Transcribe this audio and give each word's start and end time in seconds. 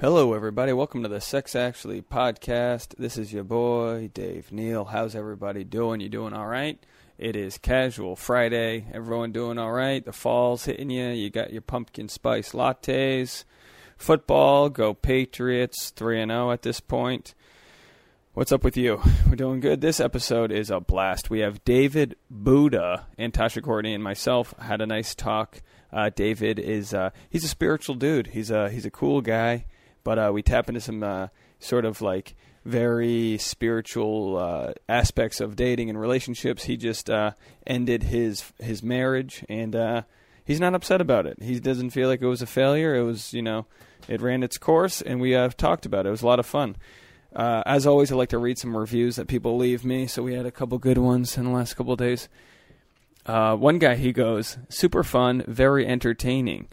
Hello, 0.00 0.32
everybody. 0.32 0.72
Welcome 0.72 1.02
to 1.02 1.08
the 1.08 1.20
Sex 1.20 1.56
Actually 1.56 2.02
podcast. 2.02 2.94
This 2.98 3.18
is 3.18 3.32
your 3.32 3.42
boy, 3.42 4.08
Dave 4.14 4.52
Neal. 4.52 4.84
How's 4.84 5.16
everybody 5.16 5.64
doing? 5.64 6.00
You 6.00 6.08
doing 6.08 6.32
all 6.32 6.46
right? 6.46 6.78
It 7.18 7.34
is 7.34 7.58
casual 7.58 8.14
Friday. 8.14 8.86
Everyone 8.94 9.32
doing 9.32 9.58
all 9.58 9.72
right? 9.72 10.04
The 10.04 10.12
fall's 10.12 10.66
hitting 10.66 10.90
you. 10.90 11.08
You 11.08 11.30
got 11.30 11.52
your 11.52 11.62
pumpkin 11.62 12.08
spice 12.08 12.52
lattes. 12.52 13.42
Football, 13.96 14.68
go 14.70 14.94
Patriots. 14.94 15.90
3 15.90 16.24
0 16.26 16.52
at 16.52 16.62
this 16.62 16.78
point. 16.78 17.34
What's 18.34 18.52
up 18.52 18.62
with 18.62 18.76
you? 18.76 19.02
We're 19.28 19.34
doing 19.34 19.58
good. 19.58 19.80
This 19.80 19.98
episode 19.98 20.52
is 20.52 20.70
a 20.70 20.78
blast. 20.78 21.28
We 21.28 21.40
have 21.40 21.64
David 21.64 22.14
Booda 22.32 23.02
and 23.18 23.32
Tasha 23.32 23.64
Courtney 23.64 23.94
and 23.94 24.04
myself 24.04 24.54
had 24.60 24.80
a 24.80 24.86
nice 24.86 25.16
talk. 25.16 25.60
Uh, 25.92 26.10
David 26.14 26.60
is 26.60 26.94
uh, 26.94 27.10
he's 27.28 27.42
a 27.42 27.48
spiritual 27.48 27.96
dude. 27.96 28.28
He's 28.28 28.52
a 28.52 28.70
he's 28.70 28.86
a 28.86 28.92
cool 28.92 29.22
guy, 29.22 29.64
but 30.04 30.18
uh, 30.18 30.30
we 30.32 30.42
tap 30.42 30.68
into 30.68 30.80
some 30.80 31.02
uh, 31.02 31.28
sort 31.58 31.84
of 31.84 32.00
like 32.00 32.34
very 32.64 33.38
spiritual 33.38 34.36
uh, 34.36 34.72
aspects 34.88 35.40
of 35.40 35.56
dating 35.56 35.88
and 35.90 36.00
relationships. 36.00 36.64
He 36.64 36.76
just 36.76 37.08
uh, 37.08 37.32
ended 37.66 38.04
his 38.04 38.52
his 38.58 38.82
marriage 38.82 39.44
and 39.48 40.04
he's 40.44 40.60
not 40.60 40.74
upset 40.74 41.00
about 41.00 41.26
it. 41.26 41.42
He 41.42 41.60
doesn't 41.60 41.90
feel 41.90 42.08
like 42.08 42.22
it 42.22 42.26
was 42.26 42.42
a 42.42 42.46
failure. 42.46 42.94
It 42.94 43.02
was 43.02 43.32
you 43.32 43.42
know 43.42 43.66
it 44.08 44.20
ran 44.20 44.42
its 44.42 44.58
course 44.58 45.00
and 45.02 45.20
we 45.20 45.32
have 45.32 45.56
talked 45.56 45.86
about 45.86 46.06
it. 46.06 46.08
It 46.08 46.12
was 46.12 46.22
a 46.22 46.26
lot 46.26 46.40
of 46.40 46.46
fun. 46.46 46.76
Uh, 47.34 47.62
as 47.66 47.86
always, 47.86 48.10
I 48.10 48.16
like 48.16 48.30
to 48.30 48.38
read 48.38 48.58
some 48.58 48.76
reviews 48.76 49.16
that 49.16 49.28
people 49.28 49.56
leave 49.56 49.84
me. 49.84 50.06
So 50.06 50.22
we 50.22 50.34
had 50.34 50.46
a 50.46 50.50
couple 50.50 50.78
good 50.78 50.98
ones 50.98 51.36
in 51.36 51.44
the 51.44 51.50
last 51.50 51.74
couple 51.74 51.94
days. 51.96 52.28
Uh, 53.26 53.54
one 53.54 53.78
guy, 53.78 53.94
he 53.96 54.12
goes, 54.12 54.56
super 54.70 55.02
fun, 55.02 55.44
very 55.46 55.86
entertaining. 55.86 56.68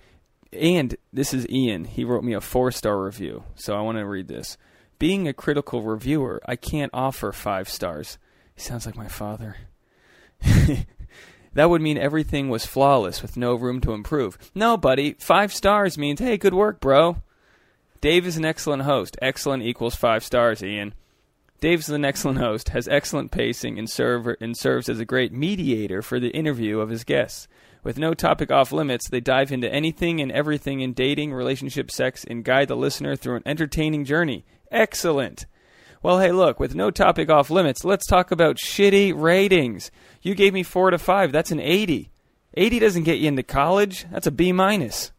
And 0.53 0.95
this 1.11 1.33
is 1.33 1.47
Ian. 1.49 1.85
He 1.85 2.03
wrote 2.03 2.23
me 2.23 2.33
a 2.33 2.41
four 2.41 2.71
star 2.71 3.03
review. 3.03 3.43
So 3.55 3.75
I 3.75 3.81
want 3.81 3.97
to 3.97 4.05
read 4.05 4.27
this. 4.27 4.57
Being 4.97 5.27
a 5.27 5.33
critical 5.33 5.81
reviewer, 5.81 6.41
I 6.45 6.55
can't 6.55 6.91
offer 6.93 7.31
five 7.31 7.67
stars. 7.67 8.17
He 8.55 8.61
sounds 8.61 8.85
like 8.85 8.95
my 8.95 9.09
father. 9.09 9.57
that 11.53 11.69
would 11.69 11.81
mean 11.81 11.97
everything 11.97 12.49
was 12.49 12.65
flawless 12.65 13.21
with 13.21 13.35
no 13.35 13.55
room 13.55 13.81
to 13.81 13.91
improve. 13.91 14.37
No, 14.55 14.77
buddy. 14.77 15.13
Five 15.19 15.53
stars 15.53 15.97
means, 15.97 16.19
hey, 16.19 16.37
good 16.37 16.53
work, 16.53 16.79
bro. 16.79 17.17
Dave 17.99 18.25
is 18.25 18.37
an 18.37 18.45
excellent 18.45 18.83
host. 18.83 19.17
Excellent 19.21 19.63
equals 19.63 19.95
five 19.95 20.23
stars, 20.23 20.63
Ian. 20.63 20.93
Dave 21.59 21.79
is 21.79 21.89
an 21.89 22.05
excellent 22.05 22.37
host, 22.37 22.69
has 22.69 22.87
excellent 22.87 23.31
pacing, 23.31 23.79
and, 23.79 23.89
serve, 23.89 24.27
and 24.39 24.55
serves 24.55 24.87
as 24.87 24.99
a 24.99 25.05
great 25.05 25.33
mediator 25.33 26.01
for 26.01 26.19
the 26.19 26.29
interview 26.29 26.79
of 26.79 26.89
his 26.89 27.03
guests. 27.03 27.47
With 27.85 27.99
no 27.99 28.15
topic 28.15 28.49
off 28.49 28.71
limits, 28.71 29.07
they 29.07 29.19
dive 29.19 29.51
into 29.51 29.71
anything 29.71 30.19
and 30.19 30.31
everything 30.31 30.79
in 30.79 30.93
dating, 30.93 31.31
relationship, 31.31 31.91
sex, 31.91 32.25
and 32.27 32.43
guide 32.43 32.67
the 32.67 32.75
listener 32.75 33.15
through 33.15 33.35
an 33.35 33.43
entertaining 33.45 34.05
journey. 34.05 34.43
Excellent. 34.71 35.45
Well, 36.01 36.19
hey, 36.19 36.31
look, 36.31 36.59
with 36.59 36.73
no 36.73 36.89
topic 36.89 37.29
off 37.29 37.51
limits, 37.51 37.85
let's 37.85 38.07
talk 38.07 38.31
about 38.31 38.57
shitty 38.57 39.13
ratings. 39.15 39.91
You 40.23 40.33
gave 40.33 40.51
me 40.51 40.63
four 40.63 40.89
to 40.89 40.97
five. 40.97 41.31
That's 41.31 41.51
an 41.51 41.59
80. 41.59 42.09
80 42.55 42.79
doesn't 42.79 43.03
get 43.03 43.19
you 43.19 43.27
into 43.27 43.43
college. 43.43 44.07
That's 44.09 44.25
a 44.25 44.31
B 44.31 44.51
minus. 44.51 45.11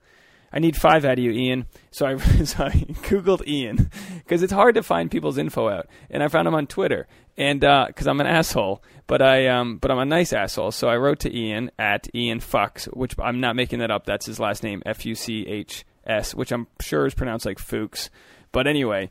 I 0.52 0.58
need 0.58 0.74
five 0.76 1.04
out 1.04 1.18
of 1.18 1.24
you, 1.24 1.30
Ian. 1.30 1.66
So 1.92 2.06
I, 2.06 2.16
so 2.44 2.64
I 2.64 2.70
Googled 2.70 3.46
Ian 3.46 3.92
because 4.18 4.42
it's 4.42 4.52
hard 4.52 4.74
to 4.74 4.82
find 4.82 5.08
people's 5.08 5.38
info 5.38 5.68
out, 5.68 5.86
and 6.10 6.20
I 6.20 6.26
found 6.26 6.48
him 6.48 6.54
on 6.56 6.66
Twitter. 6.66 7.06
And 7.38 7.60
because 7.60 8.06
uh, 8.06 8.10
I'm 8.10 8.20
an 8.20 8.26
asshole, 8.26 8.82
but 9.06 9.20
I 9.20 9.48
um, 9.48 9.76
but 9.76 9.90
I'm 9.90 9.98
a 9.98 10.06
nice 10.06 10.32
asshole. 10.32 10.72
So 10.72 10.88
I 10.88 10.96
wrote 10.96 11.20
to 11.20 11.36
Ian 11.36 11.70
at 11.78 12.08
Ian 12.14 12.40
Fuchs, 12.40 12.86
which 12.86 13.14
I'm 13.18 13.40
not 13.40 13.56
making 13.56 13.80
that 13.80 13.90
up. 13.90 14.06
That's 14.06 14.26
his 14.26 14.40
last 14.40 14.62
name, 14.62 14.82
F 14.86 15.04
U 15.04 15.14
C 15.14 15.46
H 15.46 15.84
S, 16.06 16.34
which 16.34 16.50
I'm 16.50 16.66
sure 16.80 17.06
is 17.06 17.14
pronounced 17.14 17.44
like 17.44 17.58
Fuchs. 17.58 18.10
But 18.52 18.66
anyway, 18.66 19.10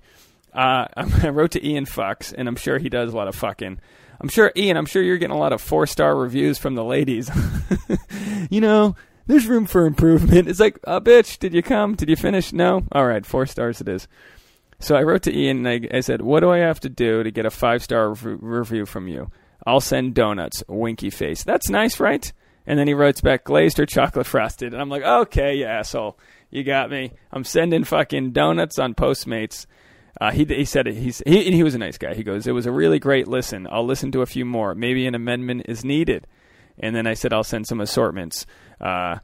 uh, 0.54 0.88
I 0.95 1.30
wrote 1.30 1.52
to 1.52 1.66
Ian 1.66 1.86
Fuchs, 1.86 2.34
and 2.34 2.48
I'm 2.48 2.56
sure 2.56 2.80
he 2.80 2.90
does 2.90 3.14
a 3.14 3.16
lot 3.16 3.28
of 3.28 3.36
fucking. 3.36 3.80
I'm 4.20 4.30
sure 4.30 4.52
Ian. 4.56 4.78
I'm 4.78 4.86
sure 4.86 5.04
you're 5.04 5.17
getting 5.17 5.36
a 5.36 5.39
lot 5.39 5.54
of 5.54 5.62
four 5.62 5.86
star 5.86 6.16
reviews 6.16 6.58
from 6.58 6.76
the 6.76 6.83
ladies. 6.83 7.30
you 8.49 8.61
know, 8.61 8.95
there's 9.28 9.48
room 9.48 9.66
for 9.66 9.86
improvement. 9.86 10.48
It's 10.48 10.60
like, 10.60 10.80
uh, 10.86 10.99
bitch, 10.99 11.39
did 11.39 11.54
you 11.54 11.61
come? 11.61 11.95
Did 11.95 12.10
you 12.10 12.16
finish? 12.16 12.54
No? 12.54 12.83
All 12.92 13.05
right, 13.05 13.26
four 13.26 13.45
stars 13.45 13.82
it 13.82 13.89
is. 13.89 14.08
So 14.80 14.95
I 14.95 15.03
wrote 15.03 15.23
to 15.23 15.36
Ian 15.36 15.65
and 15.65 15.87
I, 15.91 15.97
I 15.97 15.99
said, 16.02 16.21
what 16.21 16.41
do 16.41 16.49
I 16.49 16.59
have 16.59 16.80
to 16.81 16.89
do 16.89 17.23
to 17.23 17.31
get 17.31 17.45
a 17.45 17.49
five 17.52 17.83
star 17.83 18.13
re- 18.13 18.37
review 18.39 18.86
from 18.86 19.08
you? 19.08 19.31
I'll 19.65 19.81
send 19.81 20.13
donuts, 20.13 20.63
winky 20.67 21.09
face. 21.09 21.43
That's 21.43 21.69
nice, 21.69 21.99
right? 21.99 22.31
And 22.67 22.77
then 22.77 22.87
he 22.87 22.93
writes 22.93 23.21
back, 23.21 23.43
glazed 23.43 23.80
or 23.80 23.86
chocolate 23.86 24.27
frosted. 24.27 24.73
And 24.73 24.81
I'm 24.81 24.89
like, 24.89 25.03
okay, 25.03 25.55
you 25.55 25.65
asshole. 25.65 26.17
You 26.49 26.63
got 26.63 26.89
me. 26.89 27.13
I'm 27.31 27.43
sending 27.43 27.83
fucking 27.83 28.31
donuts 28.31 28.80
on 28.80 28.95
Postmates. 28.95 29.65
Uh, 30.19 30.31
he, 30.31 30.45
he 30.45 30.65
said 30.65 30.87
it, 30.87 30.95
he's, 30.95 31.21
he, 31.25 31.52
he 31.52 31.63
was 31.63 31.75
a 31.75 31.80
nice 31.80 31.97
guy. 31.97 32.13
He 32.13 32.23
goes, 32.23 32.47
it 32.47 32.53
was 32.53 32.65
a 32.65 32.71
really 32.71 32.99
great 32.99 33.27
listen. 33.27 33.67
I'll 33.69 33.86
listen 33.86 34.11
to 34.13 34.21
a 34.21 34.25
few 34.25 34.45
more. 34.45 34.73
Maybe 34.73 35.05
an 35.07 35.15
amendment 35.15 35.63
is 35.67 35.83
needed. 35.83 36.27
And 36.80 36.95
then 36.95 37.07
I 37.07 37.13
said, 37.13 37.33
I'll 37.33 37.43
send 37.43 37.67
some 37.67 37.81
assortments. 37.81 38.45
Uh, 38.80 39.17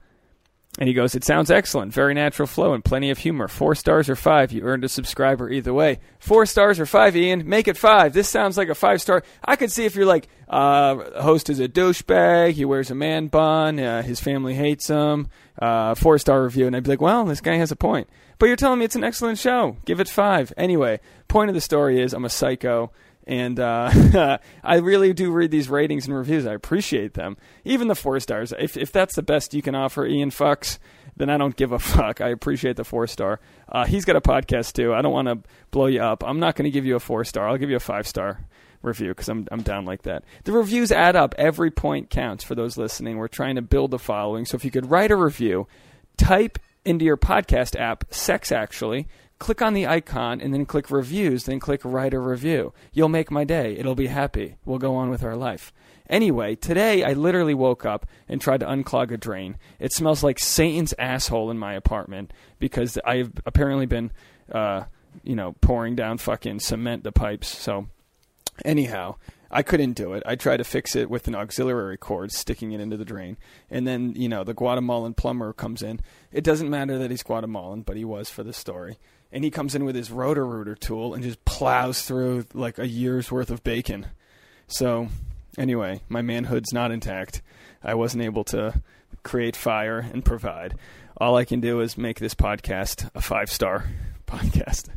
and 0.80 0.88
he 0.88 0.94
goes, 0.94 1.16
It 1.16 1.26
sounds 1.26 1.52
excellent. 1.52 1.94
Very 1.94 2.14
natural 2.14 2.48
flow 2.48 2.74
and 2.74 2.84
plenty 2.84 3.10
of 3.10 3.18
humor. 3.18 3.50
Four 3.50 3.76
stars 3.76 4.10
or 4.10 4.16
five. 4.16 4.54
You 4.54 4.64
earned 4.64 4.86
a 4.86 4.90
subscriber 4.90 5.50
either 5.50 5.74
way. 5.74 6.00
Four 6.20 6.46
stars 6.46 6.80
or 6.80 6.86
five, 6.86 7.16
Ian. 7.16 7.48
Make 7.48 7.68
it 7.68 7.76
five. 7.76 8.14
This 8.14 8.30
sounds 8.30 8.58
like 8.58 8.70
a 8.70 8.76
five 8.76 9.02
star. 9.02 9.22
I 9.44 9.58
could 9.58 9.72
see 9.72 9.84
if 9.84 9.96
you're 9.96 10.06
like, 10.06 10.30
uh, 10.48 11.22
host 11.22 11.50
is 11.50 11.60
a 11.60 11.68
douchebag. 11.68 12.54
He 12.54 12.64
wears 12.64 12.90
a 12.90 12.96
man 12.96 13.28
bun. 13.28 13.80
Uh, 13.80 14.02
his 14.02 14.22
family 14.22 14.54
hates 14.54 14.88
him. 14.88 15.28
Uh, 15.62 15.94
four 15.94 16.18
star 16.18 16.42
review. 16.42 16.68
And 16.68 16.76
I'd 16.76 16.84
be 16.84 16.92
like, 16.92 17.02
Well, 17.02 17.26
this 17.26 17.42
guy 17.42 17.56
has 17.56 17.72
a 17.72 17.76
point. 17.76 18.10
But 18.40 18.46
you're 18.46 18.56
telling 18.56 18.80
me 18.80 18.86
it's 18.86 18.96
an 18.96 19.04
excellent 19.04 19.40
show. 19.40 19.76
Give 19.84 20.00
it 20.00 20.08
five. 20.08 20.54
Anyway, 20.56 21.02
point 21.28 21.50
of 21.50 21.54
the 21.54 21.62
story 21.62 22.02
is 22.02 22.14
I'm 22.14 22.26
a 22.26 22.30
psycho 22.30 22.92
and 23.28 23.60
uh, 23.60 24.38
I 24.64 24.76
really 24.78 25.14
do 25.14 25.32
read 25.32 25.52
these 25.52 25.70
ratings 25.70 26.08
and 26.08 26.16
reviews. 26.16 26.46
I 26.46 26.54
appreciate 26.54 27.14
them, 27.14 27.38
even 27.64 27.88
the 27.88 27.96
four 27.96 28.20
stars. 28.20 28.54
If 28.58 28.78
if 28.78 28.92
that's 28.92 29.16
the 29.16 29.24
best 29.24 29.54
you 29.54 29.62
can 29.62 29.76
offer, 29.76 30.06
Ian 30.06 30.32
Fucks, 30.32 30.80
then 31.18 31.30
I 31.30 31.38
don't 31.38 31.56
give 31.56 31.72
a 31.72 31.80
fuck. 31.80 32.22
I 32.22 32.30
appreciate 32.30 32.76
the 32.76 32.84
four 32.84 33.08
star. 33.08 33.40
Uh, 33.70 33.86
he's 33.86 34.06
got 34.06 34.16
a 34.16 34.22
podcast 34.22 34.74
too. 34.74 34.94
I 34.94 35.02
don't 35.02 35.14
want 35.14 35.28
to 35.28 35.50
blow 35.72 35.88
you 35.88 36.02
up. 36.02 36.24
I'm 36.24 36.40
not 36.40 36.56
going 36.56 36.66
to 36.66 36.72
give 36.72 36.86
you 36.86 36.96
a 36.96 37.00
four 37.00 37.24
star. 37.24 37.48
I'll 37.48 37.58
give 37.58 37.70
you 37.70 37.76
a 37.76 37.82
five 37.82 38.08
star 38.08 38.46
review 38.82 39.10
because 39.10 39.30
I'm 39.30 39.48
I'm 39.52 39.62
down 39.62 39.86
like 39.86 40.04
that. 40.04 40.24
The 40.44 40.52
reviews 40.52 40.92
add 40.92 41.16
up. 41.16 41.36
Every 41.38 41.72
point 41.72 42.10
counts 42.10 42.44
for 42.44 42.56
those 42.56 42.78
listening. 42.78 43.18
We're 43.18 43.28
trying 43.28 43.56
to 43.56 43.62
build 43.62 43.94
a 43.94 44.00
following. 44.00 44.46
So 44.46 44.56
if 44.56 44.66
you 44.66 44.72
could 44.72 44.90
write 44.90 45.12
a 45.12 45.16
review, 45.16 45.68
type 46.18 46.60
into 46.84 47.06
your 47.06 47.18
podcast 47.18 47.80
app, 47.80 48.06
Sex 48.10 48.52
Actually, 48.52 49.08
click 49.42 49.62
on 49.62 49.74
the 49.74 49.88
icon 49.88 50.40
and 50.40 50.54
then 50.54 50.68
click 50.68 50.92
reviews, 50.92 51.46
then 51.46 51.60
click 51.60 51.82
write 51.84 52.14
a 52.14 52.20
review. 52.20 52.72
You'll 52.94 53.10
make 53.10 53.32
my 53.32 53.44
day. 53.44 53.76
It'll 53.76 53.96
be 53.96 54.08
happy. 54.08 54.56
We'll 54.66 54.78
go 54.78 54.96
on 54.96 55.10
with 55.10 55.24
our 55.24 55.36
life. 55.36 55.74
Anyway, 56.08 56.56
today 56.56 57.04
I 57.04 57.14
literally 57.14 57.56
woke 57.56 57.84
up 57.84 58.06
and 58.30 58.40
tried 58.40 58.60
to 58.60 58.68
unclog 58.68 59.12
a 59.12 59.18
drain. 59.18 59.58
It 59.80 59.94
smells 59.94 60.24
like 60.24 60.38
Satan's 60.38 60.94
asshole 61.00 61.50
in 61.50 61.58
my 61.58 61.74
apartment 61.74 62.32
because 62.60 63.00
I've 63.04 63.32
apparently 63.46 63.88
been, 63.88 64.12
uh, 64.52 64.84
you 65.24 65.36
know, 65.36 65.56
pouring 65.60 65.96
down 65.96 66.20
fucking 66.20 66.60
cement 66.60 67.04
the 67.04 67.12
pipes. 67.12 67.48
So, 67.48 67.88
anyhow, 68.64 69.16
I 69.50 69.64
couldn't 69.64 69.94
do 69.94 70.14
it. 70.14 70.22
I 70.24 70.36
tried 70.36 70.58
to 70.58 70.64
fix 70.64 70.96
it 70.96 71.10
with 71.10 71.28
an 71.28 71.34
auxiliary 71.34 71.98
cord, 71.98 72.32
sticking 72.32 72.74
it 72.74 72.80
into 72.80 72.96
the 72.96 73.06
drain. 73.06 73.38
And 73.72 73.88
then, 73.88 74.14
you 74.16 74.30
know, 74.30 74.44
the 74.44 74.54
Guatemalan 74.54 75.16
plumber 75.16 75.52
comes 75.52 75.82
in. 75.82 76.00
It 76.32 76.44
doesn't 76.44 76.70
matter 76.70 77.00
that 77.00 77.10
he's 77.10 77.24
Guatemalan, 77.24 77.82
but 77.82 77.98
he 77.98 78.06
was 78.06 78.30
for 78.30 78.44
the 78.44 78.54
story 78.54 78.98
and 79.32 79.44
he 79.44 79.52
comes 79.52 79.76
in 79.76 79.86
with 79.86 79.96
his 79.96 80.12
rotor 80.12 80.46
rooter 80.46 80.76
tool 80.76 81.14
and 81.14 81.24
just 81.24 81.44
plows 81.46 82.02
through 82.04 82.46
like 82.54 82.80
a 82.80 82.88
year's 82.88 83.32
worth 83.32 83.50
of 83.50 83.64
bacon. 83.64 84.08
So, 84.68 85.10
anyway, 85.58 86.02
my 86.10 86.22
manhood's 86.22 86.74
not 86.74 86.92
intact. 86.92 87.42
I 87.84 87.94
wasn't 87.96 88.24
able 88.24 88.44
to 88.46 88.82
create 89.24 89.56
fire 89.56 90.00
and 90.00 90.24
provide. 90.24 90.76
All 91.18 91.36
I 91.36 91.46
can 91.46 91.60
do 91.60 91.82
is 91.82 91.98
make 91.98 92.20
this 92.20 92.34
podcast 92.34 93.10
a 93.14 93.22
five 93.22 93.52
star 93.52 93.86
podcast. 94.28 94.90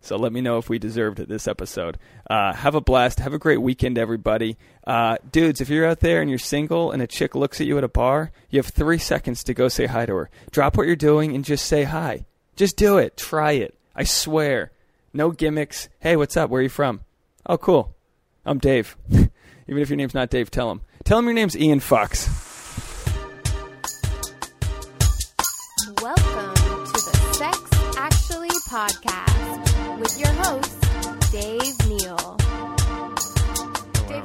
So 0.00 0.16
let 0.16 0.32
me 0.32 0.40
know 0.40 0.58
if 0.58 0.68
we 0.68 0.80
deserved 0.80 1.20
it 1.20 1.28
this 1.28 1.46
episode. 1.46 1.96
Uh, 2.28 2.52
have 2.52 2.74
a 2.74 2.80
blast. 2.80 3.20
Have 3.20 3.34
a 3.34 3.38
great 3.38 3.62
weekend, 3.62 3.98
everybody. 3.98 4.56
Uh, 4.84 5.16
dudes, 5.30 5.60
if 5.60 5.68
you're 5.68 5.86
out 5.86 6.00
there 6.00 6.20
and 6.20 6.28
you're 6.28 6.40
single 6.40 6.90
and 6.90 7.00
a 7.00 7.06
chick 7.06 7.36
looks 7.36 7.60
at 7.60 7.68
you 7.68 7.78
at 7.78 7.84
a 7.84 7.88
bar, 7.88 8.32
you 8.50 8.58
have 8.58 8.66
three 8.66 8.98
seconds 8.98 9.44
to 9.44 9.54
go 9.54 9.68
say 9.68 9.86
hi 9.86 10.04
to 10.06 10.14
her. 10.14 10.30
Drop 10.50 10.76
what 10.76 10.88
you're 10.88 10.96
doing 10.96 11.36
and 11.36 11.44
just 11.44 11.66
say 11.66 11.84
hi. 11.84 12.24
Just 12.56 12.76
do 12.76 12.98
it. 12.98 13.16
Try 13.16 13.52
it. 13.52 13.76
I 13.94 14.04
swear. 14.04 14.72
No 15.12 15.30
gimmicks. 15.30 15.88
Hey, 16.00 16.16
what's 16.16 16.36
up? 16.36 16.50
Where 16.50 16.60
are 16.60 16.62
you 16.62 16.68
from? 16.68 17.00
Oh, 17.44 17.58
cool. 17.58 17.94
I'm 18.44 18.58
Dave. 18.58 18.96
Even 19.10 19.30
if 19.82 19.90
your 19.90 19.96
name's 19.96 20.14
not 20.14 20.30
Dave, 20.30 20.50
tell 20.50 20.70
him. 20.70 20.80
Tell 21.04 21.18
him 21.18 21.26
your 21.26 21.34
name's 21.34 21.56
Ian 21.56 21.80
Fox. 21.80 22.26
Welcome 26.00 26.54
to 26.54 26.92
the 26.92 27.34
Sex 27.34 27.58
Actually 27.98 28.48
podcast 28.68 30.00
with 30.00 30.18
your 30.18 30.32
host, 30.32 31.32
Dave 31.32 31.88
Neal. 31.88 32.41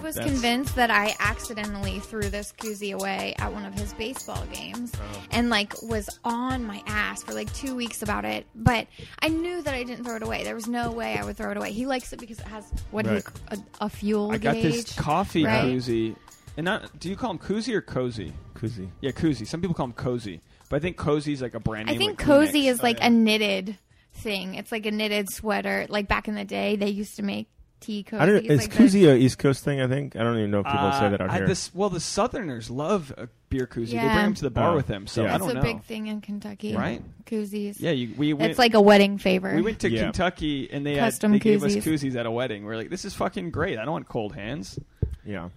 Dave, 0.07 0.15
was 0.15 0.15
That's- 0.15 0.31
convinced 0.33 0.75
that 0.75 0.89
I 0.91 1.15
accidentally 1.19 1.99
threw 1.99 2.21
this 2.29 2.53
koozie 2.57 2.93
away 2.93 3.35
at 3.39 3.51
one 3.53 3.65
of 3.65 3.73
his 3.73 3.93
baseball 3.93 4.43
games 4.53 4.91
Oh. 4.95 5.23
and 5.31 5.49
like 5.49 5.73
was 5.83 6.09
on 6.23 6.63
my 6.65 6.81
ass 6.87 7.23
for 7.23 7.33
like 7.33 7.51
two 7.53 7.75
weeks 7.75 8.01
about 8.01 8.25
it. 8.25 8.45
But 8.55 8.87
I 9.19 9.27
knew 9.29 9.61
that 9.61 9.73
I 9.73 9.83
didn't 9.83 10.03
throw 10.05 10.15
it 10.15 10.23
away. 10.23 10.43
There 10.43 10.55
was 10.55 10.67
no 10.67 10.91
way 10.91 11.17
I 11.17 11.23
would 11.25 11.37
throw 11.37 11.51
it 11.51 11.57
away. 11.57 11.71
He 11.71 11.85
likes 11.85 12.11
it 12.13 12.19
because 12.19 12.39
it 12.39 12.47
has 12.47 12.65
what 12.91 13.05
Right. 13.05 13.23
he, 13.51 13.55
a, 13.81 13.85
a 13.85 13.89
fuel 13.89 14.31
I 14.31 14.37
got 14.37 14.55
gauge. 14.55 14.73
this 14.73 14.93
coffee 14.95 15.45
right? 15.45 15.65
koozie, 15.65 16.15
and 16.55 16.65
not. 16.65 16.99
Do 16.99 17.09
you 17.09 17.15
call 17.15 17.33
them 17.33 17.39
koozie 17.39 17.73
or 17.73 17.81
cozy? 17.81 18.33
Koozie. 18.55 18.89
Yeah, 19.01 19.11
koozie. 19.11 19.45
Some 19.45 19.61
people 19.61 19.75
call 19.75 19.87
them 19.87 19.93
cozy, 19.93 20.41
but 20.69 20.77
I 20.77 20.79
think 20.79 20.97
cozy 20.97 21.33
is 21.33 21.41
like 21.41 21.53
a 21.53 21.59
brand 21.59 21.87
new. 21.87 21.93
I 21.93 21.97
think 21.97 22.19
like 22.19 22.25
cozy 22.27 22.63
Kleenex. 22.63 22.71
is 22.71 22.83
like 22.83 22.97
a 23.01 23.09
knitted 23.09 23.77
thing. 24.13 24.55
It's 24.55 24.71
like 24.71 24.85
a 24.87 24.91
knitted 24.91 25.29
sweater. 25.31 25.85
Like 25.89 26.07
back 26.07 26.27
in 26.27 26.33
the 26.35 26.45
day, 26.45 26.75
they 26.75 26.89
used 26.89 27.17
to 27.17 27.23
make 27.23 27.47
tea 27.79 28.03
cozies. 28.03 28.19
I 28.19 28.25
don't. 28.25 28.45
know, 28.45 28.53
Is 28.53 28.61
like 28.61 28.71
koozie 28.73 29.07
a 29.11 29.15
East 29.17 29.37
Coast 29.39 29.63
thing? 29.63 29.81
I 29.81 29.87
think 29.87 30.15
I 30.15 30.23
don't 30.23 30.37
even 30.37 30.51
know 30.51 30.59
if 30.59 30.65
people 30.65 30.79
Uh, 30.87 30.99
say 30.99 31.09
that 31.09 31.21
out 31.21 31.29
I- 31.29 31.37
here. 31.37 31.47
this- 31.47 31.73
well, 31.73 31.89
the 31.89 31.99
Southerners 31.99 32.69
love 32.69 33.13
a 33.17 33.27
beer 33.49 33.65
koozie. 33.67 33.91
They 33.91 33.97
bring 33.99 34.09
them 34.15 34.33
to 34.35 34.41
the 34.43 34.49
bar 34.49 34.73
Oh. 34.73 34.75
with 34.75 34.87
them. 34.87 35.07
So 35.07 35.23
Yeah. 35.23 35.35
I 35.35 35.37
don't 35.37 35.51
a 35.51 35.53
know. 35.55 35.61
big 35.61 35.83
thing 35.83 36.07
in 36.07 36.21
Kentucky, 36.21 36.75
Right? 36.75 37.01
Koozies. 37.25 37.75
Yeah, 37.79 37.91
you, 37.91 38.13
we 38.17 38.33
went. 38.33 38.49
it's 38.49 38.59
like 38.59 38.73
a 38.73 38.81
wedding 38.81 39.17
favor. 39.17 39.55
we 39.55 39.61
went 39.61 39.79
to 39.79 39.89
Yeah. 39.89 40.03
Kentucky 40.03 40.69
and 40.71 40.85
they 40.85 40.95
had, 40.95 41.05
Custom 41.11 41.31
they 41.33 41.39
gave 41.39 41.63
us 41.63 41.75
koozies. 41.75 41.83
koozies 42.11 42.15
at 42.15 42.25
a 42.25 42.31
wedding. 42.31 42.65
We 42.65 42.73
are 42.73 42.77
like, 42.77 42.89
this 42.89 43.05
is 43.05 43.13
fucking 43.13 43.51
great. 43.51 43.77
I 43.77 43.83
don't 43.85 43.93
want 43.93 44.07
cold 44.09 44.33
hands. 44.35 44.79
yeah. 45.25 45.49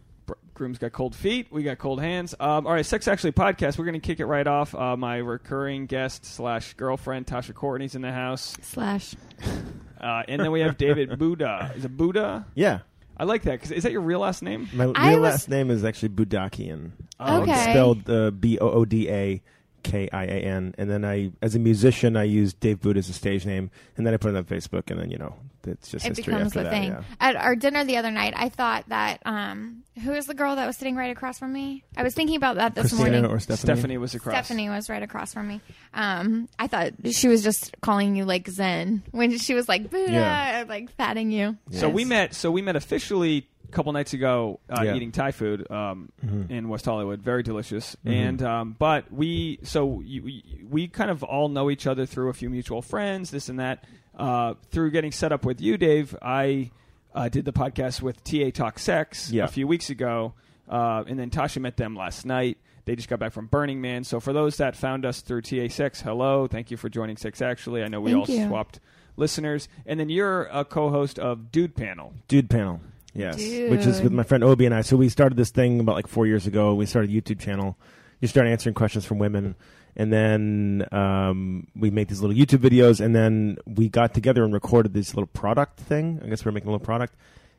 Groom's 0.55 0.77
got 0.79 0.93
cold 0.93 1.15
feet. 1.17 1.47
We 1.51 1.63
got 1.63 1.79
cold 1.79 2.03
hands. 2.03 2.35
Um, 2.39 2.67
all 2.67 2.75
right, 2.75 2.85
Sex 2.85 3.09
Actually 3.09 3.33
podcast. 3.33 3.79
We're 3.79 3.87
going 3.87 3.99
to 3.99 4.07
kick 4.07 4.21
it 4.21 4.27
right 4.27 4.47
off. 4.47 4.75
Uh, 4.75 4.95
my 4.95 5.17
recurring 5.17 5.87
guest 5.87 6.27
slash 6.27 6.75
girlfriend 6.75 7.27
Tasha 7.27 7.55
Courtney's 7.55 7.95
in 7.95 8.03
the 8.03 8.13
house, 8.13 8.57
slash. 8.61 9.15
uh, 10.01 10.23
and 10.29 10.41
then 10.41 10.51
we 10.53 10.61
have 10.61 10.77
David 10.77 11.11
Booda. 11.11 11.77
Is 11.77 11.85
it 11.85 11.97
Booda? 11.97 12.45
Yeah. 12.55 12.81
I 13.17 13.25
like 13.25 13.43
that 13.43 13.53
because 13.53 13.71
is 13.71 13.83
that 13.83 13.93
your 13.93 14.01
real 14.01 14.21
last 14.21 14.43
name? 14.43 14.69
My 14.73 14.91
I 14.95 15.11
real 15.11 15.21
was- 15.21 15.33
last 15.33 15.49
name 15.51 15.71
is 15.71 15.85
actually 15.85 16.09
Boodakian. 16.11 16.93
Oh, 17.19 17.43
Okay. 17.43 17.53
Spelled 17.71 18.09
uh, 18.09 18.31
B 18.31 18.59
O 18.59 18.71
O 18.71 18.85
D 18.87 19.11
A 19.11 19.43
K 19.83 20.09
I 20.13 20.25
A 20.25 20.41
N. 20.41 20.75
And 20.79 20.91
then 20.91 21.05
I, 21.05 21.33
as 21.43 21.55
a 21.55 21.59
musician, 21.59 22.17
I 22.17 22.25
use 22.25 22.55
Dave 22.55 22.81
Booda 22.81 22.97
as 22.97 23.09
a 23.11 23.13
stage 23.13 23.45
name, 23.45 23.71
and 23.97 24.07
then 24.07 24.15
I 24.15 24.17
put 24.17 24.35
it 24.35 24.39
on 24.39 24.45
Facebook, 24.45 24.91
and 24.91 24.99
then 25.01 25.11
you 25.11 25.19
know, 25.19 25.35
it's 25.67 25.89
just 25.91 26.05
It 26.05 26.09
history 26.17 26.33
becomes 26.33 26.49
after 26.49 26.61
a 26.61 26.63
that. 26.65 26.71
thing. 26.71 26.91
Yeah. 26.93 27.03
At 27.21 27.37
our 27.37 27.55
dinner 27.57 27.85
the 27.85 27.97
other 27.97 28.11
night, 28.11 28.35
I 28.37 28.49
thought 28.49 28.85
that 28.89 29.21
um, 29.25 29.83
who 30.03 30.13
was 30.13 30.27
the 30.27 30.35
girl 30.35 30.57
that 30.57 30.67
was 30.67 30.77
sitting 30.77 30.97
right 30.97 31.11
across 31.11 31.39
from 31.39 31.53
me? 31.53 31.85
I 31.97 32.03
was 32.03 32.15
thinking 32.15 32.37
about 32.37 32.57
that 32.57 32.75
this 32.75 32.89
Christina 32.91 33.11
morning. 33.23 33.31
or 33.31 33.39
Stephanie. 33.41 33.75
Stephanie 33.77 33.99
was 33.99 34.15
across. 34.15 34.35
Stephanie 34.35 34.69
was 34.69 34.89
right 34.89 35.03
across 35.03 35.33
from 35.35 35.49
me. 35.49 35.61
Um, 35.95 36.49
I 36.59 36.67
thought 36.67 36.93
she 37.11 37.29
was 37.29 37.43
just 37.43 37.75
calling 37.81 38.17
you 38.17 38.25
like 38.25 38.49
Zen 38.49 39.03
when 39.11 39.37
she 39.39 39.55
was 39.55 39.69
like 39.69 39.91
Buddha, 39.91 40.13
Yeah. 40.13 40.61
and, 40.61 40.69
like 40.69 40.97
patting 40.97 41.31
you. 41.31 41.57
So 41.71 41.89
we 41.89 42.05
met. 42.05 42.35
So 42.35 42.51
we 42.51 42.63
met 42.63 42.77
officially 42.77 43.47
a 43.69 43.73
couple 43.73 43.93
nights 43.93 44.15
ago, 44.15 44.59
uh, 44.69 44.83
Yeah. 44.83 44.95
eating 44.97 45.13
Thai 45.13 45.31
food 45.31 45.71
um, 45.71 46.11
Mhm. 46.27 46.51
in 46.51 46.69
West 46.69 46.85
Hollywood. 46.87 47.23
Very 47.23 47.43
delicious. 47.45 47.97
Mhm. 48.05 48.13
And 48.13 48.43
um, 48.43 48.77
but 48.79 49.13
we 49.13 49.61
so 49.63 50.01
you, 50.05 50.23
we, 50.25 50.65
we 50.69 50.89
kind 50.89 51.11
of 51.11 51.23
all 51.23 51.49
know 51.49 51.71
each 51.71 51.87
other 51.87 52.05
through 52.07 52.31
a 52.31 52.33
few 52.33 52.51
mutual 52.51 52.83
friends, 52.83 53.31
this 53.31 53.49
and 53.49 53.61
that. 53.61 53.85
Uh, 54.21 54.55
through 54.71 54.91
getting 54.91 55.13
set 55.13 55.33
up 55.33 55.45
with 55.45 55.61
you, 55.61 55.79
Dave, 55.79 56.15
I 56.21 56.71
uh, 57.15 57.29
did 57.29 57.45
the 57.45 57.53
podcast 57.53 58.03
with 58.03 58.23
TA 58.23 58.51
Talk 58.53 58.79
Sex 58.79 59.31
Yeah. 59.31 59.45
a 59.45 59.49
few 59.49 59.67
weeks 59.67 59.89
ago, 59.91 60.35
uh, 60.69 61.05
and 61.07 61.19
then 61.19 61.31
Tasha 61.31 61.61
met 61.61 61.77
them 61.77 61.97
last 61.97 62.27
night. 62.27 62.59
They 62.85 62.97
just 62.97 63.09
got 63.09 63.19
back 63.19 63.33
from 63.33 63.47
Burning 63.47 63.81
Man. 63.81 64.05
So 64.05 64.21
for 64.21 64.33
those 64.33 64.57
that 64.59 64.77
found 64.77 65.05
us 65.07 65.21
through 65.21 65.43
TA 65.43 65.69
Sex, 65.69 66.01
hello, 66.03 66.47
thank 66.47 66.71
you 66.71 66.77
for 66.77 66.89
joining 66.89 67.17
Sex. 67.17 67.41
Actually, 67.41 67.83
I 67.83 67.89
know 67.89 68.01
we 68.01 68.13
Thank 68.13 68.29
all 68.29 68.35
you. 68.35 68.47
swapped 68.47 68.81
listeners, 69.17 69.69
and 69.87 69.99
then 69.99 70.09
you're 70.09 70.45
a 70.53 70.65
co-host 70.65 71.19
of 71.19 71.51
Dude 71.51 71.75
Panel. 71.75 72.13
Dude 72.29 72.49
panel. 72.51 72.81
Yes. 73.15 73.37
Dude. 73.37 73.71
Which 73.71 73.87
is 73.87 74.01
with 74.03 74.13
my 74.13 74.23
friend 74.23 74.45
Obi 74.45 74.67
and 74.67 74.75
I. 74.75 74.83
So 74.83 74.97
we 74.97 75.09
started 75.09 75.37
this 75.37 75.51
thing 75.51 75.81
about 75.81 75.95
like 75.97 76.07
four 76.07 76.27
years 76.27 76.47
ago. 76.47 76.75
We 76.75 76.87
started 76.87 77.11
a 77.11 77.15
YouTube 77.15 77.41
channel. 77.41 77.77
You 78.21 78.29
start 78.29 78.47
answering 78.47 78.75
questions 78.75 79.05
from 79.05 79.19
women. 79.19 79.57
And 80.01 80.11
then 80.11 80.89
um, 80.93 81.67
we 81.77 81.91
make 81.91 82.09
these 82.09 82.23
little 82.23 82.35
YouTube 82.35 82.61
videos. 82.61 83.05
And 83.05 83.15
then 83.15 83.59
we 83.67 83.91
got 83.91 84.15
together 84.15 84.45
and 84.45 84.55
recorded 84.55 84.95
this 84.95 85.15
little 85.15 85.27
product 85.27 85.79
thing. 85.79 86.21
I 86.25 86.29
guess 86.29 86.43
we 86.43 86.49
are 86.49 86.53
making 86.53 86.69
a 86.69 86.73
little 86.73 86.83
product. 86.83 87.17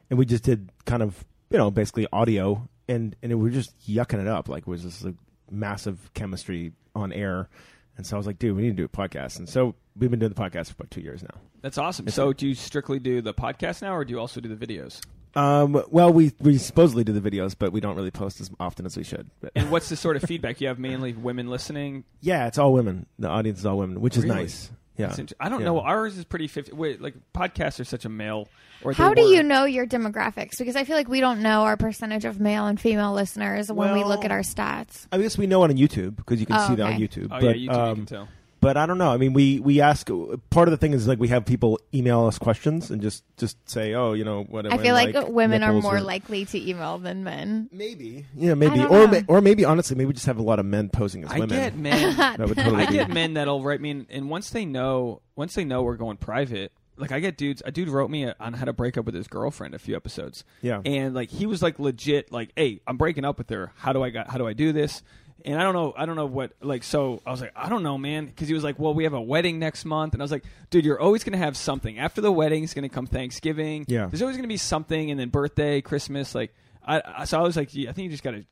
And 0.09 0.17
we 0.17 0.25
just 0.25 0.43
did 0.43 0.71
kind 0.85 1.03
of, 1.03 1.23
you 1.51 1.59
know, 1.59 1.69
basically 1.69 2.07
audio. 2.11 2.67
And, 2.87 3.15
and 3.21 3.31
it, 3.31 3.35
we 3.35 3.43
were 3.43 3.49
just 3.51 3.77
yucking 3.87 4.19
it 4.19 4.27
up. 4.27 4.49
Like 4.49 4.63
it 4.63 4.67
was 4.67 4.83
this 4.83 5.03
like, 5.03 5.13
massive 5.51 6.09
chemistry 6.15 6.71
on 6.95 7.13
air. 7.13 7.47
And 7.95 8.07
so 8.07 8.15
I 8.15 8.17
was 8.17 8.25
like, 8.25 8.39
dude, 8.39 8.55
we 8.55 8.63
need 8.63 8.69
to 8.69 8.75
do 8.75 8.85
a 8.85 8.89
podcast. 8.89 9.37
And 9.37 9.47
so 9.47 9.75
we've 9.95 10.09
been 10.09 10.19
doing 10.19 10.33
the 10.33 10.41
podcast 10.41 10.69
for 10.69 10.73
about 10.79 10.89
two 10.89 11.01
years 11.01 11.21
now. 11.21 11.39
That's 11.61 11.77
awesome. 11.77 12.07
It's 12.07 12.15
so, 12.15 12.29
a- 12.29 12.33
do 12.33 12.47
you 12.47 12.55
strictly 12.55 12.97
do 12.97 13.21
the 13.21 13.35
podcast 13.35 13.83
now, 13.83 13.93
or 13.95 14.03
do 14.03 14.13
you 14.13 14.19
also 14.19 14.41
do 14.41 14.49
the 14.49 14.65
videos? 14.65 14.99
Um, 15.35 15.83
well, 15.89 16.11
we, 16.11 16.33
we 16.39 16.57
supposedly 16.57 17.03
do 17.03 17.13
the 17.17 17.21
videos, 17.31 17.55
but 17.57 17.71
we 17.71 17.79
don't 17.79 17.95
really 17.95 18.11
post 18.11 18.41
as 18.41 18.49
often 18.59 18.85
as 18.85 18.97
we 18.97 19.03
should. 19.03 19.29
But 19.39 19.51
And 19.55 19.71
what's 19.71 19.89
the 19.89 19.95
sort 19.95 20.15
of 20.17 20.23
feedback 20.23 20.59
you 20.59 20.67
have? 20.67 20.77
Mainly 20.79 21.13
women 21.13 21.49
listening. 21.49 22.03
yeah, 22.19 22.47
it's 22.47 22.57
all 22.57 22.73
women. 22.73 23.05
The 23.19 23.29
audience 23.29 23.59
is 23.59 23.65
all 23.65 23.77
women, 23.77 24.01
which 24.01 24.17
is 24.17 24.23
Really? 24.23 24.35
nice. 24.35 24.71
Yeah. 24.97 25.15
Int- 25.17 25.33
I 25.39 25.47
don't 25.49 25.61
Yeah. 25.61 25.67
know. 25.67 25.79
Ours 25.79 26.17
is 26.17 26.25
pretty 26.25 26.47
fifty. 26.47 26.73
Wait, 26.73 27.01
like 27.01 27.15
podcasts 27.33 27.79
are 27.79 27.85
such 27.85 28.03
a 28.05 28.09
male. 28.09 28.47
Or 28.83 28.93
How 28.93 29.13
do 29.13 29.23
were- 29.23 29.29
you 29.33 29.41
know 29.41 29.63
your 29.63 29.87
demographics? 29.87 30.57
Because 30.59 30.75
I 30.75 30.83
feel 30.83 30.95
like 30.95 31.07
we 31.07 31.21
don't 31.21 31.41
know 31.41 31.61
our 31.63 31.77
percentage 31.77 32.25
of 32.25 32.39
male 32.39 32.67
and 32.67 32.79
female 32.79 33.13
listeners 33.13 33.71
when 33.71 33.93
we 33.93 34.03
look 34.03 34.25
at 34.25 34.31
our 34.31 34.41
stats. 34.41 35.07
I 35.11 35.17
guess 35.17 35.37
we 35.37 35.47
know 35.47 35.63
on 35.63 35.71
YouTube 35.71 36.17
because 36.17 36.39
you 36.39 36.45
can 36.45 36.57
Oh, 36.57 36.67
see 36.67 36.75
that 36.75 36.85
on. 36.93 36.99
YouTube. 36.99 37.27
Oh 37.31 37.39
but, 37.39 37.43
yeah, 37.43 37.51
YouTube. 37.53 37.59
you 37.61 37.69
um, 37.71 37.95
can 37.95 38.05
tell. 38.05 38.27
But 38.61 38.77
I 38.77 38.85
don't 38.85 38.97
know. 38.99 39.09
I 39.09 39.17
mean, 39.17 39.33
we 39.33 39.59
we 39.59 39.81
ask. 39.81 40.07
Part 40.51 40.67
of 40.67 40.71
the 40.71 40.77
thing 40.77 40.93
is 40.93 41.07
like 41.07 41.19
we 41.19 41.27
have 41.29 41.45
people 41.45 41.79
email 41.93 42.25
us 42.27 42.37
questions 42.37 42.91
and 42.91 43.01
just 43.01 43.23
just 43.35 43.57
say, 43.69 43.93
oh, 43.95 44.13
you 44.13 44.23
know, 44.23 44.43
what. 44.43 44.71
I 44.71 44.77
feel 44.77 44.93
like, 44.93 45.15
women 45.27 45.63
are 45.63 45.73
more 45.73 45.97
or- 45.97 46.01
likely 46.01 46.45
to 46.45 46.69
email 46.69 46.99
than 46.99 47.23
men. 47.23 47.69
maybe. 47.71 48.25
Yeah, 48.35 48.53
maybe, 48.53 48.79
or 48.81 49.07
know. 49.07 49.07
ma- 49.07 49.21
or 49.27 49.41
maybe 49.41 49.65
honestly, 49.65 49.97
maybe 49.97 50.05
we 50.07 50.13
just 50.13 50.27
have 50.27 50.37
a 50.37 50.43
lot 50.43 50.59
of 50.59 50.65
men 50.65 50.89
posing 50.89 51.23
as 51.23 51.31
I 51.31 51.39
women. 51.39 51.57
I 51.57 51.61
get 51.63 51.75
men. 51.75 52.15
that 52.37 52.39
would 52.47 52.55
totally 52.57 52.83
I 52.83 52.85
be. 52.85 52.93
get 52.93 53.09
men 53.09 53.33
that'll 53.33 53.63
write 53.63 53.81
me, 53.81 53.89
and, 53.89 54.05
and 54.09 54.29
once 54.29 54.51
they 54.51 54.63
know, 54.63 55.21
once 55.35 55.55
they 55.55 55.65
know 55.65 55.81
we're 55.81 55.97
going 55.97 56.17
private, 56.17 56.71
like 56.97 57.11
I 57.11 57.19
get 57.19 57.37
dudes. 57.37 57.63
A 57.65 57.71
dude 57.71 57.89
wrote 57.89 58.11
me 58.11 58.31
on 58.39 58.53
how 58.53 58.65
to 58.65 58.73
break 58.73 58.95
up 58.97 59.05
with 59.05 59.15
his 59.15 59.27
girlfriend 59.27 59.73
a 59.73 59.79
few 59.79 59.95
episodes. 59.95 60.43
Yeah. 60.61 60.81
and 60.85 61.15
like 61.15 61.31
he 61.31 61.47
was 61.47 61.63
like 61.63 61.79
legit, 61.79 62.31
like, 62.31 62.51
hey, 62.55 62.81
I'm 62.85 62.97
breaking 62.97 63.25
up 63.25 63.39
with 63.39 63.49
her. 63.49 63.71
How 63.77 63.91
do 63.91 64.03
I 64.03 64.11
got? 64.11 64.29
How 64.29 64.37
do 64.37 64.47
I 64.47 64.53
do 64.53 64.71
this? 64.71 65.01
And 65.45 65.59
I 65.59 65.63
don't 65.63 65.73
know. 65.73 65.93
I 65.95 66.05
don't 66.05 66.15
know 66.15 66.25
what. 66.25 66.51
Like, 66.61 66.83
so 66.83 67.21
I 67.25 67.31
was 67.31 67.41
like, 67.41 67.51
I 67.55 67.69
don't 67.69 67.83
know, 67.83 67.97
man, 67.97 68.25
because 68.25 68.47
he 68.47 68.53
was 68.53 68.63
like, 68.63 68.77
well, 68.79 68.93
we 68.93 69.03
have 69.05 69.13
a 69.13 69.21
wedding 69.21 69.59
next 69.59 69.85
month, 69.85 70.13
and 70.13 70.21
I 70.21 70.25
was 70.25 70.31
like, 70.31 70.43
dude, 70.69 70.85
you're 70.85 70.99
always 70.99 71.23
gonna 71.23 71.37
have 71.37 71.55
something. 71.57 71.99
After 71.99 72.21
the 72.21 72.31
wedding, 72.31 72.63
it's 72.63 72.73
gonna 72.73 72.89
come 72.89 73.07
Thanksgiving. 73.07 73.85
Yeah. 73.87 74.07
there's 74.07 74.21
always 74.21 74.37
gonna 74.37 74.47
be 74.47 74.57
something, 74.57 75.11
and 75.11 75.19
then 75.19 75.29
birthday, 75.29 75.81
Christmas. 75.81 76.33
Like, 76.35 76.53
I, 76.85 77.01
I 77.05 77.25
so 77.25 77.39
I 77.39 77.43
was 77.43 77.55
like, 77.57 77.73
yeah, 77.73 77.89
I 77.89 77.93
think 77.93 78.05
you 78.05 78.09
just 78.11 78.23
gotta 78.23 78.45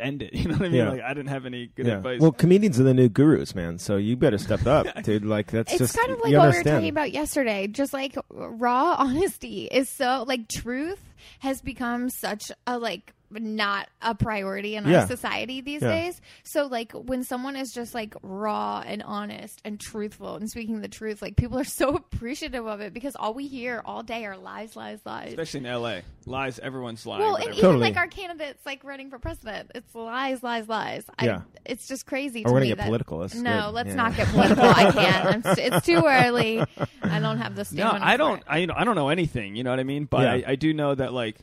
end 0.00 0.22
it. 0.22 0.32
You 0.34 0.44
know 0.48 0.54
what 0.56 0.62
I 0.66 0.68
mean? 0.68 0.74
Yeah. 0.74 0.88
Like, 0.90 1.02
I 1.02 1.08
didn't 1.12 1.28
have 1.28 1.44
any 1.44 1.66
good 1.66 1.86
Yeah. 1.86 1.96
advice. 1.98 2.20
Well, 2.20 2.32
comedians 2.32 2.80
are 2.80 2.82
the 2.84 2.94
new 2.94 3.08
gurus, 3.10 3.54
man. 3.54 3.78
So 3.78 3.96
you 3.96 4.16
better 4.16 4.38
step 4.38 4.66
up, 4.66 4.86
dude. 5.02 5.24
Like 5.24 5.50
that's 5.50 5.70
It's 5.72 5.78
just 5.78 5.98
kind 5.98 6.12
of 6.12 6.20
like 6.20 6.32
you 6.32 6.38
what 6.38 6.52
we 6.52 6.56
were 6.58 6.62
talking 6.64 6.88
about 6.88 7.12
yesterday. 7.12 7.66
Just 7.66 7.92
like 7.92 8.16
raw 8.30 8.94
honesty 8.98 9.66
is 9.70 9.88
so 9.90 10.24
like 10.26 10.48
truth 10.48 11.00
has 11.40 11.60
become 11.60 12.08
such 12.08 12.50
a 12.66 12.78
like 12.78 13.12
not 13.40 13.88
a 14.02 14.14
priority 14.14 14.76
in 14.76 14.86
Yeah. 14.86 15.00
our 15.02 15.06
society 15.06 15.60
these 15.60 15.82
Yeah. 15.82 15.88
days. 15.88 16.20
So 16.44 16.66
like 16.66 16.92
when 16.92 17.24
someone 17.24 17.56
is 17.56 17.72
just 17.72 17.94
like 17.94 18.14
raw 18.22 18.82
and 18.86 19.02
honest 19.02 19.60
and 19.64 19.78
truthful 19.80 20.36
and 20.36 20.48
speaking 20.50 20.80
the 20.80 20.88
truth, 20.88 21.22
like 21.22 21.36
people 21.36 21.58
are 21.58 21.64
so 21.64 21.94
appreciative 21.94 22.66
of 22.66 22.80
it 22.80 22.92
because 22.94 23.16
all 23.16 23.34
we 23.34 23.46
hear 23.46 23.82
all 23.84 24.02
day 24.02 24.24
are 24.24 24.36
lies, 24.36 24.76
lies, 24.76 25.00
lies. 25.04 25.28
especially 25.30 25.60
in 25.60 25.66
L.A. 25.66 26.02
Lies, 26.26 26.58
everyone's 26.58 27.06
lying. 27.06 27.22
Well, 27.22 27.34
but 27.36 27.42
and 27.46 27.50
even 27.54 27.62
Totally. 27.62 27.82
like 27.84 27.96
our 27.96 28.08
candidates 28.08 28.64
like 28.66 28.82
running 28.82 29.10
for 29.10 29.18
president, 29.18 29.70
it's 29.74 29.94
lies, 29.94 30.42
lies, 30.42 30.68
lies. 30.68 31.04
Yeah. 31.22 31.36
I, 31.38 31.42
it's 31.64 31.86
just 31.86 32.04
crazy. 32.06 32.40
Or 32.44 32.48
to 32.48 32.52
we're 32.52 32.58
gonna 32.60 32.66
get 32.68 32.78
that- 32.78 32.86
political. 32.86 33.18
That's 33.20 33.34
no, 33.36 33.66
good. 33.66 33.74
let's 33.74 33.88
Yeah. 33.90 33.94
not 33.94 34.16
get 34.16 34.28
political. 34.28 34.64
I 34.64 34.90
can't. 34.92 35.26
I'm 35.26 35.54
st- 35.54 35.72
it's 35.74 35.86
too 35.86 36.02
early. 36.04 36.62
I 37.02 37.20
don't 37.20 37.38
have 37.38 37.54
the 37.54 37.64
stamina. 37.64 38.00
no. 38.00 38.04
I 38.04 38.16
don't. 38.16 38.38
it. 38.38 38.44
I 38.48 38.58
you 38.58 38.66
know, 38.66 38.74
I 38.76 38.84
don't 38.84 38.96
know 38.96 39.08
anything. 39.08 39.54
You 39.56 39.62
know 39.64 39.70
what 39.70 39.78
I 39.80 39.84
mean? 39.84 40.04
But 40.06 40.22
Yeah. 40.22 40.48
I, 40.48 40.52
I 40.52 40.54
do 40.56 40.74
know 40.74 40.94
that 40.94 41.12
like 41.12 41.36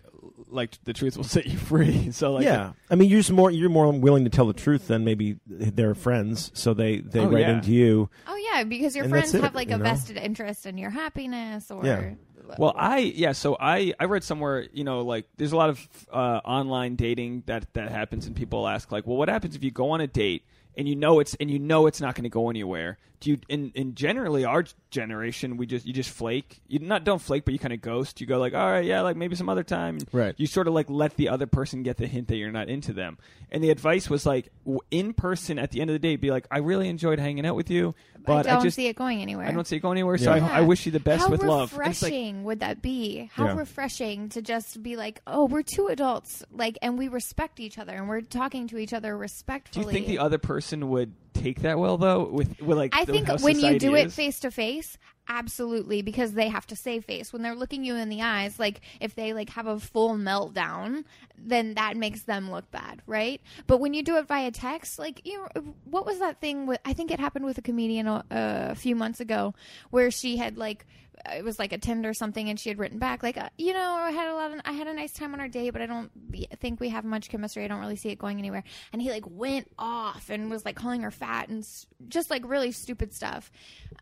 like 0.54 0.78
the 0.84 0.94
truth 0.94 1.18
will 1.18 1.24
set 1.36 1.46
you 1.46 1.58
free. 1.58 2.12
So 2.14 2.34
like 2.34 2.46
yeah, 2.46 2.74
I 2.90 2.96
mean, 2.96 3.10
you're 3.10 3.20
just 3.20 3.32
more 3.32 3.50
you're 3.52 3.70
more 3.70 3.92
willing 3.92 4.24
to 4.26 4.30
tell 4.30 4.46
the 4.46 4.54
truth 4.54 4.88
than 4.88 5.04
maybe 5.04 5.38
their 5.48 5.96
friends, 5.96 6.52
so 6.54 6.74
they 6.74 7.00
they 7.00 7.20
Oh, 7.22 7.28
write 7.30 7.42
yeah. 7.42 7.56
into 7.56 7.72
you. 7.72 8.10
Oh 8.28 8.36
yeah, 8.36 8.64
because 8.64 8.96
your 8.96 9.10
friends 9.10 9.34
it, 9.34 9.42
have 9.42 9.56
like 9.56 9.72
a 9.72 9.78
know? 9.78 9.84
vested 9.84 10.18
interest 10.18 10.66
in 10.66 10.78
your 10.78 10.90
happiness, 10.92 11.72
or 11.72 11.86
Yeah. 11.86 12.14
Well, 12.58 12.74
I 12.78 13.00
yeah. 13.00 13.32
So 13.32 13.58
I 13.60 13.94
I 14.00 14.06
read 14.06 14.24
somewhere 14.24 14.68
you 14.74 14.84
know 14.84 15.02
like 15.02 15.26
there's 15.38 15.54
a 15.54 15.58
lot 15.58 15.70
of 15.70 15.88
uh, 16.12 16.42
online 16.46 16.96
dating 16.96 17.44
that 17.48 17.74
that 17.74 17.90
happens, 17.90 18.28
and 18.28 18.36
people 18.36 18.68
ask 18.68 18.92
like, 18.92 19.08
well, 19.08 19.18
what 19.18 19.30
happens 19.30 19.56
if 19.56 19.64
you 19.64 19.72
go 19.72 19.92
on 19.92 20.02
a 20.02 20.08
date 20.08 20.44
and 20.78 20.88
you 20.88 20.96
know 20.96 21.20
it's 21.20 21.36
and 21.36 21.50
you 21.50 21.58
know 21.58 21.88
it's 21.88 22.02
not 22.02 22.16
going 22.16 22.24
to 22.24 22.30
go 22.30 22.50
anywhere? 22.50 22.98
Do 23.24 23.32
you 23.32 23.38
in 23.48 23.72
in 23.74 23.96
generally 23.96 24.44
our 24.46 24.66
generation 24.92 25.58
we 25.58 25.66
just 25.66 25.86
you 25.86 25.94
just 25.94 26.10
flake 26.10 26.62
you 26.68 26.78
not 26.80 27.04
don't 27.04 27.22
flake 27.22 27.46
but 27.46 27.54
you 27.54 27.60
kind 27.60 27.74
of 27.74 27.82
ghost 27.82 28.20
you 28.22 28.28
go 28.28 28.38
like 28.38 28.54
all 28.54 28.70
right 28.70 28.86
yeah 28.86 29.02
like 29.02 29.16
maybe 29.16 29.36
some 29.36 29.50
other 29.50 29.64
time 29.64 29.98
Right. 30.12 30.36
you 30.38 30.46
sort 30.46 30.68
of 30.68 30.74
like 30.74 30.90
let 30.90 31.16
the 31.16 31.30
other 31.30 31.48
person 31.48 31.84
get 31.84 31.98
the 31.98 32.06
hint 32.06 32.28
that 32.28 32.36
you're 32.36 32.52
not 32.52 32.70
into 32.70 32.94
them 32.94 33.18
and 33.50 33.64
the 33.64 33.70
advice 33.70 34.10
was 34.10 34.26
like 34.26 34.50
in 34.92 35.14
person 35.14 35.58
at 35.58 35.72
the 35.72 35.82
end 35.82 35.90
of 35.90 35.94
the 35.94 36.00
day 36.00 36.16
be 36.18 36.30
like 36.32 36.46
I 36.52 36.60
really 36.60 36.90
enjoyed 36.90 37.18
hanging 37.20 37.46
out 37.46 37.56
with 37.56 37.70
you 37.72 37.96
but 38.26 38.46
I 38.48 38.52
don't 38.52 38.64
just 38.64 38.76
see 38.78 38.88
it 38.88 38.96
going 38.96 39.22
anywhere. 39.22 39.48
I 39.48 39.52
don't 39.52 39.68
see 39.68 39.76
it 39.76 39.80
going 39.82 39.96
anywhere 39.98 40.18
so 40.18 40.34
Yeah. 40.34 40.46
I, 40.48 40.60
I 40.60 40.62
wish 40.62 40.86
you 40.86 40.92
the 40.92 41.00
best 41.00 41.24
How 41.24 41.30
with 41.30 41.42
love 41.44 41.74
And 41.74 41.88
it's 41.88 42.02
like, 42.02 42.10
refreshing 42.12 42.44
would 42.46 42.60
that 42.62 42.82
be? 42.82 43.30
How 43.34 43.46
Yeah. 43.48 43.56
refreshing 43.58 44.30
to 44.30 44.42
just 44.42 44.82
be 44.84 44.96
like, 44.96 45.22
oh, 45.28 45.46
we're 45.46 45.64
two 45.64 45.88
adults, 45.88 46.44
like, 46.52 46.78
and 46.82 46.98
we 46.98 47.08
respect 47.10 47.60
each 47.60 47.78
other, 47.78 47.94
and 47.94 48.08
we're 48.08 48.22
talking 48.22 48.68
to 48.70 48.78
each 48.78 48.94
other 48.94 49.18
respectfully 49.18 49.84
do 49.84 49.90
you 49.90 49.94
think 49.94 50.08
the 50.08 50.20
other 50.24 50.38
person 50.38 50.90
would 50.90 51.14
take 51.34 51.62
that 51.62 51.80
well 51.80 51.98
though 51.98 52.26
with 52.26 52.62
with 52.62 52.78
like 52.78 52.96
I 52.96 53.06
think 53.06 53.28
when 53.42 53.60
you 53.60 53.80
do 53.80 53.96
it 53.96 54.12
face 54.12 54.40
to 54.42 54.52
face, 54.52 54.98
absolutely, 55.28 56.02
because 56.02 56.34
they 56.34 56.48
have 56.50 56.68
to 56.68 56.76
save 56.76 57.06
face. 57.06 57.32
When 57.32 57.42
they're 57.42 57.56
looking 57.56 57.84
you 57.84 57.96
in 57.96 58.10
the 58.10 58.22
eyes, 58.22 58.60
like 58.60 58.82
if 59.00 59.16
they 59.16 59.34
like 59.34 59.50
have 59.52 59.68
a 59.68 59.80
full 59.80 60.16
meltdown, 60.16 61.04
then 61.38 61.76
that 61.76 61.98
makes 61.98 62.24
them 62.24 62.52
look 62.52 62.70
bad, 62.72 63.02
right? 63.08 63.42
But 63.68 63.80
when 63.80 63.94
you 63.94 64.04
do 64.04 64.18
it 64.18 64.28
via 64.28 64.52
text, 64.52 65.00
like 65.00 65.22
you, 65.26 65.40
know, 65.56 65.74
what 65.86 66.06
was 66.06 66.20
that 66.20 66.40
thing? 66.40 66.66
With 66.66 66.80
I 66.86 66.94
think 66.94 67.12
it 67.12 67.20
happened 67.20 67.46
with 67.46 67.58
a 67.58 67.62
comedian 67.62 68.08
a, 68.08 68.24
a 68.32 68.76
few 68.76 68.96
months 68.96 69.20
ago, 69.20 69.54
where 69.90 70.12
she 70.12 70.38
had 70.38 70.58
like 70.58 70.86
it 71.32 71.44
was 71.44 71.58
like 71.60 71.72
a 71.72 71.78
Tinder 71.78 72.10
or 72.10 72.14
something, 72.14 72.50
and 72.50 72.60
she 72.60 72.70
had 72.70 72.78
written 72.78 73.00
back 73.00 73.24
like, 73.24 73.38
uh, 73.38 73.50
you 73.58 73.74
know, 73.74 73.94
I 73.96 74.12
had 74.12 74.28
a 74.28 74.36
lot 74.36 74.52
of, 74.52 74.60
I 74.66 74.74
had 74.74 74.88
a 74.88 74.94
nice 74.94 75.14
time 75.14 75.34
on 75.34 75.40
our 75.40 75.48
date, 75.48 75.70
but 75.72 75.82
I 75.82 75.86
don't 75.86 76.32
be- 76.32 76.48
think 76.60 76.80
we 76.80 76.90
have 76.90 77.06
much 77.06 77.30
chemistry. 77.30 77.64
I 77.64 77.68
don't 77.68 77.80
really 77.80 77.96
see 77.96 78.10
it 78.10 78.18
going 78.18 78.40
anywhere. 78.40 78.64
And 78.92 79.02
he 79.02 79.10
like 79.10 79.24
went 79.30 79.70
off 79.80 80.30
and 80.30 80.50
was 80.50 80.66
like 80.66 80.76
calling 80.76 81.02
her 81.02 81.12
fat 81.12 81.50
and 81.50 81.64
s- 81.64 81.86
just 82.10 82.30
like 82.30 82.44
really 82.46 82.72
stupid 82.72 83.14
stuff. 83.14 83.52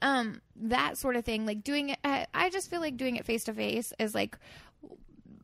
Um, 0.01 0.41
that 0.55 0.97
sort 0.97 1.15
of 1.15 1.23
thing, 1.25 1.45
like 1.45 1.63
doing 1.63 1.89
it. 1.89 1.99
I, 2.03 2.25
I 2.33 2.49
just 2.49 2.69
feel 2.69 2.81
like 2.81 2.97
doing 2.97 3.15
it 3.17 3.25
face 3.25 3.43
to 3.45 3.53
face 3.53 3.93
is 3.99 4.15
like. 4.15 4.37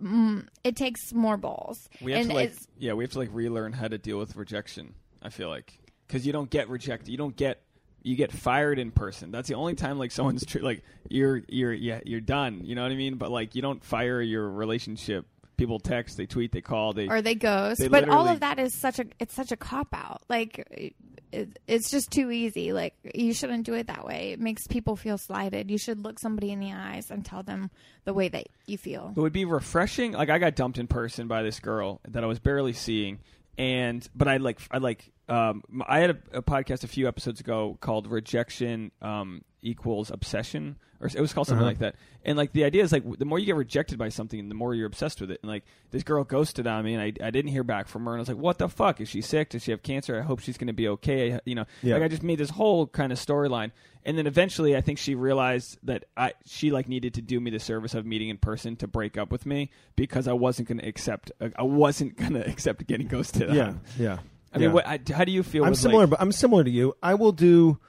Mm, 0.02 0.46
it 0.64 0.76
takes 0.76 1.12
more 1.12 1.38
balls, 1.38 1.90
We 2.02 2.12
have 2.12 2.22
and 2.22 2.30
to 2.30 2.36
like, 2.36 2.50
it's 2.52 2.68
yeah, 2.78 2.94
we 2.94 3.04
have 3.04 3.12
to 3.14 3.18
like 3.18 3.30
relearn 3.34 3.74
how 3.74 3.88
to 3.88 3.98
deal 3.98 4.20
with 4.20 4.36
rejection. 4.36 4.94
I 5.24 5.30
feel 5.30 5.50
like 5.50 5.80
because 6.08 6.24
you 6.26 6.32
don't 6.32 6.50
get 6.52 6.70
rejected, 6.70 7.10
you 7.10 7.18
don't 7.18 7.36
get 7.36 7.64
you 8.08 8.16
get 8.16 8.32
fired 8.32 8.80
in 8.80 8.92
person. 8.92 9.32
That's 9.32 9.50
the 9.50 9.56
only 9.56 9.76
time 9.76 10.00
like 10.00 10.12
someone's 10.12 10.46
tr- 10.46 10.60
like 10.60 10.82
you're 11.10 11.44
you're 11.50 11.74
yeah 11.74 12.00
you're 12.06 12.22
done. 12.22 12.62
You 12.64 12.74
know 12.74 12.84
what 12.84 12.92
I 12.92 12.96
mean? 12.96 13.16
But 13.16 13.32
like 13.32 13.54
you 13.54 13.62
don't 13.62 13.84
fire 13.84 14.22
your 14.22 14.50
relationship. 14.50 15.26
People 15.58 15.80
text, 15.80 16.18
they 16.18 16.28
tweet, 16.28 16.52
they 16.52 16.62
call, 16.62 16.94
they 16.94 17.08
or 17.08 17.22
they 17.22 17.36
ghost. 17.36 17.82
They 17.82 17.88
but 17.88 18.08
all 18.08 18.28
of 18.28 18.42
that 18.42 18.60
is 18.60 18.74
such 18.74 19.00
a 19.00 19.06
it's 19.20 19.34
such 19.34 19.52
a 19.52 19.58
cop 19.58 19.88
out. 19.92 20.22
Like 20.30 20.94
it, 21.32 21.60
it's 21.68 21.90
just 21.90 22.12
too 22.12 22.32
easy. 22.32 22.72
Like 22.74 22.94
you 23.14 23.34
shouldn't 23.34 23.66
do 23.66 23.74
it 23.74 23.88
that 23.88 24.06
way. 24.06 24.32
It 24.32 24.40
makes 24.40 24.68
people 24.68 24.96
feel 24.96 25.18
slighted. 25.18 25.70
You 25.70 25.78
should 25.78 26.04
look 26.04 26.20
somebody 26.20 26.52
in 26.52 26.60
the 26.60 26.72
eyes 26.72 27.12
and 27.12 27.26
tell 27.26 27.44
them 27.44 27.72
the 28.06 28.14
way 28.14 28.30
that 28.30 28.48
you 28.68 28.78
feel. 28.78 29.14
It 29.18 29.20
would 29.20 29.34
be 29.34 29.46
refreshing. 29.46 30.14
Like 30.14 30.30
I 30.30 30.38
got 30.38 30.56
dumped 30.56 30.78
in 30.78 30.88
person 30.88 31.28
by 31.28 31.44
this 31.44 31.60
girl 31.60 32.00
that 32.08 32.24
I 32.24 32.28
was 32.28 32.40
barely 32.40 32.74
seeing, 32.74 33.20
and 33.58 34.08
but 34.16 34.28
I 34.28 34.38
like 34.38 34.60
I 34.72 34.78
like 34.78 35.12
um 35.30 35.64
I 35.88 36.00
had 36.00 36.10
a, 36.12 36.38
a 36.38 36.42
podcast 36.42 36.84
a 36.84 36.88
few 36.88 37.08
episodes 37.08 37.40
ago 37.40 37.78
called 37.82 38.08
"Rejection 38.08 38.92
um, 39.02 39.42
Equals 39.62 40.12
Obsession," 40.12 40.78
or 41.02 41.08
it 41.08 41.20
was 41.20 41.34
called 41.34 41.48
something 41.48 41.62
Uh-huh. 41.62 41.70
like 41.72 41.80
that. 41.80 41.96
And 42.24 42.38
like 42.38 42.52
the 42.54 42.64
idea 42.64 42.84
is 42.84 42.92
like 42.92 43.04
the 43.18 43.26
more 43.26 43.40
you 43.40 43.46
get 43.46 43.56
rejected 43.56 43.98
by 43.98 44.10
something, 44.10 44.48
the 44.50 44.56
more 44.56 44.74
you're 44.76 44.88
obsessed 44.88 45.20
with 45.22 45.32
it. 45.32 45.40
And 45.42 45.50
like 45.50 45.64
this 45.92 46.04
girl 46.04 46.24
ghosted 46.24 46.68
on 46.68 46.84
me, 46.86 46.94
and 46.94 47.02
I 47.02 47.08
I 47.26 47.32
didn't 47.32 47.52
hear 47.52 47.64
back 47.64 47.88
from 47.88 48.06
her, 48.06 48.12
and 48.14 48.20
I 48.20 48.22
was 48.22 48.28
like, 48.30 48.38
what 48.38 48.58
the 48.58 48.70
fuck? 48.70 49.02
Is 49.02 49.10
she 49.10 49.22
sick? 49.22 49.50
Does 49.50 49.64
she 49.64 49.72
have 49.72 49.84
cancer? 49.84 50.18
I 50.18 50.22
hope 50.24 50.40
she's 50.40 50.58
going 50.58 50.68
to 50.68 50.74
be 50.74 50.88
okay. 50.90 51.40
You 51.46 51.56
know, 51.56 51.66
Yeah. 51.82 51.96
like 51.96 52.04
I 52.04 52.08
just 52.08 52.24
made 52.24 52.38
this 52.38 52.52
whole 52.52 52.88
kind 52.88 53.12
of 53.12 53.18
storyline, 53.20 53.72
and 54.08 54.18
then 54.18 54.26
eventually 54.26 54.76
I 54.76 54.82
think 54.82 54.98
she 54.98 55.14
realized 55.14 55.78
that 55.84 56.06
I 56.16 56.34
she 56.46 56.72
like 56.72 56.88
needed 56.88 57.14
to 57.16 57.22
do 57.22 57.40
me 57.40 57.52
the 57.52 57.60
service 57.60 57.94
of 57.94 58.06
meeting 58.06 58.30
in 58.30 58.38
person 58.38 58.78
to 58.78 58.88
break 58.88 59.18
up 59.18 59.32
with 59.32 59.46
me 59.46 59.70
because 59.98 60.28
I 60.30 60.34
wasn't 60.34 60.70
going 60.70 60.80
to 60.80 60.88
accept 60.88 61.32
uh, 61.42 61.50
I 61.58 61.64
wasn't 61.64 62.16
going 62.18 62.34
to 62.34 62.50
accept 62.50 62.88
getting 62.88 63.08
ghosted. 63.08 63.54
Yeah, 63.54 63.68
on. 63.68 63.82
yeah. 64.00 64.20
I 64.54 64.60
mean, 64.60 64.72
what, 64.72 64.88
I, 64.88 65.00
how 65.14 65.26
do 65.26 65.32
you 65.32 65.44
feel? 65.44 65.66
I'm 65.66 65.72
with, 65.72 65.80
similar, 65.80 66.04
Like, 66.04 66.12
but 66.12 66.22
I'm 66.22 66.32
similar 66.32 66.64
to 66.64 66.70
you. 66.70 66.96
I 67.04 67.14
will 67.14 67.34
do. 67.34 67.80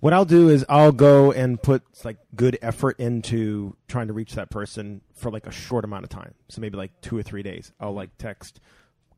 What 0.00 0.12
I'll 0.12 0.26
do 0.26 0.50
is 0.50 0.64
I'll 0.68 0.92
go 0.92 1.32
and 1.32 1.60
put 1.60 1.82
like 2.04 2.18
good 2.36 2.58
effort 2.60 3.00
into 3.00 3.76
trying 3.88 4.08
to 4.08 4.12
reach 4.12 4.34
that 4.34 4.50
person 4.50 5.00
for 5.14 5.30
like 5.30 5.46
a 5.46 5.50
short 5.50 5.84
amount 5.84 6.04
of 6.04 6.10
time. 6.10 6.34
So 6.50 6.60
maybe 6.60 6.76
like 6.76 6.92
two 7.00 7.16
or 7.16 7.22
three 7.22 7.42
days. 7.42 7.72
I'll 7.80 7.94
like 7.94 8.10
text, 8.18 8.60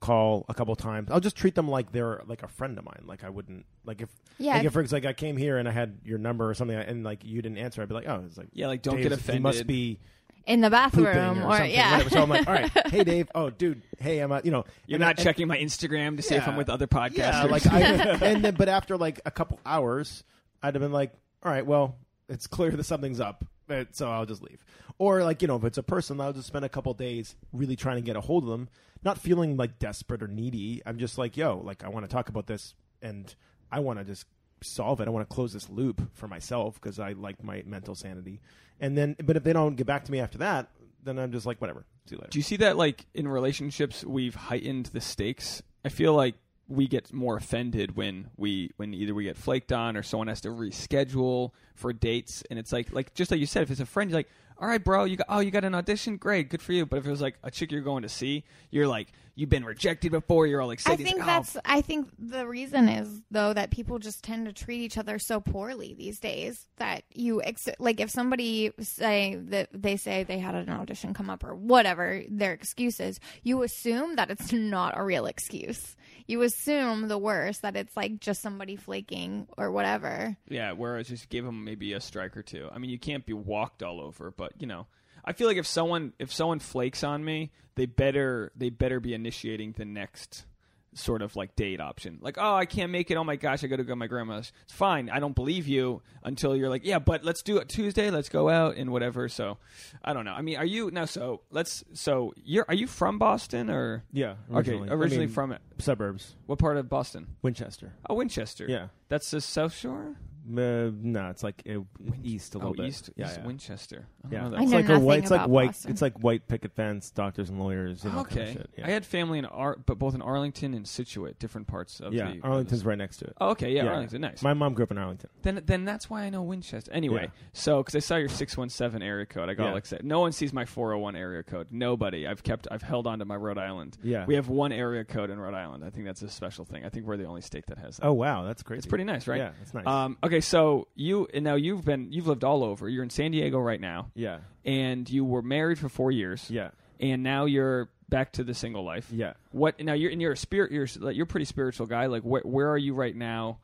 call 0.01 0.45
a 0.49 0.55
couple 0.55 0.75
times. 0.77 1.11
I'll 1.11 1.21
just 1.21 1.37
treat 1.37 1.55
them 1.55 1.69
like 1.69 1.93
they're 1.93 2.23
like 2.27 2.43
a 2.43 2.49
friend 2.49 2.79
of 2.79 2.85
mine. 2.85 3.03
Like 3.05 3.25
I 3.25 3.31
wouldn't 3.31 3.67
like 3.85 4.01
if 4.01 4.09
Yeah. 4.39 4.57
like 4.57 4.65
if 4.67 4.73
for 4.73 4.81
example, 4.81 5.07
like 5.09 5.17
I 5.17 5.19
came 5.19 5.37
here 5.37 5.59
and 5.59 5.69
I 5.69 5.73
had 5.73 5.99
your 6.05 6.19
number 6.19 6.49
or 6.49 6.55
something 6.55 6.77
and 6.77 7.03
like 7.05 7.25
you 7.25 7.43
didn't 7.43 7.59
answer, 7.59 7.83
I'd 7.83 7.89
be 7.89 7.95
like, 7.95 8.09
oh, 8.09 8.23
it's 8.27 8.37
like 8.39 8.49
yeah, 8.53 8.69
like 8.69 8.83
don't 8.83 8.97
Dave's- 8.97 9.09
get 9.09 9.19
offended. 9.19 9.35
He 9.35 9.43
must 9.43 9.67
be 9.67 9.99
in 10.47 10.61
the 10.63 10.71
bathroom 10.71 11.07
or, 11.07 11.11
or, 11.49 11.53
something. 11.57 11.71
yeah. 11.73 11.91
whatever. 11.93 12.11
So 12.11 12.23
I'm 12.23 12.29
like, 12.31 12.47
all 12.49 12.55
right, 12.55 12.87
hey 12.91 13.05
Dave. 13.05 13.29
Oh, 13.35 13.51
dude. 13.51 13.83
Hey, 13.99 14.21
I'm 14.21 14.33
uh, 14.33 14.41
you 14.45 14.51
know 14.51 14.65
You're 14.87 14.99
not 14.99 15.17
and- 15.17 15.25
checking 15.25 15.47
my 15.49 15.59
Instagram 15.59 16.17
to 16.17 16.23
see 16.23 16.37
if 16.37 16.47
I'm 16.49 16.57
with 16.57 16.71
other 16.71 16.87
podcasters. 16.87 17.17
Yeah, 17.17 17.43
like 17.45 17.67
I, 17.67 17.81
and 18.23 18.45
then, 18.45 18.55
but 18.55 18.69
after 18.69 18.97
like 18.97 19.21
a 19.27 19.31
couple 19.31 19.59
hours, 19.67 20.23
I'd 20.63 20.75
have 20.75 20.81
been 20.83 20.93
like, 20.93 21.13
all 21.43 21.53
right, 21.53 21.67
well, 21.67 21.97
it's 22.29 22.47
clear 22.47 22.71
that 22.71 22.85
something's 22.85 23.21
up, 23.21 23.45
so 23.93 24.11
I'll 24.11 24.27
just 24.27 24.43
leave. 24.43 24.65
Or 24.99 25.23
like 25.23 25.43
you 25.43 25.49
know, 25.49 25.57
if 25.57 25.65
it's 25.65 25.79
a 25.79 25.83
person, 25.83 26.21
I'll 26.21 26.33
just 26.33 26.47
spend 26.49 26.65
a 26.65 26.69
couple 26.69 26.93
days 26.95 27.37
really 27.53 27.77
trying 27.77 27.97
to 27.97 28.03
get 28.03 28.17
a 28.17 28.21
hold 28.21 28.43
of 28.45 28.49
them, 28.51 28.69
not 29.05 29.19
feeling 29.19 29.57
like 29.57 29.79
desperate 29.79 30.23
or 30.23 30.29
needy. 30.29 30.83
I'm 30.85 30.99
just 30.99 31.19
like, 31.19 31.37
yo, 31.37 31.61
like 31.65 31.85
I 31.85 31.89
want 31.89 32.09
to 32.09 32.13
talk 32.13 32.29
about 32.29 32.47
this, 32.47 32.75
and 33.03 33.35
I 33.71 33.81
want 33.81 33.99
to 33.99 34.05
just 34.05 34.27
solve 34.63 35.01
it. 35.01 35.09
I 35.09 35.11
want 35.11 35.29
to 35.29 35.35
close 35.35 35.53
this 35.53 35.69
loop 35.69 36.11
for 36.15 36.29
myself 36.29 36.81
because 36.81 36.99
I 36.99 37.13
like 37.13 37.43
my 37.43 37.63
mental 37.67 37.95
sanity. 37.95 38.41
And 38.81 38.97
then, 38.97 39.17
but 39.25 39.37
if 39.37 39.45
they 39.45 39.53
don't 39.53 39.77
get 39.77 39.87
back 39.87 40.05
to 40.05 40.13
me 40.13 40.21
after 40.21 40.39
that, 40.39 40.69
then 41.03 41.19
I'm 41.19 41.33
just 41.33 41.47
like, 41.47 41.61
whatever. 41.61 41.85
See 42.07 42.15
you 42.15 42.19
later. 42.19 42.31
Do 42.31 42.39
you 42.39 42.43
see 42.43 42.57
that 42.57 42.77
like 42.77 43.07
in 43.15 43.29
relationships 43.29 44.05
we've 44.05 44.35
heightened 44.35 44.87
the 44.87 45.01
stakes? 45.01 45.63
I 45.85 45.89
feel 45.89 46.15
like 46.15 46.35
we 46.69 46.87
get 46.87 47.13
more 47.13 47.37
offended 47.37 47.97
when 47.97 48.29
we 48.37 48.71
when 48.77 48.93
either 48.93 49.15
we 49.15 49.25
get 49.25 49.37
flaked 49.37 49.73
on 49.73 49.97
or 49.97 50.03
someone 50.03 50.29
has 50.29 50.43
to 50.43 50.49
reschedule 50.51 51.51
for 51.75 51.95
dates 51.95 52.43
and 52.51 52.59
it's 52.59 52.73
like 52.73 52.93
like 52.93 53.15
just 53.15 53.31
like 53.31 53.41
you 53.41 53.47
said 53.47 53.63
if 53.63 53.71
it's 53.71 53.81
a 53.81 53.87
friend 53.87 54.11
you're 54.11 54.19
like 54.19 54.29
all 54.59 54.69
right 54.69 54.83
bro 54.83 55.05
you 55.05 55.17
got 55.17 55.27
oh 55.29 55.41
you 55.41 55.51
got 55.51 55.65
an 55.65 55.75
audition? 55.75 56.17
Great 56.17 56.51
good 56.51 56.63
for 56.63 56.73
you. 56.73 56.87
But 56.87 56.99
if 56.99 57.07
it 57.07 57.11
was 57.11 57.21
like 57.21 57.37
a 57.43 57.51
chick 57.51 57.73
you're 57.73 57.81
going 57.81 58.03
to 58.03 58.09
see 58.09 58.45
you're 58.71 58.89
like 58.89 59.09
you've 59.39 59.49
been 59.49 59.65
rejected 59.65 60.11
before 60.11 60.49
you're 60.49 60.61
all 60.61 60.73
excited. 60.73 61.01
I 61.01 61.05
think 61.05 61.19
It's 61.19 61.27
like, 61.27 61.27
that's. 61.27 61.57
I 61.65 61.81
think 61.81 62.09
the 62.19 62.47
reason 62.47 62.89
is 62.89 63.23
though 63.31 63.55
that 63.55 63.71
people 63.71 64.01
just 64.01 64.25
tend 64.25 64.47
to 64.47 64.53
treat 64.53 64.81
each 64.81 64.99
other 64.99 65.21
so 65.21 65.39
poorly 65.41 65.95
these 65.95 66.19
days 66.19 66.67
that 66.79 67.05
you 67.15 67.41
ex- 67.43 67.69
like 67.79 68.01
if 68.01 68.11
somebody 68.11 68.73
say 68.81 69.37
that 69.37 69.69
they 69.73 69.97
say 69.97 70.25
they 70.25 70.41
had 70.41 70.57
an 70.57 70.69
audition 70.69 71.15
come 71.15 71.31
up 71.31 71.45
or 71.45 71.55
whatever 71.55 72.23
their 72.29 72.53
excuses, 72.53 73.21
you 73.45 73.63
assume 73.63 74.17
that 74.17 74.29
it's 74.31 74.53
not 74.53 74.99
a 74.99 75.05
real 75.05 75.27
excuse. 75.27 75.95
You 76.27 76.43
assume 76.43 77.07
the 77.07 77.17
worst 77.17 77.63
that 77.63 77.77
it's 77.77 77.97
like 77.97 78.19
just 78.19 78.43
somebody 78.43 78.75
flaking 78.75 79.47
or 79.57 79.71
whatever. 79.71 80.37
oh. 80.37 80.53
yeah 80.53 80.73
whereas 80.73 81.09
just 81.09 81.29
give 81.29 81.45
them 81.45 81.65
maybe 81.65 81.93
a 81.93 82.01
strike 82.01 82.37
or 82.37 82.43
two 82.43 82.69
I 82.73 82.79
mean 82.79 82.91
you 82.91 82.99
can't 82.99 83.25
be 83.25 83.33
walked 83.35 83.85
all 83.85 84.01
over 84.01 84.33
but 84.33 84.53
you 84.59 84.67
know 84.67 84.87
I 85.29 85.33
feel 85.33 85.47
like 85.47 85.57
if 85.59 85.67
someone 85.67 86.13
if 86.19 86.33
someone 86.33 86.59
flakes 86.59 87.05
on 87.05 87.25
me, 87.25 87.51
they 87.75 87.87
better 87.87 88.51
they 88.57 88.71
better 88.71 88.99
be 89.01 89.15
initiating 89.15 89.73
the 89.77 89.85
next 89.85 90.47
sort 90.95 91.21
of 91.23 91.37
like 91.37 91.55
date 91.55 91.81
option. 91.81 92.19
Like, 92.21 92.39
oh, 92.39 92.55
I 92.55 92.65
can't 92.65 92.91
make 92.91 93.11
it. 93.11 93.17
Oh 93.17 93.23
my 93.23 93.37
gosh, 93.37 93.63
I 93.63 93.67
got 93.67 93.77
to 93.77 93.85
go 93.85 93.93
to 93.93 93.97
my 93.97 94.07
grandma's. 94.09 94.51
It's 94.65 94.73
fine. 94.73 95.11
I 95.11 95.21
don't 95.21 95.35
believe 95.35 95.69
you 95.69 96.03
until 96.25 96.57
you're 96.57 96.71
like, 96.71 96.85
yeah, 96.85 96.99
but 96.99 97.25
let's 97.25 97.43
do 97.43 97.59
it 97.59 97.69
Tuesday. 97.69 98.11
Let's 98.11 98.31
go 98.31 98.49
out 98.49 98.77
and 98.77 98.91
whatever. 98.91 99.29
So, 99.29 99.59
I 100.03 100.13
don't 100.15 100.25
know. 100.25 100.33
I 100.33 100.41
mean, 100.43 100.57
are 100.57 100.65
you 100.65 100.91
now? 100.91 101.05
So 101.05 101.43
let's. 101.51 101.85
So 101.93 102.33
you're 102.43 102.65
are 102.69 102.75
you 102.75 102.87
from 102.87 103.19
Boston 103.19 103.69
or 103.71 104.05
yeah, 104.13 104.37
okay? 104.51 104.57
originally, 104.73 104.89
Originally 104.91 105.25
I 105.25 105.27
mean, 105.27 105.35
from 105.35 105.53
it. 105.53 105.61
suburbs, 105.79 106.35
What 106.47 106.59
part 106.59 106.79
of 106.79 106.89
Boston? 106.89 107.27
Winchester. 107.43 107.93
Oh, 108.09 108.15
Winchester. 108.15 108.65
Yeah. 108.69 108.89
that's 109.09 109.31
the 109.31 109.41
South 109.43 109.75
Shore. 109.75 110.17
Uh, 110.51 110.91
no, 111.03 111.29
it's 111.29 111.43
like 111.43 111.63
uh, 111.69 111.81
east 112.25 112.55
a 112.55 112.59
Oh, 112.59 112.61
little 112.71 112.75
bit. 112.75 112.87
east. 112.87 113.11
Yeah, 113.15 113.27
east 113.27 113.37
yeah. 113.41 113.47
Winchester. 113.47 114.07
I 114.31 114.41
don't 114.41 114.53
Yeah. 114.53 114.59
I 114.59 114.63
it's 114.63 114.71
know 114.71 114.77
like 114.77 114.85
a 114.87 114.89
nothing 114.89 115.05
white. 115.05 115.19
It's 115.23 115.31
like 115.31 115.41
about 115.41 115.51
white. 115.51 115.67
Boston. 115.69 115.91
It's 115.91 116.03
like 116.03 116.19
white 116.23 116.49
picket 116.49 116.73
fence, 116.73 117.11
doctors 117.11 117.49
and 117.51 117.59
lawyers. 117.59 118.05
You 118.05 118.11
know, 118.11 118.21
okay. 118.21 118.37
kind 118.37 118.49
of 118.49 118.53
shit. 118.55 118.71
Yeah. 118.79 118.87
I 118.87 118.91
had 118.91 119.05
family 119.07 119.39
in 119.39 119.45
Ar- 119.45 119.79
but 119.85 119.99
both 119.99 120.15
in 120.15 120.23
Arlington 120.23 120.75
and 120.75 120.87
Scituate, 120.87 121.39
different 121.39 121.67
parts 121.67 122.01
of 122.01 122.13
yeah, 122.13 122.33
the. 122.33 122.41
Arlington's 122.43 122.85
right 122.85 122.99
next 122.99 123.19
to 123.19 123.27
it. 123.27 123.37
Oh, 123.41 123.51
okay, 123.51 123.73
yeah, 123.73 123.85
Yeah. 123.85 123.91
Arlington, 123.93 124.21
nice. 124.21 124.43
My 124.43 124.55
mom 124.55 124.75
grew 124.75 124.85
up 124.85 124.91
in 124.91 124.99
Arlington. 124.99 125.31
then, 125.43 125.63
then 125.67 125.85
that's 125.85 126.09
why 126.11 126.23
I 126.23 126.31
know 126.31 126.43
Winchester. 126.43 126.93
Anyway, 126.93 127.23
Yeah. 127.25 127.29
so 127.53 127.79
because 127.83 127.95
I 127.95 128.01
saw 128.01 128.17
your 128.17 128.29
six 128.29 128.57
one 128.57 128.69
seven 128.69 129.03
area 129.03 129.27
code, 129.27 129.49
I 129.49 129.55
got 129.55 129.65
Yeah. 129.65 129.71
all 129.71 129.77
excited. 129.77 130.05
No 130.07 130.21
one 130.21 130.33
sees 130.33 130.53
my 130.53 130.65
four 130.65 130.89
hundred 130.91 130.99
one 131.03 131.17
area 131.17 131.43
code. 131.43 131.69
Nobody. 131.71 132.27
I've 132.27 132.43
kept. 132.43 132.69
I've 132.71 132.83
held 132.83 133.07
on 133.07 133.19
to 133.21 133.25
my 133.25 133.37
Rhode 133.37 133.59
Island. 133.59 133.97
Yeah. 134.03 134.25
We 134.27 134.35
have 134.35 134.49
one 134.49 134.73
area 134.73 135.05
code 135.05 135.31
in 135.31 135.39
Rhode 135.39 135.55
Island. 135.55 135.85
I 135.85 135.91
think 135.91 136.05
that's 136.07 136.23
a 136.23 136.29
special 136.29 136.65
thing. 136.65 136.85
I 136.85 136.89
think 136.89 137.07
we're 137.07 137.17
the 137.17 137.25
only 137.27 137.41
state 137.41 137.67
that 137.69 137.79
has 137.79 137.97
that. 137.97 138.07
Oh 138.07 138.13
wow, 138.13 138.45
that's 138.45 138.63
crazy. 138.63 138.79
It's 138.79 138.87
pretty 138.87 139.05
nice, 139.05 139.27
right? 139.27 139.39
Yeah, 139.39 139.51
it's 139.63 139.75
nice. 139.75 139.87
Um, 139.87 140.19
okay, 140.23 140.41
so 140.41 140.89
you 140.95 141.29
and 141.33 141.45
now 141.45 141.55
you've 141.55 141.85
been 141.85 142.13
you've 142.13 142.27
lived 142.27 142.45
all 142.45 142.63
over. 142.65 142.89
You're 142.89 143.03
in 143.05 143.11
San 143.11 143.31
Diego 143.31 143.59
right 143.59 143.81
now, 143.81 144.11
yeah, 144.19 144.39
and 144.65 145.09
you 145.09 145.25
were 145.25 145.43
married 145.43 145.79
for 145.79 145.89
four 145.89 146.11
years. 146.11 146.51
yeah, 146.51 146.71
and 147.01 147.23
now 147.23 147.45
you're 147.45 147.89
back 148.09 148.33
to 148.33 148.45
the 148.45 148.55
single 148.55 148.85
life. 148.85 149.09
yeah. 149.13 149.35
What 149.53 149.81
now? 149.81 149.95
You're 149.95 150.11
and 150.11 150.21
you're 150.21 150.33
a 150.33 150.37
spirit. 150.37 150.73
You're 150.73 150.89
like, 150.99 151.17
you're 151.17 151.25
a 151.25 151.27
pretty 151.27 151.47
spiritual 151.47 151.87
guy. 151.87 152.07
Like 152.07 152.23
where 152.23 152.43
where 152.43 152.71
are 152.71 152.79
you 152.79 152.95
right 152.95 153.15
now 153.15 153.59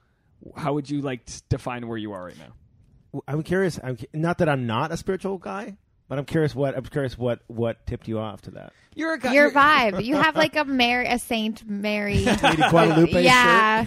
how 0.57 0.75
would 0.75 0.89
you 0.91 1.01
like 1.01 1.25
to 1.27 1.43
define 1.49 1.87
where 1.89 1.99
you 1.99 2.13
are 2.13 2.25
right 2.25 2.37
now? 2.39 3.23
I'm 3.29 3.43
curious. 3.43 3.79
I'm 3.83 3.97
not 4.13 4.39
that 4.39 4.49
I'm 4.49 4.67
not 4.67 4.91
a 4.93 4.97
spiritual 4.97 5.39
guy, 5.39 5.77
but 6.09 6.19
I'm 6.19 6.25
curious 6.25 6.55
what 6.55 6.77
I'm 6.77 6.85
curious 6.85 7.17
what 7.19 7.41
what 7.47 7.87
tipped 7.87 8.09
you 8.09 8.19
off 8.19 8.43
to 8.43 8.51
that. 8.53 8.73
You're 8.97 9.15
a 9.15 9.19
guy. 9.19 9.33
Your 9.33 9.51
vibe. 9.51 10.05
You 10.05 10.15
have 10.15 10.37
like 10.37 10.55
a 10.55 10.65
Mary, 10.83 11.09
a 11.09 11.19
Saint 11.19 11.69
Mary. 11.69 12.23
Guadalupe 12.25 13.25
yeah, 13.25 13.85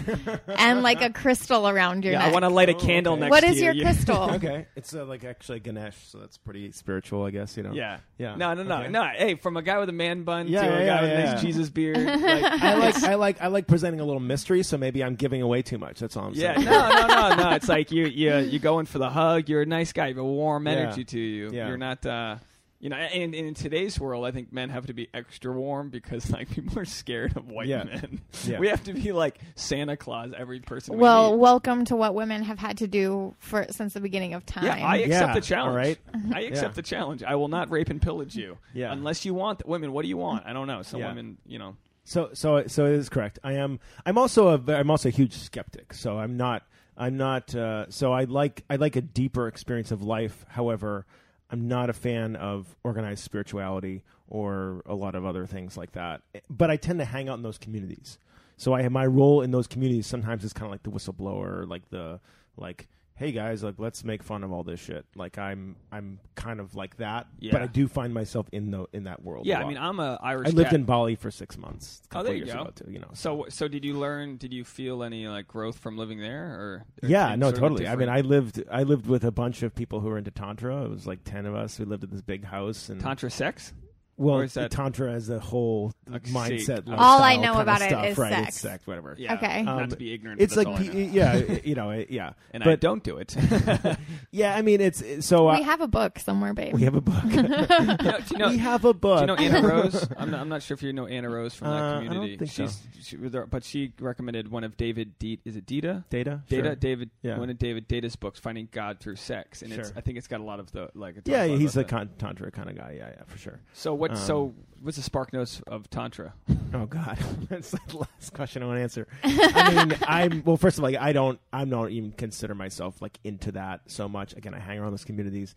and 0.57 0.81
like 0.83 1.01
a 1.01 1.09
crystal 1.11 1.69
around 1.69 2.03
your 2.03 2.11
Yeah, 2.11 2.19
neck. 2.19 2.27
I 2.27 2.31
want 2.33 2.43
to 2.43 2.49
light 2.49 2.67
a 2.67 2.75
Oh, 2.75 2.79
candle 2.79 3.13
okay. 3.13 3.21
next 3.21 3.31
what 3.31 3.39
to 3.41 3.47
is 3.47 3.57
you. 3.57 3.63
your 3.65 3.73
You- 3.73 3.83
crystal? 3.83 4.29
Okay, 4.37 4.67
it's 4.75 4.93
uh, 4.93 5.05
like 5.05 5.23
actually 5.23 5.61
Ganesh, 5.61 5.95
so 6.09 6.17
that's 6.17 6.37
pretty 6.37 6.71
spiritual, 6.73 7.23
I 7.23 7.31
guess. 7.31 7.55
You 7.55 7.63
know. 7.63 7.71
Yeah. 7.71 7.99
Yeah. 8.17 8.35
No, 8.35 8.53
no, 8.53 8.63
no, 8.63 8.79
Okay. 8.81 8.89
no. 8.89 9.03
Hey, 9.05 9.35
from 9.35 9.55
a 9.55 9.61
guy 9.61 9.79
with 9.79 9.87
a 9.87 9.93
man 9.93 10.23
bun 10.23 10.47
Yeah, 10.49 10.61
to 10.67 10.75
a 10.75 10.79
yeah, 10.81 10.85
guy 10.85 11.01
with 11.01 11.11
a 11.11 11.13
yeah, 11.13 11.31
nice. 11.33 11.41
Jesus 11.41 11.69
beard. 11.69 11.97
Like, 12.27 12.43
I 12.61 12.73
like 12.75 13.03
I 13.03 13.15
like 13.15 13.41
I 13.41 13.47
like 13.47 13.67
presenting 13.67 14.01
a 14.01 14.05
little 14.05 14.19
mystery, 14.19 14.61
so 14.63 14.77
maybe 14.77 15.03
I'm 15.03 15.15
giving 15.15 15.41
away 15.41 15.61
too 15.61 15.77
much. 15.77 15.99
That's 15.99 16.17
all 16.17 16.25
I'm 16.25 16.35
saying. 16.35 16.61
yeah, 16.63 16.69
no, 16.69 16.89
no, 17.07 17.29
no, 17.35 17.43
no. 17.43 17.55
It's 17.55 17.69
like 17.69 17.91
you, 17.91 18.05
you, 18.07 18.35
you 18.39 18.59
go 18.59 18.79
in 18.79 18.85
for 18.85 18.99
the 18.99 19.09
hug. 19.09 19.47
You're 19.47 19.61
a 19.61 19.65
nice 19.65 19.93
guy. 19.93 20.07
You 20.07 20.15
have 20.15 20.23
a 20.23 20.25
warm 20.25 20.65
Yeah. 20.67 20.73
energy 20.73 21.05
to 21.05 21.19
you. 21.19 21.49
Yeah. 21.53 21.67
You're 21.69 21.77
not, 21.77 22.05
uh, 22.07 22.37
you 22.79 22.89
know. 22.89 22.95
And, 22.95 23.35
and 23.35 23.47
in 23.47 23.53
today's 23.53 23.99
world, 23.99 24.25
I 24.25 24.31
think 24.31 24.51
men 24.53 24.69
have 24.69 24.85
to 24.87 24.93
be 24.93 25.09
extra 25.13 25.51
warm 25.51 25.89
because 25.89 26.31
like 26.37 26.49
people 26.49 26.79
are 26.79 26.85
scared 26.85 27.35
of 27.37 27.47
white 27.49 27.67
Yeah. 27.67 27.83
men. 27.83 28.21
Yeah. 28.45 28.59
We 28.59 28.67
have 28.69 28.83
to 28.85 28.93
be 28.93 29.11
like 29.11 29.39
Santa 29.55 29.97
Claus. 29.97 30.31
Every 30.37 30.59
person. 30.59 30.95
we 30.95 31.01
Well, 31.01 31.31
meet. 31.33 31.39
welcome 31.39 31.85
to 31.85 31.95
what 31.95 32.15
women 32.15 32.43
have 32.43 32.59
had 32.59 32.77
to 32.79 32.87
do 32.87 33.35
for 33.39 33.65
since 33.71 33.93
the 33.93 33.99
beginning 33.99 34.33
of 34.33 34.45
time. 34.45 34.65
Yeah, 34.65 34.75
I 34.87 34.97
accept 34.97 35.27
Yeah, 35.29 35.33
the 35.33 35.41
challenge. 35.41 35.69
all 35.71 35.75
right. 35.75 35.97
I 36.33 36.41
accept 36.41 36.71
Yeah. 36.73 36.75
the 36.75 36.81
challenge. 36.83 37.23
I 37.23 37.35
will 37.35 37.47
not 37.49 37.69
rape 37.71 37.89
and 37.89 38.01
pillage 38.01 38.35
you. 38.35 38.57
Yeah. 38.73 38.91
Unless 38.91 39.25
you 39.25 39.33
want 39.33 39.67
women. 39.67 39.91
What 39.91 40.03
do 40.03 40.07
you 40.07 40.17
want? 40.17 40.45
I 40.45 40.53
don't 40.53 40.67
know. 40.67 40.81
Some 40.83 40.99
Yeah. 41.01 41.09
women, 41.09 41.37
you 41.45 41.59
know. 41.59 41.75
So 42.05 42.29
so 42.33 42.63
so 42.67 42.85
it 42.85 42.93
is 42.93 43.09
correct. 43.09 43.37
I 43.43 43.53
am. 43.53 43.79
I'm 44.05 44.17
also 44.17 44.47
a. 44.47 44.57
ve- 44.57 44.75
I'm 44.75 44.89
also 44.89 45.09
a 45.09 45.11
huge 45.11 45.33
skeptic. 45.33 45.93
So 45.93 46.17
I'm 46.17 46.37
not. 46.37 46.63
I'm 46.95 47.17
not. 47.17 47.53
Uh, 47.53 47.89
so 47.89 48.13
I 48.13 48.23
like. 48.23 48.63
I 48.69 48.77
like 48.77 48.95
a 48.95 49.01
deeper 49.01 49.45
experience 49.49 49.91
of 49.91 50.01
life. 50.03 50.45
However, 50.47 51.05
I'm 51.49 51.67
not 51.67 51.89
a 51.89 51.93
fan 51.93 52.35
of 52.35 52.75
organized 52.83 53.23
spirituality 53.23 54.03
or 54.27 54.81
a 54.85 54.95
lot 54.95 55.15
of 55.15 55.25
other 55.25 55.45
things 55.45 55.77
like 55.77 55.93
that. 55.93 56.21
Eh, 56.35 56.39
but 56.49 56.69
I 56.69 56.75
tend 56.77 56.99
to 56.99 57.05
hang 57.05 57.29
out 57.29 57.37
in 57.37 57.43
those 57.43 57.57
communities. 57.57 58.17
So 58.57 58.73
I 58.73 58.81
have 58.81 58.91
my 58.91 59.05
role 59.05 59.41
in 59.41 59.51
those 59.51 59.67
communities. 59.67 60.07
Sometimes 60.07 60.43
is 60.43 60.53
kind 60.53 60.65
of 60.65 60.71
like 60.71 60.83
the 60.83 60.91
whistleblower, 60.91 61.67
like 61.67 61.89
the 61.89 62.19
like. 62.57 62.87
Hey 63.19 63.31
guys, 63.31 63.63
like 63.63 63.75
let's 63.79 64.03
make 64.03 64.21
fun 64.21 64.43
of 64.43 64.51
all 64.51 64.61
this 64.63 64.79
shit. 64.79 65.03
Like 65.15 65.39
I'm, 65.39 65.75
I'm 65.91 66.19
kind 66.35 66.59
of 66.59 66.75
like 66.75 66.97
that, 66.97 67.25
Yeah. 67.39 67.51
but 67.51 67.63
I 67.63 67.65
do 67.65 67.87
find 67.87 68.13
myself 68.13 68.47
in 68.51 68.69
the 68.69 68.85
in 68.93 69.05
that 69.05 69.23
world. 69.23 69.47
Yeah, 69.47 69.59
I 69.59 69.67
mean, 69.67 69.79
I'm 69.79 69.99
a 69.99 70.19
Irish. 70.21 70.49
I 70.49 70.51
lived 70.51 70.69
cat. 70.69 70.75
in 70.79 70.83
Bali 70.83 71.15
for 71.15 71.31
six 71.31 71.57
months. 71.57 72.03
Oh, 72.13 72.21
there 72.21 72.35
you 72.35 72.45
go. 72.45 72.71
too. 72.75 72.85
You 72.91 72.99
know, 72.99 73.09
So, 73.13 73.47
so 73.49 73.67
did 73.67 73.83
you 73.83 73.95
learn? 73.95 74.37
Did 74.37 74.53
you 74.53 74.63
feel 74.63 75.01
any 75.01 75.27
like 75.27 75.47
growth 75.47 75.79
from 75.79 75.97
living 75.97 76.19
there, 76.19 76.45
or, 76.45 76.85
or 77.01 77.09
yeah, 77.09 77.35
no, 77.35 77.51
totally. 77.51 77.87
I 77.87 77.95
mean, 77.95 78.07
I 78.09 78.21
lived 78.21 78.63
I 78.71 78.83
lived 78.83 79.07
with 79.07 79.23
a 79.23 79.31
bunch 79.31 79.63
of 79.63 79.73
people 79.73 79.99
who 79.99 80.09
were 80.09 80.19
into 80.19 80.29
tantra. 80.29 80.83
It 80.85 80.91
was 80.91 81.07
like 81.07 81.23
ten 81.23 81.47
of 81.47 81.55
us 81.55 81.79
We 81.79 81.85
lived 81.85 82.03
in 82.03 82.11
this 82.11 82.21
big 82.21 82.45
house 82.45 82.89
and 82.89 83.01
tantra 83.01 83.31
sex. 83.31 83.73
Well, 84.17 84.35
or 84.35 84.43
is 84.45 84.55
that- 84.55 84.71
tantra 84.71 85.11
as 85.11 85.29
a 85.29 85.39
whole 85.39 85.93
Like, 86.09 86.23
mindset. 86.23 86.85
see, 86.87 86.91
All 86.93 87.21
I 87.21 87.35
know 87.35 87.53
kinda 87.53 87.59
about 87.61 87.81
it 87.81 87.89
stuff, 87.89 88.05
is 88.07 88.17
right? 88.17 88.33
sex. 88.33 88.47
It's 88.49 88.59
sex, 88.59 88.87
whatever. 88.87 89.15
Yeah, 89.17 89.35
Okay. 89.35 89.61
not 89.63 89.83
Um, 89.83 89.89
to 89.89 89.95
be 89.95 90.11
ignorant. 90.13 90.41
It's 90.41 90.55
but 90.55 90.65
like 90.65 90.77
that's 90.77 90.89
all 90.89 90.95
I 90.95 91.03
know. 91.05 91.11
yeah, 91.11 91.57
you 91.63 91.75
know, 91.75 91.89
it- 91.91 92.09
yeah. 92.09 92.33
and 92.51 92.63
I 92.63 92.65
but 92.65 92.79
don't 92.81 93.03
do 93.03 93.17
it. 93.17 93.35
yeah, 94.31 94.55
I 94.55 94.61
mean, 94.61 94.81
it's 94.81 95.03
so 95.25 95.49
uh, 95.49 95.57
we 95.57 95.63
have 95.63 95.81
a 95.81 95.87
book 95.87 96.19
somewhere, 96.19 96.53
babe. 96.53 96.73
we 96.73 96.83
have 96.83 96.95
a 96.95 97.01
book. 97.01 97.23
you 97.25 97.43
know, 97.43 97.65
do 97.67 98.23
you 98.31 98.37
know, 98.37 98.49
we 98.49 98.57
have 98.57 98.85
a 98.85 98.93
book. 98.93 99.27
Do 99.37 99.43
you 99.43 99.49
know 99.51 99.57
Anna 99.57 99.67
Rose? 99.67 100.07
I'm 100.17 100.31
not, 100.31 100.39
I'm 100.41 100.49
not 100.49 100.63
sure 100.63 100.75
if 100.75 100.83
you 100.83 100.93
know 100.93 101.05
Anna 101.07 101.29
Rose 101.29 101.53
from 101.53 101.67
that 101.69 101.73
Uh, 101.75 101.85
I 101.85 101.91
don't 101.99 102.05
community. 102.07 102.37
think 102.37 102.51
so. 102.51 102.65
She's, 102.65 103.07
she, 103.07 103.17
was 103.17 103.31
there- 103.31 103.45
but 103.45 103.63
she 103.63 103.93
recommended 103.99 104.49
one 104.49 104.63
of 104.63 104.77
David. 104.77 105.17
D, 105.19 105.39
is 105.45 105.55
it 105.55 105.65
Deida? 105.65 106.03
Data, 106.09 106.41
Data, 106.49 106.63
Sure. 106.69 106.75
David, 106.75 107.09
Yeah. 107.21 107.37
one 107.37 107.49
of 107.49 107.57
David 107.57 107.87
Deida's 107.87 108.15
books, 108.15 108.39
"Finding 108.39 108.67
God 108.71 108.99
Through 108.99 109.15
Sex," 109.17 109.61
and 109.61 109.71
it's 109.71 109.89
Sure. 109.89 109.97
I 109.97 110.01
think 110.01 110.17
it's 110.17 110.27
got 110.27 110.39
a 110.39 110.43
lot 110.43 110.59
of 110.59 110.71
the 110.71 110.89
like. 110.95 111.17
it 111.17 111.25
talks 111.25 111.29
Yeah, 111.29 111.43
a 111.45 111.47
lot 111.51 111.59
he's 111.59 111.75
a 111.77 111.81
about 111.81 111.89
that. 111.89 111.95
con- 111.95 112.09
tantra 112.17 112.51
kind 112.51 112.69
of 112.69 112.75
guy. 112.77 112.95
Yeah, 112.97 113.09
yeah, 113.17 113.23
for 113.27 113.37
sure. 113.37 113.59
So 113.73 113.93
what? 113.93 114.06
Um, 114.11 114.17
so 114.17 114.53
what's 114.81 114.97
the 114.97 115.03
spark 115.03 115.33
notes 115.33 115.61
of 115.67 115.89
tantra? 115.89 116.33
Oh 116.73 116.85
God, 116.85 117.17
that's 117.49 117.71
the 117.71 117.97
last 117.97 118.33
question 118.33 118.63
I 118.63 118.65
want 118.67 118.77
to 118.77 118.81
answer. 118.83 119.07
I 119.23 119.85
mean, 119.85 119.97
I'm 120.07 120.43
well. 120.45 120.57
First 120.57 120.77
of 120.77 120.83
all, 120.83 120.91
like, 120.91 120.99
I 120.99 121.13
don't, 121.13 121.39
I 121.51 121.65
don't 121.65 121.91
even 121.91 122.11
consider 122.11 122.55
myself 122.55 123.01
like 123.01 123.19
into 123.23 123.51
that 123.53 123.81
so 123.87 124.07
much. 124.07 124.33
Again, 124.33 124.53
I 124.53 124.59
hang 124.59 124.79
around 124.79 124.91
those 124.91 125.05
communities. 125.05 125.55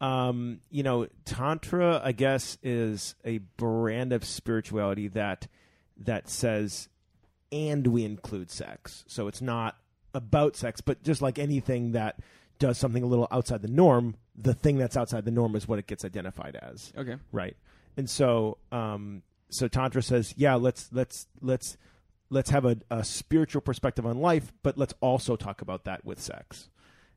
Um, 0.00 0.60
you 0.70 0.82
know, 0.82 1.08
tantra, 1.26 2.00
I 2.02 2.12
guess, 2.12 2.56
is 2.62 3.14
a 3.24 3.38
brand 3.38 4.12
of 4.12 4.24
spirituality 4.24 5.08
that 5.08 5.46
that 5.98 6.28
says, 6.30 6.88
and 7.52 7.86
we 7.86 8.04
include 8.04 8.50
sex. 8.50 9.04
So 9.06 9.28
it's 9.28 9.42
not 9.42 9.76
about 10.14 10.56
sex, 10.56 10.80
but 10.80 11.02
just 11.02 11.20
like 11.20 11.38
anything 11.38 11.92
that 11.92 12.18
does 12.58 12.78
something 12.78 13.02
a 13.02 13.06
little 13.06 13.28
outside 13.30 13.62
the 13.62 13.68
norm, 13.68 14.16
the 14.36 14.54
thing 14.54 14.76
that's 14.78 14.96
outside 14.96 15.24
the 15.24 15.30
norm 15.30 15.54
is 15.54 15.68
what 15.68 15.78
it 15.78 15.86
gets 15.86 16.04
identified 16.04 16.56
as 16.56 16.92
Okay. 16.96 17.16
right 17.32 17.56
and 17.96 18.08
so 18.08 18.58
um 18.72 19.22
so 19.48 19.66
tantra 19.68 20.02
says 20.02 20.32
yeah 20.36 20.54
let's 20.54 20.88
let's 20.92 21.26
let's 21.40 21.76
let's 22.30 22.50
have 22.50 22.64
a, 22.64 22.76
a 22.90 23.02
spiritual 23.04 23.60
perspective 23.60 24.06
on 24.06 24.18
life 24.20 24.52
but 24.62 24.78
let's 24.78 24.94
also 25.00 25.36
talk 25.36 25.60
about 25.62 25.84
that 25.84 26.04
with 26.04 26.20
sex. 26.20 26.68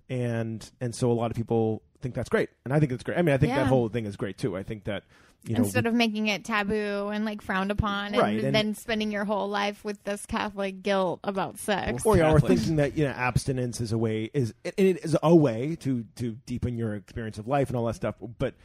And 0.10 0.70
and 0.82 0.94
so 0.94 1.10
a 1.12 1.14
lot 1.14 1.32
of 1.32 1.38
people 1.38 1.82
think 2.02 2.14
that's 2.14 2.30
great. 2.30 2.50
And 2.66 2.74
i 2.74 2.80
think 2.80 2.92
it's 2.92 3.04
great. 3.04 3.18
I 3.18 3.22
mean 3.22 3.34
i 3.34 3.38
think 3.38 3.52
Yeah. 3.52 3.60
that 3.64 3.68
whole 3.68 3.88
thing 3.90 4.06
is 4.06 4.18
great 4.18 4.38
too. 4.38 4.58
I 4.58 4.64
think 4.64 4.84
that 4.86 5.04
you 5.46 5.54
know 5.56 5.64
Instead 5.64 5.86
of 5.86 5.94
making 5.94 6.28
it 6.28 6.44
taboo 6.44 7.10
and 7.10 7.26
like 7.26 7.42
frowned 7.42 7.70
upon, 7.72 8.08
and, 8.14 8.18
Right, 8.18 8.44
and- 8.44 8.54
then 8.56 8.76
spending 8.76 9.12
your 9.12 9.26
whole 9.26 9.48
life 9.50 9.84
with 9.86 10.04
this 10.04 10.26
Catholic 10.26 10.84
guilt 10.84 11.20
about 11.24 11.58
sex. 11.58 12.06
or, 12.06 12.18
yeah, 12.18 12.32
or 12.32 12.40
thinking 12.40 12.76
that 12.78 12.98
you 12.98 13.06
know 13.06 13.12
abstinence 13.12 13.80
is 13.80 13.92
a 13.92 13.98
way 13.98 14.30
is 14.34 14.54
and 14.66 14.74
it 14.78 15.04
is 15.06 15.16
a 15.24 15.36
way 15.36 15.76
to 15.78 16.06
to 16.16 16.32
deepen 16.46 16.78
your 16.78 16.96
experience 16.96 17.38
of 17.38 17.48
life 17.48 17.70
and 17.70 17.78
all 17.78 17.86
that 17.86 17.96
stuff. 17.96 18.16
But 18.40 18.56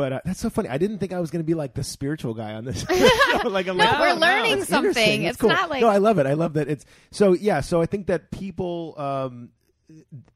but 0.00 0.12
uh, 0.14 0.20
that's 0.24 0.40
so 0.40 0.48
funny. 0.48 0.70
I 0.70 0.78
didn't 0.78 0.96
think 0.96 1.12
I 1.12 1.20
was 1.20 1.30
going 1.30 1.42
to 1.42 1.46
be 1.46 1.52
like 1.52 1.74
the 1.74 1.84
spiritual 1.84 2.32
guy 2.32 2.54
on 2.54 2.64
this. 2.64 2.88
like, 3.44 3.68
I'm 3.68 3.76
No, 3.76 3.84
like, 3.84 4.00
we're 4.00 4.08
oh, 4.12 4.14
learning 4.14 4.58
that's 4.60 4.70
something. 4.70 4.88
interesting. 4.88 5.22
It's 5.24 5.36
cool. 5.36 5.50
not 5.50 5.68
like- 5.68 5.82
no, 5.82 5.88
I 5.88 5.98
love 5.98 6.18
it. 6.18 6.24
I 6.24 6.32
love 6.32 6.54
that 6.54 6.68
it's 6.68 6.86
so 7.10 7.34
yeah. 7.34 7.60
So 7.60 7.82
I 7.82 7.86
think 7.86 8.06
that 8.06 8.30
people 8.30 8.94
um, 8.96 9.50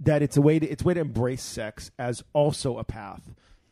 that 0.00 0.20
it's 0.20 0.36
a 0.36 0.42
way 0.42 0.58
to 0.58 0.68
it's 0.68 0.82
a 0.82 0.84
way 0.84 0.92
to 0.92 1.00
embrace 1.00 1.42
sex 1.42 1.90
as 1.98 2.22
also 2.34 2.76
a 2.76 2.84
path 2.84 3.22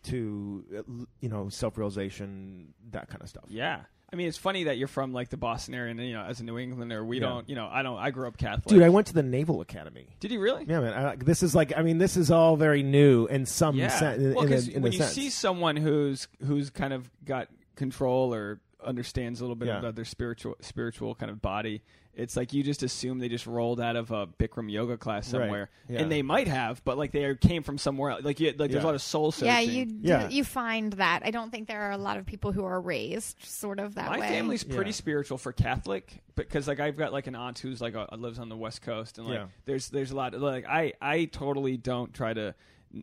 to 0.04 0.64
uh, 0.78 0.82
you 1.20 1.28
know 1.28 1.50
self 1.50 1.76
realization 1.76 2.72
that 2.92 3.08
kind 3.08 3.20
of 3.22 3.28
stuff. 3.28 3.44
Yeah. 3.48 3.80
I 4.12 4.16
mean, 4.16 4.28
it's 4.28 4.36
funny 4.36 4.64
that 4.64 4.76
you're 4.76 4.88
from 4.88 5.12
like 5.14 5.30
the 5.30 5.36
Boston 5.38 5.74
area, 5.74 5.90
and 5.90 6.00
you 6.00 6.12
know, 6.12 6.22
as 6.22 6.40
a 6.40 6.44
New 6.44 6.58
Englander, 6.58 7.02
we 7.04 7.16
Yeah. 7.18 7.28
don't, 7.28 7.48
you 7.48 7.54
know, 7.54 7.66
I 7.70 7.82
don't, 7.82 7.96
I 7.98 8.10
grew 8.10 8.28
up 8.28 8.36
Catholic. 8.36 8.66
Dude, 8.66 8.82
I 8.82 8.90
went 8.90 9.06
to 9.06 9.14
the 9.14 9.22
Naval 9.22 9.60
Academy. 9.62 10.06
Did 10.20 10.30
you 10.32 10.40
really? 10.40 10.64
Yeah, 10.68 10.80
man. 10.80 10.92
I, 10.92 11.16
this 11.16 11.42
is 11.42 11.54
like, 11.54 11.72
I 11.76 11.82
mean, 11.82 11.96
this 11.98 12.16
is 12.18 12.30
all 12.30 12.56
very 12.56 12.82
new 12.82 13.26
in 13.26 13.46
some 13.46 13.76
Yeah. 13.76 13.88
sense. 13.88 14.22
In, 14.22 14.34
well, 14.34 14.44
in, 14.44 14.46
a, 14.46 14.48
because 14.50 14.68
in 14.68 14.82
when 14.82 14.92
you 14.92 14.98
sense. 14.98 15.12
see 15.12 15.30
someone 15.30 15.76
who's 15.76 16.28
who's 16.46 16.68
kind 16.68 16.92
of 16.92 17.10
got 17.24 17.48
control 17.74 18.34
or 18.34 18.60
understands 18.84 19.40
a 19.40 19.44
little 19.44 19.56
bit 19.56 19.68
Yeah. 19.68 19.78
about 19.78 19.94
their 19.96 20.04
spiritual 20.04 20.56
spiritual 20.60 21.14
kind 21.14 21.30
of 21.30 21.40
body, 21.42 21.82
it's 22.14 22.36
like 22.36 22.52
you 22.52 22.62
just 22.62 22.82
assume 22.82 23.18
they 23.20 23.28
just 23.30 23.46
rolled 23.46 23.80
out 23.80 23.96
of 23.96 24.10
a 24.10 24.26
Bikram 24.26 24.70
yoga 24.70 24.98
class 24.98 25.32
Right. 25.32 25.40
somewhere, 25.42 25.70
Yeah. 25.88 26.00
and 26.02 26.12
they 26.12 26.20
might 26.22 26.46
have, 26.48 26.84
but 26.84 26.98
like 26.98 27.10
they 27.12 27.34
came 27.36 27.62
from 27.62 27.78
somewhere 27.78 28.10
else. 28.10 28.22
Like 28.22 28.38
you, 28.38 28.52
like 28.58 28.70
there's 28.70 28.84
a 28.84 28.86
lot 28.86 28.94
of 28.94 29.00
soul 29.02 29.32
searching. 29.32 29.46
yeah, 29.46 29.60
you 29.60 29.86
do, 29.86 29.96
Yeah. 30.02 30.28
you 30.28 30.44
find 30.44 30.92
that. 30.94 31.22
I 31.24 31.30
don't 31.30 31.50
think 31.50 31.68
there 31.68 31.80
are 31.82 31.92
a 31.92 31.96
lot 31.98 32.18
of 32.18 32.26
people 32.26 32.52
who 32.52 32.64
are 32.64 32.80
raised 32.80 33.42
sort 33.44 33.78
of 33.80 33.94
that 33.94 34.10
My 34.10 34.18
way. 34.18 34.20
My 34.20 34.28
family's 34.28 34.62
pretty 34.64 34.90
Yeah. 34.90 34.94
spiritual 34.96 35.38
for 35.38 35.52
Catholic 35.52 36.22
because 36.34 36.68
like 36.68 36.80
I've 36.80 36.96
got 36.98 37.12
like 37.12 37.26
an 37.26 37.34
aunt 37.34 37.58
who's 37.58 37.80
like 37.80 37.94
uh 37.94 38.06
lives 38.16 38.38
on 38.38 38.48
the 38.50 38.56
West 38.56 38.82
Coast 38.82 39.16
and 39.18 39.26
like 39.26 39.38
Yeah. 39.38 39.46
there's 39.64 39.88
there's 39.88 40.10
a 40.10 40.16
lot 40.16 40.34
like 40.38 40.66
I 40.66 40.92
I 41.00 41.24
totally 41.26 41.76
don't 41.78 42.12
try 42.12 42.34
to 42.34 42.54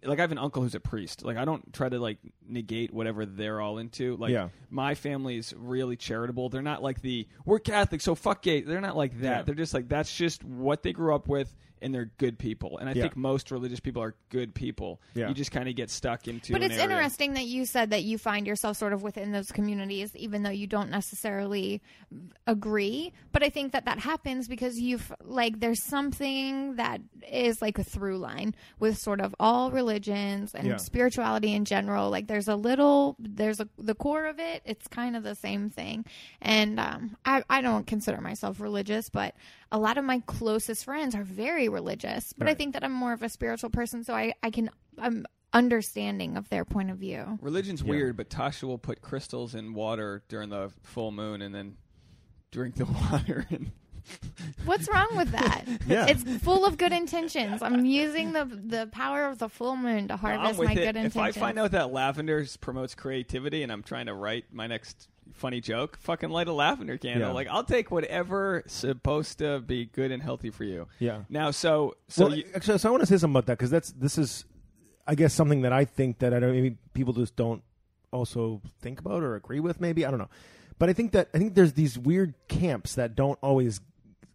like 0.04 0.20
I 0.20 0.22
have 0.22 0.32
an 0.32 0.38
uncle 0.38 0.62
who's 0.62 0.76
a 0.76 0.80
priest. 0.80 1.24
Like 1.24 1.38
I 1.38 1.46
don't 1.46 1.74
try 1.74 1.90
to 1.90 2.00
like 2.00 2.18
negate 2.48 2.94
whatever 2.94 3.26
they're 3.26 3.60
all 3.62 3.78
into. 3.78 4.16
Like 4.18 4.32
Yeah. 4.32 4.50
my 4.70 4.96
family's 4.96 5.54
really 5.58 5.96
charitable. 5.96 6.50
They're 6.50 6.62
not 6.62 6.84
like 6.84 7.02
the 7.02 7.28
we're 7.46 7.60
Catholic 7.60 8.02
so 8.02 8.16
fuck 8.16 8.42
gay. 8.42 8.62
They're 8.62 8.82
not 8.82 8.96
like 8.98 9.20
that. 9.22 9.38
Yeah. 9.38 9.42
They're 9.44 9.56
just 9.56 9.74
like 9.74 9.88
that's 9.90 10.16
just 10.16 10.44
what 10.44 10.84
they 10.84 10.94
grew 10.94 11.14
up 11.16 11.28
with 11.28 11.56
and 11.82 11.94
they're 11.94 12.12
good 12.18 12.38
people. 12.38 12.78
And 12.78 12.90
I 12.90 12.94
Yeah. 12.94 13.04
think 13.04 13.16
most 13.16 13.52
religious 13.52 13.80
people 13.80 14.02
are 14.02 14.16
good 14.30 14.54
people. 14.54 15.02
Yeah. 15.14 15.28
You 15.30 15.34
just 15.34 15.52
kind 15.52 15.68
of 15.70 15.76
get 15.76 15.90
stuck 15.90 16.28
into 16.28 16.52
it. 16.52 16.56
But 16.56 16.64
an 16.64 16.72
it's 16.72 16.80
area. 16.80 16.96
interesting 16.96 17.34
that 17.34 17.46
you 17.46 17.66
said 17.66 17.90
that 17.92 18.04
you 18.04 18.18
find 18.18 18.46
yourself 18.48 18.78
sort 18.78 18.94
of 18.94 19.04
within 19.04 19.32
those 19.32 19.48
communities, 19.52 20.16
even 20.16 20.44
though 20.44 20.50
you 20.50 20.68
don't 20.68 20.90
necessarily 20.90 21.82
agree. 22.48 23.14
But 23.32 23.44
I 23.44 23.50
think 23.50 23.72
that 23.74 23.86
that 23.86 24.00
happens 24.00 24.48
because 24.48 24.80
you've 24.80 25.12
like 25.24 25.60
there's 25.60 25.84
something 25.84 26.76
that 26.76 27.02
is 27.32 27.62
like 27.62 27.78
a 27.78 27.84
through 27.84 28.18
line 28.18 28.56
with 28.80 28.98
sort 28.98 29.22
of 29.22 29.36
all 29.40 29.72
religions 29.72 30.54
and 30.56 30.68
Yeah. 30.68 30.78
spirituality 30.78 31.54
in 31.54 31.66
general. 31.66 32.10
Like 32.10 32.28
there's 32.28 32.48
a 32.48 32.56
little, 32.56 33.16
there's 33.20 33.60
a 33.60 33.68
the 33.78 33.96
core 33.96 34.26
of 34.26 34.40
it. 34.40 34.62
It's 34.66 34.88
kind 34.88 35.16
of 35.16 35.24
the 35.24 35.36
same 35.36 35.70
thing. 35.70 36.06
And 36.42 36.80
um, 36.80 37.18
I 37.26 37.44
I 37.50 37.62
don't 37.62 37.86
consider 37.88 38.22
myself 38.22 38.60
religious, 38.60 39.10
but 39.10 39.36
a 39.72 39.78
lot 39.80 39.98
of 39.98 40.04
my 40.06 40.22
closest 40.26 40.86
friends 40.86 41.14
are 41.16 41.24
very 41.24 41.70
religious. 41.70 42.34
But 42.34 42.48
I 42.48 42.54
think 42.54 42.74
that 42.74 42.84
I'm 42.84 42.92
more 42.92 43.14
of 43.14 43.22
a 43.22 43.30
spiritual 43.30 43.70
person, 43.70 44.04
so 44.04 44.14
I 44.14 44.34
I 44.44 44.50
can 44.52 44.70
I'm 44.98 45.26
understanding 45.54 46.38
of 46.38 46.48
their 46.50 46.64
point 46.66 46.92
of 46.92 46.98
view. 46.98 47.38
Religion's 47.42 47.82
Yeah. 47.82 47.90
weird, 47.90 48.18
but 48.18 48.30
Tasha 48.30 48.64
will 48.64 48.78
put 48.78 49.02
crystals 49.02 49.56
in 49.56 49.74
water 49.74 50.24
during 50.28 50.50
the 50.50 50.72
full 50.84 51.12
moon 51.12 51.42
and 51.42 51.54
then 51.54 51.76
drink 52.52 52.76
the 52.76 52.86
water. 53.12 53.46
And 53.50 53.72
What's 54.66 54.88
wrong 54.90 55.08
with 55.16 55.32
that? 55.32 55.66
Yeah. 55.88 56.06
It's 56.08 56.24
full 56.44 56.66
of 56.66 56.78
good 56.78 56.92
intentions. 56.94 57.62
I'm 57.62 57.86
using 57.86 58.34
the 58.34 58.46
the 58.46 58.88
power 58.92 59.26
of 59.26 59.38
the 59.40 59.50
full 59.50 59.76
moon 59.76 60.08
to 60.10 60.18
harvest 60.18 60.58
with 60.60 60.68
my 60.68 60.74
it. 60.74 60.76
good 60.76 60.96
If 60.96 61.06
intentions. 61.06 61.38
I 61.38 61.40
find 61.40 61.60
out 61.60 61.72
that 61.72 61.92
lavender 61.92 62.46
promotes 62.62 62.96
creativity 62.96 63.62
and 63.64 63.72
I'm 63.72 63.84
trying 63.84 64.06
to 64.08 64.14
write 64.14 64.46
my 64.54 64.68
next 64.68 65.08
funny 65.34 65.62
joke, 65.62 65.98
fucking 66.02 66.30
light 66.30 66.48
a 66.48 66.54
lavender 66.54 66.98
candle. 66.98 67.30
Yeah. 67.30 67.34
Like 67.34 67.48
I'll 67.48 67.64
take 67.64 67.92
whatever 67.92 68.64
supposed 68.68 69.40
to 69.40 69.60
be 69.60 69.86
good 69.86 70.12
and 70.12 70.22
healthy 70.22 70.50
for 70.50 70.64
you. 70.64 70.88
Yeah. 71.00 71.24
Now, 71.30 71.52
so 71.52 71.96
so 72.08 72.26
well, 72.28 72.36
you, 72.36 72.46
actually, 72.56 72.78
so 72.78 72.90
I 72.90 72.92
want 72.92 73.02
to 73.02 73.08
say 73.08 73.18
something 73.18 73.34
about 73.34 73.48
that 73.48 73.58
because 73.58 73.70
that's 73.70 73.92
this 73.92 74.18
is, 74.18 74.46
I 75.08 75.16
guess, 75.16 75.34
something 75.34 75.62
that 75.62 75.74
I 75.74 75.86
think 75.86 76.20
that 76.20 76.34
I 76.34 76.40
don't 76.40 76.52
maybe 76.52 76.78
people 76.94 77.14
just 77.14 77.36
don't 77.36 77.64
also 78.12 78.62
think 78.82 79.00
about 79.00 79.24
or 79.24 79.36
agree 79.36 79.60
with. 79.60 79.80
Maybe 79.80 80.06
I 80.06 80.10
don't 80.10 80.20
know, 80.20 80.30
but 80.78 80.90
I 80.90 80.94
think 80.94 81.12
that 81.14 81.30
I 81.34 81.38
think 81.38 81.56
there's 81.56 81.74
these 81.74 81.98
weird 81.98 82.34
camps 82.48 82.96
that 82.96 83.16
don't 83.16 83.40
always 83.42 83.82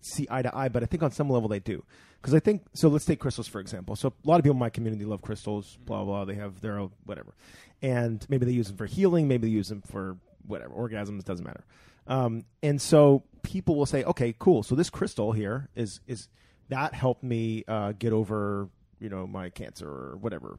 see 0.00 0.26
eye 0.30 0.42
to 0.42 0.56
eye, 0.56 0.68
but 0.68 0.82
I 0.82 0.86
think 0.86 1.02
on 1.02 1.10
some 1.10 1.30
level 1.30 1.48
they 1.48 1.60
do. 1.60 1.84
Because 2.20 2.34
I 2.34 2.40
think 2.40 2.62
so. 2.72 2.88
Let's 2.88 3.04
take 3.04 3.20
crystals 3.20 3.48
for 3.48 3.60
example. 3.60 3.96
So 3.96 4.08
a 4.08 4.28
lot 4.28 4.36
of 4.36 4.44
people 4.44 4.54
in 4.54 4.58
my 4.58 4.70
community 4.70 5.04
love 5.04 5.20
crystals. 5.20 5.76
Blah 5.84 6.04
blah. 6.04 6.24
They 6.24 6.36
have 6.36 6.62
their 6.62 6.78
own 6.78 6.90
whatever, 7.04 7.34
and 7.82 8.24
maybe 8.30 8.46
they 8.46 8.52
use 8.52 8.68
them 8.68 8.78
for 8.78 8.86
healing. 8.86 9.28
Maybe 9.28 9.48
they 9.48 9.52
use 9.52 9.68
them 9.68 9.82
for 9.82 10.16
whatever 10.46 10.74
orgasms. 10.74 11.24
Doesn't 11.24 11.44
matter. 11.44 11.64
Um, 12.06 12.44
and 12.62 12.80
so 12.80 13.24
people 13.42 13.76
will 13.76 13.86
say, 13.86 14.04
okay, 14.04 14.34
cool. 14.38 14.62
So 14.62 14.74
this 14.74 14.90
crystal 14.90 15.32
here 15.32 15.68
is 15.74 16.00
is 16.06 16.28
that 16.68 16.94
helped 16.94 17.22
me 17.22 17.64
uh, 17.68 17.92
get 17.92 18.12
over 18.12 18.68
you 19.00 19.08
know 19.08 19.26
my 19.26 19.50
cancer 19.50 19.88
or 19.88 20.16
whatever, 20.20 20.58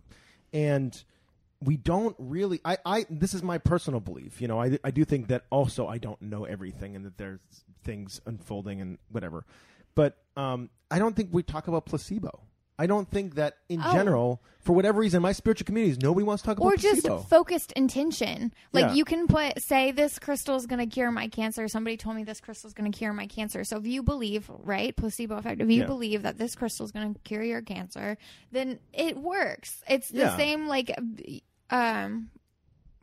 and 0.54 1.04
we 1.62 1.78
don't 1.78 2.15
really 2.19 2.60
I, 2.63 2.78
I 2.86 3.06
this 3.10 3.34
is 3.34 3.41
my 3.41 3.58
personal 3.58 4.00
belief 4.00 4.41
you 4.41 4.48
know 4.48 4.62
I, 4.62 4.78
I 4.84 4.91
do 4.91 5.06
think 5.06 5.28
that 5.30 5.45
also 5.50 5.88
i 5.88 5.98
don't 5.98 6.21
know 6.21 6.43
everything 6.43 6.95
and 6.95 7.06
that 7.06 7.17
there's 7.17 7.39
things 7.84 8.19
unfolding 8.26 8.82
and 8.82 8.98
whatever 9.10 9.45
but 9.95 10.17
um, 10.36 10.69
i 10.91 11.00
don't 11.00 11.15
think 11.15 11.30
we 11.32 11.43
talk 11.43 11.67
about 11.67 11.86
placebo 11.86 12.41
i 12.78 12.86
don't 12.86 13.10
think 13.10 13.36
that 13.36 13.58
in 13.70 13.82
Oh. 13.84 13.92
general 13.94 14.42
for 14.62 14.74
whatever 14.74 15.00
reason 15.00 15.22
my 15.22 15.32
spiritual 15.32 15.66
communities 15.66 16.00
nobody 16.02 16.26
wants 16.26 16.42
to 16.44 16.48
talk 16.48 16.58
about 16.58 16.66
or 16.66 16.76
just 16.76 17.02
placebo 17.06 17.20
focused 17.20 17.72
intention. 17.74 18.52
Like 18.74 18.86
Yeah. 18.88 18.94
you 18.94 19.06
can 19.06 19.28
put 19.28 19.62
say 19.62 19.92
this 19.92 20.18
crystal 20.18 20.56
is 20.56 20.66
going 20.66 20.80
to 20.80 20.92
cure 20.92 21.12
my 21.12 21.28
cancer. 21.28 21.68
Somebody 21.68 21.98
told 21.98 22.16
me 22.16 22.24
this 22.24 22.42
crystal 22.42 22.68
is 22.68 22.74
going 22.74 22.92
to 22.92 22.98
cure 22.98 23.14
my 23.14 23.28
cancer. 23.28 23.64
So 23.64 23.78
if 23.78 23.86
you 23.86 24.02
believe, 24.02 24.50
right, 24.50 24.96
placebo 24.96 25.38
effect, 25.38 25.62
if 25.62 25.70
you 25.70 25.82
Yeah. 25.82 25.86
believe 25.86 26.24
that 26.24 26.40
this 26.40 26.56
crystal 26.56 26.84
is 26.84 26.92
going 26.92 27.14
to 27.14 27.20
cure 27.22 27.44
your 27.44 27.62
cancer, 27.62 28.18
then 28.52 28.80
it 28.92 29.18
works. 29.18 29.84
It's 29.88 30.10
the 30.10 30.18
Yeah. 30.20 30.36
same 30.38 30.68
like 30.68 30.92
um 31.70 32.30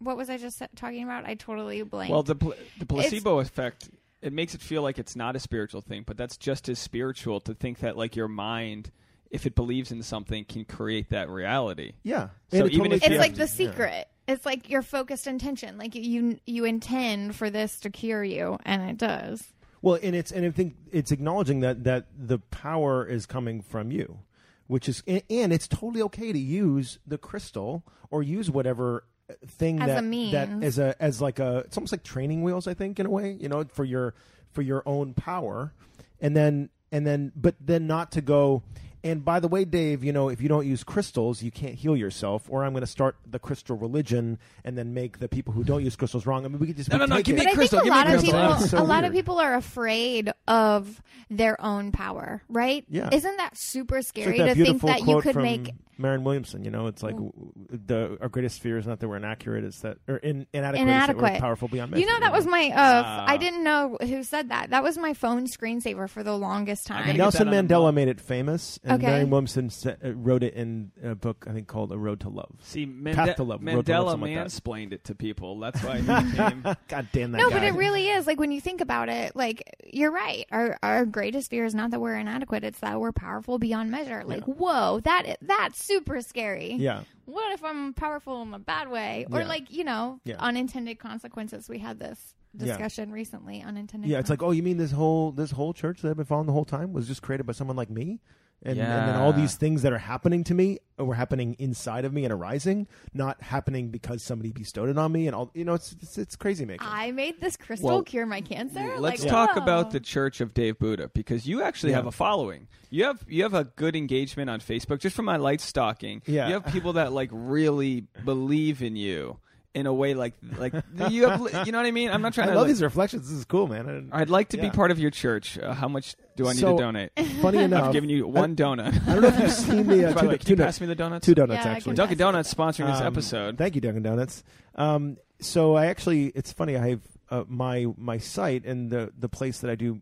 what 0.00 0.16
was 0.16 0.28
I 0.28 0.36
just 0.38 0.60
talking 0.74 1.04
about? 1.04 1.26
I 1.26 1.34
totally 1.36 1.80
blanked. 1.82 2.10
well, 2.10 2.24
the 2.24 2.34
pl- 2.34 2.54
the 2.80 2.86
placebo 2.86 3.38
effect 3.38 3.88
it 4.20 4.32
makes 4.32 4.54
it 4.54 4.60
feel 4.60 4.82
like 4.82 4.98
it's 4.98 5.14
not 5.16 5.34
a 5.36 5.40
spiritual 5.40 5.80
thing, 5.80 6.02
but 6.06 6.16
that's 6.16 6.36
just 6.36 6.68
as 6.68 6.78
spiritual 6.80 7.40
to 7.40 7.54
think 7.54 7.78
that 7.80 7.96
like 7.96 8.14
your 8.16 8.28
mind, 8.28 8.90
if 9.32 9.46
it 9.46 9.54
believes 9.56 9.90
in 9.90 10.02
something, 10.04 10.44
can 10.44 10.64
create 10.64 11.08
that 11.10 11.28
reality. 11.28 11.94
yeah 12.04 12.28
So 12.52 12.58
And 12.58 12.66
it 12.68 12.74
even 12.74 12.92
if 12.92 13.02
it's 13.02 13.18
like 13.18 13.32
the 13.32 13.38
to- 13.48 13.62
yeah. 13.64 13.70
secret. 13.70 14.08
It's 14.28 14.46
like 14.46 14.70
your 14.70 14.82
focused 14.82 15.26
intention. 15.26 15.78
Like 15.78 15.96
you 15.96 16.38
you 16.46 16.64
intend 16.64 17.34
for 17.34 17.50
this 17.50 17.80
to 17.80 17.90
cure 17.90 18.22
you 18.22 18.56
and 18.64 18.80
it 18.88 18.96
does. 18.96 19.42
Well, 19.82 19.98
and 20.00 20.14
it's 20.14 20.30
and 20.30 20.46
I 20.46 20.50
think 20.52 20.76
it's 20.92 21.10
acknowledging 21.10 21.58
that 21.60 21.82
that 21.84 22.06
the 22.16 22.38
power 22.38 23.04
is 23.04 23.26
coming 23.26 23.62
from 23.62 23.90
you, 23.90 24.20
which 24.68 24.88
is 24.88 25.02
and, 25.08 25.22
and 25.28 25.52
it's 25.52 25.66
totally 25.66 26.02
okay 26.02 26.30
to 26.32 26.38
use 26.38 27.00
the 27.04 27.18
crystal 27.18 27.82
or 28.12 28.22
use 28.22 28.48
whatever 28.48 29.04
uh, 29.28 29.34
thing 29.44 29.82
As 29.82 29.88
a 29.90 29.94
that 29.94 30.04
means. 30.04 30.32
that 30.32 30.48
as 30.62 30.78
a 30.78 30.94
as 31.02 31.20
like 31.20 31.40
a 31.40 31.64
it's 31.66 31.76
almost 31.76 31.92
like 31.92 32.04
training 32.04 32.44
wheels. 32.44 32.68
I 32.68 32.74
think 32.74 33.00
in 33.00 33.06
a 33.06 33.10
way, 33.10 33.32
you 33.40 33.48
know, 33.48 33.64
for 33.64 33.84
your 33.84 34.14
for 34.52 34.62
your 34.62 34.84
own 34.86 35.14
power, 35.14 35.72
and 36.20 36.36
then 36.36 36.68
and 36.92 37.04
then 37.04 37.32
but 37.34 37.56
then 37.60 37.88
not 37.88 38.12
to 38.12 38.20
go. 38.20 38.62
And 39.04 39.24
by 39.24 39.40
the 39.40 39.48
way, 39.48 39.64
Dave, 39.64 40.04
you 40.04 40.12
know, 40.12 40.28
if 40.28 40.40
you 40.40 40.48
don't 40.48 40.66
use 40.66 40.84
crystals, 40.84 41.42
you 41.42 41.50
can't 41.50 41.74
heal 41.74 41.96
yourself. 41.96 42.44
Or 42.48 42.64
I'm 42.64 42.72
going 42.72 42.82
to 42.82 42.86
start 42.86 43.16
the 43.28 43.38
crystal 43.40 43.76
religion 43.76 44.38
and 44.64 44.78
then 44.78 44.94
make 44.94 45.18
the 45.18 45.28
people 45.28 45.52
who 45.52 45.64
don't 45.64 45.82
use 45.82 45.96
crystals 45.96 46.24
wrong. 46.24 46.44
I 46.44 46.48
mean, 46.48 46.60
we 46.60 46.68
could 46.68 46.76
just 46.76 46.90
No, 46.90 46.98
no, 46.98 47.06
no, 47.06 47.20
give 47.22 47.34
it- 47.36 47.40
me 47.40 47.44
But 47.46 47.50
I 47.52 47.54
crystal, 47.54 47.80
think 47.80 47.82
a 47.82 47.84
give 47.84 47.92
me 47.92 47.98
lot 47.98 48.06
of 48.06 48.20
crystal. 48.20 48.52
people, 48.54 48.66
so 48.68 48.78
a 48.78 48.84
lot 48.84 49.04
of 49.04 49.12
people 49.12 49.38
are 49.40 49.54
afraid 49.54 50.30
of 50.46 51.02
their 51.30 51.60
own 51.60 51.90
power, 51.90 52.42
right? 52.48 52.84
Yeah. 52.88 53.08
Isn't 53.12 53.36
that 53.38 53.56
super 53.56 54.02
scary 54.02 54.38
like 54.38 54.48
that 54.50 54.56
to 54.56 54.64
think 54.64 54.82
that 54.82 54.98
you 55.00 55.04
quote 55.06 55.22
could 55.24 55.32
from 55.34 55.42
make? 55.42 55.74
Marianne 56.02 56.24
Williamson. 56.24 56.64
You 56.64 56.70
know, 56.70 56.86
it's 56.88 57.02
like 57.02 57.14
w- 57.14 57.32
the 57.70 58.18
our 58.20 58.28
greatest 58.28 58.60
fear 58.60 58.76
is 58.76 58.86
not 58.86 59.00
that 59.00 59.08
we're 59.08 59.16
inaccurate; 59.16 59.64
it's 59.64 59.80
that 59.80 59.98
or 60.08 60.16
in, 60.16 60.46
inadequate. 60.52 60.54
Is 60.54 61.06
that 61.06 61.16
we're 61.16 61.22
Inadequate. 61.22 61.40
powerful 61.40 61.68
beyond 61.68 61.92
measure. 61.92 62.00
You 62.00 62.06
know, 62.12 62.20
that 62.20 62.32
was 62.32 62.46
my. 62.46 62.66
Uh, 62.70 63.02
Wow. 63.02 63.24
I 63.26 63.36
didn't 63.36 63.64
know 63.64 63.96
who 64.02 64.22
said 64.22 64.50
that. 64.50 64.70
That 64.70 64.82
was 64.82 64.98
my 64.98 65.14
phone 65.14 65.46
screensaver 65.46 66.08
for 66.10 66.22
the 66.22 66.36
longest 66.36 66.86
time. 66.86 67.16
Nelson 67.16 67.48
that 67.48 67.56
on 67.56 67.66
the 67.66 67.74
Mandela 67.74 67.94
made 67.94 68.08
it 68.08 68.20
famous, 68.20 68.78
and 68.84 68.94
Okay. 68.94 69.06
Marianne 69.06 69.30
Williamson 69.30 69.70
sa- 69.70 69.92
uh, 70.04 70.12
wrote 70.14 70.42
it 70.42 70.54
in 70.54 70.90
a 71.02 71.14
book 71.14 71.46
I 71.48 71.52
think 71.52 71.68
called 71.68 71.90
A 71.92 71.98
Road 71.98 72.20
to 72.20 72.28
Love. 72.28 72.50
See, 72.62 72.84
Path 72.86 73.16
Mande- 73.16 73.36
to 73.36 73.42
Love, 73.44 73.62
Road 73.62 73.86
to 73.86 73.92
Love, 74.02 74.18
Mandela 74.18 74.50
something 74.50 74.82
like 74.90 74.92
it 74.92 75.04
to 75.04 75.14
people. 75.14 75.58
That's 75.60 75.82
why 75.82 75.98
he 75.98 76.02
became. 76.30 76.62
God 76.88 77.08
damn 77.12 77.32
that 77.32 77.38
no, 77.38 77.48
guy! 77.50 77.56
but 77.60 77.62
it 77.64 77.74
really 77.74 78.08
is. 78.08 78.26
Like 78.26 78.38
when 78.40 78.50
you 78.52 78.60
think 78.60 78.80
about 78.80 79.08
it, 79.08 79.34
like 79.36 79.62
you're 79.86 80.12
right. 80.12 80.44
Our 80.50 80.78
our 80.82 81.04
greatest 81.06 81.50
fear 81.50 81.64
is 81.64 81.74
not 81.74 81.90
that 81.92 82.00
we're 82.00 82.16
inadequate; 82.16 82.64
it's 82.64 82.80
that 82.80 83.00
we're 83.00 83.12
powerful 83.12 83.58
beyond 83.58 83.90
measure. 83.90 84.22
Like, 84.24 84.44
whoa, 84.44 85.00
that 85.00 85.38
that's 85.42 85.84
super 85.92 86.20
scary. 86.20 86.74
yeah, 86.74 87.02
What 87.26 87.52
if 87.52 87.62
I'm 87.64 87.94
powerful 87.94 88.42
in 88.42 88.52
a 88.54 88.58
bad 88.58 88.90
way, 88.90 89.26
or 89.30 89.40
Yeah. 89.40 89.46
like 89.48 89.70
you 89.70 89.84
know, 89.84 90.20
Yeah. 90.24 90.36
unintended 90.38 90.98
consequences? 90.98 91.68
We 91.68 91.78
had 91.78 91.98
this 91.98 92.34
Yeah. 92.54 92.66
discussion 92.66 93.12
recently. 93.12 93.62
Unintended. 93.62 94.10
yeah. 94.10 94.18
It's 94.18 94.28
like, 94.30 94.42
oh, 94.42 94.50
you 94.50 94.62
mean 94.62 94.76
this 94.76 94.90
whole 94.92 95.32
this 95.32 95.50
whole 95.52 95.72
church 95.72 96.02
that 96.02 96.10
I've 96.10 96.16
been 96.16 96.26
following 96.26 96.46
the 96.46 96.52
whole 96.52 96.64
time 96.64 96.92
was 96.92 97.06
just 97.08 97.22
created 97.22 97.46
by 97.46 97.52
someone 97.52 97.76
like 97.76 97.90
me? 97.90 98.20
And, 98.64 98.78
and 98.78 99.08
then 99.08 99.16
all 99.16 99.32
these 99.32 99.56
things 99.56 99.82
that 99.82 99.92
are 99.92 99.98
happening 99.98 100.44
to 100.44 100.54
me 100.54 100.78
were 100.96 101.14
happening 101.14 101.56
inside 101.58 102.04
of 102.04 102.12
me 102.12 102.24
and 102.24 102.32
arising, 102.32 102.86
not 103.12 103.42
happening 103.42 103.88
because 103.88 104.22
somebody 104.22 104.52
bestowed 104.52 104.88
it 104.88 104.96
on 104.96 105.10
me. 105.10 105.26
And 105.26 105.34
all 105.34 105.50
you 105.52 105.64
know, 105.64 105.74
it's 105.74 105.96
it's, 106.00 106.16
it's 106.16 106.36
crazy 106.36 106.64
making. 106.64 106.86
I 106.88 107.10
made 107.10 107.40
this 107.40 107.56
crystal 107.56 107.88
Well, 107.88 108.02
cure 108.02 108.24
my 108.24 108.40
cancer. 108.40 108.94
Let's 108.98 109.22
Like, 109.22 109.30
talk 109.30 109.56
whoa. 109.56 109.62
about 109.62 109.90
the 109.90 109.98
Church 109.98 110.40
of 110.40 110.54
Dave 110.54 110.78
Booda 110.78 111.12
because 111.12 111.44
you 111.46 111.62
actually 111.62 111.90
Yeah. 111.90 111.96
have 111.96 112.06
a 112.06 112.12
following. 112.12 112.68
You 112.90 113.04
have 113.04 113.24
you 113.26 113.42
have 113.42 113.54
a 113.54 113.64
good 113.64 113.96
engagement 113.96 114.48
on 114.48 114.60
Facebook. 114.60 115.00
Just 115.00 115.16
from 115.16 115.24
my 115.24 115.38
light 115.38 115.60
stalking, 115.60 116.22
Yeah. 116.26 116.46
you 116.46 116.54
have 116.54 116.66
people 116.66 116.92
that 116.94 117.12
like 117.12 117.30
really 117.32 118.06
believe 118.24 118.80
in 118.82 118.94
you 118.94 119.38
in 119.74 119.86
a 119.86 119.92
way 119.92 120.14
like 120.14 120.34
like 120.58 120.74
you 121.08 121.26
have. 121.28 121.66
You 121.66 121.72
know 121.72 121.78
what 121.78 121.86
I 121.86 121.90
mean? 121.90 122.10
I'm 122.10 122.20
not 122.22 122.34
trying 122.34 122.48
to 122.48 122.52
I 122.52 122.54
to. 122.54 122.58
love 122.60 122.66
like- 122.68 122.74
these 122.74 122.82
reflections. 122.82 123.28
This 123.28 123.38
is 123.38 123.44
cool, 123.46 123.66
man. 123.68 123.88
And- 123.88 124.12
I'd 124.12 124.28
like 124.30 124.50
to 124.50 124.58
be 124.58 124.68
part 124.70 124.90
of 124.90 124.98
your 124.98 125.10
church. 125.10 125.58
Uh, 125.58 125.72
how 125.72 125.88
much 125.88 126.14
do 126.36 126.46
I 126.46 126.52
need 126.52 126.58
So- 126.60 126.76
to 126.76 126.82
donate? 126.82 127.10
Funny 127.40 127.58
enough, 127.58 127.84
I've 127.84 127.92
given 127.92 128.10
you 128.10 128.26
one 128.26 128.54
donut. 128.56 128.88
I 129.08 129.12
don't 129.14 129.22
know 129.22 129.28
if 129.28 129.38
you've 129.40 129.50
seen 129.52 129.86
the 129.86 130.04
uh, 130.10 130.12
By 130.12 130.20
two, 130.20 130.26
the 130.26 130.28
way, 130.32 130.36
two, 130.38 130.50
you 130.52 130.56
pass 130.56 130.80
me 130.80 130.86
the 130.86 130.94
donuts? 130.94 131.24
two 131.26 131.34
donuts 131.34 131.64
Yeah, 131.64 131.72
actually. 131.72 131.94
Dunkin' 131.94 132.18
Donuts 132.18 132.52
sponsoring 132.52 132.86
this 132.92 133.00
Um, 133.00 133.06
episode. 133.06 133.56
Thank 133.58 133.74
you, 133.74 133.80
Dunkin' 133.80 134.02
Donuts. 134.02 134.44
Um, 134.74 135.16
so 135.40 135.74
I 135.74 135.86
actually, 135.86 136.26
it's 136.34 136.52
funny. 136.52 136.76
I 136.76 136.88
have 136.90 137.00
uh, 137.30 137.44
my 137.48 137.86
my 137.96 138.18
site 138.18 138.64
and 138.66 138.90
the 138.90 139.10
the 139.18 139.28
place 139.28 139.60
that 139.60 139.70
I 139.70 139.74
do, 139.74 140.00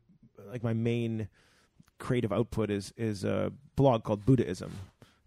like 0.51 0.65
my 0.65 0.73
main 0.75 1.29
creative 1.99 2.33
output 2.33 2.71
is 2.71 2.93
is 2.97 3.25
a 3.25 3.53
blog 3.77 4.03
called 4.03 4.25
Boodaism. 4.27 4.71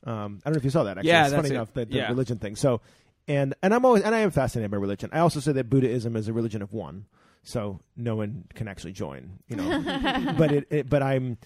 Um, 0.06 0.42
I 0.44 0.50
don't 0.50 0.56
know 0.56 0.58
if 0.58 0.64
you 0.66 0.70
saw 0.70 0.84
that. 0.84 0.98
Actually, 0.98 1.10
Yeah, 1.10 1.24
it's 1.24 1.32
that's 1.32 1.42
funny 1.44 1.54
it. 1.54 1.58
enough 1.58 1.74
that 1.76 1.90
the 1.90 1.96
Yeah. 1.98 2.10
religion 2.10 2.38
thing. 2.40 2.58
So, 2.58 2.82
and 3.28 3.54
and 3.62 3.74
I'm 3.74 3.86
always 3.86 4.04
and 4.04 4.14
I 4.14 4.20
am 4.20 4.32
fascinated 4.32 4.72
by 4.72 4.78
religion. 4.78 5.10
I 5.14 5.20
also 5.20 5.40
say 5.40 5.52
that 5.54 5.70
Boodaism 5.70 6.16
is 6.16 6.28
a 6.28 6.34
religion 6.34 6.62
of 6.62 6.74
one, 6.74 7.06
so 7.44 7.80
no 7.96 8.16
one 8.16 8.46
can 8.54 8.68
actually 8.68 8.94
join. 8.94 9.40
You 9.48 9.58
know, 9.58 10.36
but 10.38 10.52
it, 10.52 10.68
it 10.70 10.90
but 10.90 11.02
I'm, 11.02 11.38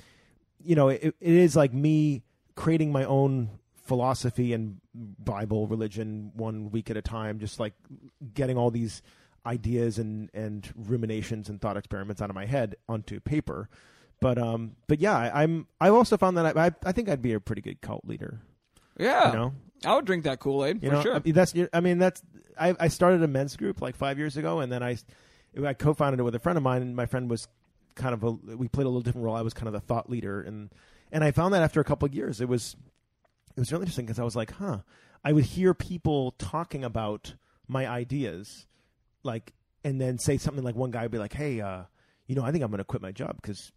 you 0.64 0.76
know, 0.76 0.90
it, 0.90 1.04
it 1.04 1.16
is 1.20 1.56
like 1.56 1.74
me 1.74 2.24
creating 2.56 2.92
my 2.92 3.04
own 3.04 3.50
philosophy 3.84 4.54
and 4.54 4.82
Bible 4.94 5.68
religion 5.68 6.32
one 6.36 6.72
week 6.72 6.90
at 6.90 6.98
a 6.98 7.02
time, 7.02 7.40
just 7.40 7.60
like 7.60 7.74
getting 8.34 8.58
all 8.58 8.72
these 8.72 9.02
ideas 9.46 9.98
and 9.98 10.30
and 10.34 10.72
ruminations 10.76 11.50
and 11.50 11.62
thought 11.62 11.78
experiments 11.78 12.22
out 12.22 12.30
of 12.30 12.36
my 12.36 12.46
head 12.46 12.76
onto 12.90 13.20
paper. 13.20 13.70
But 14.20 14.38
um, 14.38 14.76
but 14.88 15.00
yeah, 15.00 15.16
I, 15.16 15.44
I'm. 15.44 15.68
I've 15.80 15.94
also 15.94 16.18
found 16.18 16.38
that 16.38 16.58
I, 16.58 16.68
I 16.68 16.72
I 16.86 16.92
think 16.92 17.08
I'd 17.08 17.22
be 17.22 17.34
a 17.34 17.40
pretty 17.40 17.62
good 17.62 17.82
cult 17.82 18.04
leader. 18.06 18.42
Yeah, 19.00 19.32
You 19.32 19.38
know, 19.38 19.54
I 19.86 19.96
would 19.96 20.06
drink 20.06 20.24
that 20.24 20.40
Kool 20.40 20.66
Aid 20.66 20.82
for 20.82 20.88
know, 20.88 21.02
sure. 21.02 21.16
I 21.16 21.20
mean, 21.20 21.34
that's. 21.34 21.54
I 21.74 21.80
mean, 21.80 21.98
that's. 21.98 22.22
I 22.60 22.76
I 22.80 22.88
started 22.88 23.24
a 23.24 23.28
men's 23.28 23.56
group 23.56 23.82
like 23.82 23.96
five 23.96 24.18
years 24.18 24.38
ago, 24.38 24.60
and 24.60 24.72
then 24.72 24.84
I 24.84 24.98
I 25.64 25.74
co-founded 25.74 26.20
it 26.20 26.24
with 26.24 26.36
a 26.36 26.40
friend 26.40 26.58
of 26.58 26.64
mine, 26.64 26.82
and 26.82 26.96
my 26.96 27.06
friend 27.06 27.30
was 27.30 27.48
kind 27.96 28.14
of 28.14 28.24
a. 28.24 28.32
We 28.32 28.68
played 28.68 28.86
a 28.86 28.90
little 28.90 29.02
different 29.02 29.26
role. 29.26 29.36
I 29.36 29.42
was 29.42 29.54
kind 29.54 29.68
of 29.68 29.74
the 29.74 29.80
thought 29.80 30.10
leader, 30.10 30.42
and 30.42 30.72
and 31.12 31.24
I 31.24 31.32
found 31.32 31.54
that 31.54 31.62
after 31.62 31.80
a 31.80 31.84
couple 31.84 32.08
of 32.08 32.14
years, 32.14 32.42
it 32.42 32.50
was 32.50 32.76
it 33.56 33.60
was 33.60 33.72
really 33.72 33.84
interesting 33.84 34.06
because 34.06 34.20
I 34.20 34.24
was 34.24 34.36
like, 34.36 34.52
huh. 34.52 34.80
I 35.24 35.34
would 35.34 35.46
hear 35.46 35.74
people 35.74 36.32
talking 36.38 36.84
about 36.84 37.34
my 37.68 37.88
ideas, 37.88 38.68
like, 39.24 39.54
and 39.84 40.00
then 40.00 40.20
say 40.20 40.38
something 40.38 40.64
like 40.64 40.76
one 40.76 40.92
guy 40.92 41.02
would 41.02 41.12
be 41.12 41.18
like, 41.18 41.34
hey, 41.34 41.60
uh, 41.60 41.84
you 42.28 42.36
know, 42.36 42.44
I 42.44 42.52
think 42.52 42.64
I'm 42.64 42.70
going 42.70 42.78
to 42.78 42.86
quit 42.86 43.02
my 43.02 43.12
job 43.12 43.36
because. 43.42 43.72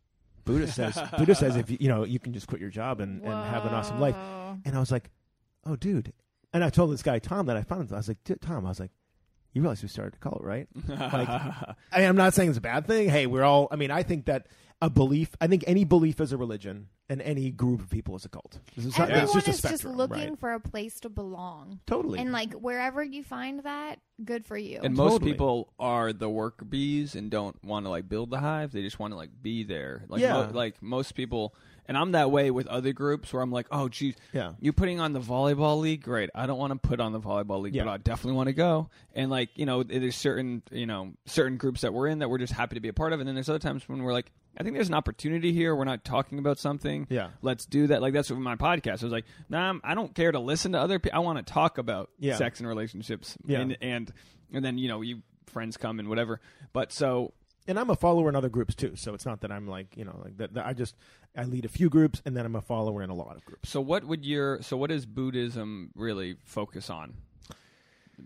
Booda 0.51 0.69
says 0.69 0.95
Booda 1.19 1.37
says 1.37 1.57
if 1.57 1.71
you, 1.71 1.79
you 1.81 1.89
know 1.89 2.05
you 2.05 2.19
can 2.19 2.33
just 2.33 2.47
quit 2.47 2.61
your 2.61 2.71
job 2.71 3.01
and, 3.01 3.23
and 3.23 3.33
have 3.33 3.65
an 3.65 3.75
awesome 3.75 4.01
life. 4.01 4.17
And 4.65 4.77
I 4.77 4.81
was 4.81 4.91
like, 4.91 5.11
oh, 5.65 5.77
dude. 5.77 6.13
And 6.53 6.65
I 6.65 6.71
told 6.71 6.93
this 6.93 7.03
guy, 7.03 7.19
Tom, 7.21 7.47
that 7.47 7.57
I 7.57 7.63
found 7.63 7.89
him. 7.89 7.95
I 7.95 7.99
was 7.99 8.09
like, 8.09 8.19
Tom, 8.41 8.67
I 8.67 8.69
was 8.69 8.81
like, 8.81 8.91
you 9.53 9.63
realize 9.63 9.83
we 9.83 9.89
started 9.89 10.15
a 10.15 10.19
cult, 10.19 10.43
right? 10.43 10.69
like, 10.89 11.29
I 11.29 11.75
mean, 11.99 12.07
I'm 12.09 12.17
not 12.17 12.35
saying 12.35 12.51
it's 12.51 12.59
a 12.59 12.63
bad 12.63 12.87
thing. 12.87 13.09
Hey, 13.09 13.27
we're 13.27 13.43
all, 13.43 13.69
I 13.71 13.77
mean, 13.77 13.91
I 13.91 14.03
think 14.03 14.27
that 14.27 14.47
a 14.83 14.89
belief. 14.91 15.31
I 15.41 15.47
think 15.47 15.65
any 15.67 15.85
belief 15.85 16.21
is 16.21 16.33
a 16.33 16.37
religion, 16.37 16.89
and 17.09 17.21
any 17.23 17.51
group 17.51 17.81
of 17.81 17.91
people 17.91 18.17
is 18.17 18.25
a 18.25 18.29
cult. 18.29 18.59
It's 18.77 18.99
not- 18.99 19.11
Everyone 19.11 19.25
it's 19.25 19.47
just 19.47 19.65
a 19.65 19.67
is 19.69 19.71
just 19.73 19.85
looking 19.85 20.31
right? 20.31 20.39
for 20.39 20.53
a 20.53 20.61
place 20.61 21.01
to 21.01 21.09
belong. 21.09 21.81
Totally. 21.87 22.19
And 22.19 22.33
like 22.33 22.55
wherever 22.55 23.03
you 23.03 23.23
find 23.23 23.63
that, 23.65 23.99
good 24.25 24.47
for 24.47 24.57
you. 24.57 24.81
And 24.83 24.95
most 24.95 25.13
Totally. 25.13 25.33
people 25.33 25.73
are 25.79 26.13
the 26.13 26.29
work 26.31 26.69
bees 26.69 27.15
and 27.15 27.31
don't 27.31 27.63
want 27.65 27.85
to 27.87 27.91
like 27.91 28.09
build 28.09 28.31
the 28.31 28.39
hive. 28.39 28.73
They 28.73 28.83
just 28.83 28.99
want 28.99 29.13
to 29.13 29.17
like 29.17 29.31
be 29.43 29.65
there. 29.65 30.05
Like 30.09 30.21
Yeah. 30.23 30.33
mo- 30.35 30.51
like 30.53 30.81
most 30.83 31.15
people, 31.15 31.55
and 31.87 31.99
I'm 31.99 32.13
that 32.13 32.31
way 32.31 32.51
with 32.51 32.67
other 32.69 32.93
groups 32.93 33.33
where 33.33 33.43
I'm 33.43 33.51
like, 33.51 33.67
oh, 33.73 33.89
geez, 33.89 34.15
Yeah. 34.33 34.53
you 34.61 34.73
putting 34.73 35.01
on 35.01 35.13
the 35.13 35.21
volleyball 35.21 35.81
league? 35.81 36.03
Great. 36.03 36.31
I 36.35 36.47
don't 36.47 36.59
want 36.59 36.73
to 36.81 36.89
put 36.89 37.01
on 37.01 37.13
the 37.13 37.21
volleyball 37.21 37.61
league, 37.61 37.75
Yeah. 37.75 37.85
but 37.85 37.91
I 37.91 37.97
definitely 37.99 38.37
want 38.37 38.47
to 38.47 38.53
go. 38.55 38.89
And 39.15 39.31
like 39.31 39.51
you 39.57 39.67
know, 39.67 39.83
there's 39.83 40.17
certain 40.17 40.63
you 40.71 40.87
know 40.87 41.13
certain 41.27 41.57
groups 41.59 41.81
that 41.83 41.93
we're 41.93 42.07
in 42.07 42.21
that 42.21 42.31
we're 42.31 42.39
just 42.39 42.53
happy 42.53 42.77
to 42.77 42.81
be 42.81 42.89
a 42.89 42.93
part 42.95 43.13
of, 43.13 43.21
and 43.21 43.29
then 43.29 43.35
there's 43.35 43.49
other 43.49 43.59
times 43.59 43.87
when 43.89 44.03
we're 44.03 44.13
like, 44.13 44.31
I 44.59 44.63
think 44.63 44.75
there's 44.75 44.89
an 44.89 44.95
opportunity 44.95 45.53
here. 45.53 45.75
We're 45.75 45.85
not 45.85 46.05
talking 46.05 46.39
about 46.39 46.59
something. 46.59 47.07
Yeah. 47.09 47.29
let's 47.43 47.65
do 47.67 47.87
that. 47.87 48.03
Like 48.03 48.13
that's 48.13 48.31
what 48.31 48.39
my 48.41 48.57
podcast. 48.57 49.03
I 49.03 49.07
was 49.07 49.13
like, 49.13 49.25
nah, 49.49 49.75
I 49.85 49.95
don't 49.95 50.15
care 50.15 50.33
to 50.33 50.39
listen 50.41 50.73
to 50.73 50.79
other 50.81 50.99
people. 50.99 51.17
I 51.17 51.21
want 51.21 51.45
to 51.45 51.53
talk 51.53 51.79
about 51.79 52.11
Yeah. 52.19 52.37
sex 52.37 52.59
and 52.61 52.69
relationships. 52.69 53.37
Yeah. 53.47 53.61
And, 53.61 53.79
and 53.81 54.13
and 54.53 54.65
then 54.65 54.77
you 54.79 54.89
know 54.89 55.01
you 55.03 55.23
friends 55.47 55.77
come 55.77 55.99
and 56.01 56.09
whatever. 56.09 56.41
But 56.73 56.93
so 56.93 57.33
and 57.69 57.79
I'm 57.79 57.91
a 57.91 57.97
follower 57.97 58.29
in 58.29 58.35
other 58.37 58.49
groups 58.49 58.75
too. 58.75 58.97
So 58.97 59.15
it's 59.15 59.25
not 59.27 59.43
that 59.43 59.53
I'm 59.53 59.69
like 59.69 59.97
you 59.97 60.05
know 60.05 60.21
like 60.25 60.37
that. 60.39 60.55
that 60.55 60.67
I 60.67 60.73
just 60.73 60.97
I 61.37 61.45
lead 61.45 61.65
a 61.65 61.69
few 61.69 61.89
groups, 61.89 62.21
and 62.27 62.37
then 62.37 62.45
I'm 62.45 62.57
a 62.57 62.61
follower 62.61 63.03
in 63.05 63.11
a 63.11 63.15
lot 63.15 63.37
of 63.37 63.45
groups. 63.45 63.69
so 63.71 63.81
what 63.81 64.03
would 64.05 64.25
your 64.27 64.61
so 64.63 64.77
what 64.77 64.91
does 64.91 65.07
Boodaism 65.07 65.91
really 65.95 66.37
focus 66.45 66.91
on? 66.91 67.15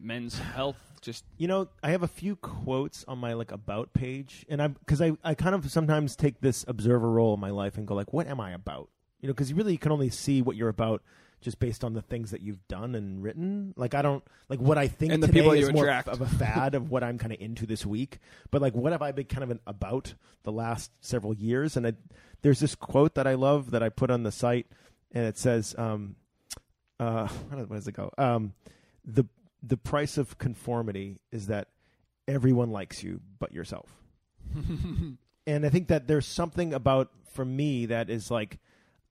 Men's 0.01 0.39
health, 0.39 0.77
just 1.01 1.25
You 1.37 1.49
know, 1.49 1.69
I 1.83 1.91
have 1.91 2.03
a 2.03 2.09
few 2.09 2.37
quotes 2.37 3.05
on 3.07 3.19
my 3.19 3.33
like 3.35 3.53
about 3.53 3.93
page, 3.93 4.45
and 4.49 4.63
I'm 4.63 4.73
because 4.75 5.01
I 5.03 5.13
I 5.23 5.35
kind 5.35 5.55
of 5.55 5.71
sometimes 5.71 6.17
take 6.17 6.41
this 6.41 6.65
observer 6.69 7.11
role 7.11 7.35
in 7.35 7.41
my 7.41 7.51
life 7.51 7.77
and 7.77 7.87
go 7.87 7.95
like, 7.95 8.13
what 8.13 8.27
am 8.27 8.41
I 8.41 8.53
about? 8.53 8.89
You 9.21 9.29
know, 9.29 9.35
because 9.35 9.51
you 9.51 9.57
really 9.57 9.77
can 9.77 9.93
only 9.93 10.11
see 10.11 10.43
what 10.43 10.57
you're 10.57 10.69
about 10.69 11.03
just 11.41 11.59
based 11.59 11.85
on 11.85 11.93
the 11.93 12.01
things 12.01 12.31
that 12.31 12.41
you've 12.41 12.67
done 12.69 12.95
and 12.95 13.23
written. 13.23 13.75
Like 13.77 13.95
I 13.95 14.01
don't 14.01 14.25
like 14.49 14.61
what 14.61 14.79
I 14.79 14.89
think 14.89 15.13
And 15.13 15.23
the 15.23 15.27
today 15.27 15.41
people 15.41 15.53
is 15.53 15.71
more 15.73 15.85
attract. 15.85 16.09
of 16.09 16.23
a 16.23 16.27
fad 16.27 16.75
of 16.75 16.91
what 16.91 17.05
I'm 17.05 17.19
kind 17.19 17.33
of 17.35 17.41
into 17.41 17.67
this 17.67 17.85
week. 17.85 18.19
But 18.51 18.63
like, 18.63 18.75
what 18.75 18.93
have 18.93 19.03
I 19.03 19.13
been 19.13 19.27
kind 19.27 19.43
of 19.45 19.51
an 19.51 19.61
about 19.67 20.15
the 20.45 20.53
last 20.53 20.91
several 21.01 21.35
years? 21.35 21.77
And 21.77 21.87
I, 21.87 21.93
there's 22.41 22.61
this 22.61 22.75
quote 22.75 23.15
that 23.17 23.27
I 23.27 23.35
love 23.35 23.73
that 23.73 23.83
I 23.83 23.91
put 23.91 24.11
on 24.11 24.23
the 24.23 24.33
site, 24.33 24.67
and 25.13 25.25
it 25.27 25.37
says, 25.37 25.75
um, 25.77 26.17
uh, 26.99 27.27
how 27.51 27.57
does- 27.57 27.69
what 27.69 27.77
does 27.77 27.89
it 27.89 27.93
go? 27.93 28.11
Um, 28.17 28.55
the 29.05 29.27
the 29.66 29.77
price 29.77 30.18
of 30.18 30.38
conformity 30.38 31.18
is 31.33 31.46
that 31.46 31.68
everyone 32.29 32.70
likes 32.70 33.03
you 33.03 33.20
but 33.38 33.53
yourself. 33.53 33.90
and 35.46 35.66
I 35.66 35.68
think 35.68 35.88
that 35.88 36.07
there's 36.07 36.27
something 36.27 36.74
about 36.74 37.11
for 37.33 37.44
me 37.44 37.87
that 37.87 38.11
is 38.11 38.31
like 38.31 38.59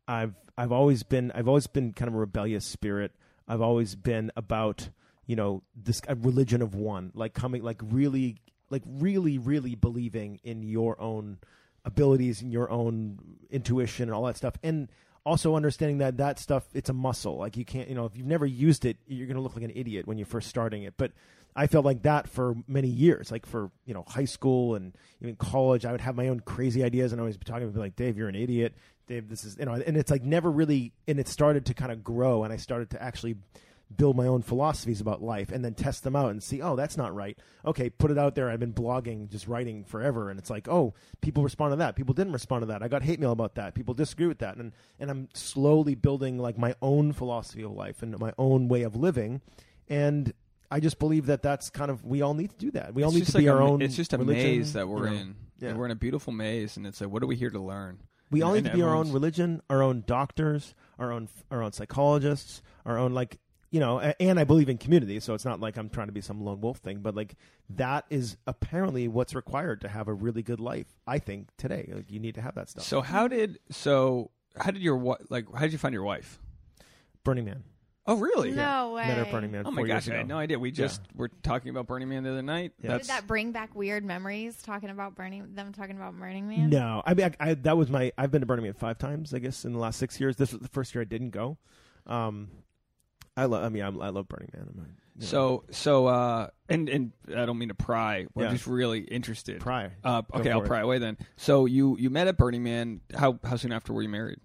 I've 0.08 0.36
I've 0.58 0.72
always 0.72 1.04
been 1.04 1.32
I've 1.34 1.48
always 1.48 1.68
been 1.68 1.94
kind 1.94 2.08
of 2.10 2.16
a 2.16 2.20
rebellious 2.20 2.66
spirit. 2.66 3.12
I've 3.48 3.62
always 3.62 3.96
been 3.96 4.32
about 4.36 4.90
you 5.26 5.36
know 5.36 5.64
this 5.76 6.02
a 6.08 6.16
religion 6.16 6.62
of 6.62 6.76
one, 6.76 7.12
like 7.14 7.34
coming 7.34 7.64
like 7.64 7.82
really 7.84 8.38
like 8.70 8.84
really 8.86 9.38
really 9.38 9.76
believing 9.76 10.40
in 10.44 10.64
your 10.64 11.00
own 11.02 11.40
abilities 11.86 12.42
and 12.42 12.52
your 12.52 12.70
own 12.70 13.20
intuition 13.50 14.04
and 14.04 14.14
all 14.14 14.24
that 14.24 14.38
stuff, 14.38 14.56
and 14.64 14.90
also 15.26 15.56
understanding 15.56 16.00
that 16.00 16.18
that 16.18 16.40
stuff 16.40 16.64
it's 16.74 16.90
a 16.90 16.94
muscle. 16.94 17.38
Like 17.38 17.58
you 17.58 17.66
can't 17.66 17.88
you 17.90 17.96
know 17.96 18.06
if 18.06 18.16
you've 18.16 18.28
never 18.28 18.46
used 18.46 18.86
it, 18.86 18.98
you're 19.08 19.28
going 19.28 19.38
to 19.38 19.42
look 19.42 19.56
like 19.56 19.66
an 19.66 19.72
idiot 19.74 20.08
when 20.08 20.18
you're 20.18 20.26
first 20.28 20.50
starting 20.50 20.84
it. 20.84 20.96
But 20.98 21.12
I 21.56 21.68
felt 21.68 21.86
like 21.86 22.04
that 22.04 22.28
for 22.28 22.56
many 22.68 22.88
years, 22.88 23.32
like 23.32 23.46
for 23.46 23.72
you 23.86 23.94
know 23.94 24.04
high 24.08 24.26
school 24.26 24.76
and 24.76 24.94
even 25.22 25.36
college. 25.36 25.86
I 25.86 25.92
would 25.92 26.02
have 26.02 26.16
my 26.16 26.28
own 26.28 26.40
crazy 26.40 26.84
ideas, 26.84 27.12
and 27.12 27.22
I 27.22 27.24
always 27.24 27.38
be 27.38 27.46
talking 27.46 27.72
to 27.72 27.80
like 27.80 27.96
Dave, 27.96 28.18
you're 28.18 28.30
an 28.30 28.36
idiot. 28.36 28.74
Dave, 29.08 29.30
this 29.30 29.44
is 29.44 29.58
you 29.58 29.66
know, 29.66 29.74
and 29.74 29.98
it's 29.98 30.10
like 30.12 30.24
never 30.24 30.50
really, 30.50 30.94
and 31.08 31.20
it 31.20 31.28
started 31.28 31.66
to 31.68 31.74
kind 31.74 31.92
of 31.92 32.04
grow, 32.04 32.44
and 32.44 32.54
I 32.54 32.58
started 32.58 32.90
to 32.92 33.02
actually 33.02 33.36
build 33.98 34.16
my 34.16 34.28
own 34.28 34.42
philosophies 34.42 35.02
about 35.02 35.22
life 35.22 35.52
and 35.52 35.64
then 35.64 35.74
test 35.74 36.04
them 36.04 36.16
out 36.16 36.32
and 36.32 36.42
see, 36.42 36.62
oh, 36.62 36.76
that's 36.76 36.98
not 36.98 37.14
right. 37.14 37.38
Okay, 37.66 37.90
put 37.90 38.12
it 38.12 38.18
out 38.18 38.36
there. 38.36 38.50
I've 38.50 38.60
been 38.60 38.74
blogging, 38.74 39.30
just 39.30 39.48
writing 39.48 39.84
forever, 39.84 40.30
and 40.30 40.40
it's 40.40 40.50
like, 40.50 40.68
oh, 40.68 40.94
people 41.22 41.44
respond 41.44 41.72
to 41.72 41.76
that. 41.78 41.96
People 41.96 42.14
didn't 42.14 42.34
respond 42.34 42.64
to 42.64 42.66
that. 42.68 42.84
I 42.84 42.88
got 42.88 43.04
hate 43.04 43.20
mail 43.20 43.32
about 43.32 43.56
that. 43.56 43.74
People 43.74 43.94
disagree 43.94 44.28
with 44.28 44.40
that, 44.40 44.58
and 44.58 44.72
and 45.00 45.10
I'm 45.10 45.30
slowly 45.34 45.96
building 45.96 46.38
like 46.38 46.58
my 46.58 46.76
own 46.82 47.14
philosophy 47.14 47.64
of 47.64 47.72
life 47.72 48.02
and 48.04 48.18
my 48.20 48.34
own 48.38 48.68
way 48.68 48.84
of 48.84 48.96
living, 48.96 49.42
and. 49.90 50.34
I 50.72 50.80
just 50.80 50.98
believe 50.98 51.28
that 51.28 51.44
that's 51.44 51.70
kind 51.70 51.92
of 51.92 52.04
we 52.04 52.24
all 52.24 52.34
need 52.34 52.50
to 52.50 52.58
do 52.58 52.72
that. 52.72 52.96
We 52.96 53.04
all 53.04 53.10
it's 53.10 53.20
need 53.20 53.26
to 53.28 53.38
be 53.38 53.48
our 53.48 53.62
a, 53.62 53.70
own. 53.70 53.84
It's 53.84 53.96
just 53.96 54.12
a 54.12 54.18
religion, 54.18 54.44
maze 54.44 54.74
that 54.74 54.88
we're 54.88 55.10
you 55.10 55.14
know. 55.14 55.22
in. 55.22 55.36
Yeah. 55.60 55.70
And 55.70 55.78
we're 55.78 55.86
in 55.86 55.92
a 55.92 55.96
beautiful 55.96 56.34
maze, 56.34 56.78
and 56.78 56.88
it's 56.88 57.00
like, 57.00 57.12
what 57.12 57.22
are 57.22 57.28
we 57.28 57.36
here 57.36 57.52
to 57.52 57.60
learn? 57.60 58.00
We 58.32 58.42
all 58.42 58.54
need 58.54 58.66
to 58.66 58.74
be 58.74 58.82
our 58.82 58.96
own 58.96 59.12
religion, 59.12 59.62
our 59.70 59.84
own 59.84 60.04
doctors, 60.08 60.74
our 60.98 61.12
own 61.12 61.30
our 61.52 61.62
own 61.62 61.74
psychologists, 61.74 62.64
our 62.88 62.98
own 62.98 63.14
like 63.14 63.38
you 63.74 63.80
know. 63.80 64.00
And 64.00 64.40
I 64.40 64.44
believe 64.46 64.70
in 64.70 64.78
community, 64.78 65.20
so 65.20 65.34
it's 65.34 65.44
not 65.44 65.60
like 65.60 65.76
I'm 65.78 65.90
trying 65.90 66.08
to 66.08 66.14
be 66.14 66.22
some 66.22 66.40
lone 66.46 66.62
wolf 66.62 66.78
thing, 66.78 67.00
but 67.00 67.16
like 67.16 67.36
that 67.72 68.06
is 68.10 68.38
apparently 68.48 69.08
what's 69.08 69.34
required 69.36 69.82
to 69.82 69.88
have 69.90 70.08
a 70.08 70.14
really 70.14 70.44
good 70.44 70.60
life. 70.60 70.88
I 71.08 71.18
think 71.20 71.50
today, 71.58 71.92
like 71.94 72.12
you 72.12 72.20
need 72.20 72.36
to 72.36 72.42
have 72.42 72.56
that 72.56 72.70
stuff. 72.70 72.84
So 72.86 73.02
how 73.02 73.28
did 73.28 73.60
so 73.72 74.30
how 74.58 74.70
did 74.72 74.82
your 74.84 74.96
wi- 74.98 75.18
like 75.30 75.46
how 75.54 75.62
did 75.62 75.72
you 75.74 75.78
find 75.80 75.92
your 75.94 76.04
wife? 76.04 76.40
Burning 77.24 77.46
Man, 77.46 77.64
Oh, 78.06 78.18
really? 78.18 78.52
no 78.52 78.94
way. 78.94 79.08
met 79.08 79.18
her 79.18 79.24
at 79.24 79.32
Burning 79.32 79.52
Man. 79.52 79.64
Oh 79.66 79.72
my 79.72 79.84
gosh, 79.84 80.10
I 80.10 80.18
had 80.18 80.28
no 80.28 80.38
idea. 80.38 80.60
We 80.60 80.72
just 80.72 81.02
were 81.16 81.30
talking 81.42 81.70
about 81.70 81.88
Burning 81.88 82.10
Man 82.10 82.24
the 82.24 82.32
other 82.32 82.42
night. 82.44 82.74
Yeah. 82.82 82.92
That's 82.92 83.08
Did 83.08 83.16
that 83.16 83.28
bring 83.28 83.54
back 83.54 83.74
weird 83.76 84.04
memories? 84.04 84.62
Talking 84.62 84.90
about 84.90 85.16
burning 85.16 85.56
them, 85.56 85.72
talking 85.74 85.96
about 85.96 86.14
Burning 86.20 86.48
Man. 86.48 86.70
No, 86.70 87.02
I 87.06 87.14
mean 87.16 87.34
I, 87.40 87.50
I, 87.52 87.54
that 87.56 87.76
was 87.78 87.90
my. 87.90 88.12
I've 88.18 88.30
been 88.30 88.42
to 88.42 88.46
Burning 88.46 88.66
Man 88.66 88.74
five 88.74 88.98
times, 89.00 89.34
I 89.34 89.40
guess, 89.40 89.64
in 89.66 89.74
the 89.74 89.80
last 89.80 89.98
six 89.98 90.20
years. 90.20 90.36
This 90.36 90.52
was 90.52 90.62
the 90.62 90.68
first 90.68 90.94
year 90.94 91.02
I 91.02 91.06
didn't 91.06 91.32
go. 91.32 91.58
Um, 92.06 92.50
I 93.36 93.46
love. 93.46 93.64
I 93.64 93.70
mean, 93.70 93.84
I'm, 93.84 94.02
I 94.02 94.10
love 94.10 94.28
Burning 94.28 94.50
Man. 94.54 94.70
I'm, 94.74 94.80
a- 94.84 94.88
you 95.16 95.22
know, 95.22 95.28
so 95.28 95.64
so 95.70 96.08
uh 96.08 96.48
and 96.70 96.90
and 96.90 97.12
I 97.36 97.46
don't 97.46 97.60
mean 97.60 97.68
to 97.70 97.76
pry. 97.76 98.26
We're 98.34 98.46
Yeah. 98.46 98.52
just 98.54 98.66
really 98.66 99.00
interested. 99.02 99.60
Pry. 99.60 99.92
Uh, 100.04 100.24
okay, 100.34 100.50
I'll 100.50 100.64
it. 100.64 100.68
pry 100.68 100.80
away 100.82 100.98
then. 100.98 101.18
So 101.36 101.66
you 101.68 101.98
you 102.00 102.10
met 102.10 102.28
at 102.28 102.36
Burning 102.38 102.64
Man. 102.64 103.02
How 103.16 103.40
how 103.44 103.56
soon 103.58 103.72
after 103.74 103.94
were 103.94 104.02
you 104.02 104.10
married? 104.10 104.40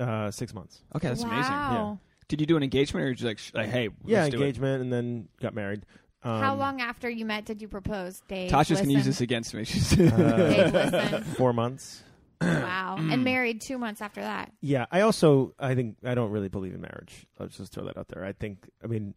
uh, 0.00 0.30
six 0.30 0.52
months. 0.54 0.82
Okay, 0.94 1.08
that's 1.08 1.22
amazing. 1.22 1.52
wow. 1.52 1.98
Did 2.28 2.40
you 2.40 2.46
do 2.46 2.56
an 2.56 2.62
engagement 2.62 3.04
or 3.06 3.10
did 3.10 3.20
you 3.20 3.26
like 3.28 3.38
sh- 3.38 3.52
like 3.54 3.68
hey 3.68 3.90
Yeah, 4.06 4.20
let's 4.22 4.30
do 4.30 4.38
it? 4.38 4.40
engagement, 4.40 4.82
and 4.82 4.92
then 4.92 5.28
got 5.40 5.54
married. 5.54 5.84
Um, 6.22 6.40
How 6.40 6.54
long 6.56 6.80
after 6.80 7.08
you 7.10 7.24
met 7.26 7.44
did 7.44 7.60
you 7.62 7.68
propose, 7.68 8.20
Dave? 8.26 8.50
Tasha's 8.50 8.80
gonna 8.80 8.92
use 8.92 9.04
this 9.04 9.20
against 9.20 9.52
me. 9.54 9.64
She's 9.64 9.90
Dave, 9.96 10.12
listen. 10.16 11.24
Four 11.24 11.52
months. 11.52 12.02
Wow. 12.40 12.96
Mm. 12.98 13.12
And 13.12 13.24
married 13.24 13.60
two 13.60 13.78
months 13.78 14.00
after 14.00 14.20
that. 14.20 14.52
Yeah, 14.60 14.86
I 14.90 15.00
also 15.02 15.54
I 15.58 15.74
think 15.74 15.96
I 16.04 16.14
don't 16.14 16.30
really 16.30 16.48
believe 16.48 16.74
in 16.74 16.80
marriage. 16.80 17.26
Let's 17.38 17.56
just 17.56 17.72
throw 17.72 17.84
that 17.84 17.96
out 17.96 18.08
there. 18.08 18.24
I 18.24 18.32
think 18.32 18.68
I 18.82 18.86
mean 18.86 19.14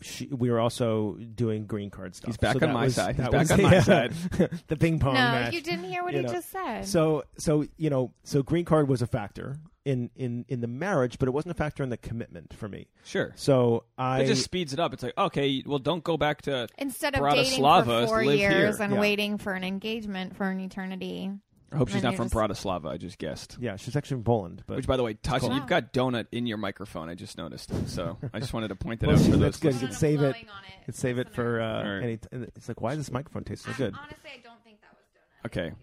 she, 0.00 0.26
we 0.26 0.48
were 0.48 0.60
also 0.60 1.14
doing 1.34 1.66
green 1.66 1.90
card 1.90 2.14
stuff. 2.14 2.28
He's 2.28 2.36
back 2.36 2.56
So 2.58 2.66
on 2.66 2.72
my 2.72 2.84
was- 2.84 2.94
side. 2.94 3.16
He's 3.16 3.24
that 3.24 3.32
back 3.32 3.40
was- 3.40 3.50
on 3.50 3.62
my 3.62 3.72
yeah, 3.72 3.80
side. 3.80 4.12
the 4.68 4.76
ping 4.76 4.98
pong 5.00 5.14
no, 5.14 5.20
match. 5.20 5.52
you 5.54 5.60
didn't 5.60 5.84
hear 5.84 6.04
what 6.04 6.14
he 6.14 6.20
know. 6.20 6.32
just 6.32 6.50
said. 6.50 6.86
So 6.86 7.24
so 7.38 7.64
you 7.76 7.90
know 7.90 8.12
so 8.22 8.42
green 8.42 8.64
card 8.64 8.88
was 8.88 9.02
a 9.02 9.06
factor 9.06 9.56
in 9.84 10.10
in 10.14 10.44
in 10.48 10.60
the 10.60 10.68
marriage, 10.68 11.18
but 11.18 11.26
it 11.26 11.32
wasn't 11.32 11.50
a 11.50 11.54
factor 11.56 11.82
in 11.82 11.88
the 11.88 11.96
commitment 11.96 12.54
for 12.54 12.68
me. 12.68 12.86
sure. 13.04 13.32
So 13.34 13.82
I 13.98 14.20
It 14.22 14.26
just 14.28 14.44
speeds 14.44 14.72
it 14.72 14.78
up. 14.78 14.92
It's 14.94 15.02
like 15.02 15.18
okay, 15.18 15.64
well, 15.66 15.80
don't 15.80 16.04
go 16.04 16.16
back 16.16 16.42
to 16.42 16.68
Instead 16.78 17.16
of 17.16 17.20
Bratislava 17.22 17.84
dating 17.84 17.84
for 17.84 18.06
four 18.06 18.22
years 18.22 18.76
here. 18.76 18.84
and 18.84 18.94
Yeah. 18.94 19.00
waiting 19.00 19.38
for 19.38 19.52
an 19.54 19.64
engagement 19.64 20.36
for 20.36 20.48
an 20.48 20.60
eternity. 20.60 21.32
I 21.72 21.76
hope 21.76 21.88
she's 21.88 22.02
not 22.02 22.14
from 22.16 22.26
just- 22.28 22.34
Bratislava. 22.34 22.86
I 22.90 22.96
just 22.98 23.18
guessed. 23.18 23.56
yeah, 23.60 23.76
she's 23.76 23.96
actually 23.96 24.16
from 24.16 24.24
Poland, 24.24 24.62
but 24.66 24.76
Which, 24.76 24.86
by 24.86 24.96
the 24.96 25.02
way, 25.02 25.14
Tasha, 25.14 25.40
cool. 25.40 25.54
you've 25.54 25.66
got 25.66 25.92
donut 25.92 26.26
in 26.32 26.46
your 26.46 26.58
microphone. 26.58 27.08
I 27.08 27.14
just 27.14 27.38
noticed. 27.38 27.70
So 27.88 28.18
I 28.32 28.40
just 28.40 28.52
wanted 28.52 28.68
to 28.68 28.76
point 28.76 29.00
that 29.00 29.06
Well, 29.08 29.16
out 29.18 29.22
for 29.24 29.36
that's 29.38 29.58
those. 29.58 29.72
good. 29.74 29.80
You 29.82 29.88
can 29.88 29.96
save 29.96 30.14
it. 30.22 30.32
Blowing 30.32 30.34
on 30.50 30.64
it. 30.64 30.84
could 30.84 30.94
save 30.94 31.18
it 31.18 31.30
for 31.34 31.60
uh, 31.60 31.66
All 31.66 31.82
right. 31.94 32.02
any. 32.02 32.18
and 32.32 32.44
It's 32.56 32.68
like 32.68 32.80
why 32.80 32.90
does 32.90 32.98
this 33.06 33.12
microphone 33.12 33.44
taste 33.44 33.64
so 33.64 33.72
good? 33.76 33.94
Honestly, 33.98 34.30
I 34.34 34.40
don't 34.42 34.62
think 34.64 34.80
that 34.82 34.92
was 34.92 35.04
donut. 35.14 35.46
Okay, 35.68 35.74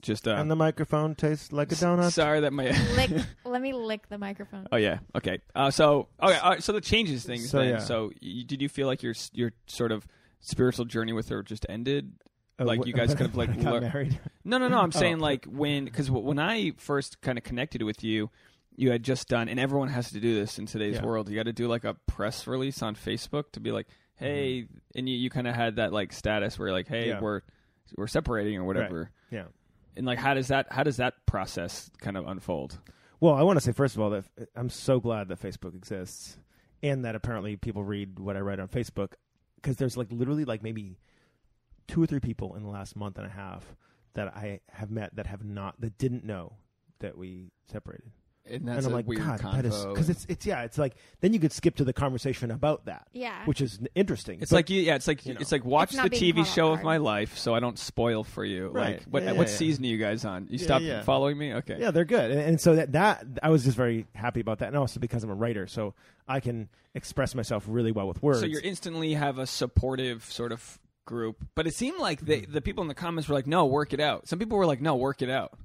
just 0.00 0.26
uh, 0.26 0.32
And 0.32 0.50
the 0.50 0.56
microphone 0.56 1.14
tastes 1.14 1.52
like 1.52 1.70
a 1.72 1.74
donut. 1.74 2.12
sorry 2.12 2.40
that 2.40 2.52
my. 2.52 2.70
lick, 2.96 3.10
let 3.44 3.60
me 3.60 3.72
lick 3.74 4.08
the 4.08 4.16
microphone. 4.18 4.66
oh 4.72 4.76
yeah. 4.76 5.00
Okay. 5.14 5.40
Uh, 5.54 5.70
so 5.70 6.08
okay. 6.22 6.38
All 6.38 6.50
right, 6.52 6.62
so 6.62 6.72
the 6.72 6.80
changes 6.80 7.24
things. 7.24 7.50
So, 7.50 7.58
then. 7.58 7.68
yeah. 7.68 7.78
So 7.78 8.10
you, 8.20 8.44
did 8.44 8.62
you 8.62 8.68
feel 8.68 8.86
like 8.86 9.02
your 9.02 9.14
your 9.32 9.52
sort 9.66 9.92
of 9.92 10.06
spiritual 10.40 10.86
journey 10.86 11.12
with 11.12 11.28
her 11.28 11.42
just 11.42 11.66
ended? 11.68 12.12
Uh, 12.60 12.64
like 12.66 12.84
wh- 12.84 12.86
you 12.88 12.92
guys 12.92 13.14
kind 13.14 13.26
of 13.30 13.36
like 13.36 13.54
got 13.62 13.72
lear- 13.72 13.80
married. 13.80 14.20
No, 14.44 14.58
no, 14.58 14.68
no. 14.68 14.78
I'm 14.78 14.92
saying 15.02 15.16
Oh. 15.16 15.24
like 15.24 15.46
when 15.46 15.84
because 15.86 16.10
when 16.10 16.38
I 16.38 16.72
first 16.76 17.20
kind 17.22 17.38
of 17.38 17.44
connected 17.44 17.82
with 17.82 18.04
you, 18.04 18.30
you 18.76 18.90
had 18.90 19.02
just 19.02 19.28
done, 19.28 19.48
and 19.48 19.58
everyone 19.58 19.88
has 19.88 20.10
to 20.12 20.20
do 20.20 20.34
this 20.34 20.58
in 20.58 20.66
today's 20.66 20.96
Yeah. 20.96 21.04
world. 21.04 21.28
You 21.28 21.36
got 21.36 21.44
to 21.46 21.52
do 21.52 21.66
like 21.68 21.84
a 21.84 21.94
press 22.06 22.46
release 22.46 22.82
on 22.82 22.94
Facebook 22.94 23.52
to 23.52 23.60
be 23.60 23.72
like, 23.72 23.86
hey, 24.14 24.66
and 24.94 25.08
you, 25.08 25.16
you 25.16 25.30
kind 25.30 25.46
of 25.48 25.54
had 25.54 25.76
that 25.76 25.92
like 25.92 26.12
status 26.12 26.58
where 26.58 26.72
like, 26.72 26.88
hey, 26.88 27.00
Mm-hmm. 27.08 27.08
Yeah. 27.10 27.20
we're 27.20 27.40
we're 27.96 28.06
separating 28.06 28.56
or 28.56 28.64
whatever. 28.64 29.10
Yeah. 29.30 29.44
And 29.96 30.06
like, 30.06 30.18
how 30.18 30.34
does 30.34 30.48
that 30.48 30.66
how 30.70 30.82
does 30.84 30.98
that 30.98 31.14
process 31.26 31.90
kind 32.00 32.16
of 32.16 32.26
unfold? 32.26 32.78
Well, 33.20 33.34
I 33.34 33.42
want 33.42 33.58
to 33.58 33.60
say 33.64 33.72
first 33.72 33.96
of 33.96 34.00
all 34.00 34.10
that 34.10 34.24
I'm 34.56 34.70
so 34.70 35.00
glad 35.00 35.28
that 35.28 35.40
Facebook 35.42 35.74
exists, 35.74 36.38
and 36.82 37.04
that 37.04 37.14
apparently 37.14 37.56
people 37.56 37.82
read 37.84 38.18
what 38.18 38.36
I 38.36 38.40
write 38.40 38.60
on 38.60 38.68
Facebook, 38.68 39.12
because 39.56 39.76
there's 39.76 39.96
like 39.96 40.08
literally 40.10 40.44
like 40.46 40.62
maybe 40.62 40.96
two 41.90 42.02
or 42.02 42.06
three 42.06 42.20
people 42.20 42.54
in 42.56 42.62
the 42.62 42.68
last 42.70 42.96
month 42.96 43.18
and 43.18 43.26
a 43.26 43.30
half 43.30 43.64
that 44.14 44.28
I 44.28 44.60
have 44.70 44.90
met 44.90 45.14
that 45.16 45.26
have 45.26 45.44
not 45.44 45.80
that 45.80 45.98
didn't 45.98 46.24
know 46.24 46.54
that 47.00 47.16
we 47.18 47.50
separated. 47.70 48.10
And 48.46 48.66
that's 48.66 48.78
and 48.78 48.86
I'm 48.86 48.92
a 48.92 48.96
like, 48.96 49.06
weird 49.06 49.20
God, 49.22 49.40
convo. 49.40 49.52
that 49.56 49.64
is 49.66 49.84
because 49.84 50.08
it's 50.10 50.26
it's 50.28 50.46
yeah, 50.46 50.62
it's 50.62 50.78
like 50.78 50.94
then 51.20 51.32
you 51.34 51.38
could 51.38 51.52
skip 51.52 51.76
to 51.76 51.84
the 51.84 51.92
conversation 51.92 52.50
about 52.50 52.86
that, 52.86 53.06
Yeah. 53.12 53.44
which 53.44 53.60
is 53.60 53.78
interesting. 53.94 54.40
It's 54.40 54.50
But- 54.50 54.56
like 54.56 54.70
you, 54.70 54.80
yeah, 54.80 54.94
it's 54.96 55.06
like 55.06 55.24
you 55.26 55.34
know. 55.34 55.40
it's 55.40 55.52
like 55.52 55.64
watch 55.64 55.92
It's 55.94 56.02
the 56.02 56.08
TV 56.10 56.44
show 56.44 56.72
of 56.72 56.82
my 56.82 56.96
life, 56.96 57.36
so 57.38 57.54
I 57.54 57.60
don't 57.60 57.78
spoil 57.78 58.24
for 58.24 58.44
you. 58.44 58.68
Right. 58.68 58.94
Like, 58.98 59.02
what 59.04 59.22
Yeah, 59.22 59.32
what 59.32 59.48
yeah. 59.48 59.54
season 59.54 59.84
are 59.84 59.88
you 59.88 59.98
guys 59.98 60.24
on? 60.24 60.44
You 60.50 60.58
Yeah, 60.58 60.64
stop 60.64 60.82
yeah. 60.82 61.02
following 61.02 61.36
me? 61.38 61.52
Okay. 61.54 61.76
yeah, 61.78 61.90
they're 61.90 62.06
good, 62.06 62.30
and, 62.30 62.40
and 62.40 62.60
so 62.60 62.74
that 62.76 62.92
that 62.92 63.24
I 63.42 63.50
was 63.50 63.64
just 63.64 63.76
very 63.76 64.06
happy 64.14 64.40
about 64.40 64.60
that, 64.60 64.68
and 64.68 64.76
also 64.76 64.98
because 65.00 65.22
I'm 65.22 65.30
a 65.30 65.34
writer, 65.34 65.66
so 65.66 65.94
I 66.26 66.40
can 66.40 66.70
express 66.94 67.34
myself 67.34 67.64
really 67.68 67.92
well 67.92 68.08
with 68.08 68.22
words. 68.22 68.40
So 68.40 68.46
you 68.46 68.58
instantly 68.64 69.14
have 69.14 69.38
a 69.38 69.46
supportive 69.46 70.24
sort 70.24 70.50
of 70.50 70.80
group, 71.10 71.44
but 71.54 71.66
it 71.66 71.74
seemed 71.74 71.98
like 71.98 72.20
they, 72.20 72.40
hmm. 72.40 72.52
the 72.52 72.62
people 72.62 72.80
in 72.82 72.88
the 72.88 72.94
comments 72.94 73.28
were 73.28 73.34
like, 73.34 73.46
"No, 73.46 73.66
work 73.66 73.92
it 73.92 74.00
out." 74.00 74.28
Some 74.28 74.38
people 74.38 74.56
were 74.56 74.64
like, 74.66 74.80
"No, 74.80 74.96
work 74.96 75.20
it 75.20 75.28
out," 75.28 75.58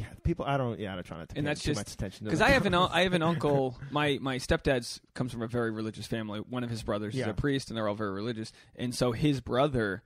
yeah, 0.00 0.06
people. 0.24 0.46
I 0.46 0.56
don't. 0.56 0.80
Yeah, 0.80 0.92
I 0.92 0.94
don't 0.94 1.04
try 1.04 1.18
not 1.18 1.28
to 1.28 1.36
and 1.38 1.46
that's 1.46 1.60
too 1.62 1.70
just 1.72 1.80
much 1.80 1.92
attention 1.92 2.24
because. 2.24 2.40
I 2.40 2.50
have 2.50 2.64
an 2.64 2.74
I 2.98 3.02
have 3.02 3.12
an 3.12 3.22
uncle. 3.22 3.76
My 3.90 4.18
my 4.20 4.36
stepdad's 4.36 5.00
comes 5.12 5.32
from 5.32 5.42
a 5.42 5.46
very 5.46 5.70
religious 5.70 6.06
family. 6.06 6.40
One 6.40 6.64
of 6.64 6.70
his 6.70 6.82
brothers 6.82 7.14
is 7.14 7.26
a 7.26 7.34
priest, 7.34 7.68
and 7.68 7.76
they're 7.76 7.86
all 7.86 7.94
very 7.94 8.12
religious. 8.12 8.52
And 8.76 8.94
so 8.94 9.12
his 9.12 9.40
brother 9.40 10.02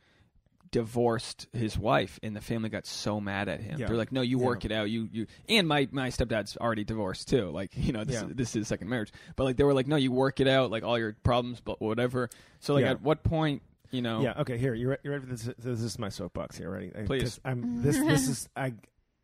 divorced 0.73 1.47
his 1.53 1.79
wife, 1.79 2.19
and 2.25 2.35
the 2.35 2.41
family 2.41 2.69
got 2.69 2.85
so 2.85 3.21
mad 3.21 3.49
at 3.49 3.61
him. 3.61 3.79
Yeah. 3.79 3.87
They're 3.87 3.97
like, 3.97 4.11
"No, 4.11 4.23
you 4.23 4.41
Yeah. 4.41 4.47
work 4.47 4.65
it 4.65 4.73
out. 4.73 4.91
You 4.91 5.09
you." 5.13 5.27
And 5.49 5.69
my 5.69 5.87
my 5.93 6.09
stepdad's 6.09 6.57
already 6.57 6.83
divorced 6.83 7.29
too. 7.29 7.51
Like 7.51 7.71
you 7.77 7.93
know, 7.93 8.03
this 8.03 8.17
Yeah. 8.21 8.29
is, 8.29 8.35
this 8.35 8.49
is 8.49 8.55
his 8.55 8.69
second 8.69 8.89
marriage. 8.89 9.13
But 9.37 9.45
like 9.45 9.57
they 9.57 9.63
were 9.65 9.75
like, 9.75 9.87
"No, 9.87 9.95
you 9.95 10.11
work 10.11 10.41
it 10.41 10.49
out. 10.49 10.73
Like 10.73 10.83
all 10.83 10.99
your 10.99 11.13
problems, 11.23 11.61
but 11.61 11.81
whatever." 11.81 12.29
So 12.59 12.75
like, 12.75 12.83
Yeah. 12.83 12.93
at 12.93 13.03
what 13.03 13.23
point? 13.23 13.63
You 13.95 14.03
know, 14.03 14.21
Yeah. 14.23 14.35
Okay. 14.41 14.59
Here, 14.59 14.75
you're, 14.75 14.99
you're 15.03 15.13
ready 15.15 15.25
for 15.27 15.31
this. 15.33 15.49
This 15.59 15.81
is 15.81 15.99
my 15.99 16.09
soapbox 16.09 16.57
here. 16.59 16.71
Ready? 16.71 16.91
I- 16.97 17.03
Please. 17.03 17.23
'cause 17.23 17.41
I'm 17.45 17.83
this. 17.83 17.97
This 17.99 18.29
is 18.29 18.49
I. 18.57 18.75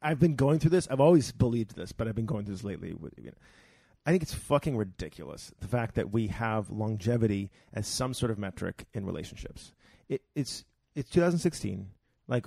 I've 0.03 0.19
been 0.19 0.37
going 0.37 0.59
through 0.61 0.71
this. 0.71 0.89
I've 0.91 1.01
always 1.01 1.31
believed 1.33 1.77
this, 1.77 1.93
but 1.93 2.09
I've 2.09 2.15
been 2.15 2.27
going 2.27 2.45
through 2.47 2.55
this 2.55 2.65
lately. 2.65 2.93
With, 2.95 3.13
you 3.19 3.27
know, 3.27 3.37
I 4.07 4.11
think 4.11 4.23
it's 4.23 4.33
fucking 4.35 4.77
ridiculous 4.77 5.53
the 5.61 5.69
fact 5.69 5.95
that 5.97 6.11
we 6.13 6.29
have 6.29 6.71
longevity 6.71 7.51
as 7.75 7.87
some 7.87 8.15
sort 8.15 8.31
of 8.31 8.39
metric 8.39 8.87
in 8.95 9.05
relationships. 9.05 9.73
It, 10.09 10.23
it's 10.35 10.65
it's 10.95 11.11
2016. 11.11 11.91
Like 12.29 12.47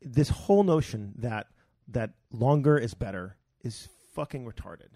this 0.00 0.28
whole 0.28 0.62
notion 0.64 1.12
that 1.18 1.48
that 1.88 2.12
longer 2.32 2.78
is 2.78 2.94
better 2.94 3.36
is 3.62 3.88
fucking 4.14 4.46
retarded. 4.46 4.88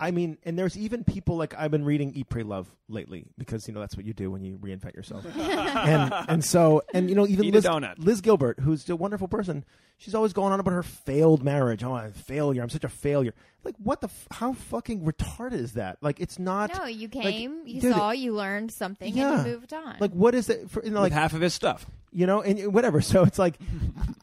I 0.00 0.10
mean, 0.12 0.38
and 0.44 0.58
there's 0.58 0.76
even 0.78 1.04
people 1.04 1.36
like 1.36 1.54
I've 1.56 1.70
been 1.70 1.84
reading 1.84 2.12
Eat, 2.14 2.28
Pray, 2.30 2.42
Love 2.42 2.66
lately 2.88 3.26
because 3.38 3.68
you 3.68 3.74
know 3.74 3.80
that's 3.80 3.96
what 3.96 4.06
you 4.06 4.14
do 4.14 4.30
when 4.30 4.42
you 4.42 4.56
reinvent 4.56 4.94
yourself. 4.94 5.24
and 5.36 6.12
and 6.28 6.44
so 6.44 6.82
and 6.94 7.08
you 7.10 7.14
know 7.14 7.26
even 7.26 7.44
Eat 7.44 7.54
Liz. 7.54 7.66
Liz 7.98 8.20
Gilbert, 8.20 8.60
who's 8.60 8.88
a 8.88 8.96
wonderful 8.96 9.28
person, 9.28 9.64
she's 9.98 10.14
always 10.14 10.32
going 10.32 10.52
on 10.52 10.58
about 10.60 10.72
her 10.72 10.82
failed 10.82 11.44
marriage. 11.44 11.84
Oh, 11.84 11.94
I'm 11.94 12.06
a 12.06 12.12
failure. 12.12 12.62
I'm 12.62 12.70
such 12.70 12.84
a 12.84 12.88
failure. 12.88 13.34
Like 13.62 13.74
what 13.76 14.00
the? 14.00 14.06
F- 14.08 14.28
how 14.30 14.54
fucking 14.54 15.02
retarded 15.04 15.52
is 15.60 15.74
that? 15.74 15.98
Like 16.00 16.18
it's 16.18 16.38
not. 16.38 16.74
no, 16.76 16.86
you 16.86 17.08
like, 17.14 17.22
came, 17.24 17.62
you 17.66 17.82
dude, 17.82 17.92
saw, 17.94 18.10
you 18.10 18.34
learned 18.34 18.72
something, 18.72 19.14
Yeah. 19.14 19.38
and 19.40 19.46
you 19.46 19.52
moved 19.52 19.74
on. 19.74 19.96
Like 20.00 20.12
what 20.12 20.34
is 20.34 20.48
it? 20.48 20.70
For, 20.70 20.82
you 20.82 20.90
know, 20.90 21.02
with 21.02 21.12
like 21.12 21.20
half 21.20 21.34
of 21.34 21.42
his 21.42 21.52
stuff. 21.52 21.84
you 22.10 22.26
know, 22.26 22.40
and 22.40 22.72
whatever. 22.72 23.00
So 23.10 23.22
it's 23.24 23.38
like, 23.38 23.58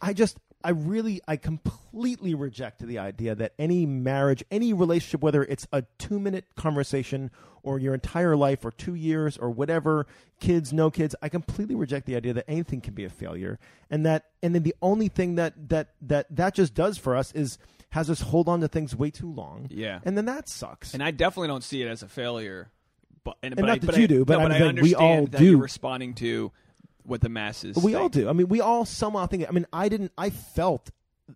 I 0.01 0.13
just, 0.13 0.37
I 0.63 0.71
really, 0.71 1.21
I 1.27 1.37
completely 1.37 2.33
reject 2.33 2.85
the 2.85 2.99
idea 2.99 3.35
that 3.35 3.53
any 3.59 3.85
marriage, 3.85 4.43
any 4.49 4.73
relationship, 4.73 5.21
whether 5.21 5.43
it's 5.43 5.67
a 5.71 5.83
two 5.97 6.19
minute 6.19 6.45
conversation 6.55 7.31
or 7.63 7.79
your 7.79 7.93
entire 7.93 8.35
life 8.35 8.65
or 8.65 8.71
two 8.71 8.95
years 8.95 9.37
or 9.37 9.49
whatever, 9.49 10.07
kids, 10.39 10.73
no 10.73 10.89
kids, 10.89 11.15
I 11.21 11.29
completely 11.29 11.75
reject 11.75 12.05
the 12.05 12.15
idea 12.15 12.33
that 12.33 12.45
anything 12.47 12.81
can 12.81 12.93
be 12.93 13.05
a 13.05 13.09
failure. 13.09 13.59
And 13.89 14.05
that, 14.05 14.25
and 14.41 14.55
then 14.55 14.63
the 14.63 14.75
only 14.81 15.09
thing 15.09 15.35
that, 15.35 15.69
that, 15.69 15.89
that, 16.01 16.27
that 16.35 16.55
just 16.55 16.73
does 16.73 16.97
for 16.97 17.15
us 17.15 17.31
is 17.33 17.57
has 17.89 18.09
us 18.09 18.21
hold 18.21 18.49
on 18.49 18.59
to 18.61 18.67
things 18.67 18.95
way 18.95 19.09
too 19.09 19.31
long. 19.31 19.67
Yeah. 19.69 19.99
And 20.03 20.17
then 20.17 20.25
that 20.25 20.49
sucks. 20.49 20.93
And 20.93 21.01
I 21.01 21.11
definitely 21.11 21.47
don't 21.47 21.63
see 21.63 21.81
it 21.81 21.87
as 21.87 22.03
a 22.03 22.07
failure. 22.07 22.69
But 23.23 23.37
and, 23.43 23.55
but 23.55 23.65
not 23.65 23.75
I, 23.75 23.79
that 23.79 23.97
you 23.97 24.03
I, 24.03 24.07
do, 24.07 24.25
but 24.25 24.37
no, 24.37 24.43
but 24.47 24.51
I 24.51 24.59
we 24.59 24.67
understand 24.67 25.19
all 25.19 25.25
that 25.27 25.37
do. 25.37 25.51
You're 25.51 25.57
responding 25.57 26.13
to 26.15 26.51
what 27.07 27.21
the 27.21 27.29
masses. 27.29 27.75
We 27.77 27.95
all 27.95 28.09
do. 28.09 28.29
I 28.29 28.33
mean, 28.33 28.47
we 28.49 28.61
all 28.61 28.85
somehow 28.85 29.25
think. 29.27 29.47
I 29.47 29.51
mean, 29.51 29.65
I 29.73 29.89
didn't. 29.89 30.11
I 30.17 30.29
felt 30.29 30.91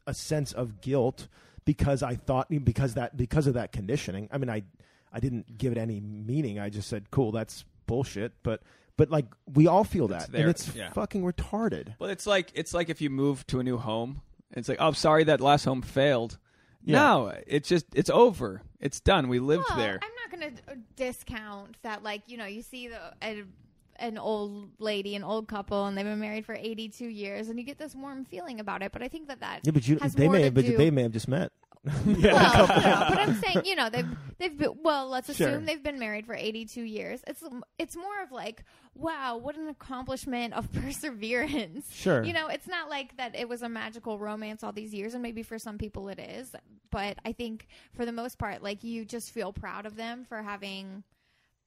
a 0.06 0.14
sense 0.14 0.52
of 0.54 0.82
guilt 0.82 1.28
because 1.66 2.04
I 2.04 2.16
thought 2.16 2.50
because 2.64 2.96
that 2.96 3.18
because 3.18 3.48
of 3.48 3.56
that 3.56 3.72
conditioning. 3.72 4.30
I 4.32 4.38
mean, 4.38 4.50
I 4.50 4.64
I 5.12 5.20
didn't 5.20 5.58
give 5.58 5.72
it 5.72 5.78
any 5.78 6.00
meaning. 6.00 6.60
I 6.60 6.70
just 6.70 6.90
said, 6.90 7.10
"Cool, 7.12 7.32
that's 7.32 7.66
bullshit." 7.88 8.34
But 8.44 8.62
but 8.98 9.10
like 9.10 9.26
we 9.52 9.68
all 9.68 9.84
feel 9.84 10.10
that, 10.10 10.32
there, 10.32 10.42
and 10.42 10.50
it's 10.50 10.76
yeah. 10.76 10.92
fucking 10.92 11.24
retarded. 11.24 11.96
But 11.98 12.10
it's 12.12 12.28
like 12.28 12.52
it's 12.54 12.74
like 12.74 12.90
if 12.90 13.02
you 13.02 13.10
move 13.10 13.48
to 13.48 13.60
a 13.60 13.64
new 13.64 13.78
home. 13.78 14.22
It's 14.54 14.68
like, 14.68 14.80
oh, 14.82 14.92
sorry, 14.92 15.24
that 15.26 15.40
last 15.40 15.66
home 15.66 15.82
failed. 15.82 16.38
Yeah. 16.84 17.00
No, 17.00 17.34
it's 17.48 17.70
just 17.70 17.86
it's 17.94 18.10
over. 18.10 18.62
It's 18.80 19.00
done. 19.00 19.30
We 19.30 19.40
lived 19.40 19.66
Well, 19.70 19.78
there. 19.78 20.00
I'm 20.02 20.10
not 20.30 20.40
going 20.40 20.56
to 20.56 20.76
discount 20.96 21.78
that, 21.84 22.04
like, 22.04 22.24
you 22.28 22.38
know, 22.38 22.46
you 22.46 22.62
see 22.62 22.88
the. 22.88 23.00
A, 23.22 23.44
an 24.02 24.18
old 24.18 24.70
lady, 24.80 25.16
an 25.16 25.24
old 25.24 25.48
couple, 25.48 25.86
and 25.86 25.98
they've 25.98 26.06
been 26.06 26.20
married 26.20 26.46
for 26.46 26.56
82 26.56 27.06
years, 27.06 27.48
and 27.50 27.58
you 27.60 27.66
get 27.66 27.78
this 27.78 27.96
warm 27.96 28.26
feeling 28.26 28.60
about 28.60 28.82
it. 28.82 28.92
But 28.92 29.02
I 29.04 29.08
think 29.08 29.28
that 29.28 29.40
that 29.40 29.62
Yeah, 29.64 29.72
but 29.72 29.88
you, 29.88 29.98
has 30.02 30.14
they 30.14 30.26
more 30.26 30.34
may 30.34 30.40
to 30.40 30.44
have, 30.46 30.54
but 30.54 30.66
do- 30.66 30.78
they 30.78 30.92
may 30.92 31.04
have 31.04 31.12
just 31.12 31.28
met. 31.28 31.52
well, 31.84 31.96
no, 32.06 32.26
but 32.68 33.18
I'm 33.18 33.42
saying, 33.42 33.64
you 33.66 33.76
know, 33.76 33.90
they've 33.90 34.06
they've 34.38 34.56
been, 34.56 34.74
well, 34.84 35.08
let's 35.10 35.30
assume 35.30 35.50
Sure. 35.50 35.60
they've 35.62 35.82
been 35.82 35.98
married 35.98 36.28
for 36.28 36.36
82 36.36 36.80
years. 36.80 37.22
It's 37.26 37.44
it's 37.80 37.96
more 37.96 38.22
of 38.22 38.32
like, 38.32 38.64
wow, 38.94 39.38
what 39.38 39.58
an 39.58 39.68
accomplishment 39.68 40.54
of 40.54 40.72
perseverance. 41.16 41.92
Sure. 41.92 42.24
You 42.24 42.34
know, 42.34 42.50
it's 42.50 42.68
not 42.68 42.90
like 42.90 43.18
that 43.18 43.36
it 43.36 43.50
was 43.50 43.64
a 43.64 43.70
magical 43.70 44.20
romance 44.20 44.64
all 44.64 44.72
these 44.72 44.94
years 44.94 45.16
and 45.16 45.24
maybe 45.24 45.42
for 45.42 45.58
some 45.58 45.80
people 45.80 46.08
it 46.10 46.20
is, 46.20 46.54
but 46.92 47.18
I 47.26 47.32
think 47.32 47.68
for 47.94 48.06
the 48.06 48.12
most 48.12 48.38
part 48.38 48.62
like 48.62 48.84
you 48.84 49.04
just 49.04 49.32
feel 49.32 49.52
proud 49.52 49.88
of 49.88 49.96
them 49.96 50.24
for 50.24 50.44
having 50.44 51.04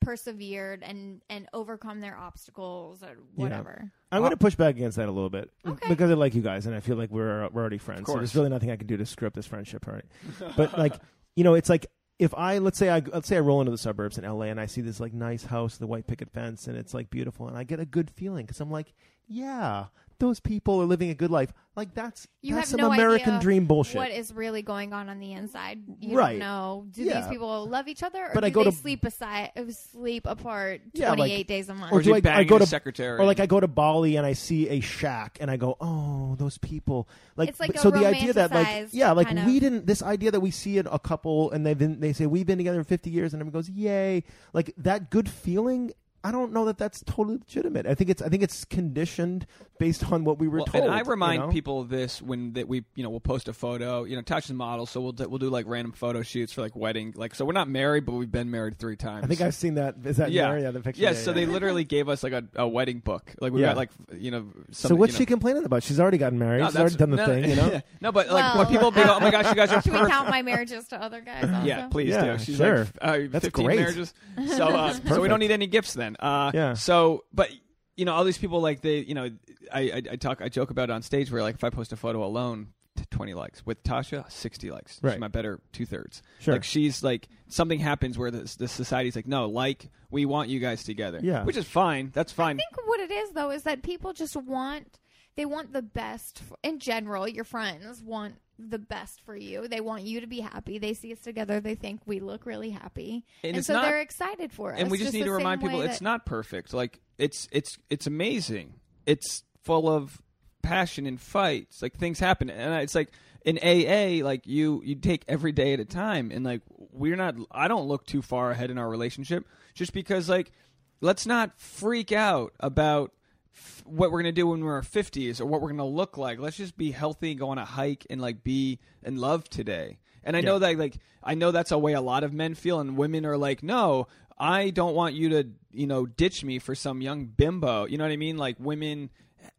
persevered 0.04 0.82
and 0.82 1.20
and 1.28 1.48
overcome 1.52 2.00
their 2.00 2.16
obstacles 2.16 3.02
or 3.02 3.16
whatever. 3.34 3.90
I'm 4.12 4.20
going 4.20 4.30
to 4.30 4.36
push 4.36 4.54
back 4.54 4.76
against 4.76 4.96
that 4.96 5.08
a 5.08 5.12
little 5.12 5.30
bit 5.30 5.50
Okay. 5.66 5.88
because 5.88 6.10
I 6.10 6.14
like 6.14 6.34
you 6.34 6.42
guys, 6.42 6.66
and 6.66 6.74
I 6.74 6.80
feel 6.80 6.96
like 6.96 7.10
we're 7.10 7.48
we're 7.48 7.60
already 7.62 7.78
friends. 7.78 8.06
So 8.06 8.14
there's 8.16 8.34
really 8.34 8.50
nothing 8.50 8.70
I 8.70 8.76
can 8.76 8.86
do 8.86 8.96
to 8.96 9.06
screw 9.06 9.26
up 9.26 9.34
this 9.34 9.46
friendship, 9.46 9.86
right? 9.86 10.04
but 10.56 10.78
like, 10.78 10.94
you 11.34 11.42
know, 11.44 11.54
it's 11.54 11.68
like 11.68 11.86
if 12.18 12.32
I 12.34 12.58
let's 12.58 12.78
say 12.78 12.88
I 12.90 13.00
let's 13.00 13.26
say 13.26 13.36
I 13.36 13.40
roll 13.40 13.60
into 13.60 13.72
the 13.72 13.78
suburbs 13.78 14.18
in 14.18 14.24
LA 14.24 14.46
and 14.46 14.60
I 14.60 14.66
see 14.66 14.80
this 14.82 15.00
like 15.00 15.12
nice 15.12 15.44
house, 15.44 15.76
the 15.78 15.86
white 15.86 16.06
picket 16.06 16.30
fence, 16.30 16.66
and 16.68 16.76
it's 16.76 16.94
like 16.94 17.10
beautiful, 17.10 17.48
and 17.48 17.56
I 17.56 17.64
get 17.64 17.80
a 17.80 17.86
good 17.86 18.10
feeling 18.10 18.46
because 18.46 18.60
I'm 18.60 18.70
like, 18.70 18.92
yeah, 19.26 19.86
those 20.26 20.40
people 20.40 20.80
are 20.80 20.86
living 20.86 21.10
a 21.10 21.14
good 21.14 21.30
life. 21.30 21.52
Like 21.76 21.92
that's 21.94 22.26
You 22.40 22.54
that's 22.54 22.70
have 22.70 22.78
some 22.80 22.86
no 22.88 22.92
American 22.92 23.30
idea 23.34 23.40
dream 23.42 23.66
bullshit. 23.66 23.96
What 23.96 24.10
is 24.12 24.32
really 24.32 24.62
going 24.62 24.92
on 24.92 25.08
on 25.08 25.18
the 25.18 25.32
inside? 25.32 25.80
You 26.00 26.16
Right. 26.16 26.30
don't 26.32 26.38
know. 26.38 26.86
Do 26.92 27.02
Yeah. 27.02 27.20
these 27.20 27.28
people 27.30 27.66
love 27.66 27.88
each 27.88 28.02
other, 28.04 28.26
or 28.26 28.30
But 28.32 28.40
do 28.40 28.46
I 28.46 28.50
go 28.50 28.64
they 28.64 28.70
to- 28.70 28.76
sleep 28.76 29.04
aside, 29.04 29.50
uh, 29.56 29.62
sleep 29.70 30.26
apart 30.26 30.82
Yeah, 30.92 31.08
like- 31.10 31.16
twenty 31.18 31.32
eight 31.32 31.48
days 31.48 31.68
a 31.68 31.74
month? 31.74 31.92
or 31.92 31.98
Or 31.98 32.02
do 32.02 32.10
you 32.10 32.14
I, 32.16 32.20
bang 32.20 32.36
I 32.36 32.44
go 32.44 32.54
your 32.54 32.60
to 32.60 32.66
secretary. 32.66 33.18
or 33.20 33.24
like 33.24 33.40
I 33.40 33.46
go 33.46 33.58
to 33.58 33.66
Bali 33.66 34.14
and 34.16 34.24
I 34.24 34.34
see 34.34 34.68
a 34.68 34.80
shack 34.80 35.38
and 35.40 35.50
I 35.50 35.56
go, 35.56 35.76
oh, 35.80 36.36
those 36.38 36.58
people. 36.58 37.08
Like, 37.36 37.48
It's 37.48 37.58
like 37.60 37.70
but- 37.72 37.76
a 37.76 37.82
so 37.82 37.90
the 37.90 38.06
idea 38.06 38.32
that 38.34 38.52
like, 38.52 38.66
romanticized 38.68 38.90
yeah, 38.92 39.10
like 39.12 39.26
kind 39.26 39.40
of- 39.40 39.46
we 39.46 39.58
didn't. 39.58 39.86
This 39.86 40.02
idea 40.02 40.30
that 40.30 40.40
we 40.40 40.52
see 40.52 40.78
it, 40.78 40.86
a 40.90 40.98
couple 41.00 41.50
and 41.50 41.66
they've 41.66 41.76
been, 41.78 41.98
they 42.00 42.12
say 42.12 42.26
we've 42.26 42.46
been 42.46 42.58
together 42.58 42.82
for 42.82 42.88
50 42.88 43.10
years 43.10 43.32
and 43.34 43.42
everyone 43.42 43.52
goes, 43.58 43.68
yay, 43.68 44.22
like 44.52 44.72
that 44.78 45.10
good 45.10 45.28
feeling. 45.28 45.92
I 46.24 46.32
don't 46.32 46.52
know 46.52 46.64
that 46.64 46.78
that's 46.78 47.02
totally 47.04 47.36
legitimate. 47.36 47.86
I 47.86 47.94
think 47.94 48.08
it's 48.08 48.22
I 48.22 48.28
think 48.30 48.42
it's 48.42 48.64
conditioned 48.64 49.46
based 49.78 50.10
on 50.10 50.24
what 50.24 50.38
we 50.38 50.48
were 50.48 50.58
Well, 50.58 50.66
told. 50.66 50.84
and 50.84 50.94
I 50.94 51.00
remind 51.00 51.40
you 51.42 51.46
know? 51.48 51.52
people 51.52 51.80
of 51.80 51.88
this 51.90 52.22
when 52.22 52.54
that 52.54 52.66
we 52.66 52.84
you 52.94 53.02
know 53.02 53.10
we'll 53.10 53.20
post 53.20 53.46
a 53.48 53.52
photo. 53.52 54.04
You 54.04 54.16
know, 54.16 54.22
Tasha's 54.22 54.50
a 54.50 54.54
model, 54.54 54.86
so 54.86 55.00
we'll 55.02 55.12
do, 55.12 55.28
we'll 55.28 55.38
do 55.38 55.50
like 55.50 55.66
random 55.68 55.92
photo 55.92 56.22
shoots 56.22 56.52
for 56.52 56.62
like 56.62 56.74
wedding. 56.74 57.12
Like, 57.14 57.34
so 57.34 57.44
we're 57.44 57.52
not 57.52 57.68
married, 57.68 58.06
but 58.06 58.12
we've 58.12 58.30
been 58.32 58.50
married 58.50 58.78
three 58.78 58.96
times. 58.96 59.24
I 59.24 59.26
think 59.26 59.42
I've 59.42 59.54
seen 59.54 59.74
that. 59.74 59.96
Is 60.04 60.16
that 60.16 60.30
yeah, 60.32 60.48
there? 60.50 60.58
yeah, 60.60 60.70
the 60.70 60.80
picture. 60.80 61.02
Yes, 61.02 61.16
yeah, 61.16 61.22
so 61.24 61.30
yeah. 61.32 61.34
they 61.34 61.46
literally 61.46 61.84
gave 61.84 62.08
us 62.08 62.22
like 62.22 62.32
a, 62.32 62.44
a 62.54 62.66
wedding 62.66 63.00
book. 63.00 63.34
Like 63.40 63.52
we 63.52 63.60
Yeah. 63.60 63.68
got 63.68 63.76
like 63.76 63.90
you 64.16 64.30
know. 64.30 64.46
So 64.70 64.94
what's 64.94 65.12
you 65.12 65.18
she 65.18 65.22
know. 65.24 65.28
complaining 65.28 65.64
about? 65.64 65.82
She's 65.82 66.00
already 66.00 66.18
gotten 66.18 66.38
married. 66.38 66.60
No, 66.60 66.66
She's 66.68 66.76
already 66.76 66.96
done 66.96 67.10
the 67.10 67.16
no, 67.18 67.26
thing. 67.26 67.50
You 67.50 67.56
know. 67.56 67.80
no, 68.00 68.12
but 68.12 68.28
like 68.28 68.54
Well, 68.54 68.58
when 68.64 68.66
people 68.68 68.90
be, 68.90 69.00
like, 69.00 69.10
oh 69.10 69.20
my 69.20 69.30
gosh, 69.30 69.48
you 69.50 69.54
guys 69.54 69.70
are 69.72 69.82
Should 69.84 69.92
we 69.92 70.06
count 70.06 70.30
my 70.30 70.40
marriages 70.40 70.88
to 70.88 71.02
other 71.02 71.20
guys? 71.20 71.44
Also? 71.54 71.66
Yeah, 71.66 71.88
please 71.88 72.08
Yeah, 72.08 72.36
do. 72.36 72.42
She's 72.42 72.56
sure. 72.56 72.78
like 72.78 72.88
uh, 73.02 73.18
That's 73.28 73.44
15 73.44 73.64
great. 73.66 73.78
marriages. 73.78 74.14
So, 74.56 74.66
uh, 74.68 74.92
so 74.92 75.20
we 75.20 75.28
don't 75.28 75.40
need 75.40 75.50
any 75.50 75.66
gifts 75.66 75.92
then. 75.94 76.13
Uh, 76.18 76.50
Yeah. 76.54 76.74
So, 76.74 77.24
but 77.32 77.50
you 77.96 78.04
know, 78.04 78.12
all 78.14 78.24
these 78.24 78.38
people 78.38 78.60
like 78.60 78.80
they, 78.80 78.98
you 78.98 79.14
know, 79.14 79.30
I, 79.72 79.80
I, 79.80 80.02
I 80.12 80.16
talk, 80.16 80.40
I 80.42 80.48
joke 80.48 80.70
about 80.70 80.90
it 80.90 80.92
on 80.92 81.02
stage 81.02 81.30
where 81.30 81.42
like 81.42 81.54
if 81.56 81.64
I 81.64 81.70
post 81.70 81.92
a 81.92 81.96
photo 81.96 82.24
alone, 82.24 82.68
20 83.10 83.34
likes. 83.34 83.64
With 83.64 83.82
Tasha, 83.82 84.30
60 84.30 84.70
likes. 84.70 84.98
Right. 85.02 85.12
She's 85.12 85.20
my 85.20 85.28
better 85.28 85.60
two 85.72 85.86
thirds. 85.86 86.22
Sure. 86.40 86.54
Like 86.54 86.64
she's 86.64 87.02
like 87.02 87.28
something 87.48 87.78
happens 87.78 88.18
where 88.18 88.30
the, 88.30 88.52
the 88.58 88.68
society's 88.68 89.16
like, 89.16 89.26
no, 89.26 89.46
like 89.48 89.88
we 90.10 90.24
want 90.24 90.48
you 90.48 90.60
guys 90.60 90.84
together. 90.84 91.20
Yeah. 91.22 91.44
Which 91.44 91.56
is 91.56 91.66
fine. 91.66 92.10
That's 92.12 92.32
fine. 92.32 92.56
I 92.56 92.62
think 92.62 92.88
what 92.88 93.00
it 93.00 93.10
is 93.10 93.30
though 93.30 93.50
is 93.50 93.62
that 93.64 93.82
people 93.82 94.12
just 94.12 94.36
want 94.36 94.98
they 95.36 95.44
want 95.44 95.72
the 95.72 95.82
best 95.82 96.42
in 96.62 96.78
general 96.78 97.26
your 97.28 97.44
friends 97.44 98.02
want 98.02 98.36
the 98.58 98.78
best 98.78 99.20
for 99.24 99.36
you 99.36 99.66
they 99.66 99.80
want 99.80 100.02
you 100.02 100.20
to 100.20 100.26
be 100.26 100.40
happy 100.40 100.78
they 100.78 100.94
see 100.94 101.12
us 101.12 101.18
together 101.18 101.60
they 101.60 101.74
think 101.74 102.00
we 102.06 102.20
look 102.20 102.46
really 102.46 102.70
happy 102.70 103.24
And 103.42 103.56
and, 103.56 103.66
so 103.66 103.72
not- 103.72 103.84
they're 103.84 104.00
excited 104.00 104.52
for 104.52 104.72
us 104.72 104.80
and 104.80 104.90
we 104.90 104.98
just, 104.98 105.12
need 105.12 105.24
to 105.24 105.32
remind 105.32 105.60
people 105.60 105.80
way 105.80 105.86
it's 105.86 106.00
not 106.00 106.26
perfect. 106.26 106.72
Like 106.72 107.00
it's 107.18 107.48
it's 107.52 107.76
it's 107.90 108.06
amazing. 108.06 108.74
It's 109.06 109.42
full 109.62 109.88
of 109.88 110.20
passion 110.62 111.06
and 111.06 111.20
fights. 111.20 111.82
Like 111.82 111.94
things 111.94 112.18
happen, 112.18 112.50
and 112.50 112.82
it's 112.82 112.94
like 112.94 113.10
in 113.44 113.58
AA, 113.58 114.24
like 114.24 114.46
you 114.46 114.82
you 114.84 114.94
take 114.96 115.24
every 115.28 115.52
day 115.52 115.72
at 115.72 115.80
a 115.80 115.84
time, 115.84 116.30
and 116.32 116.44
like 116.44 116.62
we're 116.92 117.16
not. 117.16 117.34
I 117.50 117.68
don't 117.68 117.86
look 117.86 118.06
too 118.06 118.22
far 118.22 118.50
ahead 118.50 118.70
in 118.70 118.78
our 118.78 118.88
relationship, 118.88 119.46
just 119.74 119.92
because 119.92 120.28
like 120.28 120.52
let's 121.00 121.26
not 121.26 121.58
freak 121.60 122.12
out 122.12 122.52
about 122.60 123.12
f- 123.54 123.82
what 123.86 124.10
we're 124.10 124.20
gonna 124.20 124.32
do 124.32 124.46
when 124.48 124.64
we're 124.64 124.74
our 124.74 124.82
fifties 124.82 125.40
or 125.40 125.46
what 125.46 125.60
we're 125.60 125.70
gonna 125.70 125.86
look 125.86 126.16
like. 126.16 126.38
Let's 126.38 126.56
just 126.56 126.76
be 126.76 126.90
healthy, 126.90 127.34
go 127.34 127.50
on 127.50 127.58
a 127.58 127.64
hike, 127.64 128.06
and 128.10 128.20
like 128.20 128.42
be 128.42 128.78
in 129.02 129.16
love 129.16 129.48
today. 129.48 129.98
And 130.24 130.36
I 130.36 130.40
know 130.40 130.58
that 130.58 130.78
like 130.78 130.98
I 131.22 131.34
know 131.34 131.50
that's 131.50 131.70
a 131.70 131.78
way 131.78 131.92
a 131.92 132.00
lot 132.00 132.24
of 132.24 132.32
men 132.32 132.54
feel, 132.54 132.80
and 132.80 132.96
women 132.96 133.26
are 133.26 133.36
like, 133.36 133.62
no, 133.62 134.08
I 134.38 134.70
don't 134.70 134.94
want 134.94 135.14
you 135.14 135.28
to 135.30 135.48
you 135.72 135.86
know 135.86 136.06
ditch 136.06 136.44
me 136.44 136.58
for 136.58 136.74
some 136.74 137.00
young 137.00 137.26
bimbo. 137.26 137.86
You 137.86 137.98
know 137.98 138.04
what 138.04 138.12
I 138.12 138.16
mean? 138.16 138.36
Like 138.36 138.56
women, 138.58 139.10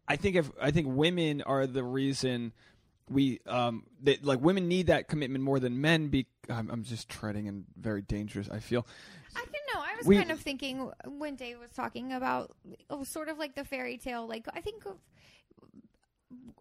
I 0.08 0.16
think 0.16 0.36
if 0.36 0.50
I 0.60 0.70
think 0.70 0.88
women 0.90 1.42
are 1.42 1.66
the 1.66 1.84
reason 1.84 2.52
we 3.08 3.40
um 3.46 3.84
that 4.02 4.24
like 4.24 4.40
women 4.40 4.68
need 4.68 4.88
that 4.88 5.08
commitment 5.08 5.44
more 5.44 5.60
than 5.60 5.80
men. 5.80 6.08
Be 6.08 6.26
I'm, 6.48 6.70
I'm 6.70 6.82
just 6.82 7.08
treading 7.08 7.46
in 7.46 7.64
very 7.76 8.02
dangerous. 8.02 8.48
I 8.50 8.58
feel. 8.58 8.86
I 9.36 9.44
can 9.44 9.52
know. 9.74 9.80
I 9.80 9.96
was 9.96 10.06
We- 10.06 10.16
kind 10.16 10.30
of 10.32 10.40
thinking 10.40 10.90
when 11.06 11.36
Dave 11.36 11.58
was 11.58 11.70
talking 11.72 12.12
about 12.12 12.56
oh, 12.90 13.04
sort 13.04 13.28
of 13.28 13.38
like 13.38 13.54
the 13.54 13.64
fairy 13.64 13.98
tale. 13.98 14.26
Like 14.26 14.46
I 14.54 14.60
think 14.60 14.84
of 14.86 14.96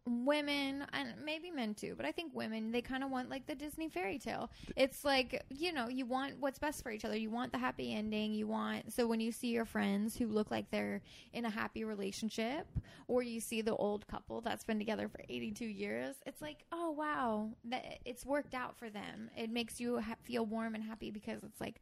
women 0.07 0.85
and 0.93 1.13
maybe 1.25 1.49
men 1.49 1.73
too, 1.73 1.95
but 1.97 2.05
I 2.05 2.11
think 2.11 2.31
women 2.35 2.71
they 2.71 2.81
kind 2.81 3.03
of 3.03 3.09
want 3.09 3.29
like 3.29 3.47
the 3.47 3.55
Disney 3.55 3.89
fairy 3.89 4.19
tale. 4.19 4.51
It's 4.75 5.03
like 5.03 5.43
you 5.49 5.71
know 5.73 5.87
you 5.87 6.05
want 6.05 6.35
what's 6.39 6.59
best 6.59 6.83
for 6.83 6.91
each 6.91 7.03
other. 7.05 7.17
You 7.17 7.31
want 7.31 7.51
the 7.51 7.57
happy 7.57 7.93
ending. 7.93 8.33
You 8.33 8.45
want 8.47 8.93
so 8.93 9.07
when 9.07 9.19
you 9.19 9.31
see 9.31 9.47
your 9.47 9.65
friends 9.65 10.15
who 10.15 10.27
look 10.27 10.51
like 10.51 10.69
they're 10.69 11.01
in 11.33 11.45
a 11.45 11.49
happy 11.49 11.83
relationship, 11.83 12.67
or 13.07 13.23
you 13.23 13.39
see 13.39 13.61
the 13.61 13.75
old 13.75 14.05
couple 14.07 14.41
that's 14.41 14.63
been 14.63 14.77
together 14.77 15.07
for 15.07 15.21
82 15.27 15.65
years, 15.65 16.15
it's 16.27 16.41
like 16.41 16.63
oh 16.71 16.91
wow, 16.91 17.49
that 17.65 17.99
it's 18.05 18.25
worked 18.25 18.53
out 18.53 18.77
for 18.77 18.91
them. 18.91 19.31
It 19.35 19.49
makes 19.49 19.79
you 19.79 19.99
ha- 19.99 20.15
feel 20.21 20.45
warm 20.45 20.75
and 20.75 20.83
happy 20.83 21.09
because 21.09 21.43
it's 21.43 21.59
like. 21.59 21.81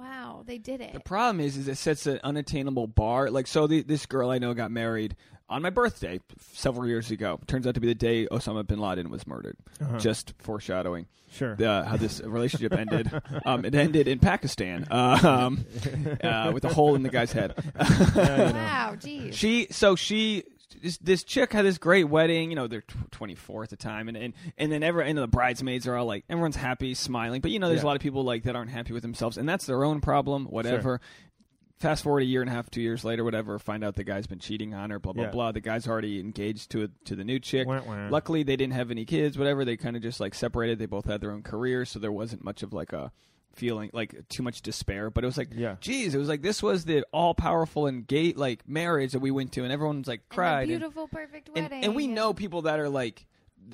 Wow, 0.00 0.42
they 0.46 0.56
did 0.56 0.80
it. 0.80 0.94
The 0.94 1.00
problem 1.00 1.40
is, 1.40 1.58
is 1.58 1.68
it 1.68 1.76
sets 1.76 2.06
an 2.06 2.20
unattainable 2.24 2.86
bar. 2.86 3.30
Like, 3.30 3.46
so 3.46 3.66
the, 3.66 3.82
this 3.82 4.06
girl 4.06 4.30
I 4.30 4.38
know 4.38 4.54
got 4.54 4.70
married 4.70 5.14
on 5.50 5.60
my 5.60 5.68
birthday 5.68 6.20
several 6.52 6.86
years 6.86 7.10
ago. 7.10 7.38
Turns 7.46 7.66
out 7.66 7.74
to 7.74 7.80
be 7.80 7.88
the 7.88 7.94
day 7.94 8.26
Osama 8.28 8.66
bin 8.66 8.78
Laden 8.78 9.10
was 9.10 9.26
murdered. 9.26 9.56
Just 9.98 10.32
foreshadowing. 10.38 11.06
Sure. 11.32 11.56
Uh, 11.62 11.84
how 11.84 11.96
this 11.96 12.20
relationship 12.20 12.72
ended. 12.72 13.10
Um, 13.46 13.64
it 13.64 13.74
ended 13.74 14.06
in 14.06 14.18
Pakistan 14.18 14.86
uh, 14.90 15.18
um, 15.22 15.64
uh, 16.22 16.50
with 16.52 16.64
a 16.64 16.68
hole 16.68 16.94
in 16.94 17.02
the 17.02 17.08
guy's 17.08 17.32
head. 17.32 17.54
Wow, 18.14 18.96
geez. 18.98 19.34
she 19.34 19.66
so 19.70 19.96
she 19.96 20.44
this, 20.82 20.98
this 20.98 21.24
chick 21.24 21.52
had 21.52 21.64
this 21.64 21.78
great 21.78 22.04
wedding 22.04 22.50
you 22.50 22.56
know 22.56 22.66
they're 22.66 22.82
tw- 22.82 23.10
24 23.10 23.64
at 23.64 23.70
the 23.70 23.76
time 23.76 24.08
and 24.08 24.16
and, 24.16 24.34
and 24.58 24.70
then 24.70 24.82
ever 24.82 25.00
and 25.00 25.16
the 25.18 25.26
bridesmaids 25.26 25.86
are 25.86 25.96
all 25.96 26.06
like 26.06 26.24
everyone's 26.30 26.56
happy 26.56 26.94
smiling 26.94 27.40
but 27.40 27.50
you 27.50 27.58
know 27.58 27.68
there's 27.68 27.80
Yeah. 27.80 27.84
a 27.86 27.88
lot 27.88 27.96
of 27.96 28.02
people 28.02 28.22
like 28.24 28.44
that 28.44 28.56
aren't 28.56 28.70
happy 28.70 28.92
with 28.92 29.02
themselves 29.02 29.36
and 29.38 29.48
that's 29.48 29.66
their 29.66 29.84
own 29.84 30.00
problem 30.00 30.44
whatever 30.46 31.00
fast 31.78 32.02
forward 32.02 32.20
a 32.22 32.26
year 32.26 32.42
and 32.42 32.50
a 32.50 32.52
half 32.52 32.70
two 32.70 32.82
years 32.82 33.04
later 33.04 33.24
whatever 33.24 33.58
find 33.58 33.82
out 33.82 33.94
the 33.94 34.04
guy's 34.04 34.26
been 34.26 34.38
cheating 34.38 34.74
on 34.74 34.90
her 34.90 34.98
blah 34.98 35.12
blah 35.12 35.24
Yeah. 35.24 35.30
blah 35.30 35.52
the 35.52 35.60
guy's 35.60 35.88
already 35.88 36.20
engaged 36.20 36.70
to 36.72 36.84
a, 36.84 36.88
to 37.06 37.16
the 37.16 37.24
new 37.24 37.38
chick 37.38 37.66
Wah, 37.66 37.80
wah. 37.86 38.08
luckily 38.10 38.42
they 38.42 38.56
didn't 38.56 38.74
have 38.74 38.90
any 38.90 39.04
kids 39.06 39.38
whatever 39.38 39.64
they 39.64 39.76
kind 39.76 39.96
of 39.96 40.02
just 40.02 40.20
like 40.20 40.34
separated 40.34 40.78
they 40.78 40.86
both 40.86 41.06
had 41.06 41.20
their 41.20 41.30
own 41.32 41.42
careers 41.42 41.90
so 41.90 41.98
there 41.98 42.12
wasn't 42.12 42.44
much 42.44 42.62
of 42.62 42.72
like 42.72 42.92
a 42.92 43.10
feeling 43.52 43.90
like 43.92 44.28
too 44.28 44.42
much 44.42 44.62
despair 44.62 45.10
but 45.10 45.24
it 45.24 45.26
was 45.26 45.36
like 45.36 45.48
Yeah. 45.54 45.76
geez 45.80 46.14
it 46.14 46.18
was 46.18 46.28
like 46.28 46.42
this 46.42 46.62
was 46.62 46.84
the 46.84 47.04
all 47.12 47.34
powerful 47.34 47.86
and 47.86 48.06
gay 48.06 48.32
like 48.32 48.66
marriage 48.68 49.12
that 49.12 49.20
we 49.20 49.30
went 49.30 49.52
to 49.52 49.64
and 49.64 49.72
everyone's 49.72 50.06
like 50.08 50.20
And 50.20 50.28
cried 50.36 50.60
and, 50.68 50.68
beautiful, 50.80 51.08
perfect 51.08 51.48
and, 51.54 51.64
wedding. 51.64 51.84
and 51.84 51.94
we 51.94 52.06
know 52.06 52.32
people 52.32 52.62
that 52.62 52.78
are 52.78 52.88
like 52.88 53.26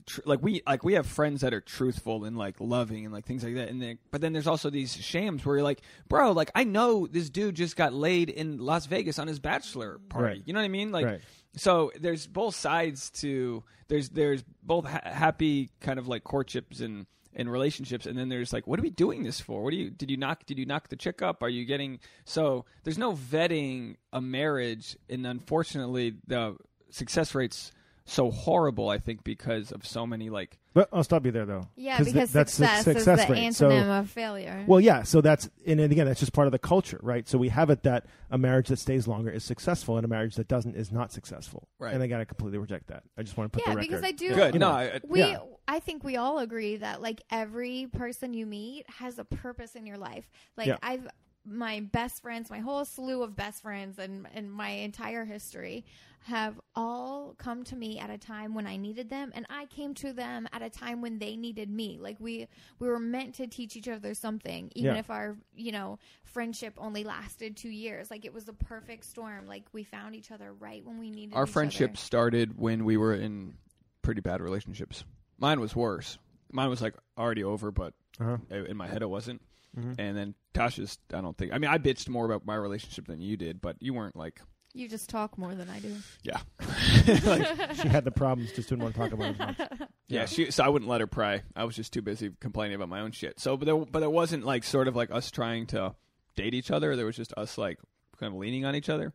tr- 0.07 0.20
like 0.24 0.43
we 0.43 0.62
like 0.66 0.83
we 0.83 0.95
have 0.95 1.07
friends 1.07 1.43
that 1.43 1.53
are 1.55 1.61
truthful 1.61 2.24
and 2.24 2.37
like 2.37 2.57
loving 2.61 3.05
and 3.05 3.12
like 3.14 3.24
things 3.27 3.45
like 3.45 3.55
that 3.55 3.68
and 3.68 3.81
then 3.81 3.99
but 4.11 4.20
then 4.20 4.33
there's 4.33 4.47
also 4.47 4.70
these 4.70 4.97
shams 4.97 5.45
where 5.45 5.57
you're 5.57 5.62
like 5.64 5.81
bro 6.09 6.33
like 6.33 6.51
i 6.55 6.64
know 6.64 7.07
this 7.07 7.31
dude 7.31 7.55
just 7.55 7.77
got 7.77 7.93
laid 7.93 8.29
in 8.31 8.59
las 8.59 8.87
vegas 8.87 9.18
on 9.18 9.27
his 9.29 9.39
bachelor 9.39 9.99
party 10.09 10.27
Right. 10.39 10.43
you 10.47 10.53
know 10.53 10.59
what 10.61 10.64
i 10.64 10.68
mean 10.68 10.91
like 10.91 11.07
Right. 11.07 11.20
so 11.57 11.93
there's 12.01 12.27
both 12.27 12.55
sides 12.57 13.11
to 13.22 13.62
there's 13.89 14.09
there's 14.09 14.43
both 14.62 14.87
ha- 14.87 15.01
happy 15.05 15.70
kind 15.81 15.99
of 15.99 16.09
like 16.09 16.24
courtships 16.24 16.81
and 16.81 17.07
and 17.37 17.53
relationships 17.53 18.07
and 18.07 18.18
then 18.18 18.28
there's 18.30 18.53
like 18.53 18.66
what 18.66 18.78
are 18.80 18.82
we 18.82 18.91
doing 18.91 19.22
this 19.22 19.41
for? 19.41 19.62
What 19.62 19.70
do 19.70 19.76
you 19.76 19.91
did 19.91 20.11
you 20.11 20.16
knock 20.16 20.47
did 20.47 20.59
you 20.59 20.66
knock 20.66 20.89
the 20.89 20.97
chick 20.97 21.22
up? 21.22 21.43
Are 21.43 21.49
you 21.49 21.64
getting 21.64 22.01
so 22.24 22.64
there's 22.82 22.99
no 22.99 23.12
vetting 23.12 23.97
a 24.12 24.20
marriage 24.20 24.97
and 25.09 25.26
unfortunately 25.26 26.14
the 26.26 26.57
success 26.91 27.34
rates 27.34 27.72
so 28.07 28.30
horrible 28.30 28.88
i 28.88 28.98
think 28.98 29.22
because 29.24 29.72
of 29.72 29.84
so 29.86 30.07
many 30.07 30.30
like 30.30 30.59
But 30.74 30.88
I'll 30.92 31.02
stop 31.04 31.24
you 31.24 31.32
there 31.32 31.46
though. 31.46 31.68
Yeah, 31.74 31.96
'Cause 31.96 32.07
because 32.12 32.28
th- 32.28 32.34
that's 32.34 32.52
success, 32.52 32.84
success 32.84 33.20
is 33.20 33.26
the 33.26 33.32
rate. 33.32 33.54
So- 33.54 33.70
antonym 33.70 34.00
of 34.00 34.11
failure. 34.11 34.62
Well, 34.66 34.78
yeah. 34.78 35.04
So 35.04 35.22
that's 35.22 35.48
and 35.66 35.80
then 35.80 35.90
again, 35.90 36.07
that's 36.07 36.20
just 36.20 36.34
part 36.34 36.46
of 36.48 36.52
the 36.52 36.59
culture, 36.59 37.00
right? 37.02 37.26
So 37.26 37.38
we 37.38 37.48
have 37.48 37.70
it 37.70 37.82
that 37.84 38.04
a 38.30 38.36
marriage 38.36 38.68
that 38.68 38.76
stays 38.78 39.09
longer 39.09 39.30
is 39.30 39.42
successful, 39.42 39.96
and 39.96 40.04
a 40.04 40.09
marriage 40.09 40.34
that 40.36 40.48
doesn't 40.48 40.76
is 40.76 40.92
not 40.92 41.12
successful. 41.12 41.66
Right. 41.78 41.94
And 41.94 42.02
I 42.02 42.07
got 42.09 42.18
to 42.18 42.26
completely 42.26 42.59
reject 42.59 42.88
that. 42.88 43.04
I 43.16 43.22
just 43.22 43.38
want 43.38 43.50
to 43.50 43.57
put 43.59 43.66
yeah, 43.66 43.72
the 43.72 43.76
record. 43.78 43.90
Yeah, 43.90 43.96
because 43.96 44.07
I 44.07 44.12
do. 44.12 44.34
good 44.34 44.52
You 44.54 44.61
no 44.61 44.68
know, 44.70 44.76
I, 44.76 45.00
We, 45.09 45.20
Yeah. 45.20 45.38
I 45.66 45.80
think 45.80 46.04
we 46.04 46.16
all 46.16 46.40
agree 46.40 46.76
that 46.76 47.00
like 47.00 47.22
every 47.30 47.86
person 47.90 48.34
you 48.34 48.44
meet 48.44 48.84
has 48.90 49.18
a 49.18 49.24
purpose 49.24 49.76
in 49.76 49.86
your 49.86 49.96
life. 49.96 50.28
Like 50.59 50.66
Yeah. 50.66 50.76
I've 50.82 51.09
my 51.47 51.80
best 51.80 52.22
friends, 52.22 52.51
my 52.51 52.59
whole 52.59 52.84
slew 52.84 53.22
of 53.22 53.36
best 53.36 53.62
friends, 53.62 53.99
and 53.99 54.26
and 54.34 54.51
my 54.53 54.68
entire 54.70 55.24
history 55.24 55.84
have 56.24 56.59
all 56.74 57.34
come 57.38 57.62
to 57.62 57.76
me 57.76 58.01
at 58.01 58.11
a 58.11 58.18
time 58.18 58.53
when 58.53 58.66
I 58.66 58.76
needed 58.76 59.09
them, 59.09 59.30
and 59.34 59.47
I 59.49 59.66
came 59.66 59.94
to 59.94 60.12
them 60.12 60.49
at 60.53 60.61
a 60.61 60.68
time 60.68 61.01
when 61.01 61.20
they 61.20 61.36
needed 61.36 61.70
me. 61.70 61.99
Like 62.01 62.16
we 62.18 62.49
we 62.80 62.88
were 62.88 62.99
meant 62.99 63.36
to 63.36 63.47
teach 63.47 63.76
each 63.76 63.86
other 63.88 64.12
something, 64.14 64.72
even 64.74 64.94
Yeah. 64.94 64.99
if 64.99 65.09
our 65.11 65.36
you 65.55 65.70
know 65.72 65.99
friendship 66.24 66.74
only 66.78 67.05
lasted 67.05 67.57
two 67.57 67.68
years. 67.68 68.11
Like 68.11 68.24
it 68.24 68.34
was 68.34 68.49
a 68.49 68.53
perfect 68.53 69.05
storm. 69.05 69.47
Like 69.47 69.64
we 69.72 69.84
found 69.84 70.14
each 70.16 70.30
other 70.32 70.53
right 70.53 70.84
when 70.84 70.99
we 70.99 71.11
needed 71.11 71.34
our 71.36 71.44
each 71.44 71.51
friendship 71.51 71.90
other. 71.92 71.99
started 71.99 72.59
when 72.59 72.84
we 72.84 72.97
were 72.97 73.14
in 73.14 73.55
pretty 74.03 74.20
bad 74.20 74.40
relationships 74.40 75.05
mine 75.38 75.59
was 75.59 75.74
worse 75.74 76.16
mine 76.53 76.70
was 76.70 76.80
like 76.80 76.94
already 77.18 77.42
over 77.42 77.72
but 77.72 77.92
Uh-huh. 78.20 78.36
in 78.55 78.76
my 78.76 78.86
head 78.86 79.03
it 79.03 79.11
wasn't 79.11 79.42
Mhm. 79.79 79.95
and 79.99 80.16
then 80.16 80.35
tasha's 80.55 80.99
i 81.12 81.20
don't 81.20 81.37
think 81.37 81.53
i 81.53 81.59
mean 81.59 81.70
i 81.70 81.77
bitched 81.79 82.09
more 82.09 82.24
about 82.24 82.47
my 82.47 82.55
relationship 82.55 83.07
than 83.07 83.20
you 83.20 83.37
did 83.37 83.61
but 83.61 83.77
you 83.81 83.93
weren't 83.95 84.16
like 84.16 84.41
You 84.74 84.89
just 84.89 85.09
talk 85.11 85.37
more 85.39 85.55
than 85.55 85.68
I 85.70 85.79
do. 85.81 85.95
yeah 86.22 86.41
she 87.74 87.89
had 87.89 88.05
the 88.05 88.11
problems, 88.14 88.53
just 88.53 88.68
didn't 88.68 88.83
want 88.83 88.95
to 88.95 89.01
talk 89.01 89.12
about 89.12 89.29
it 89.29 89.41
as 89.41 89.59
much. 89.59 89.70
Yeah, 90.09 90.27
she, 90.27 90.53
so 90.53 90.62
I 90.62 90.68
wouldn't 90.68 90.89
let 90.89 91.01
her 91.01 91.09
pray. 91.09 91.43
I 91.57 91.64
was 91.64 91.74
just 91.74 91.93
too 91.93 92.01
busy 92.01 92.31
complaining 92.41 92.77
about 92.77 92.89
my 92.89 93.01
own 93.01 93.11
shit. 93.11 93.41
So, 93.41 93.57
but 93.57 93.64
there, 93.64 93.77
but 93.77 94.05
it 94.05 94.12
wasn't 94.12 94.45
like 94.45 94.62
sort 94.62 94.87
of 94.87 94.95
like 94.95 95.11
us 95.11 95.33
trying 95.33 95.66
to 95.68 95.97
date 96.37 96.55
each 96.55 96.70
other. 96.70 96.95
There 96.95 97.07
was 97.07 97.16
just 97.16 97.33
us 97.37 97.59
like 97.59 97.81
kind 98.20 98.33
of 98.33 98.39
leaning 98.39 98.64
on 98.64 98.77
each 98.77 98.89
other, 98.89 99.12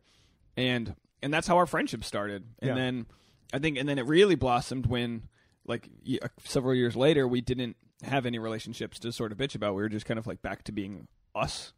and 0.54 0.94
and 1.22 1.32
that's 1.32 1.46
how 1.46 1.56
our 1.56 1.64
friendship 1.66 2.04
started. 2.04 2.44
And 2.58 2.68
Yeah. 2.68 2.74
then 2.74 3.06
I 3.54 3.58
think, 3.58 3.78
and 3.78 3.88
then 3.88 3.98
it 3.98 4.04
really 4.04 4.34
blossomed 4.34 4.84
when 4.84 5.28
like 5.66 5.88
uh, 6.22 6.28
several 6.44 6.74
years 6.74 6.94
later 6.94 7.26
we 7.26 7.40
didn't 7.40 7.76
have 8.02 8.26
any 8.26 8.38
relationships 8.38 8.98
to 9.00 9.12
sort 9.12 9.32
of 9.32 9.38
bitch 9.38 9.54
about. 9.54 9.74
We 9.74 9.82
were 9.82 9.88
just 9.88 10.06
kind 10.06 10.18
of 10.18 10.26
like 10.26 10.42
back 10.42 10.64
to 10.64 10.72
being 10.72 11.08
us, 11.34 11.72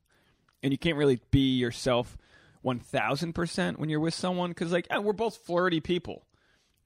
and 0.62 0.72
you 0.72 0.78
can't 0.78 0.96
really 0.96 1.20
be 1.30 1.56
yourself 1.56 2.16
one 2.62 2.78
thousand 2.78 3.34
percent 3.34 3.78
when 3.78 3.88
you're 3.88 4.00
with 4.00 4.14
someone 4.14 4.50
because 4.50 4.72
like 4.72 4.86
yeah, 4.90 4.98
we're 4.98 5.12
both 5.12 5.36
flirty 5.36 5.80
people 5.80 6.24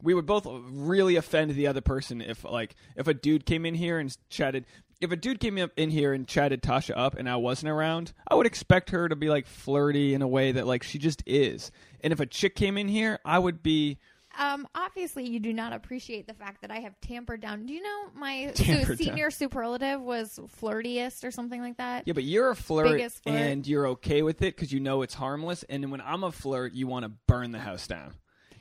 we 0.03 0.15
would 0.15 0.27
both 0.27 0.47
really 0.47 1.17
offend 1.17 1.51
the 1.53 1.67
other 1.67 1.81
person 1.81 2.21
if 2.21 2.45
like 2.45 2.75
if 2.97 3.09
a 3.09 3.15
dude 3.15 3.45
came 3.45 3.67
in 3.67 3.75
here 3.75 3.99
and 3.99 4.17
chatted 4.29 4.65
if 5.01 5.13
a 5.13 5.17
dude 5.17 5.41
came 5.41 5.59
in 5.59 5.91
here 5.91 6.13
and 6.13 6.27
chatted 6.27 6.63
Tasha 6.63 6.97
up 6.97 7.17
and 7.17 7.29
I 7.29 7.37
wasn't 7.37 7.71
around, 7.71 8.13
I 8.27 8.35
would 8.35 8.47
expect 8.47 8.91
her 8.91 9.09
to 9.09 9.15
be 9.15 9.29
like 9.29 9.47
flirty 9.47 10.13
in 10.13 10.23
a 10.23 10.29
way 10.29 10.53
that 10.53 10.67
like 10.67 10.83
she 10.83 10.99
just 10.99 11.23
is. 11.25 11.71
And 12.01 12.13
if 12.13 12.21
a 12.21 12.27
chick 12.27 12.57
came 12.57 12.77
in 12.77 12.89
here, 12.89 13.21
I 13.25 13.39
would 13.39 13.63
be 13.63 13.99
Um, 14.39 14.69
obviously, 14.75 15.29
you 15.29 15.41
do 15.41 15.53
not 15.53 15.73
appreciate 15.73 16.27
the 16.27 16.35
fact 16.35 16.63
that 16.63 16.71
I 16.71 16.79
have 16.81 16.99
tampered 17.01 17.41
down. 17.41 17.67
Do 17.67 17.73
you 17.75 17.83
know 17.83 18.05
my 18.15 18.53
Tampered 18.55 18.99
su- 18.99 19.05
senior 19.05 19.31
superlative 19.31 20.01
was 20.01 20.39
flirtiest 20.61 21.25
or 21.25 21.31
something 21.31 21.61
like 21.61 21.77
that? 21.79 22.05
yeah, 22.07 22.13
but 22.13 22.23
you're 22.25 22.51
a 22.51 22.57
flirt, 22.57 22.93
Biggest 22.93 23.23
flirt. 23.25 23.35
and 23.37 23.67
you're 23.67 23.89
okay 23.89 24.23
with 24.23 24.41
it 24.43 24.55
because 24.55 24.73
you 24.73 24.81
know 24.81 25.03
it's 25.03 25.15
harmless. 25.15 25.65
And 25.69 25.83
then 25.83 25.91
when 25.91 26.01
I'm 26.01 26.23
a 26.25 26.31
flirt, 26.33 26.73
you 26.73 26.87
want 26.87 27.05
to 27.05 27.11
burn 27.27 27.51
the 27.51 27.59
house 27.59 27.87
down. 27.87 28.15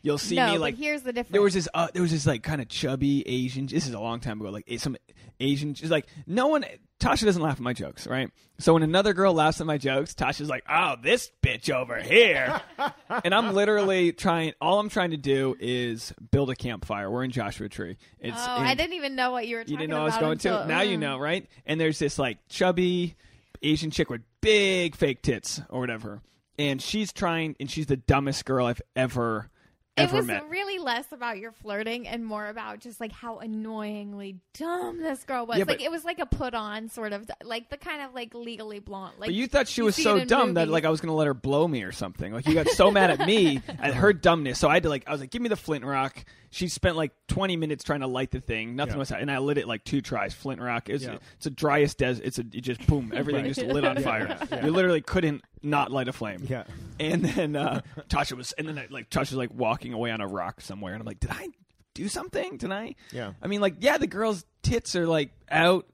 You'll 0.08 0.18
see 0.18 0.38
no, 0.38 0.46
me 0.46 0.52
but 0.54 0.62
like 0.62 0.78
here's 0.78 1.02
the 1.02 1.12
difference. 1.12 1.34
there 1.34 1.42
was 1.42 1.54
this 1.54 1.68
uh, 1.74 1.90
there 1.92 2.02
was 2.02 2.12
this 2.12 2.26
like 2.26 2.42
kind 2.42 2.62
of 2.62 2.70
chubby 2.70 3.28
Asian. 3.28 3.66
This 3.66 3.88
is 3.88 3.94
a 3.94 4.00
long 4.00 4.22
time 4.22 4.40
ago. 4.40 4.50
Like 4.50 4.66
some 4.78 4.96
Asian, 5.42 5.74
just 5.74 5.92
like 5.92 6.08
no 6.26 6.48
one. 6.48 6.64
Tasha 7.02 7.26
doesn't 7.26 7.42
laugh 7.42 7.58
at 7.58 7.60
my 7.60 7.74
jokes, 7.74 8.08
right? 8.08 8.32
So 8.58 8.74
when 8.74 8.84
another 8.84 9.14
girl 9.14 9.34
laughs 9.34 9.60
at 9.60 9.68
my 9.68 9.78
jokes, 9.78 10.14
Tasha's 10.14 10.48
like, 10.48 10.64
"Oh, 10.70 10.96
this 11.04 11.30
bitch 11.44 11.70
over 11.70 12.02
here," 12.02 12.62
and 13.26 13.36
I'm 13.36 13.54
literally 13.54 14.14
trying. 14.14 14.54
All 14.62 14.80
I'm 14.80 14.88
trying 14.88 15.12
to 15.12 15.18
do 15.18 15.58
is 15.60 16.14
build 16.32 16.52
a 16.52 16.56
campfire. 16.56 17.12
We're 17.12 17.26
in 17.26 17.32
Joshua 17.32 17.68
Tree. 17.68 17.98
It's 18.18 18.38
oh, 18.40 18.52
I 18.52 18.76
didn't 18.76 18.94
even 18.94 19.18
know 19.18 19.32
what 19.32 19.46
you 19.46 19.58
were. 19.58 19.64
Talking 19.64 19.74
you 19.74 19.78
didn't 19.80 19.90
know 19.90 20.04
I 20.04 20.06
was 20.06 20.18
going 20.18 20.32
until, 20.32 20.62
to. 20.62 20.68
Now 20.68 20.82
you 20.82 20.96
mm. 20.96 21.02
know, 21.02 21.20
right? 21.20 21.46
And 21.66 21.82
there's 21.82 22.00
this 22.00 22.18
like 22.18 22.38
chubby 22.48 23.18
Asian 23.62 23.92
chick 23.92 24.10
with 24.10 24.22
big 24.40 24.96
fake 24.96 25.22
tits 25.22 25.62
or 25.70 25.82
whatever, 25.82 26.22
and 26.58 26.82
she's 26.82 27.12
trying, 27.12 27.58
and 27.60 27.70
she's 27.70 27.88
the 27.88 27.98
dumbest 27.98 28.46
girl 28.46 28.66
I've 28.68 28.82
ever, 28.96 29.36
ever 29.36 29.52
it 29.98 30.12
was 30.12 30.26
met. 30.26 30.50
really 30.50 30.80
less 30.80 31.12
about 31.12 31.38
your 31.38 31.52
flirting 31.52 32.08
and 32.08 32.26
more 32.26 32.48
about 32.48 32.80
just 32.80 33.00
like 33.00 33.12
how 33.12 33.40
annoyingly 33.40 34.40
dumb 34.54 35.00
this 35.00 35.24
girl 35.24 35.46
was. 35.46 35.58
Yeah, 35.58 35.66
like 35.68 35.78
but- 35.78 35.82
it 35.82 35.92
was 35.92 36.06
like 36.06 36.20
a 36.20 36.26
put 36.26 36.54
on 36.54 36.90
sort 36.90 37.14
of 37.14 37.30
like 37.44 37.70
the 37.70 37.78
kind 37.78 38.02
of 38.02 38.14
like 38.14 38.34
legally 38.34 38.80
blonde. 38.80 39.14
Like 39.18 39.28
but 39.30 39.34
you 39.34 39.48
thought 39.48 39.68
she 39.68 39.82
was 39.82 39.96
so 39.96 40.24
dumb 40.26 40.56
that 40.56 40.68
like 40.68 40.86
I 40.86 40.90
was 40.90 41.02
gonna 41.02 41.16
let 41.16 41.28
her 41.28 41.34
blow 41.34 41.68
me 41.68 41.84
or 41.84 41.92
something. 41.92 42.34
Like 42.34 42.48
you 42.48 42.54
got 42.54 42.70
so 42.70 42.92
mad 42.92 43.10
at 43.12 43.26
me 43.26 43.62
at 43.80 43.94
her 43.96 44.14
dumbness, 44.14 44.60
so 44.60 44.70
I 44.70 44.76
had 44.76 44.84
to 44.84 44.90
like 44.90 45.04
I 45.08 45.12
was 45.12 45.22
like, 45.22 45.32
give 45.32 45.42
me 45.42 45.50
the 45.50 45.56
flint 45.56 45.86
rock. 45.86 46.24
She 46.50 46.68
spent 46.70 46.96
like 46.96 47.12
20 47.28 47.58
minutes 47.58 47.84
trying 47.84 48.00
to 48.00 48.08
light 48.08 48.32
the 48.32 48.40
thing. 48.40 48.76
Nothing 48.76 48.94
Yeah. 48.96 49.00
was, 49.00 49.12
and 49.12 49.30
I 49.30 49.38
lit 49.40 49.58
it 49.58 49.68
like 49.68 49.84
two 49.84 50.02
tries. 50.02 50.34
Flint 50.34 50.62
rock. 50.62 50.90
It's 50.90 51.04
Yeah. 51.04 51.18
it's 51.36 51.46
a 51.46 51.50
driest 51.50 51.98
desert. 51.98 52.26
It's 52.26 52.40
a 52.40 52.42
it 52.42 52.62
just 52.62 52.86
boom, 52.88 53.12
everything 53.16 53.44
Right. 53.46 53.54
just 53.54 53.68
lit 53.68 53.84
on 53.84 53.98
fire. 54.02 54.38
You 54.64 54.72
literally 54.72 55.02
couldn't 55.02 55.44
not 55.62 55.92
light 55.92 56.08
a 56.08 56.14
flame. 56.14 56.46
Yeah. 56.50 56.64
And 57.00 57.24
then 57.26 57.56
uh, 57.56 57.82
Tasha 58.10 58.34
was, 58.38 58.54
and 58.54 58.68
then 58.68 58.78
I, 58.80 58.88
like 58.90 59.10
Tasha 59.10 59.32
was 59.32 59.34
like 59.34 59.54
walking 59.54 59.94
away 59.94 60.12
on 60.12 60.22
a 60.22 60.28
rock 60.28 60.62
somewhere, 60.62 60.94
and 60.94 61.02
I'm 61.02 61.06
like, 61.08 61.20
did 61.20 61.32
I 61.32 61.50
do 61.94 62.08
something? 62.08 62.58
tonight? 62.58 62.96
Yeah. 63.12 63.34
I 63.42 63.48
mean, 63.48 63.60
like, 63.62 63.76
yeah, 63.80 63.98
the 63.98 64.08
girl's 64.08 64.46
tits 64.64 64.96
are 64.96 65.08
like 65.08 65.32
out, 65.50 65.86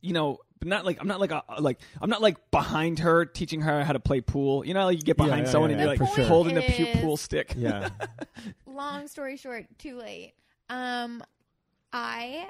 you 0.00 0.12
know, 0.12 0.38
but 0.62 0.68
not 0.68 0.86
like 0.86 0.98
I'm 1.00 1.08
not 1.08 1.18
like 1.18 1.32
a 1.32 1.42
like 1.58 1.80
I'm 2.00 2.08
not 2.08 2.22
like 2.22 2.36
behind 2.52 3.00
her 3.00 3.24
teaching 3.24 3.62
her 3.62 3.82
how 3.82 3.92
to 3.92 3.98
play 3.98 4.20
pool. 4.20 4.64
You 4.64 4.74
know, 4.74 4.84
like 4.84 4.96
you 4.96 5.02
get 5.02 5.16
behind 5.16 5.46
yeah, 5.46 5.50
someone 5.50 5.70
yeah, 5.70 5.74
and 5.74 5.82
you're 5.82 5.94
yeah, 5.94 6.00
like 6.00 6.10
for 6.10 6.14
sure. 6.14 6.24
holding 6.24 6.54
the 6.54 6.62
pu- 6.62 6.84
is- 6.84 7.00
pool 7.00 7.16
stick. 7.16 7.54
Yeah. 7.56 7.88
long 8.66 9.08
story 9.08 9.36
short, 9.36 9.66
too 9.76 9.98
late. 9.98 10.34
Um, 10.70 11.24
I, 11.92 12.48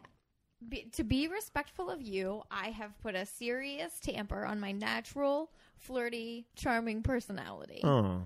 be, 0.69 0.91
to 0.93 1.05
be 1.05 1.27
respectful 1.27 1.89
of 1.89 2.03
you, 2.03 2.43
I 2.51 2.69
have 2.69 3.01
put 3.01 3.15
a 3.15 3.25
serious 3.25 3.99
tamper 3.99 4.45
on 4.45 4.61
my 4.61 4.73
natural, 4.73 5.51
flirty, 5.79 6.45
charming 6.55 7.03
personality, 7.03 7.81
oh. 7.83 8.21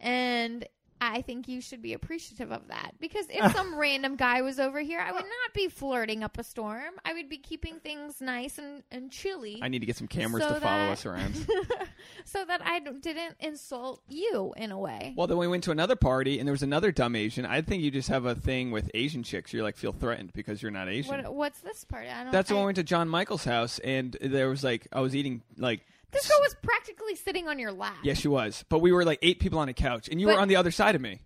and 0.00 0.66
I 1.00 1.22
think 1.22 1.48
you 1.48 1.60
should 1.60 1.82
be 1.82 1.92
appreciative 1.92 2.52
of 2.52 2.68
that 2.68 2.92
because 3.00 3.26
if 3.30 3.52
some 3.56 3.76
random 3.76 4.16
guy 4.16 4.42
was 4.42 4.58
over 4.58 4.80
here, 4.80 5.00
I 5.00 5.12
would 5.12 5.22
not 5.22 5.54
be 5.54 5.68
flirting 5.68 6.22
up 6.22 6.38
a 6.38 6.44
storm. 6.44 6.94
I 7.04 7.12
would 7.14 7.28
be 7.28 7.38
keeping 7.38 7.80
things 7.80 8.20
nice 8.20 8.58
and, 8.58 8.82
and 8.90 9.10
chilly. 9.10 9.60
I 9.62 9.68
need 9.68 9.80
to 9.80 9.86
get 9.86 9.96
some 9.96 10.08
cameras 10.08 10.44
So 10.44 10.54
to 10.54 10.60
follow 10.60 10.92
us 10.92 11.06
around. 11.06 11.34
so 12.24 12.44
that 12.44 12.60
I 12.64 12.80
didn't 12.80 13.36
insult 13.40 14.02
you 14.08 14.54
in 14.56 14.72
a 14.72 14.78
way. 14.78 15.14
well, 15.16 15.26
then 15.26 15.38
we 15.38 15.48
went 15.48 15.64
to 15.64 15.70
another 15.70 15.96
party 15.96 16.38
and 16.38 16.46
there 16.46 16.52
was 16.52 16.62
another 16.62 16.92
dumb 16.92 17.16
Asian. 17.16 17.46
I 17.46 17.62
think 17.62 17.82
you 17.82 17.90
just 17.90 18.08
have 18.08 18.24
a 18.24 18.34
thing 18.34 18.70
with 18.70 18.90
Asian 18.94 19.22
chicks. 19.22 19.52
You're 19.52 19.62
like 19.62 19.76
feel 19.76 19.92
threatened 19.92 20.32
because 20.32 20.62
you're 20.62 20.70
not 20.70 20.88
Asian. 20.88 21.22
what, 21.22 21.34
what's 21.34 21.60
this 21.60 21.84
part? 21.84 22.06
I 22.06 22.24
don't. 22.24 22.32
That's 22.32 22.50
I, 22.50 22.54
when 22.54 22.62
we 22.62 22.66
went 22.66 22.76
to 22.76 22.82
John 22.82 23.08
Michael's 23.08 23.44
house 23.44 23.78
and 23.80 24.16
there 24.20 24.48
was 24.48 24.64
like 24.64 24.86
I 24.92 25.00
was 25.00 25.14
eating 25.14 25.42
like 25.56 25.86
This 26.10 26.26
girl 26.28 26.38
was 26.40 26.56
practically 26.62 27.14
sitting 27.16 27.48
on 27.48 27.58
your 27.58 27.72
lap. 27.72 27.96
Yeah, 28.02 28.14
she 28.14 28.28
was. 28.28 28.64
But 28.68 28.78
we 28.80 28.92
were 28.92 29.04
like 29.04 29.18
eight 29.22 29.40
people 29.40 29.58
on 29.58 29.68
a 29.68 29.74
couch, 29.74 30.08
and 30.08 30.20
you 30.20 30.26
But- 30.26 30.36
were 30.36 30.40
on 30.40 30.48
the 30.48 30.56
other 30.56 30.70
side 30.70 30.94
of 30.94 31.00
me. 31.00 31.20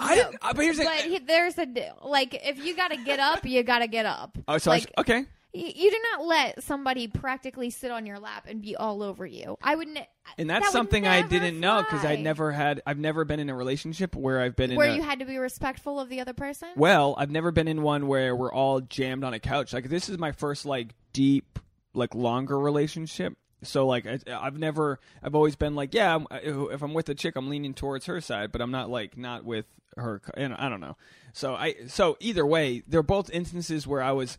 I 0.00 0.14
didn't. 0.14 0.36
uh, 0.42 0.52
but 0.54 0.62
here's 0.64 0.76
the. 0.78 0.84
But 0.84 1.00
he, 1.00 1.18
there's 1.18 1.58
a. 1.58 1.66
Like 2.04 2.32
if 2.46 2.64
you 2.64 2.76
got 2.76 2.88
to 2.92 2.96
get 2.96 3.18
up, 3.18 3.44
you 3.44 3.62
got 3.64 3.80
to 3.80 3.88
get 3.88 4.06
up. 4.06 4.38
oh, 4.46 4.58
so 4.58 4.70
I 4.70 4.74
like 4.74 4.92
okay. 4.96 5.24
you 5.52 5.90
do 5.90 5.96
not 6.12 6.24
let 6.24 6.62
somebody 6.62 7.08
practically 7.08 7.70
sit 7.70 7.90
on 7.90 8.06
your 8.06 8.20
lap 8.20 8.46
and 8.48 8.62
be 8.62 8.76
all 8.76 9.02
over 9.02 9.26
you. 9.26 9.56
I 9.60 9.74
would. 9.74 9.88
Ne- 9.88 10.08
And 10.36 10.50
that 10.50 10.60
that's 10.62 10.66
would 10.66 10.72
something 10.78 11.04
I 11.04 11.22
never 11.22 11.28
didn't 11.30 11.58
know 11.58 11.82
because. 11.82 12.04
I'd 12.04 12.20
never 12.20 12.52
had. 12.52 12.80
I've 12.86 12.98
never 12.98 13.24
been 13.24 13.40
in 13.40 13.50
a 13.50 13.56
relationship 13.56 14.14
where 14.14 14.40
I've 14.40 14.54
been 14.54 14.70
in. 14.70 14.76
Where 14.76 14.88
a, 14.88 14.94
you 14.94 15.02
had 15.02 15.18
to 15.18 15.24
be 15.24 15.36
respectful 15.38 15.98
of 15.98 16.08
the 16.10 16.20
other 16.20 16.32
person. 16.34 16.68
well, 16.76 17.16
I've 17.18 17.30
never 17.32 17.50
been 17.50 17.66
in 17.66 17.82
one 17.82 18.06
where 18.06 18.36
we're 18.36 18.52
all 18.52 18.80
jammed 18.80 19.24
on 19.24 19.34
a 19.34 19.40
couch. 19.40 19.72
Like 19.72 19.88
this 19.88 20.08
is 20.08 20.16
my 20.16 20.30
first 20.30 20.64
like 20.64 20.94
deep, 21.12 21.58
like 21.92 22.14
longer 22.14 22.56
relationship. 22.56 23.36
So 23.62 23.86
like 23.86 24.06
I, 24.06 24.18
I've 24.28 24.58
never. 24.58 25.00
I've 25.22 25.34
always 25.34 25.56
been 25.56 25.74
like, 25.74 25.94
yeah, 25.94 26.18
if 26.30 26.82
I'm 26.82 26.94
with 26.94 27.08
a 27.08 27.14
chick, 27.14 27.34
I'm 27.36 27.48
leaning 27.48 27.74
towards 27.74 28.06
her 28.06 28.20
side, 28.20 28.52
but 28.52 28.60
I'm 28.60 28.70
not 28.70 28.90
like 28.90 29.16
not 29.16 29.44
with 29.44 29.66
her. 29.96 30.20
And 30.34 30.54
I 30.54 30.68
don't 30.68 30.80
know. 30.80 30.96
So 31.32 31.54
I. 31.54 31.74
So 31.88 32.16
either 32.20 32.46
way, 32.46 32.82
they're 32.86 33.02
both 33.02 33.30
instances 33.30 33.86
where 33.86 34.02
I 34.02 34.12
was. 34.12 34.38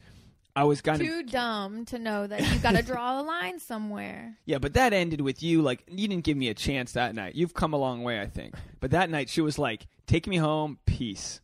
I 0.56 0.64
was 0.64 0.82
kind 0.82 1.00
of 1.00 1.08
Too 1.08 1.24
dumb 1.24 1.86
to 1.86 2.00
know 2.00 2.26
that 2.26 2.42
you 2.42 2.60
got 2.60 2.76
to 2.76 2.82
draw 2.82 3.22
a 3.22 3.24
line 3.24 3.60
somewhere. 3.60 4.36
Yeah, 4.46 4.58
but 4.58 4.74
that 4.74 4.94
ended 4.94 5.22
with 5.22 5.44
you 5.44 5.62
like 5.62 5.84
you 5.88 6.08
didn't 6.08 6.24
give 6.24 6.36
me 6.38 6.50
a 6.50 6.54
chance 6.54 6.94
that 6.94 7.14
night. 7.14 7.36
You've 7.36 7.54
come 7.54 7.74
a 7.74 7.78
long 7.78 8.04
way, 8.04 8.20
I 8.20 8.26
think. 8.26 8.56
But 8.80 8.92
that 8.92 9.10
night 9.10 9.30
she 9.30 9.42
was 9.42 9.60
like, 9.60 9.86
"Take 10.08 10.28
me 10.28 10.38
home, 10.38 10.80
peace." 10.86 11.40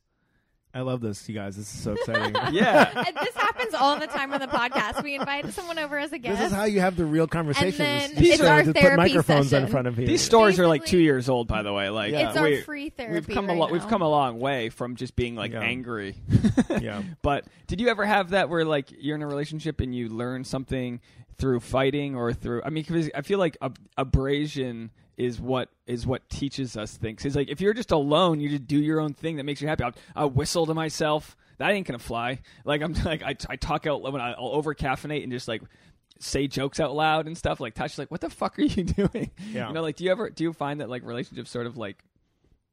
I 0.75 0.81
love 0.81 0.99
this, 0.99 1.27
you 1.29 1.33
guys. 1.33 1.55
This 1.55 1.73
is 1.73 1.81
so 1.81 1.93
exciting. 1.93 2.35
Yeah. 2.53 2.91
And 3.07 3.15
this 3.15 3.33
happens 3.35 3.73
all 3.73 3.97
the 3.97 4.07
time 4.07 4.33
on 4.33 4.41
the 4.41 4.47
podcast. 4.47 5.01
We 5.03 5.15
invite 5.15 5.53
someone 5.53 5.79
over 5.79 5.97
as 5.97 6.11
a 6.11 6.17
guest. 6.17 6.37
This 6.37 6.47
is 6.51 6.53
how 6.55 6.65
you 6.65 6.81
have 6.81 6.97
the 6.97 7.05
real 7.05 7.27
conversations. 7.27 7.77
then 7.77 8.11
it's 8.17 8.41
our 8.41 8.61
just 8.63 8.73
put 8.73 8.81
therapy 8.81 8.97
microphones 8.97 9.49
session. 9.49 9.65
in 9.67 9.71
front 9.71 9.87
of 9.87 9.97
you. 9.97 10.05
These 10.05 10.21
stories 10.21 10.59
are 10.59 10.67
like 10.67 10.83
two 10.85 10.97
years 10.99 11.29
old, 11.29 11.47
by 11.47 11.61
the 11.63 11.71
way. 11.71 11.89
Like 11.89 12.11
Yeah. 12.11 12.27
it's 12.29 12.37
uh, 12.37 12.41
our 12.41 12.57
free 12.63 12.89
therapy. 12.89 13.13
We've 13.15 13.27
come 13.27 13.47
right 13.47 13.55
a 13.55 13.59
lo- 13.59 13.67
now. 13.67 13.73
we've 13.73 13.87
come 13.87 14.01
a 14.01 14.09
long 14.09 14.39
way 14.39 14.67
from 14.69 14.97
just 14.97 15.15
being 15.15 15.35
like 15.35 15.53
Yeah. 15.53 15.61
angry. 15.61 16.15
yeah. 16.81 17.01
But 17.21 17.45
did 17.67 17.79
you 17.79 17.87
ever 17.87 18.05
have 18.05 18.31
that 18.31 18.49
where 18.49 18.65
like 18.65 18.87
you're 18.99 19.15
in 19.15 19.21
a 19.21 19.27
relationship 19.27 19.79
and 19.79 19.95
you 19.95 20.09
learn 20.09 20.43
something 20.43 20.99
through 21.37 21.61
fighting 21.61 22.15
or 22.15 22.33
through? 22.33 22.63
I 22.65 22.69
mean, 22.69 22.83
'cause 22.83 23.09
I 23.15 23.21
feel 23.21 23.39
like 23.39 23.57
ab- 23.61 23.79
abrasion 23.97 24.91
is 25.17 25.39
what 25.39 25.69
is 25.87 26.05
what 26.05 26.27
teaches 26.29 26.75
us 26.75 26.97
things. 26.97 27.23
It's 27.25 27.35
like 27.35 27.49
if 27.49 27.61
you're 27.61 27.73
just 27.73 27.91
alone, 27.91 28.39
you 28.39 28.49
just 28.49 28.67
do 28.67 28.77
your 28.77 28.99
own 28.99 29.13
thing 29.13 29.37
that 29.37 29.43
makes 29.43 29.61
you 29.61 29.67
happy. 29.67 29.83
I'll, 29.83 29.93
I'll 30.15 30.29
whistle 30.29 30.65
to 30.65 30.73
myself. 30.73 31.37
That 31.57 31.71
ain't 31.71 31.87
gonna 31.87 31.99
fly. 31.99 32.39
Like 32.65 32.81
I'm 32.81 32.93
like 33.05 33.23
I, 33.23 33.35
I 33.49 33.55
talk 33.55 33.87
out 33.87 34.01
when 34.01 34.21
I, 34.21 34.31
I'll 34.33 34.49
over 34.49 34.73
caffeinate 34.75 35.23
and 35.23 35.31
just 35.31 35.47
like 35.47 35.61
say 36.19 36.47
jokes 36.47 36.79
out 36.79 36.95
loud 36.95 37.27
and 37.27 37.37
stuff. 37.37 37.59
Like 37.59 37.75
Tasha's 37.75 37.97
like, 37.97 38.11
what 38.11 38.21
the 38.21 38.29
fuck 38.29 38.57
are 38.59 38.63
you 38.63 38.83
doing? 38.83 39.31
Yeah. 39.51 39.67
You 39.69 39.73
know, 39.73 39.81
like 39.81 39.95
do 39.95 40.03
you 40.03 40.11
ever 40.11 40.29
do 40.29 40.43
you 40.43 40.53
find 40.53 40.81
that 40.81 40.89
like 40.89 41.03
relationships 41.03 41.49
sort 41.49 41.65
of 41.67 41.77
like 41.77 42.03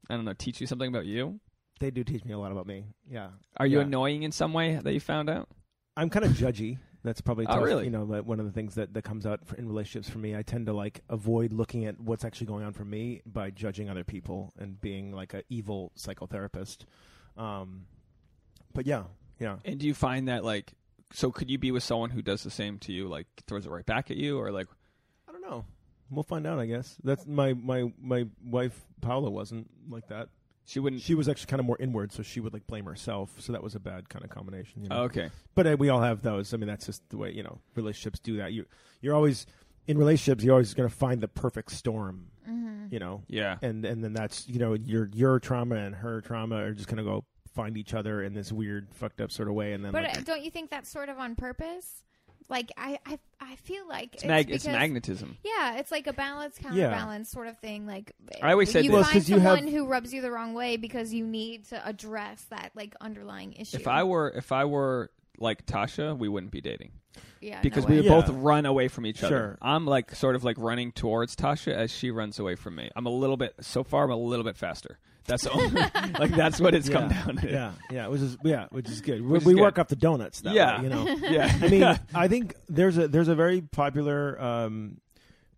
I 0.09 0.15
don't 0.15 0.25
know 0.25 0.33
teach 0.33 0.59
you 0.59 0.67
something 0.67 0.87
about 0.89 1.05
you? 1.05 1.39
They 1.79 1.91
do 1.91 2.03
teach 2.03 2.23
me 2.23 2.33
a 2.33 2.37
lot 2.37 2.51
about 2.51 2.67
me. 2.67 2.85
Yeah. 3.09 3.29
Are 3.57 3.65
you 3.65 3.77
Yeah. 3.77 3.83
annoying 3.85 4.23
in 4.23 4.31
some 4.31 4.53
way 4.53 4.79
that 4.81 4.93
you 4.93 4.99
found 4.99 5.29
out? 5.29 5.49
I'm 5.97 6.09
kind 6.09 6.25
of 6.25 6.31
judgy. 6.31 6.77
That's 7.03 7.19
probably 7.21 7.45
Oh, 7.47 7.55
tough, 7.55 7.63
really? 7.65 7.83
you 7.85 7.89
know 7.89 8.03
like 8.03 8.25
one 8.25 8.39
of 8.39 8.45
the 8.45 8.51
things 8.51 8.75
that, 8.75 8.93
that 8.93 9.03
comes 9.03 9.25
out 9.25 9.45
for, 9.45 9.55
in 9.57 9.67
relationships 9.67 10.09
for 10.09 10.19
me. 10.19 10.35
I 10.35 10.41
tend 10.41 10.67
to 10.67 10.73
like 10.73 11.01
avoid 11.09 11.51
looking 11.53 11.85
at 11.85 11.99
what's 11.99 12.23
actually 12.23 12.47
going 12.47 12.63
on 12.63 12.71
for 12.73 12.85
me 12.85 13.21
by 13.25 13.49
judging 13.49 13.89
other 13.89 14.03
people 14.03 14.53
and 14.57 14.79
being 14.79 15.11
like 15.11 15.33
an 15.33 15.43
evil 15.49 15.91
psychotherapist. 15.97 16.85
Um, 17.37 17.85
but 18.73 18.85
yeah, 18.87 19.03
yeah. 19.39 19.57
And 19.65 19.79
do 19.79 19.85
you 19.87 19.93
find 19.93 20.27
that 20.29 20.43
like 20.45 20.73
so 21.11 21.31
could 21.31 21.49
you 21.51 21.57
be 21.59 21.71
with 21.71 21.83
someone 21.83 22.09
who 22.09 22.21
does 22.21 22.41
the 22.43 22.49
same 22.49 22.79
to 22.79 22.91
you, 22.93 23.07
like 23.07 23.27
throws 23.47 23.65
it 23.65 23.69
right 23.69 23.85
back 23.85 24.09
at 24.09 24.17
you, 24.17 24.39
or 24.39 24.51
like 24.51 24.67
I 25.27 25.31
don't 25.31 25.41
know. 25.41 25.65
We'll 26.09 26.23
find 26.23 26.47
out. 26.47 26.59
I 26.59 26.65
guess 26.67 26.95
that's 27.03 27.25
my 27.27 27.53
my 27.53 27.91
my 28.01 28.27
wife 28.45 28.79
Paula 29.01 29.29
wasn't 29.29 29.69
like 29.89 30.07
that. 30.07 30.29
She 30.65 30.79
wouldn't? 30.79 31.01
She 31.01 31.15
was 31.15 31.27
actually 31.27 31.47
kind 31.47 31.59
of 31.59 31.65
more 31.65 31.77
inward, 31.79 32.11
so 32.11 32.23
she 32.23 32.39
would 32.39 32.53
like 32.53 32.65
blame 32.67 32.85
herself. 32.85 33.31
So 33.39 33.51
that 33.51 33.61
was 33.61 33.75
a 33.75 33.79
bad 33.79 34.09
kind 34.09 34.23
of 34.23 34.31
combination. 34.31 34.83
You 34.83 34.89
know? 34.89 34.95
Oh, 34.97 35.03
okay, 35.03 35.29
But 35.55 35.67
uh, 35.67 35.75
we 35.77 35.89
all 35.89 36.01
have 36.01 36.21
those. 36.21 36.53
I 36.53 36.57
mean, 36.57 36.67
that's 36.67 36.85
just 36.85 37.07
the 37.09 37.17
way 37.17 37.31
you 37.31 37.43
know 37.43 37.59
relationships 37.75 38.19
do 38.19 38.37
that. 38.37 38.53
You 38.53 38.65
you're 39.01 39.15
always 39.15 39.45
in 39.87 39.97
relationships. 39.97 40.43
You're 40.43 40.53
always 40.53 40.73
going 40.73 40.89
to 40.89 40.95
find 40.95 41.21
the 41.21 41.27
perfect 41.27 41.71
storm. 41.71 42.27
Mm-hmm. 42.49 42.87
You 42.91 42.99
know, 42.99 43.23
yeah. 43.27 43.57
and 43.61 43.85
and 43.85 44.03
then 44.03 44.13
that's 44.13 44.47
you 44.47 44.59
know 44.59 44.73
your 44.73 45.09
your 45.13 45.39
trauma 45.39 45.75
and 45.75 45.95
her 45.95 46.21
trauma 46.21 46.55
are 46.57 46.73
just 46.73 46.87
going 46.87 46.97
to 46.97 47.03
go 47.03 47.25
find 47.53 47.77
each 47.77 47.93
other 47.93 48.23
in 48.23 48.33
this 48.33 48.51
weird 48.51 48.87
fucked 48.93 49.21
up 49.21 49.31
sort 49.31 49.47
of 49.47 49.55
way, 49.55 49.73
and 49.73 49.83
then 49.83 49.91
But 49.91 50.03
like, 50.03 50.17
uh, 50.17 50.21
don't 50.21 50.43
you 50.43 50.51
think 50.51 50.69
that's 50.69 50.89
sort 50.89 51.09
of 51.09 51.17
on 51.17 51.35
purpose? 51.35 52.03
Like 52.49 52.71
I, 52.77 52.99
I, 53.05 53.19
I 53.41 53.55
feel 53.57 53.87
like 53.87 54.15
It's, 54.15 54.25
mag- 54.25 54.51
it's 54.51 54.63
because- 54.65 54.77
magnetism. 54.79 55.37
Yeah, 55.43 55.77
it's 55.77 55.91
like 55.91 56.07
a 56.07 56.13
balance 56.13 56.57
counterbalance 56.57 57.29
sort 57.29 57.47
of 57.47 57.57
thing. 57.59 57.85
Like 57.87 58.11
I 58.41 58.51
always 58.51 58.71
said 58.71 58.83
you 58.85 58.91
this. 58.91 58.95
Well, 58.95 59.03
find 59.03 59.13
'cause 59.13 59.29
you 59.29 59.39
have- 59.39 59.57
someone 59.57 59.73
who 59.73 59.85
rubs 59.87 60.13
you 60.13 60.21
the 60.21 60.31
wrong 60.31 60.53
way 60.53 60.77
because 60.77 61.13
you 61.13 61.25
need 61.25 61.65
to 61.69 61.87
address 61.87 62.43
that 62.49 62.71
like 62.75 62.95
underlying 63.01 63.53
issue. 63.53 63.77
If 63.77 63.87
I 63.87 64.03
were 64.03 64.29
if 64.35 64.51
I 64.51 64.65
were 64.65 65.11
like 65.39 65.65
Tasha, 65.65 66.17
we 66.17 66.27
wouldn't 66.29 66.51
be 66.51 66.61
dating 66.61 66.91
yeah, 67.41 67.61
because 67.61 67.83
no 67.83 67.89
we 67.89 67.95
way. 67.95 68.01
would 68.01 68.05
Yeah. 68.05 68.21
both 68.21 68.29
run 68.29 68.65
away 68.65 68.87
from 68.87 69.05
each 69.05 69.23
other. 69.23 69.57
I'm 69.61 69.85
like 69.85 70.15
sort 70.15 70.35
of 70.35 70.43
like 70.43 70.57
running 70.57 70.91
towards 70.91 71.35
Tasha 71.35 71.73
as 71.73 71.91
she 71.91 72.11
runs 72.11 72.39
away 72.39 72.55
from 72.55 72.75
me. 72.75 72.89
I'm 72.95 73.05
a 73.05 73.09
little 73.11 73.37
bit 73.37 73.53
so 73.61 73.83
far. 73.83 74.05
I'm 74.05 74.11
a 74.11 74.15
little 74.15 74.45
bit 74.45 74.55
faster. 74.57 74.99
That's 75.25 75.45
all. 75.47 75.61
like 76.19 76.31
that's 76.31 76.59
what 76.59 76.75
it's 76.75 76.89
yeah, 76.89 76.93
come 76.99 77.09
down 77.09 77.35
to. 77.37 77.49
yeah, 77.49 77.71
yeah, 77.89 78.07
which 78.07 78.21
is 78.21 78.37
yeah, 78.43 78.67
which 78.71 78.89
is 78.89 78.99
good. 79.01 79.21
Which 79.25 79.41
is 79.41 79.45
we 79.45 79.53
good. 79.53 79.61
work 79.61 79.79
up 79.79 79.87
the 79.87 79.95
donuts. 79.95 80.41
That 80.41 80.53
Yeah. 80.53 80.77
way, 80.77 80.83
you 80.83 80.89
know. 80.89 81.07
yeah. 81.29 81.57
I 81.61 81.67
mean, 81.69 81.99
I 82.13 82.27
think 82.27 82.55
there's 82.67 82.97
a 82.97 83.07
there's 83.07 83.29
a 83.29 83.35
very 83.35 83.61
popular 83.61 84.41
um, 84.41 84.97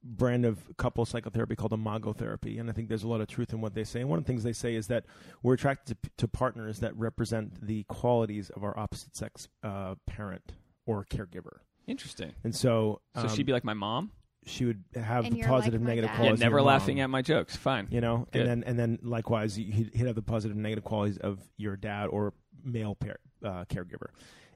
brand 0.07 0.45
of 0.45 0.59
couple 0.77 1.03
psychotherapy 1.05 1.55
called 1.55 1.73
imago 1.73 2.13
therapy, 2.13 2.59
and 2.59 2.69
I 2.69 2.73
think 2.73 2.89
there's 2.89 3.03
a 3.03 3.07
lot 3.07 3.21
of 3.21 3.27
truth 3.27 3.51
in 3.53 3.59
what 3.59 3.73
they 3.73 3.83
say. 3.83 4.01
And 4.01 4.09
one 4.09 4.19
of 4.19 4.25
the 4.25 4.27
things 4.31 4.43
they 4.43 4.53
say 4.53 4.75
is 4.75 4.85
that 4.87 5.03
we're 5.41 5.55
attracted 5.55 6.01
to, 6.03 6.09
to 6.17 6.27
partners 6.27 6.79
that 6.79 6.95
represent 6.95 7.65
the 7.65 7.83
qualities 7.83 8.49
of 8.51 8.63
our 8.63 8.77
opposite 8.77 9.15
sex 9.15 9.47
uh, 9.63 9.95
parent 10.05 10.53
or 10.85 11.03
caregiver. 11.05 11.57
Interesting. 11.87 12.33
And 12.43 12.55
so, 12.55 13.01
So 13.15 13.21
um, 13.21 13.29
she'd 13.29 13.45
be 13.47 13.51
like 13.53 13.63
my 13.63 13.73
mom. 13.73 14.11
she 14.45 14.65
would 14.65 14.83
have 14.95 15.25
And 15.25 15.33
the 15.33 15.39
you're 15.39 15.47
positive, 15.47 15.81
like 15.81 15.87
my 15.87 15.89
negative 15.89 16.09
dad. 16.09 16.13
Yeah, 16.13 16.19
qualities. 16.19 16.39
never 16.39 16.57
of 16.57 16.61
your 16.61 16.67
laughing 16.67 16.97
mom, 16.97 17.03
at 17.05 17.09
my 17.09 17.21
jokes. 17.23 17.55
Fine. 17.55 17.87
you 17.89 18.01
know, 18.01 18.27
Good. 18.31 18.41
and 18.43 18.49
then 18.49 18.63
and 18.69 18.79
then 18.79 18.99
likewise, 19.01 19.55
he'd, 19.55 19.91
he'd 19.93 20.05
have 20.05 20.15
the 20.15 20.21
positive 20.21 20.55
and 20.55 20.61
negative 20.63 20.83
qualities 20.83 21.17
of 21.17 21.39
your 21.57 21.75
dad 21.75 22.07
or 22.07 22.33
male 22.63 22.93
par- 22.95 23.19
uh, 23.43 23.65
caregiver. 23.65 24.07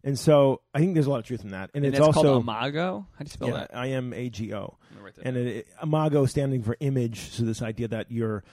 And 0.04 0.18
so, 0.18 0.62
I 0.74 0.80
think 0.80 0.94
there's 0.94 1.08
a 1.08 1.10
lot 1.10 1.20
of 1.20 1.26
truth 1.26 1.44
in 1.44 1.52
that, 1.52 1.72
and, 1.74 1.84
And 1.84 1.94
it's 1.94 1.98
that's 2.04 2.16
also 2.16 2.32
called 2.34 2.44
Imago. 2.44 3.06
How 3.14 3.20
do 3.20 3.24
you 3.26 3.30
spell 3.30 3.48
yeah, 3.50 3.54
that? 3.56 3.76
I 3.76 3.88
am 3.88 4.14
A 4.14 4.30
G 4.30 4.54
O. 4.54 4.78
I'm 4.90 4.94
gonna 4.96 5.06
write 5.06 5.16
that 5.16 5.26
And 5.26 5.36
down. 5.36 5.48
it, 5.48 5.68
imago 5.84 6.26
standing 6.26 6.64
for 6.64 6.78
image. 6.80 7.32
So 7.32 7.44
this 7.44 7.62
idea 7.62 7.88
that 7.90 8.10
your 8.12 8.44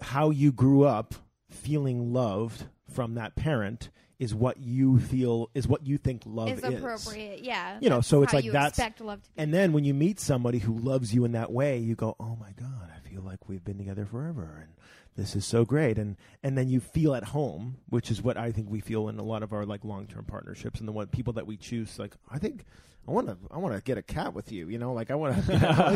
how 0.00 0.30
you 0.30 0.50
grew 0.52 0.84
up 0.84 1.14
feeling 1.50 2.12
loved 2.12 2.64
from 2.90 3.14
that 3.14 3.36
parent 3.36 3.90
is 4.18 4.34
what 4.34 4.58
you 4.58 4.98
feel 5.00 5.50
is 5.54 5.66
what 5.68 5.86
you 5.86 5.98
think 5.98 6.22
love 6.24 6.48
is 6.48 6.62
appropriate. 6.64 7.42
Yeah, 7.42 7.78
You 7.80 7.90
know, 7.90 8.00
so 8.00 8.22
it's 8.22 8.32
like 8.32 8.44
you 8.44 8.52
that's- 8.52 8.70
expect 8.70 9.00
love 9.00 9.22
to 9.22 9.28
be. 9.30 9.42
And 9.42 9.52
then 9.52 9.72
when 9.72 9.84
you 9.84 9.94
meet 9.94 10.20
somebody 10.20 10.58
who 10.58 10.78
loves 10.78 11.12
you 11.12 11.24
in 11.24 11.32
that 11.32 11.50
way, 11.52 11.78
you 11.78 11.94
go, 11.96 12.14
"Oh 12.20 12.36
my 12.40 12.52
god, 12.52 12.88
I 12.94 13.08
feel 13.08 13.20
like 13.22 13.48
we've 13.48 13.64
been 13.64 13.78
together 13.78 14.06
forever, 14.06 14.58
and 14.62 14.72
this 15.16 15.36
is 15.36 15.44
so 15.44 15.64
great." 15.64 15.98
And 15.98 16.16
and 16.42 16.56
then 16.56 16.68
you 16.68 16.80
feel 16.80 17.14
at 17.14 17.24
home, 17.24 17.78
which 17.88 18.10
is 18.10 18.22
what 18.22 18.36
I 18.36 18.52
think 18.52 18.70
we 18.70 18.80
feel 18.80 19.08
in 19.08 19.18
a 19.18 19.24
lot 19.24 19.42
of 19.42 19.52
our 19.52 19.64
like 19.64 19.84
long 19.84 20.06
term 20.06 20.24
partnerships, 20.24 20.80
and 20.80 20.88
the 20.88 20.92
one 20.92 21.06
people 21.08 21.32
that 21.34 21.46
we 21.46 21.56
choose. 21.56 21.98
Like, 21.98 22.14
I 22.30 22.38
think 22.38 22.64
I 23.06 23.10
want 23.10 23.26
to 23.28 23.36
I 23.50 23.58
want 23.58 23.74
to 23.74 23.80
get 23.82 23.98
a 23.98 24.02
cat 24.02 24.34
with 24.34 24.52
you, 24.52 24.68
you 24.68 24.78
know, 24.78 24.92
like 24.92 25.10
I 25.12 25.14
want 25.14 25.36
to 25.36 25.42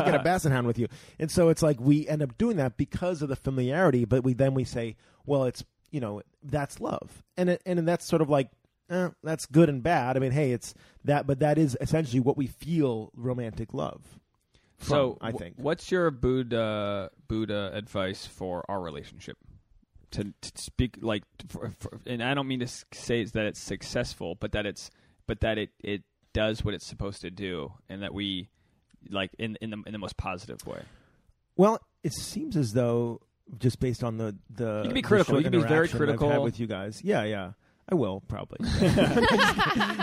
get 0.05 0.15
a 0.15 0.21
basset 0.23 0.51
hound 0.51 0.67
with 0.67 0.77
you. 0.77 0.87
And 1.19 1.31
so 1.31 1.49
it's 1.49 1.61
like 1.61 1.79
we 1.79 2.07
end 2.07 2.21
up 2.21 2.37
doing 2.37 2.57
that 2.57 2.77
because 2.77 3.21
of 3.21 3.29
the 3.29 3.35
familiarity, 3.35 4.05
but 4.05 4.23
we 4.23 4.33
then 4.33 4.53
we 4.53 4.63
say, 4.63 4.95
well, 5.25 5.45
it's 5.45 5.63
you 5.91 5.99
know 5.99 6.21
that's 6.43 6.79
love, 6.79 7.23
and 7.37 7.49
it, 7.49 7.61
and 7.65 7.87
that's 7.87 8.05
sort 8.05 8.21
of 8.21 8.29
like 8.29 8.49
eh, 8.89 9.09
that's 9.23 9.45
good 9.45 9.69
and 9.69 9.81
bad. 9.81 10.17
I 10.17 10.19
mean, 10.19 10.31
hey, 10.31 10.51
it's 10.51 10.73
that, 11.05 11.27
but 11.27 11.39
that 11.39 11.57
is 11.57 11.77
essentially 11.79 12.19
what 12.19 12.37
we 12.37 12.47
feel 12.47 13.11
romantic 13.15 13.73
love. 13.73 14.19
From, 14.77 14.87
So, 14.89 15.17
I 15.21 15.31
think. 15.31 15.55
what's 15.57 15.91
your 15.91 16.11
Buddha 16.11 17.09
Buddha 17.27 17.71
advice 17.73 18.25
for 18.25 18.63
our 18.69 18.81
relationship? 18.81 19.37
To, 20.11 20.23
to 20.23 20.51
speak 20.55 20.97
like, 21.01 21.23
for, 21.49 21.73
for, 21.79 21.99
and 22.05 22.23
I 22.23 22.33
don't 22.33 22.47
mean 22.47 22.61
to 22.61 22.67
say 22.93 23.25
that 23.25 23.45
it's 23.45 23.61
successful, 23.61 24.35
but 24.35 24.53
that 24.53 24.65
it's, 24.65 24.89
but 25.27 25.41
that 25.41 25.57
it 25.57 25.71
it 25.83 26.03
does 26.33 26.63
what 26.63 26.73
it's 26.73 26.87
supposed 26.87 27.21
to 27.21 27.29
do, 27.29 27.73
and 27.89 28.01
that 28.03 28.13
we, 28.13 28.47
like, 29.09 29.31
in 29.37 29.57
in 29.59 29.69
the 29.71 29.83
in 29.85 29.91
the 29.91 29.97
most 29.99 30.15
positive 30.15 30.65
way. 30.65 30.81
Well, 31.57 31.79
it 32.03 32.13
seems 32.13 32.55
as 32.55 32.71
though 32.71 33.19
just 33.59 33.79
based 33.79 34.01
on 34.03 34.17
the 34.17 34.35
the 34.49 34.77
You 34.77 34.83
can 34.83 34.93
be 34.93 35.01
critical. 35.01 35.37
You 35.37 35.43
can 35.43 35.51
be 35.51 35.57
very 35.59 35.87
interaction 35.87 36.01
I've 36.03 36.07
had 36.09 36.17
critical. 36.19 36.43
with 36.43 36.59
you 36.59 36.67
guys. 36.67 37.01
Yeah, 37.03 37.23
yeah, 37.23 37.51
I 37.89 37.95
will 37.95 38.21
probably. 38.27 38.57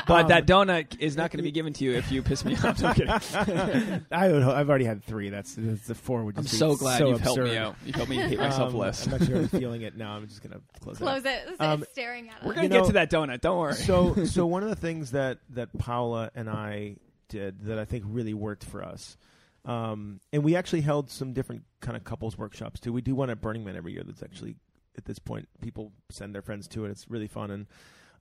But 0.06 0.28
that 0.28 0.46
donut 0.46 0.98
is 1.00 1.16
not 1.16 1.30
going 1.30 1.38
to 1.38 1.42
be 1.42 1.50
given 1.50 1.72
to 1.74 1.84
you 1.84 1.92
if 1.92 2.12
you 2.12 2.22
piss 2.22 2.44
me 2.44 2.54
off. 2.56 2.82
I'm 2.84 2.94
kidding. 2.94 3.10
I 4.12 4.28
don't 4.28 4.40
know. 4.40 4.52
I've 4.52 4.68
already 4.68 4.84
had 4.84 5.02
three. 5.04 5.30
That's, 5.30 5.54
that's 5.58 5.86
the 5.86 5.94
four. 5.94 6.24
Would 6.24 6.36
I'm 6.36 6.42
be 6.44 6.48
so 6.48 6.76
glad 6.76 6.98
so 6.98 7.08
you've 7.08 7.20
helped 7.20 7.42
me 7.42 7.56
out. 7.56 7.76
You've 7.86 7.94
helped 7.96 8.10
me 8.10 8.16
hate 8.16 8.38
myself 8.38 8.72
Um, 8.72 8.78
less. 8.78 9.06
I'm 9.06 9.12
not 9.12 9.24
sure 9.24 9.36
I'm 9.36 9.48
feeling 9.60 9.82
it 9.82 9.96
now. 9.96 10.12
I'm 10.16 10.26
just 10.28 10.42
gonna 10.42 10.60
close, 10.80 10.96
it. 10.96 11.02
Close 11.02 11.24
it. 11.24 11.28
it. 11.28 11.48
It's 11.52 11.60
Um, 11.60 11.84
staring 11.92 12.28
at 12.28 12.36
us. 12.36 12.44
We're 12.44 12.54
gonna 12.54 12.68
get 12.68 12.80
know- 12.80 12.86
to 12.86 12.92
that 12.94 13.10
donut. 13.10 13.40
Don't 13.40 13.58
worry. 13.58 13.74
So, 13.74 14.24
so 14.26 14.46
one 14.46 14.62
of 14.62 14.68
the 14.68 14.76
things 14.76 15.12
that 15.12 15.38
that 15.50 15.76
Paula 15.78 16.30
and 16.34 16.48
I 16.50 16.96
did 17.28 17.62
that 17.64 17.78
I 17.78 17.84
think 17.86 18.04
really 18.06 18.34
worked 18.34 18.64
for 18.64 18.82
us, 18.84 19.16
um, 19.64 20.20
and 20.32 20.44
we 20.44 20.56
actually 20.56 20.82
held 20.82 21.10
some 21.10 21.32
different 21.32 21.62
kind 21.80 21.96
of 21.96 22.04
couples 22.04 22.36
workshops 22.36 22.80
too. 22.80 22.92
We 22.92 23.00
do 23.02 23.14
one 23.14 23.30
at 23.30 23.40
Burning 23.40 23.64
Man 23.64 23.76
every 23.76 23.92
year. 23.92 24.02
That's 24.04 24.22
actually 24.22 24.56
at 24.96 25.04
this 25.04 25.18
point 25.18 25.48
people 25.60 25.92
send 26.10 26.34
their 26.34 26.42
friends 26.42 26.68
to 26.68 26.84
it. 26.84 26.90
It's 26.90 27.10
really 27.10 27.28
fun 27.28 27.50
and. 27.50 27.66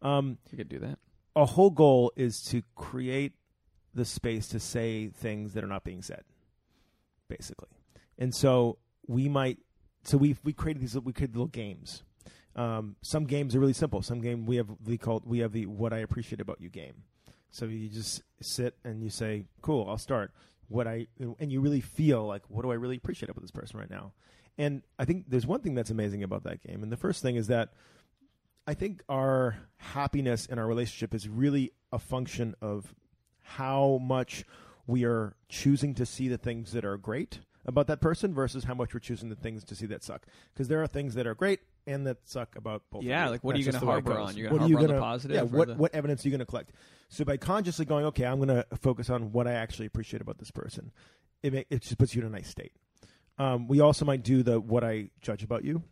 Um, 0.02 0.38
you 0.52 0.58
could 0.58 0.68
do 0.68 0.80
that. 0.80 1.00
a 1.36 1.46
whole 1.46 1.70
goal 1.70 2.12
is 2.16 2.42
to 2.44 2.62
create 2.76 3.34
the 3.94 4.06
space 4.06 4.48
to 4.50 4.60
say 4.60 5.08
things 5.08 5.54
that 5.54 5.64
are 5.64 5.68
not 5.68 5.84
being 5.84 6.02
said, 6.02 6.24
basically. 7.28 7.70
And 8.18 8.34
so 8.34 8.78
we 9.08 9.30
might, 9.30 9.60
so 10.04 10.18
we 10.18 10.36
we 10.44 10.54
created 10.54 10.82
these 10.82 11.00
we 11.00 11.14
created 11.14 11.36
little 11.36 11.48
games. 11.48 12.04
Um, 12.56 12.98
some 13.02 13.26
games 13.26 13.56
are 13.56 13.60
really 13.60 13.74
simple. 13.74 14.02
Some 14.02 14.22
game 14.22 14.46
we 14.46 14.58
have 14.58 14.68
we 14.86 14.98
called 14.98 15.24
we 15.26 15.40
have 15.40 15.54
the 15.54 15.66
what 15.66 15.94
I 15.94 16.00
appreciate 16.00 16.42
about 16.42 16.62
you 16.62 16.70
game. 16.70 17.04
So 17.50 17.66
you 17.66 17.88
just 17.90 18.22
sit 18.42 18.76
and 18.84 19.02
you 19.04 19.10
say, 19.10 19.46
"Cool, 19.62 19.88
I'll 19.90 19.98
start." 19.98 20.32
What 20.68 20.88
I 20.88 21.08
and 21.40 21.52
you 21.52 21.62
really 21.62 21.82
feel 21.82 22.26
like, 22.26 22.44
what 22.50 22.64
do 22.64 22.72
I 22.72 22.76
really 22.76 22.98
appreciate 22.98 23.30
about 23.30 23.42
this 23.42 23.52
person 23.52 23.80
right 23.80 23.90
now? 23.90 24.14
And 24.58 24.84
I 25.00 25.06
think 25.06 25.26
there's 25.30 25.48
one 25.48 25.62
thing 25.62 25.74
that's 25.76 25.90
amazing 25.90 26.24
about 26.24 26.44
that 26.44 26.62
game. 26.62 26.84
And 26.84 26.92
the 26.92 26.98
first 26.98 27.22
thing 27.22 27.36
is 27.36 27.48
that 27.48 27.74
I 28.68 28.74
think 28.74 29.04
our 29.10 29.58
happiness 29.78 30.46
in 30.46 30.60
our 30.60 30.68
relationship 30.68 31.14
is 31.14 31.28
really 31.28 31.72
a 31.92 32.00
function 32.00 32.56
of 32.62 32.94
how 33.42 34.00
much 34.02 34.46
we 34.88 35.04
are 35.06 35.36
choosing 35.50 35.94
to 35.96 36.06
see 36.06 36.28
the 36.28 36.38
things 36.38 36.72
that 36.74 36.86
are 36.86 36.98
great 36.98 37.40
about 37.66 37.88
that 37.88 38.02
person 38.02 38.34
versus 38.34 38.66
how 38.66 38.74
much 38.74 38.94
we're 38.94 39.00
choosing 39.00 39.30
the 39.30 39.36
things 39.36 39.64
to 39.64 39.76
see 39.76 39.86
that 39.88 40.04
suck. 40.04 40.26
Because 40.54 40.68
there 40.68 40.82
are 40.84 40.88
things 40.88 41.16
that 41.16 41.26
are 41.26 41.34
great 41.36 41.62
and 41.88 42.06
that 42.08 42.18
suck 42.28 42.56
about 42.56 42.84
both. 42.90 43.02
of 43.02 43.08
Yeah, 43.08 43.30
like, 43.30 43.44
what 43.44 43.56
are 43.56 43.60
you 43.60 43.66
gonna 43.72 43.78
way 43.86 43.98
it 43.98 44.06
harbor 44.06 44.20
on? 44.20 44.36
You're 44.38 44.50
gonna 44.50 44.60
What 44.62 44.66
are 44.66 44.70
you 44.70 44.76
harbor 44.78 44.84
on 44.86 44.88
the 44.88 44.94
gonna- 44.94 45.00
positive 45.06 45.36
Yeah, 45.36 45.44
what 45.44 45.68
the- 45.70 45.76
what 45.76 45.96
evidence 45.96 46.24
are 46.24 46.28
you 46.28 46.32
going 46.32 46.40
to 46.40 46.46
collect? 46.46 46.72
So 47.10 47.24
by 47.26 47.38
consciously 47.38 47.86
going, 47.86 48.06
okay, 48.06 48.26
I'm 48.26 48.38
going 48.38 48.50
to 48.50 48.66
focus 48.78 49.10
on 49.10 49.32
what 49.32 49.48
I 49.48 49.54
actually 49.54 49.86
appreciate 49.86 50.22
about 50.22 50.38
this 50.40 50.52
person. 50.52 50.92
It 51.42 51.54
ma- 51.54 51.62
it 51.70 51.82
just 51.82 51.98
puts 51.98 52.16
you 52.16 52.22
in 52.22 52.28
a 52.28 52.32
nice 52.32 52.50
state. 52.50 52.72
Um, 53.38 53.68
we 53.68 53.80
also 53.80 54.06
might 54.06 54.24
do 54.24 54.44
the 54.44 54.60
what 54.60 54.84
I 54.84 55.10
judge 55.22 55.44
about 55.44 55.64
you. 55.64 55.84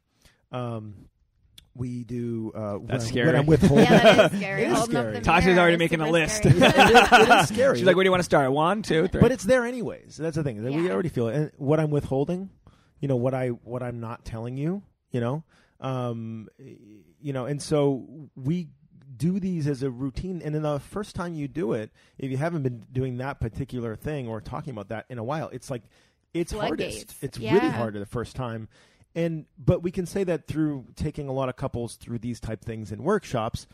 Um, 0.51 1.05
we 1.73 2.03
do 2.03 2.51
uh, 2.53 2.73
when 2.73 2.87
That's 2.87 3.05
I'm- 3.05 3.11
scary. 3.13 3.27
when 3.27 3.35
I'm 3.37 3.45
withholding. 3.45 3.85
yeah, 3.89 4.27
that 4.27 4.33
is 4.33 4.37
scary. 4.39 4.63
It 4.65 4.71
is 4.71 4.83
scary. 4.83 5.19
Tasha's 5.21 5.57
already 5.57 5.75
is 5.75 5.79
making 5.79 6.01
a 6.01 6.09
list. 6.09 6.37
scary. 6.37 6.57
it, 6.57 6.63
is, 6.63 7.11
it 7.11 7.29
is 7.29 7.47
scary. 7.47 7.77
She's 7.77 7.85
like, 7.87 7.95
"Where 7.95 8.03
do 8.03 8.07
you 8.07 8.11
want 8.11 8.19
to 8.21 8.25
start? 8.25 8.51
One, 8.51 8.81
two, 8.81 9.07
three. 9.07 9.21
but 9.21 9.31
it's 9.31 9.43
there 9.45 9.65
anyways. 9.65 10.17
That's 10.17 10.35
the 10.35 10.43
thing. 10.43 10.61
that 10.63 10.73
We 10.73 10.91
already 10.91 11.09
feel 11.09 11.29
it. 11.29 11.35
And 11.35 11.51
what 11.57 11.79
I'm 11.79 11.89
withholding, 11.89 12.49
you 12.99 13.07
know, 13.07 13.15
what 13.15 13.33
I 13.33 13.49
what 13.49 13.81
I'm 13.83 13.99
not 14.01 14.25
telling 14.25 14.57
you, 14.57 14.83
you 15.11 15.21
know, 15.21 15.43
um, 15.79 16.49
you 17.21 17.31
know, 17.33 17.45
and 17.45 17.61
so 17.61 18.05
we 18.35 18.67
do 19.15 19.39
these 19.39 19.67
as 19.67 19.81
a 19.83 19.89
routine. 19.89 20.41
And 20.43 20.53
then 20.53 20.63
the 20.63 20.79
first 20.79 21.15
time 21.15 21.33
you 21.35 21.47
do 21.47 21.73
it, 21.73 21.91
if 22.17 22.29
you 22.31 22.37
haven't 22.37 22.63
been 22.63 22.85
doing 22.91 23.17
that 23.17 23.39
particular 23.39 23.95
thing 23.95 24.27
or 24.27 24.41
talking 24.41 24.71
about 24.71 24.89
that 24.89 25.05
in 25.09 25.19
a 25.19 25.23
while, 25.23 25.47
it's 25.49 25.69
like 25.69 25.83
it's 26.33 26.53
Floodgates. 26.53 26.95
hardest. 26.97 27.23
It's 27.23 27.37
Yeah. 27.37 27.53
really 27.55 27.69
hard 27.69 27.93
the 27.93 28.05
first 28.05 28.35
time. 28.35 28.67
And 29.15 29.45
but 29.57 29.83
we 29.83 29.91
can 29.91 30.05
say 30.05 30.23
that 30.23 30.47
through 30.47 30.85
taking 30.95 31.27
a 31.27 31.33
lot 31.33 31.49
of 31.49 31.55
couples 31.57 31.95
through 31.97 32.19
these 32.19 32.39
type 32.39 32.63
things 32.63 32.91
in 32.91 33.03
workshops, 33.03 33.67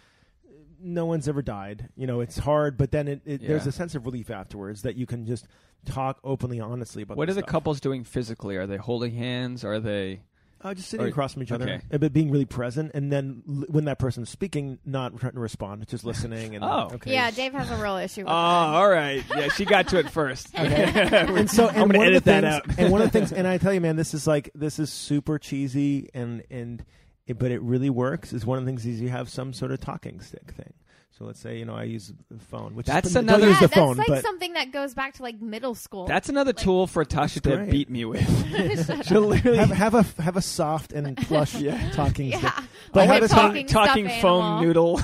no 0.79 1.05
one's 1.05 1.27
ever 1.27 1.41
died. 1.41 1.89
You 1.95 2.07
know, 2.07 2.21
it's 2.21 2.37
hard, 2.39 2.77
but 2.77 2.91
then 2.91 3.07
it, 3.07 3.21
it, 3.25 3.41
there's 3.47 3.67
a 3.67 3.71
sense 3.71 3.93
of 3.95 4.05
relief 4.05 4.29
afterwards 4.29 4.81
that 4.83 4.95
you 4.95 5.05
can 5.05 5.25
just 5.25 5.47
talk 5.85 6.19
openly, 6.23 6.59
honestly 6.59 7.03
about. 7.03 7.17
what 7.17 7.29
are 7.29 7.33
this 7.33 7.43
the 7.43 7.47
couples 7.51 7.79
doing 7.79 8.03
physically? 8.03 8.55
Are 8.57 8.65
they 8.67 8.77
holding 8.77 9.13
hands? 9.13 9.63
Are 9.63 9.79
they? 9.79 10.21
Uh, 10.63 10.73
just 10.73 10.89
sitting 10.89 11.05
or- 11.05 11.09
across 11.09 11.33
from 11.33 11.43
each 11.43 11.51
other, 11.51 11.65
okay. 11.69 11.97
but 11.97 12.11
being 12.11 12.31
really 12.31 12.45
present, 12.45 12.91
and 12.95 13.11
then 13.11 13.43
l- 13.47 13.65
when 13.69 13.85
that 13.85 13.99
person's 13.99 14.29
speaking, 14.29 14.79
not 14.85 15.15
trying 15.19 15.33
to 15.33 15.39
respond, 15.39 15.87
just 15.87 16.03
listening. 16.03 16.55
And 16.55 16.63
Oh. 16.67 16.89
okay. 16.93 17.13
Yeah, 17.13 17.29
Dave 17.29 17.53
has 17.53 17.69
a 17.69 17.75
real 17.77 17.97
issue 17.97 18.21
with 18.21 18.29
Oh, 18.29 18.33
all 18.33 18.89
right. 18.89 19.23
Yeah, 19.35 19.49
she 19.49 19.65
got 19.65 19.87
to 19.89 19.99
it 19.99 20.09
first. 20.09 20.49
and 20.55 21.49
so 21.49 21.67
and 21.67 21.77
I'm 21.77 21.87
gonna 21.89 21.97
one 21.99 22.07
of 22.07 22.13
edit 22.13 22.23
the 22.23 22.31
that 22.31 22.63
things, 22.65 22.77
out. 22.77 22.79
and 22.83 22.91
one 22.91 23.01
of 23.01 23.11
the 23.11 23.19
things, 23.19 23.31
and 23.31 23.47
I 23.47 23.57
tell 23.59 23.71
you, 23.73 23.81
man, 23.81 23.95
this 23.97 24.13
is 24.15 24.25
like 24.25 24.49
this 24.55 24.79
is 24.79 24.91
super 24.91 25.37
cheesy, 25.37 26.09
and 26.15 26.41
and 26.49 26.83
it, 27.27 27.37
but 27.37 27.51
it 27.51 27.61
really 27.61 27.89
works. 27.91 28.33
Is 28.33 28.45
one 28.45 28.57
of 28.57 28.65
the 28.65 28.69
things 28.69 28.85
is 28.85 28.99
you 28.99 29.09
have 29.09 29.29
some 29.29 29.53
sort 29.53 29.71
of 29.71 29.79
talking 29.79 30.21
stick 30.21 30.51
thing. 30.55 30.73
So 31.18 31.26
let's 31.26 31.39
say 31.39 31.57
you 31.57 31.65
know 31.65 31.74
I 31.74 31.84
use 31.86 32.13
the 32.30 32.38
phone, 32.38 32.76
which 32.76 32.86
That's 32.86 33.07
is, 33.07 33.13
don't 33.15 33.24
another- 33.24 33.45
Yeah, 33.45 33.49
use 33.49 33.59
the 33.59 33.68
that's 33.70 33.74
phone, 33.80 33.97
like 33.97 34.07
but 34.07 34.22
something 34.22 34.53
that 34.53 34.72
goes 34.72 34.93
back 34.93 35.15
to 35.15 35.24
like 35.24 35.41
middle 35.41 35.74
school. 35.74 36.05
That's 36.05 36.30
another 36.30 36.53
tool 36.53 36.86
for 36.86 37.03
Tasha 37.05 37.41
to 37.41 37.55
great. 37.57 37.72
beat 37.72 37.89
me 37.89 38.05
with. 38.05 38.22
She'll 39.07 39.22
literally 39.22 39.57
have, 39.57 39.72
have 39.72 39.95
a 39.95 40.22
have 40.22 40.38
a 40.38 40.43
soft 40.43 40.93
and 40.93 41.18
plush 41.28 41.55
Yeah. 41.55 41.89
talking 41.91 42.30
stick. 42.32 42.43
yeah. 42.43 42.61
But 42.93 43.07
Like 43.07 43.09
have 43.09 43.22
a 43.24 43.26
a 43.26 43.28
talking, 43.30 43.65
talking 43.65 44.09
foam 44.22 44.43
animal. 44.43 44.61
noodle. 44.61 45.01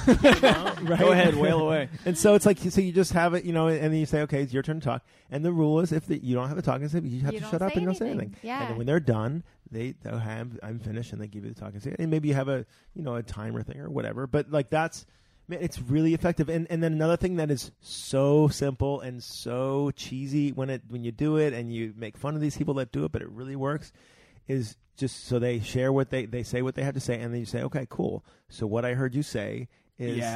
Right? 0.84 1.00
Go 1.00 1.12
ahead, 1.12 1.36
wail 1.36 1.62
away. 1.62 1.90
And 2.06 2.16
so 2.16 2.36
it's 2.36 2.46
like 2.46 2.60
so 2.60 2.80
you 2.80 2.92
just 2.92 3.14
have 3.14 3.34
it, 3.34 3.44
you 3.44 3.52
know, 3.54 3.68
and 3.68 3.82
then 3.82 3.96
you 3.96 4.06
say, 4.06 4.22
okay, 4.22 4.42
it's 4.44 4.54
your 4.54 4.62
turn 4.62 4.80
to 4.82 4.86
talk. 4.86 5.04
And 5.32 5.44
the 5.44 5.52
rule 5.52 5.80
is, 5.80 5.92
if 5.92 6.06
the, 6.06 6.18
you 6.24 6.36
don't 6.36 6.48
have 6.48 6.60
a 6.60 6.62
talking 6.62 6.88
stick, 6.90 7.04
you 7.06 7.22
have 7.22 7.34
You 7.34 7.40
to 7.40 7.46
shut 7.48 7.62
up 7.64 7.72
and 7.74 7.82
you 7.82 7.88
don't 7.88 7.96
say 7.96 8.06
anything. 8.10 8.28
anything. 8.28 8.40
Yeah. 8.44 8.62
And 8.62 8.70
then 8.70 8.78
when 8.78 8.86
they're 8.86 9.00
done, 9.00 9.44
they 9.72 9.96
they'll 10.04 10.20
have 10.20 10.60
I'm 10.62 10.78
finished, 10.78 11.12
and 11.12 11.20
they 11.20 11.26
give 11.28 11.44
you 11.44 11.52
the 11.52 11.60
talking 11.60 11.80
stick. 11.80 11.96
And 11.98 12.12
maybe 12.12 12.28
you 12.28 12.36
have 12.36 12.50
a 12.50 12.68
you 12.94 13.02
know 13.02 13.16
a 13.16 13.24
timer 13.24 13.64
thing 13.64 13.80
or 13.80 13.90
whatever. 13.90 14.28
But 14.28 14.52
like 14.52 14.70
that's. 14.70 15.08
Man, 15.48 15.60
it's 15.62 15.82
really 15.82 16.14
effective, 16.14 16.48
and 16.50 16.68
and 16.70 16.82
then 16.82 16.94
another 16.94 17.18
thing 17.18 17.36
that 17.36 17.52
is 17.52 17.72
so 17.82 18.48
simple 18.48 19.02
and 19.02 19.22
so 19.22 19.92
cheesy 19.92 20.52
when 20.52 20.70
it 20.70 20.84
when 20.88 21.04
you 21.04 21.12
do 21.12 21.38
it, 21.38 21.54
and 21.54 21.74
you 21.74 21.94
make 21.98 22.18
fun 22.18 22.36
of 22.36 22.42
these 22.42 22.58
people 22.58 22.76
that 22.76 22.92
do 22.92 23.04
it, 23.04 23.12
but 23.12 23.22
it 23.22 23.30
really 23.30 23.56
works, 23.56 23.92
is 24.48 24.78
just 24.96 25.26
so 25.26 25.40
they 25.40 25.60
share 25.60 25.92
what 25.92 26.10
they 26.10 26.26
they 26.26 26.44
say 26.44 26.62
what 26.62 26.76
they 26.76 26.84
have 26.84 26.94
to 26.94 27.00
say, 27.00 27.20
and 27.20 27.34
then 27.34 27.40
you 27.40 27.46
say, 27.46 27.62
okay, 27.64 27.86
cool. 27.90 28.24
So 28.48 28.66
what 28.66 28.86
I 28.86 28.94
heard 28.94 29.16
you 29.16 29.24
say 29.24 29.68
is 30.00 30.18
Yes. 30.18 30.28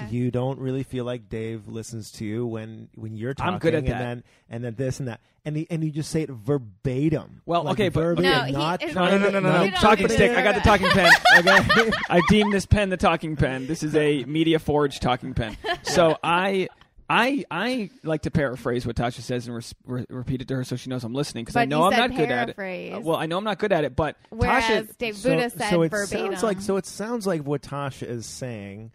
that 0.00 0.12
you 0.12 0.30
don't 0.30 0.58
really 0.58 0.82
feel 0.82 1.04
like 1.04 1.28
Dave 1.28 1.68
listens 1.68 2.10
to 2.12 2.24
you 2.24 2.46
when 2.46 2.88
when 2.94 3.14
you're 3.16 3.34
talking. 3.34 3.54
I'm 3.54 3.58
good 3.60 3.74
at 3.74 3.78
and 3.84 3.88
that. 3.88 3.98
Then, 3.98 4.24
and 4.48 4.64
then 4.64 4.74
this 4.76 4.98
and 5.00 5.08
that, 5.08 5.20
and 5.44 5.56
he, 5.56 5.66
and 5.70 5.84
you 5.84 5.90
just 5.90 6.10
say 6.10 6.22
it 6.22 6.30
verbatim. 6.30 7.42
Well, 7.46 7.64
Like 7.64 7.74
okay, 7.74 7.88
but- 7.90 8.18
No, 8.18 8.42
he- 8.44 8.52
not 8.52 8.82
it- 8.82 8.94
No, 8.94 9.04
no, 9.10 9.18
no, 9.18 9.28
no, 9.30 9.40
no, 9.40 9.64
no. 9.66 9.70
Talking 9.72 10.08
stick. 10.08 10.30
I 10.36 10.42
got 10.42 10.54
the 10.54 10.60
talking 10.62 10.88
pen. 10.88 11.10
Okay. 11.36 11.90
I 12.08 12.20
deem 12.28 12.50
this 12.50 12.64
pen 12.66 12.88
the 12.88 12.96
talking 12.96 13.36
pen. 13.36 13.66
This 13.66 13.82
is 13.82 13.94
a 13.94 14.24
Media 14.26 14.58
Forge 14.58 15.00
talking 15.00 15.34
pen. 15.34 15.56
So 15.82 16.16
I. 16.24 16.68
I 17.08 17.44
I 17.50 17.90
like 18.02 18.22
to 18.22 18.30
paraphrase 18.30 18.86
what 18.86 18.96
Tasha 18.96 19.20
says 19.20 19.46
and 19.46 19.54
res- 19.56 19.74
re- 19.84 20.06
repeat 20.08 20.42
it 20.42 20.48
to 20.48 20.56
her 20.56 20.64
so 20.64 20.76
she 20.76 20.90
knows 20.90 21.04
I'm 21.04 21.14
listening 21.14 21.44
because 21.44 21.56
I 21.56 21.64
know 21.64 21.84
I'm 21.84 21.92
said 21.92 21.98
not 22.10 22.16
good 22.16 22.30
at 22.30 22.48
it. 22.50 22.92
Uh, 22.94 23.00
well, 23.00 23.16
I 23.16 23.26
know 23.26 23.38
I'm 23.38 23.44
not 23.44 23.58
good 23.58 23.72
at 23.72 23.84
it, 23.84 23.94
but 23.94 24.16
Whereas 24.30 24.64
Tasha, 24.64 24.98
Dave 24.98 25.16
so, 25.16 25.30
Buddha 25.30 25.50
said 25.50 25.70
so 25.70 25.82
it 25.82 25.90
verbatim. 25.90 26.32
sounds 26.32 26.42
like 26.42 26.60
so 26.60 26.76
it 26.76 26.86
sounds 26.86 27.26
like 27.26 27.42
what 27.42 27.62
Tasha 27.62 28.08
is 28.08 28.26
saying 28.26 28.90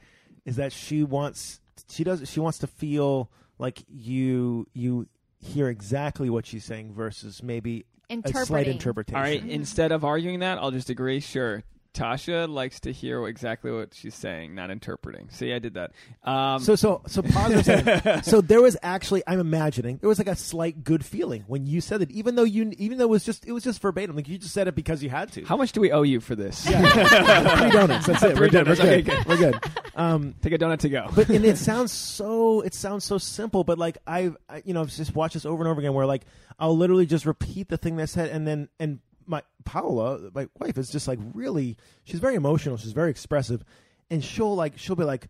is 0.45 0.57
that 0.57 0.73
she 0.73 1.03
wants 1.03 1.61
she 1.89 2.03
does 2.03 2.29
she 2.29 2.39
wants 2.39 2.59
to 2.59 2.67
feel 2.67 3.31
like 3.59 3.83
you 3.87 4.67
you 4.73 5.07
hear 5.39 5.69
exactly 5.69 6.29
what 6.29 6.45
she's 6.45 6.65
saying 6.65 6.93
versus 6.93 7.41
maybe 7.41 7.85
a 8.09 8.45
slight 8.45 8.67
interpretation. 8.67 9.15
all 9.15 9.21
right. 9.23 9.43
Instead 9.43 9.91
of 9.93 10.03
arguing 10.03 10.39
that, 10.39 10.57
I'll 10.57 10.71
just 10.71 10.89
agree. 10.89 11.19
Sure, 11.21 11.63
Tasha 11.93 12.47
likes 12.47 12.79
to 12.81 12.91
hear 12.91 13.27
exactly 13.27 13.71
what 13.71 13.93
she's 13.93 14.15
saying, 14.15 14.55
not 14.55 14.71
interpreting. 14.71 15.27
See, 15.29 15.51
I 15.53 15.59
did 15.59 15.73
that. 15.73 15.91
Um, 16.23 16.59
So 16.61 16.75
so 16.75 17.01
so 17.07 17.21
for. 17.21 18.21
So 18.23 18.39
there 18.41 18.61
was 18.61 18.77
actually 18.81 19.23
I'm 19.27 19.39
imagining 19.39 19.97
there 19.97 20.07
was 20.07 20.17
like 20.17 20.27
a 20.29 20.35
slight 20.35 20.83
good 20.83 21.03
feeling 21.03 21.43
when 21.47 21.65
you 21.65 21.81
said 21.81 22.01
it, 22.01 22.09
even 22.11 22.35
though 22.35 22.43
you 22.45 22.71
even 22.77 22.97
though 22.97 23.03
it 23.05 23.09
was 23.09 23.25
just 23.25 23.45
it 23.45 23.51
was 23.51 23.63
just 23.63 23.81
verbatim, 23.81 24.15
like 24.15 24.27
you 24.29 24.37
just 24.37 24.53
said 24.53 24.67
it 24.67 24.75
because 24.75 25.03
you 25.03 25.09
had 25.09 25.31
to. 25.33 25.43
how 25.43 25.57
much 25.57 25.73
do 25.73 25.81
we 25.81 25.91
owe 25.91 26.03
you 26.03 26.19
for 26.21 26.35
this? 26.35 26.63
Three 26.65 26.73
donuts. 26.75 28.05
That's 28.07 28.23
it. 28.23 28.37
Three 28.37 28.47
We're 28.47 28.49
good. 28.49 28.67
We're. 28.67 28.73
Okay, 28.73 29.01
good. 29.01 29.25
We're 29.25 29.37
good. 29.37 29.59
Um, 29.95 30.35
Take 30.41 30.53
a 30.53 30.57
donut 30.57 30.79
to 30.79 30.89
go. 30.89 31.09
but 31.13 31.29
and 31.29 31.43
it 31.43 31.57
sounds 31.69 31.91
so 31.91 32.61
it 32.61 32.73
sounds 32.73 33.03
so 33.03 33.17
simple 33.17 33.63
but 33.65 33.77
like 33.77 33.97
I've 34.07 34.37
I, 34.49 34.61
you 34.65 34.73
know 34.73 34.81
I've 34.81 34.89
just 34.89 35.13
watched 35.13 35.33
this 35.33 35.45
over 35.45 35.61
and 35.61 35.69
over 35.69 35.79
again 35.81 35.93
where 35.93 36.05
like 36.05 36.23
I'll 36.57 36.77
literally 36.77 37.05
just 37.05 37.25
repeat 37.25 37.67
the 37.67 37.77
thing 37.77 37.97
they 37.97 38.05
said 38.05 38.29
and 38.29 38.47
then 38.47 38.69
and 38.79 38.99
my 39.25 39.41
Paola 39.65 40.31
my 40.33 40.47
wife 40.59 40.77
is 40.77 40.89
just 40.89 41.07
like 41.07 41.19
really 41.33 41.77
she's 42.03 42.19
very 42.19 42.35
emotional 42.35 42.77
she's 42.77 42.91
very 42.93 43.09
expressive 43.11 43.63
and 44.09 44.23
she'll 44.23 44.55
like 44.55 44.77
she'll 44.77 44.95
be 44.95 45.03
like 45.03 45.27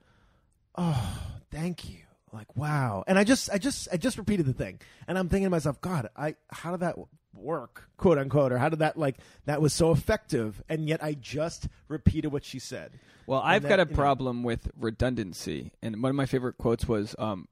oh 0.76 1.20
thank 1.52 1.90
you 1.90 1.98
like 2.32 2.56
wow 2.56 3.04
and 3.08 3.20
I 3.20 3.24
just 3.24 3.50
I 3.52 3.58
just 3.58 3.88
I 3.92 3.98
just 3.98 4.18
repeated 4.18 4.46
the 4.46 4.54
thing 4.54 4.80
and 5.08 5.18
I'm 5.18 5.28
thinking 5.30 5.46
to 5.46 5.50
myself 5.50 5.82
God 5.82 6.10
I 6.16 6.36
how 6.50 6.72
did 6.72 6.80
that 6.82 6.96
work 7.34 7.90
quote 7.98 8.18
unquote 8.18 8.52
or 8.52 8.58
how 8.58 8.70
did 8.70 8.80
that 8.80 8.98
like 8.98 9.18
that 9.46 9.62
was 9.62 9.74
so 9.74 9.92
effective 9.92 10.62
and 10.70 10.88
yet 10.88 11.04
I 11.04 11.14
just 11.14 11.68
repeated 11.88 12.32
what 12.32 12.44
she 12.46 12.60
said 12.60 13.00
Well, 13.26 13.42
I've 13.42 13.64
that, 13.64 13.70
got 13.70 13.80
a 13.80 13.84
you 13.84 13.90
know- 13.90 13.96
problem 13.96 14.44
with 14.44 14.70
redundancy, 14.78 15.72
and 15.82 16.02
one 16.02 16.10
of 16.10 16.16
my 16.16 16.26
favorite 16.26 16.58
quotes 16.58 16.88
was, 16.88 17.16
um, 17.20 17.48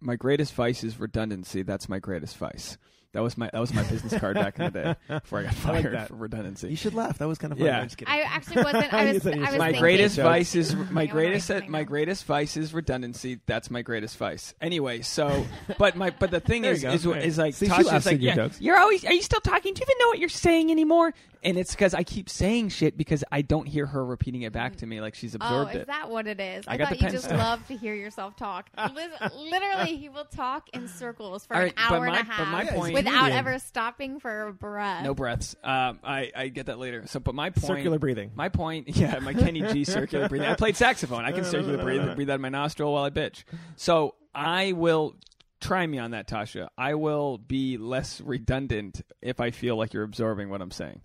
"My 0.00 0.16
greatest 0.16 0.54
vice 0.54 0.82
is 0.84 0.98
redundancy. 0.98 1.62
That's 1.62 1.88
my 1.88 1.98
greatest 1.98 2.36
vice." 2.38 2.78
That 3.14 3.22
was 3.22 3.38
my 3.38 3.48
that 3.52 3.58
was 3.58 3.72
my 3.72 3.82
business 3.84 4.18
card 4.20 4.34
back 4.34 4.58
in 4.58 4.66
the 4.66 4.70
day 4.70 4.94
before 5.20 5.38
I 5.38 5.44
got 5.44 5.52
I 5.64 5.72
like 5.72 5.82
fired 5.82 5.94
that. 5.94 6.08
for 6.08 6.14
redundancy. 6.16 6.68
you 6.68 6.76
should 6.76 6.92
laugh 6.92 7.16
that 7.18 7.26
was 7.26 7.38
kind 7.38 7.52
of 7.52 7.58
funny 7.58 7.70
Yeah. 7.70 7.78
I'm 7.78 7.84
just 7.86 7.96
kidding. 7.96 8.12
I 8.12 8.20
actually 8.20 8.62
wasn't. 8.62 8.92
I 8.92 9.12
was. 9.12 9.26
I 9.26 9.30
was 9.30 9.40
my 9.40 9.58
thinking, 9.66 9.80
greatest 9.80 10.16
Jokes. 10.16 10.24
vice 10.24 10.54
is 10.54 10.74
my 10.90 11.02
I 11.02 11.06
greatest 11.06 11.48
write 11.48 11.56
something 11.56 11.70
my 11.70 11.78
down. 11.78 11.86
greatest 11.86 12.24
vice 12.26 12.56
is 12.58 12.74
redundancy. 12.74 13.40
That's 13.46 13.70
my 13.70 13.80
greatest 13.80 14.18
vice. 14.18 14.52
Anyway, 14.60 15.00
so 15.00 15.46
but 15.78 15.96
my 15.96 16.10
but 16.10 16.30
the 16.30 16.40
thing 16.40 16.60
There 16.62 16.72
is 16.72 16.82
you 16.82 16.88
go. 16.90 16.94
is, 16.94 17.06
Right. 17.06 17.22
is 17.24 17.38
like 17.38 17.54
See, 17.54 17.66
she 17.66 17.72
Tasha's 17.72 17.86
laughs 17.86 18.06
like 18.06 18.20
your 18.20 18.28
yeah, 18.30 18.34
jokes. 18.36 18.60
you're 18.60 18.78
always 18.78 19.04
are 19.06 19.12
you 19.14 19.22
still 19.22 19.40
talking? 19.40 19.72
Do 19.72 19.80
you 19.80 19.86
even 19.88 19.96
know 20.00 20.08
what 20.08 20.18
you're 20.18 20.28
saying 20.28 20.70
anymore? 20.70 21.14
And 21.44 21.56
it's 21.56 21.70
because 21.70 21.94
I 21.94 22.02
keep 22.02 22.28
saying 22.28 22.70
shit 22.70 22.98
because 22.98 23.22
I 23.30 23.42
don't 23.42 23.66
hear 23.66 23.86
her 23.86 24.04
repeating 24.04 24.42
it 24.42 24.52
back 24.52 24.74
to 24.76 24.86
me 24.86 25.00
like 25.00 25.14
she's 25.14 25.36
Oh, 25.36 25.38
absorbed 25.40 25.70
is 25.76 25.82
it. 25.82 25.86
that 25.86 26.10
what 26.10 26.26
it 26.26 26.40
is? 26.40 26.64
I 26.66 26.72
I, 26.74 26.76
got 26.76 26.88
thought 26.88 26.90
the 26.90 26.96
you 26.96 27.02
pen 27.04 27.12
just 27.12 27.24
stuff. 27.26 27.38
love 27.38 27.66
to 27.68 27.76
hear 27.76 27.94
yourself 27.94 28.34
talk. 28.36 28.68
Lis- 28.92 29.32
Literally, 29.36 29.96
he 29.96 30.08
will 30.08 30.24
talk 30.24 30.68
in 30.74 30.88
circles 30.88 31.46
for 31.46 31.54
All 31.54 31.62
an 31.62 31.72
but 31.76 31.92
hour 31.92 32.06
my- 32.06 32.18
and 32.18 32.26
a 32.28 32.30
but 32.38 32.48
my 32.48 32.64
half 32.64 32.74
point- 32.74 32.92
without 33.04 33.32
ever 33.32 33.58
stopping 33.58 34.20
for 34.20 34.48
a 34.48 34.52
breath. 34.52 35.04
No 35.04 35.14
breaths. 35.14 35.56
Um, 35.62 36.00
I, 36.04 36.30
I 36.34 36.48
get 36.48 36.66
that 36.66 36.78
later. 36.78 37.04
So, 37.06 37.20
but 37.20 37.34
my 37.34 37.50
point. 37.50 37.66
circular 37.66 37.98
breathing 37.98 38.32
My 38.34 38.48
point. 38.48 38.88
Yeah, 38.98 39.20
my 39.20 39.32
Kenny 39.32 39.62
G 39.62 39.84
circular 39.84 40.28
breathing. 40.28 40.48
I 40.48 40.54
played 40.54 40.76
saxophone. 40.76 41.24
I 41.24 41.30
can 41.32 41.44
circular 41.44 41.78
breathe, 41.82 42.14
breathe 42.16 42.30
out 42.30 42.34
of 42.34 42.40
my 42.40 42.48
nostril 42.48 42.92
while 42.92 43.04
I 43.04 43.10
bitch. 43.10 43.44
So 43.76 44.16
I 44.34 44.72
will 44.72 45.14
try 45.60 45.86
me 45.86 45.98
on 45.98 46.12
that, 46.12 46.28
Tasha. 46.28 46.68
I 46.76 46.94
will 46.94 47.38
be 47.38 47.76
less 47.76 48.20
redundant 48.20 49.02
if 49.22 49.40
I 49.40 49.50
feel 49.50 49.76
like 49.76 49.92
you're 49.92 50.04
absorbing 50.04 50.50
what 50.50 50.60
I'm 50.60 50.70
saying. 50.70 51.00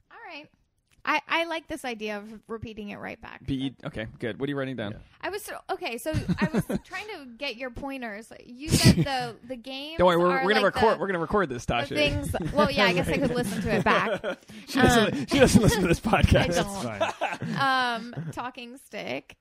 All 1.05 1.13
right. 1.13 1.21
I, 1.27 1.41
I 1.41 1.45
like 1.45 1.67
this 1.67 1.83
idea 1.85 2.17
of 2.17 2.23
repeating 2.47 2.89
it 2.89 2.97
right 2.97 3.19
back. 3.21 3.45
Be 3.45 3.75
okay. 3.85 4.07
Good. 4.19 4.39
What 4.39 4.47
are 4.47 4.49
you 4.51 4.57
writing 4.57 4.75
down? 4.75 4.95
I 5.21 5.29
was 5.29 5.41
so, 5.43 5.55
okay. 5.71 5.97
So 5.97 6.11
I 6.39 6.47
was 6.53 6.63
trying 6.85 7.07
to 7.07 7.25
get 7.37 7.57
your 7.57 7.69
pointers. 7.71 8.31
You 8.45 8.69
said 8.69 8.95
the 8.97 9.35
the 9.47 9.55
games. 9.55 9.97
Don't 9.97 10.07
worry. 10.07 10.17
We're, 10.17 10.29
we're 10.43 10.53
gonna 10.53 10.61
like 10.65 10.75
record. 10.75 10.95
the- 10.95 11.01
we're 11.01 11.07
gonna 11.07 11.19
record 11.19 11.49
this, 11.49 11.65
the 11.65 11.73
Tasha. 11.73 11.87
things. 11.89 12.33
Well, 12.53 12.71
yeah, 12.71 12.85
I 12.85 12.93
guess 12.93 13.07
I 13.09 13.17
could 13.17 13.31
listen 13.35 13.61
to 13.61 13.75
it 13.75 13.83
back. 13.83 14.21
she, 14.67 14.81
doesn't, 14.81 15.29
she 15.31 15.39
doesn't 15.39 15.61
listen 15.61 15.81
to 15.81 15.87
this 15.87 16.01
I 16.05 16.21
podcast. 16.21 17.39
don't. 17.41 17.59
Um, 17.59 18.31
talking 18.31 18.77
stick 18.85 19.35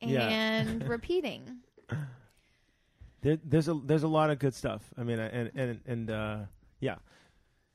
Yeah. 0.00 0.28
and 0.28 0.88
repeating. 0.88 1.58
There, 3.22 3.38
there's 3.44 3.68
a 3.68 3.74
there's 3.74 4.02
a 4.02 4.08
lot 4.08 4.30
of 4.30 4.38
good 4.38 4.54
stuff. 4.54 4.82
I 4.96 5.02
mean, 5.02 5.18
and 5.18 5.50
and 5.54 5.80
and 5.86 6.10
uh, 6.10 6.38
yeah. 6.80 6.96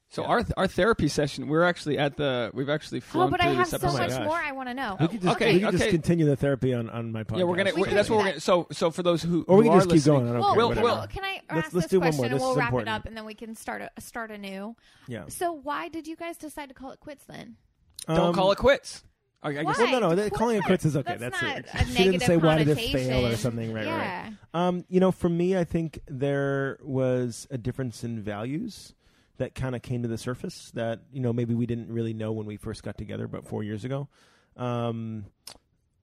So 0.09 0.21
Yeah. 0.21 0.27
our 0.29 0.45
our 0.55 0.67
therapy 0.67 1.07
session. 1.07 1.47
We're 1.47 1.63
actually 1.63 1.97
at 1.97 2.15
the. 2.15 2.51
We've 2.53 2.69
actually 2.69 2.99
flown 2.99 3.27
Oh, 3.27 3.31
but 3.31 3.41
through 3.41 3.49
I 3.49 3.53
have 3.55 3.69
this 3.71 3.81
so 3.81 3.91
much 3.91 4.09
gosh. 4.11 4.25
more 4.25 4.37
I 4.37 4.51
want 4.51 4.69
to 4.69 4.73
know. 4.75 4.95
We 4.99 5.07
could 5.07 5.21
just, 5.21 5.35
Okay, 5.35 5.53
we 5.55 5.59
could 5.61 5.71
just 5.77 5.89
continue 5.89 6.25
the 6.25 6.35
therapy 6.35 6.73
on, 6.73 6.89
on 6.89 7.11
my 7.11 7.23
podcast. 7.23 7.39
Yeah, 7.39 7.43
we're 7.45 7.55
gonna. 7.57 7.71
We 7.71 7.81
we're- 7.81 7.87
can 7.89 7.95
that's 7.95 8.07
do 8.07 8.13
what 8.13 8.23
we're 8.23 8.29
gonna. 8.29 8.39
So 8.39 8.67
so 8.71 8.91
for 8.91 9.03
those 9.03 9.23
who 9.23 9.43
Or 9.47 9.57
we 9.57 9.65
who 9.65 9.71
can 9.71 9.79
are 9.79 9.81
just 9.83 9.93
keep 9.95 10.03
going. 10.05 10.29
I 10.29 10.33
don't 10.33 10.39
well, 10.41 10.49
care. 10.53 10.57
We'll- 10.57 10.69
can, 10.73 10.83
whatever. 10.83 10.99
well, 10.99 11.07
can 11.07 11.23
I 11.23 11.33
Let's- 11.33 11.65
ask 11.67 11.73
let's 11.73 11.73
this 11.73 11.85
do 11.87 11.99
one 11.99 12.05
more. 12.07 12.11
question 12.13 12.31
and 12.33 12.39
we'll 12.41 12.55
wrap 12.55 12.67
important. 12.69 12.89
it 12.89 12.91
up 12.93 13.05
and 13.07 13.17
then 13.17 13.25
we 13.25 13.33
can 13.33 13.55
start 13.55 13.81
a 13.81 14.01
start 14.01 14.31
anew. 14.31 14.75
yeah. 15.07 15.23
So 15.27 15.51
why 15.51 15.89
did 15.89 16.07
you 16.07 16.15
guys 16.15 16.37
decide 16.37 16.69
to 16.69 16.75
call 16.75 16.91
it 16.91 16.99
quits 16.99 17.25
then? 17.25 17.55
Don't 18.07 18.19
Um, 18.19 18.35
call 18.35 18.51
it 18.51 18.57
quits. 18.59 19.03
Okay, 19.43 19.59
I 19.59 19.63
guess 19.63 19.77
Why? 19.77 19.83
Well, 19.83 19.91
no, 19.91 19.99
no. 19.99 20.07
Quit 20.15 20.17
that- 20.31 20.33
calling 20.37 20.57
it 20.57 20.63
quits 20.63 20.85
is 20.85 20.95
okay. 20.97 21.17
That's 21.17 21.39
That's, 21.39 21.41
not 21.41 21.57
it. 21.57 21.65
a 21.73 21.85
She 21.93 22.03
didn't 22.05 22.21
say 22.21 22.37
why 22.37 22.57
did 22.59 22.67
it 22.69 22.75
fail 22.77 23.25
or 23.27 23.35
something, 23.35 23.73
right? 23.73 23.85
Yeah. 23.85 24.23
Right. 24.23 24.33
Um, 24.53 24.85
you 24.87 24.99
know, 24.99 25.11
for 25.11 25.29
me, 25.29 25.57
I 25.57 25.63
think 25.65 25.99
there 26.07 26.77
was 26.83 27.47
a 27.51 27.57
difference 27.57 28.03
in 28.03 28.21
values 28.21 28.93
that 29.37 29.55
kind 29.55 29.75
of 29.75 29.81
came 29.81 30.01
to 30.03 30.07
the 30.07 30.17
surface 30.17 30.71
that 30.75 31.01
you 31.11 31.19
know 31.21 31.33
maybe 31.33 31.53
we 31.53 31.65
didn't 31.65 31.91
really 31.91 32.13
know 32.13 32.31
when 32.31 32.45
we 32.45 32.57
first 32.57 32.83
got 32.83 32.97
together 32.97 33.25
about 33.25 33.47
four 33.47 33.63
years 33.63 33.83
ago. 33.85 34.07
Um, 34.57 35.25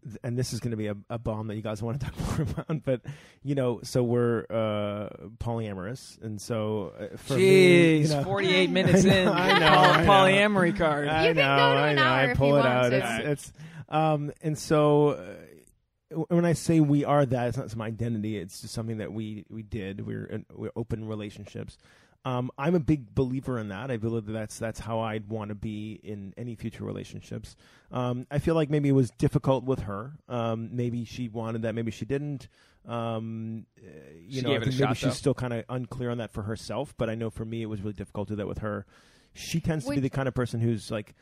th- 0.04 0.18
and 0.22 0.36
this 0.38 0.52
is 0.52 0.60
going 0.60 0.72
to 0.72 0.76
be 0.76 0.88
a, 0.88 0.96
a 1.08 1.18
bomb 1.18 1.46
that 1.46 1.54
you 1.56 1.62
guys 1.62 1.82
want 1.82 2.00
to 2.00 2.06
talk 2.10 2.18
more 2.38 2.46
about, 2.66 2.84
but 2.84 3.00
you 3.42 3.54
know, 3.54 3.80
so 3.82 4.02
we're 4.02 4.44
uh, 4.50 5.08
polyamorous, 5.38 6.20
and 6.22 6.40
so 6.40 6.92
uh, 6.98 7.16
for 7.16 7.34
me, 7.36 7.98
you 7.98 8.04
Jeez, 8.06 8.10
know, 8.10 8.22
48 8.24 8.70
minutes 8.70 9.04
I 9.04 9.08
know, 9.08 9.16
in. 9.22 9.28
I 9.28 9.58
know, 9.58 9.68
Poly- 9.68 9.88
I 9.94 10.04
know. 10.04 10.10
Polyamory 10.54 10.76
card. 10.76 11.08
I 11.08 11.28
You 11.28 11.34
can 11.34 11.36
know, 11.38 11.56
go 11.56 11.74
to 11.74 11.80
I 11.80 11.88
an 11.90 11.96
know. 11.96 12.02
hour 12.02 12.08
I 12.20 12.24
if 12.32 12.36
pull 12.36 12.48
you 12.48 12.54
it 12.54 12.58
want 12.58 12.68
out. 12.68 12.88
to. 12.90 12.96
It's, 12.96 13.48
it's 13.48 13.52
um, 13.88 14.32
and 14.42 14.58
so 14.58 15.08
uh, 15.10 16.16
when 16.28 16.44
I 16.44 16.52
say 16.52 16.80
we 16.80 17.04
are 17.06 17.24
that, 17.24 17.48
it's 17.48 17.56
not 17.56 17.70
some 17.70 17.80
identity. 17.82 18.36
It's 18.36 18.60
just 18.60 18.74
something 18.74 18.98
that 18.98 19.12
we 19.12 19.46
we 19.48 19.62
did. 19.62 20.06
We're 20.06 20.26
in, 20.26 20.44
we're 20.54 20.72
open 20.76 21.06
relationships. 21.06 21.78
Um, 22.24 22.50
I'm 22.56 22.74
a 22.76 22.80
big 22.80 23.14
believer 23.14 23.58
in 23.58 23.68
that. 23.68 23.90
I 23.90 23.96
believe 23.96 24.26
that 24.26 24.32
that's 24.32 24.58
that's 24.58 24.78
how 24.78 25.00
I'd 25.00 25.28
want 25.28 25.48
to 25.48 25.56
be 25.56 25.98
in 26.04 26.32
any 26.36 26.54
future 26.54 26.84
relationships. 26.84 27.56
Um, 27.90 28.26
I 28.30 28.38
feel 28.38 28.54
like 28.54 28.70
maybe 28.70 28.88
it 28.88 28.92
was 28.92 29.10
difficult 29.18 29.64
with 29.64 29.80
her. 29.80 30.12
Um, 30.28 30.70
maybe 30.72 31.04
she 31.04 31.28
wanted 31.28 31.62
that. 31.62 31.74
Maybe 31.74 31.90
she 31.90 32.04
didn't. 32.04 32.48
Um, 32.86 33.66
uh, 33.78 33.88
you 34.20 34.40
She 34.40 34.40
know, 34.42 34.50
gave 34.50 34.60
I 34.60 34.62
it 34.62 34.68
a 34.68 34.70
think 34.70 34.80
maybe 34.80 34.88
shot, 34.90 34.96
she's 34.96 35.08
though. 35.08 35.14
still 35.14 35.34
kind 35.34 35.52
of 35.52 35.64
unclear 35.68 36.10
on 36.10 36.18
that 36.18 36.32
for 36.32 36.42
herself. 36.42 36.94
But 36.96 37.10
I 37.10 37.16
know 37.16 37.30
for 37.30 37.44
me, 37.44 37.62
it 37.62 37.66
was 37.66 37.80
really 37.80 37.94
difficult 37.94 38.28
to 38.28 38.32
do 38.34 38.36
that 38.36 38.46
with 38.46 38.58
her. 38.58 38.86
She 39.34 39.60
tends 39.60 39.84
to 39.86 39.90
be 39.90 40.00
the 40.00 40.10
kind 40.10 40.28
of 40.28 40.34
person 40.34 40.60
who's 40.60 40.90
like 40.90 41.14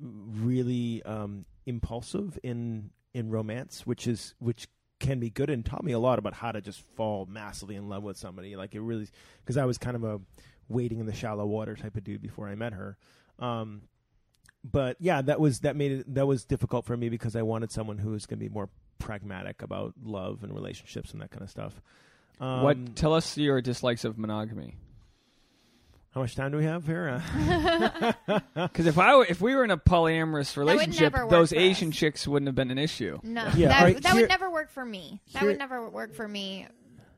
really 0.00 1.02
um, 1.04 1.44
impulsive 1.66 2.38
in 2.42 2.90
in 3.14 3.30
romance, 3.30 3.86
which 3.86 4.06
is 4.06 4.34
which 4.38 4.68
can 4.98 5.20
be 5.20 5.30
good 5.30 5.50
and 5.50 5.64
taught 5.64 5.84
me 5.84 5.92
a 5.92 5.98
lot 5.98 6.18
about 6.18 6.34
how 6.34 6.52
to 6.52 6.60
just 6.60 6.80
fall 6.96 7.26
massively 7.26 7.76
in 7.76 7.88
love 7.88 8.02
with 8.02 8.16
somebody. 8.16 8.56
Like 8.56 8.74
it 8.74 8.80
really, 8.80 9.08
because 9.44 9.56
I 9.56 9.64
was 9.64 9.78
kind 9.78 9.96
of 9.96 10.04
a 10.04 10.20
wading 10.68 11.00
in 11.00 11.06
the 11.06 11.14
shallow 11.14 11.46
water 11.46 11.76
type 11.76 11.96
of 11.96 12.04
dude 12.04 12.22
before 12.22 12.48
I 12.48 12.54
met 12.54 12.72
her. 12.72 12.96
Um, 13.38 13.82
but 14.64 14.96
yeah, 14.98 15.22
that 15.22 15.38
was 15.38 15.60
that 15.60 15.76
made 15.76 15.92
it 15.92 16.14
that 16.14 16.26
was 16.26 16.44
difficult 16.44 16.86
for 16.86 16.96
me 16.96 17.08
because 17.08 17.36
I 17.36 17.42
wanted 17.42 17.70
someone 17.70 17.98
who 17.98 18.10
was 18.10 18.26
going 18.26 18.38
to 18.38 18.44
be 18.44 18.52
more 18.52 18.68
pragmatic 18.98 19.62
about 19.62 19.94
love 20.02 20.42
and 20.42 20.52
relationships 20.52 21.12
and 21.12 21.22
that 21.22 21.30
kind 21.30 21.42
of 21.42 21.50
stuff. 21.50 21.80
Um, 22.40 22.62
what? 22.62 22.96
Tell 22.96 23.14
us 23.14 23.36
your 23.38 23.60
dislikes 23.60 24.04
of 24.04 24.18
monogamy. 24.18 24.74
How 26.16 26.22
much 26.22 26.34
time 26.34 26.50
do 26.50 26.56
we 26.56 26.64
have 26.64 26.86
here? 26.86 27.22
Uh, 27.36 28.40
Because 28.54 28.86
if 28.86 28.96
I 28.98 29.14
were, 29.16 29.26
if 29.28 29.42
we 29.42 29.54
were 29.54 29.64
in 29.64 29.70
a 29.70 29.76
polyamorous 29.76 30.56
relationship, 30.56 31.14
those 31.28 31.52
Asian 31.52 31.90
us. 31.90 31.94
chicks 31.96 32.26
wouldn't 32.26 32.46
have 32.48 32.54
been 32.54 32.70
an 32.70 32.78
issue. 32.78 33.18
No, 33.22 33.44
Yeah, 33.54 33.68
that, 33.68 33.78
all 33.80 33.84
right, 33.84 34.02
that 34.02 34.12
here- 34.12 34.22
would 34.22 34.30
never 34.30 34.50
work 34.50 34.70
for 34.70 34.82
me. 34.82 35.20
That 35.34 35.40
here- 35.40 35.48
would 35.50 35.58
never 35.58 35.90
work 35.90 36.14
for 36.14 36.26
me. 36.26 36.68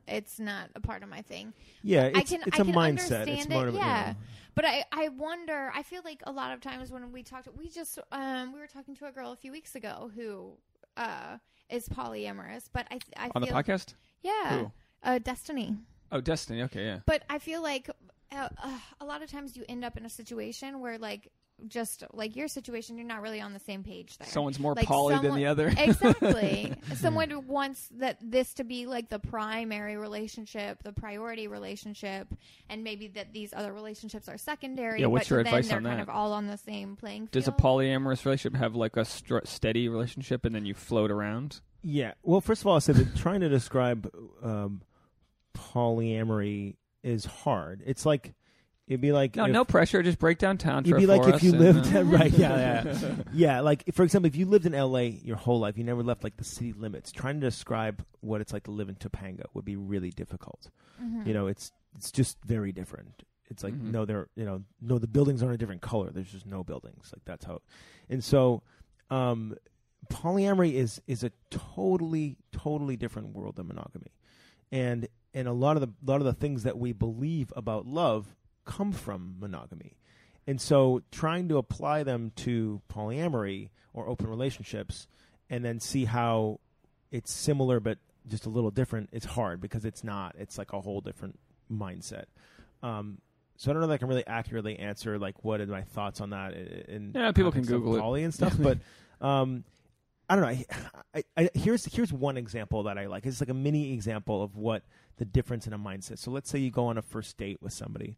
It's 0.05 0.37
not 0.37 0.71
a 0.75 0.81
part 0.81 1.01
of 1.01 1.07
my 1.07 1.21
thing. 1.21 1.53
yeah, 1.81 2.09
I 2.13 2.19
it's, 2.19 2.29
can 2.29 2.41
it's 2.45 2.59
I 2.59 2.61
a 2.61 2.65
can 2.65 2.73
mindset. 2.75 3.21
understand 3.21 3.29
It's 3.29 3.47
more 3.47 3.67
it, 3.67 3.69
of 3.69 3.75
a- 3.75 3.77
yeah. 3.77 4.13
But 4.53 4.65
I, 4.65 4.83
I 4.91 5.07
wonder. 5.07 5.71
I 5.73 5.83
feel 5.83 6.01
like 6.03 6.21
a 6.25 6.31
lot 6.33 6.51
of 6.51 6.59
times 6.59 6.91
when 6.91 7.13
we 7.13 7.23
talked, 7.23 7.47
we 7.57 7.69
just 7.69 7.99
um 8.11 8.51
we 8.51 8.59
were 8.59 8.67
talking 8.67 8.97
to 8.97 9.05
a 9.05 9.13
girl 9.13 9.31
a 9.31 9.37
few 9.37 9.53
weeks 9.53 9.75
ago 9.75 10.11
who 10.13 10.57
uh 10.97 11.37
is 11.69 11.87
polyamorous. 11.87 12.65
But 12.73 12.85
I 12.91 12.99
I 13.15 13.29
On 13.33 13.39
the 13.39 13.47
feel 13.47 13.55
podcast? 13.55 13.93
yeah, 14.23 14.57
Who? 14.57 14.71
uh 15.03 15.19
Destiny. 15.19 15.77
Oh, 16.11 16.19
Destiny. 16.19 16.63
Okay, 16.63 16.83
yeah. 16.83 16.99
But 17.05 17.23
I 17.29 17.39
feel 17.39 17.61
like 17.63 17.89
uh, 18.31 18.49
uh, 18.63 18.77
a 19.01 19.05
lot 19.05 19.21
of 19.23 19.31
times 19.31 19.55
you 19.55 19.63
end 19.67 19.83
up 19.83 19.97
in 19.97 20.05
a 20.05 20.09
situation 20.09 20.79
where 20.79 20.97
like 20.97 21.31
just 21.67 22.03
like 22.13 22.35
your 22.35 22.47
situation, 22.47 22.97
you're 22.97 23.05
not 23.07 23.21
really 23.21 23.41
on 23.41 23.53
the 23.53 23.59
same 23.59 23.83
page 23.83 24.17
there. 24.17 24.27
Someone's 24.27 24.59
more 24.59 24.73
Like 24.73 24.85
poly 24.85 25.17
than 25.19 25.35
the 25.35 25.47
other. 25.47 25.67
exactly. 25.77 26.73
Someone 26.95 27.47
wants 27.47 27.89
that 27.97 28.17
this 28.21 28.53
to 28.55 28.63
be 28.63 28.85
like 28.85 29.09
the 29.09 29.19
primary 29.19 29.97
relationship, 29.97 30.83
the 30.83 30.93
priority 30.93 31.47
relationship, 31.47 32.27
and 32.69 32.83
maybe 32.83 33.07
that 33.09 33.33
these 33.33 33.53
other 33.53 33.73
relationships 33.73 34.29
are 34.29 34.37
secondary. 34.37 35.01
Yeah, 35.01 35.07
what's 35.07 35.25
but 35.25 35.35
your 35.35 35.43
then 35.43 35.53
advice 35.53 35.67
they're 35.67 35.77
on 35.77 35.83
kind 35.83 36.01
of 36.01 36.09
all 36.09 36.33
on 36.33 36.47
the 36.47 36.57
same 36.57 36.95
playing 36.95 37.23
field. 37.23 37.31
Does 37.31 37.47
a 37.47 37.51
polyamorous 37.51 38.25
relationship 38.25 38.59
have 38.59 38.75
like 38.75 38.97
a 38.97 39.05
str- 39.05 39.39
steady 39.43 39.89
relationship 39.89 40.45
and 40.45 40.55
then 40.55 40.65
you 40.65 40.73
float 40.73 41.11
around? 41.11 41.61
Yeah. 41.81 42.13
Well, 42.23 42.41
first 42.41 42.61
of 42.61 42.67
all, 42.67 42.75
I 42.75 42.79
said 42.79 42.95
that 42.95 43.15
trying 43.15 43.41
to 43.41 43.49
describe 43.49 44.09
um, 44.43 44.81
polyamory 45.55 46.75
is 47.03 47.25
hard. 47.25 47.81
It's 47.85 48.05
like 48.05 48.33
It'd 48.87 49.01
be 49.01 49.11
like 49.11 49.35
No, 49.35 49.45
if- 49.45 49.51
no 49.51 49.65
pressure. 49.65 50.01
Just 50.01 50.17
break 50.17 50.39
down 50.39 50.57
town. 50.57 50.83
You'd 50.85 50.97
be 50.97 51.05
like 51.05 51.21
if 51.27 51.35
us 51.35 51.43
you 51.43 51.51
and, 51.51 51.59
lived 51.59 51.95
uh, 51.95 52.03
right, 52.05 52.31
yeah, 52.31 52.83
yeah, 52.83 53.15
yeah. 53.33 53.59
Like 53.59 53.83
for 53.93 54.01
example, 54.01 54.25
if 54.27 54.35
you 54.35 54.47
lived 54.47 54.65
in 54.65 54.73
L.A. 54.73 55.09
your 55.09 55.35
whole 55.37 55.59
life, 55.59 55.77
you 55.77 55.83
never 55.83 56.01
left 56.01 56.23
like 56.23 56.37
the 56.37 56.43
city 56.43 56.73
limits. 56.73 57.11
Trying 57.11 57.39
to 57.39 57.45
describe 57.45 58.03
what 58.21 58.41
it's 58.41 58.51
like 58.51 58.63
to 58.63 58.71
live 58.71 58.89
in 58.89 58.95
Topanga 58.95 59.43
would 59.53 59.63
be 59.63 59.75
really 59.75 60.09
difficult. 60.09 60.71
Mhm. 60.99 61.27
You 61.27 61.35
know, 61.35 61.45
it's 61.45 61.71
it's 61.95 62.11
just 62.11 62.37
very 62.43 62.71
different. 62.71 63.21
It's 63.51 63.63
like 63.63 63.75
Mhm. 63.75 63.91
no, 63.91 64.05
they're 64.05 64.27
you 64.35 64.45
know 64.45 64.63
no, 64.81 64.97
the 64.97 65.07
buildings 65.07 65.43
aren't 65.43 65.53
a 65.53 65.57
different 65.59 65.81
color. 65.81 66.09
There's 66.09 66.31
just 66.31 66.47
no 66.47 66.63
buildings. 66.63 67.11
Like 67.15 67.25
that's 67.25 67.45
how, 67.45 67.61
and 68.09 68.23
so 68.23 68.63
um, 69.11 69.55
polyamory 70.11 70.73
is 70.73 70.99
is 71.05 71.23
a 71.23 71.31
totally 71.51 72.37
totally 72.51 72.97
different 72.97 73.29
world 73.35 73.55
than 73.57 73.67
monogamy, 73.67 74.13
and 74.71 75.07
and 75.33 75.47
a 75.47 75.53
lot 75.53 75.77
of 75.77 75.81
the 75.81 75.89
lot 76.05 76.17
of 76.17 76.25
the 76.25 76.33
things 76.33 76.63
that 76.63 76.77
we 76.77 76.93
believe 76.93 77.51
about 77.55 77.85
love 77.85 78.35
come 78.65 78.91
from 78.91 79.35
monogamy, 79.39 79.97
and 80.47 80.59
so 80.59 81.01
trying 81.11 81.47
to 81.49 81.57
apply 81.57 82.03
them 82.03 82.31
to 82.37 82.81
polyamory 82.91 83.69
or 83.93 84.07
open 84.07 84.27
relationships, 84.27 85.07
and 85.49 85.63
then 85.63 85.79
see 85.79 86.05
how 86.05 86.59
it's 87.11 87.31
similar 87.31 87.79
but 87.79 87.97
just 88.27 88.45
a 88.45 88.49
little 88.49 88.71
different. 88.71 89.09
It's 89.11 89.25
hard 89.25 89.61
because 89.61 89.85
it's 89.85 90.03
not. 90.03 90.35
It's 90.37 90.57
like 90.57 90.73
a 90.73 90.81
whole 90.81 91.01
different 91.01 91.39
mindset. 91.71 92.25
Um, 92.83 93.19
so 93.57 93.69
I 93.69 93.73
don't 93.73 93.81
know 93.81 93.89
if 93.89 93.93
I 93.93 93.97
can 93.97 94.07
really 94.07 94.25
accurately 94.25 94.79
answer 94.79 95.19
like 95.19 95.43
what 95.43 95.59
are 95.59 95.65
my 95.65 95.81
thoughts 95.81 96.21
on 96.21 96.29
that. 96.29 96.53
In 96.53 97.11
Yeah, 97.13 97.31
people 97.31 97.51
can 97.51 97.63
Google 97.63 97.95
it. 97.97 97.99
poly 97.99 98.23
and 98.23 98.33
stuff, 98.33 98.55
but 98.57 98.77
um, 99.21 99.63
I 100.29 100.35
don't 100.35 100.43
know. 100.43 100.49
I, 100.49 100.65
I, 101.15 101.23
I, 101.35 101.49
here's 101.53 101.85
here's 101.85 102.13
one 102.13 102.37
example 102.37 102.83
that 102.83 102.97
I 102.97 103.07
like. 103.07 103.25
It's 103.25 103.41
like 103.41 103.49
a 103.49 103.53
mini 103.53 103.93
example 103.93 104.41
of 104.41 104.55
what 104.55 104.83
the 105.19 105.25
difference 105.25 105.67
in 105.67 105.73
a 105.73 105.77
mindset. 105.77 106.17
So 106.17 106.31
let's 106.31 106.49
say 106.49 106.57
you 106.57 106.71
go 106.71 106.87
on 106.87 106.97
a 106.97 107.01
first 107.01 107.37
date 107.37 107.59
with 107.61 107.73
somebody, 107.73 108.15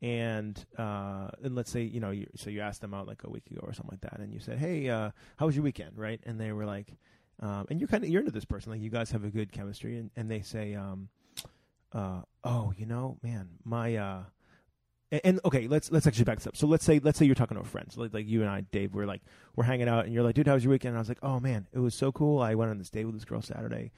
and 0.00 0.64
uh, 0.78 1.28
and 1.42 1.54
let's 1.54 1.70
say 1.70 1.82
you 1.82 2.00
know 2.00 2.12
you, 2.12 2.26
so 2.36 2.48
you 2.48 2.60
asked 2.60 2.80
them 2.80 2.94
out 2.94 3.06
like 3.06 3.24
a 3.24 3.30
week 3.30 3.50
ago 3.50 3.60
or 3.62 3.74
something 3.74 3.98
like 4.00 4.10
that, 4.10 4.20
and 4.20 4.32
you 4.32 4.40
said, 4.40 4.58
hey, 4.58 4.88
uh, 4.88 5.10
how 5.36 5.46
was 5.46 5.56
your 5.56 5.64
weekend, 5.64 5.98
right? 5.98 6.20
And 6.24 6.40
they 6.40 6.52
were 6.52 6.64
like, 6.64 6.96
um, 7.40 7.66
and 7.68 7.80
you're 7.80 7.88
kind 7.88 8.04
of 8.04 8.08
you're 8.08 8.20
into 8.20 8.32
this 8.32 8.44
person, 8.44 8.72
like 8.72 8.80
you 8.80 8.90
guys 8.90 9.10
have 9.10 9.24
a 9.24 9.30
good 9.30 9.52
chemistry, 9.52 9.98
and, 9.98 10.10
and 10.16 10.30
they 10.30 10.40
say, 10.40 10.74
um, 10.74 11.08
uh, 11.92 12.22
oh, 12.44 12.72
you 12.76 12.86
know, 12.86 13.18
man, 13.22 13.48
my 13.64 13.96
uh, 13.96 14.22
and, 15.10 15.40
okay, 15.44 15.68
let's 15.68 15.90
let's 15.90 16.06
actually 16.06 16.24
back 16.24 16.38
this 16.38 16.46
up. 16.46 16.56
So 16.56 16.66
let's 16.66 16.84
say 16.84 17.00
let's 17.02 17.18
say 17.18 17.26
you're 17.26 17.34
talking 17.34 17.56
to 17.56 17.62
a 17.62 17.66
friend, 17.66 17.90
so 17.90 18.02
like, 18.02 18.14
like 18.14 18.26
you 18.26 18.42
and 18.42 18.50
I, 18.50 18.62
Dave, 18.62 18.94
we're 18.94 19.06
like 19.06 19.22
we're 19.54 19.64
hanging 19.64 19.88
out, 19.88 20.04
and 20.04 20.14
you're 20.14 20.22
like, 20.22 20.34
dude, 20.34 20.46
how 20.46 20.54
was 20.54 20.64
your 20.64 20.72
weekend? 20.72 20.90
And 20.90 20.98
I 20.98 21.00
was 21.00 21.08
like, 21.08 21.22
oh 21.22 21.40
man, 21.40 21.66
it 21.72 21.78
was 21.78 21.94
so 21.94 22.12
cool. 22.12 22.40
I 22.40 22.54
went 22.54 22.70
on 22.70 22.78
this 22.78 22.90
date 22.90 23.04
with 23.04 23.14
this 23.14 23.24
girl 23.24 23.42
Saturday, 23.42 23.92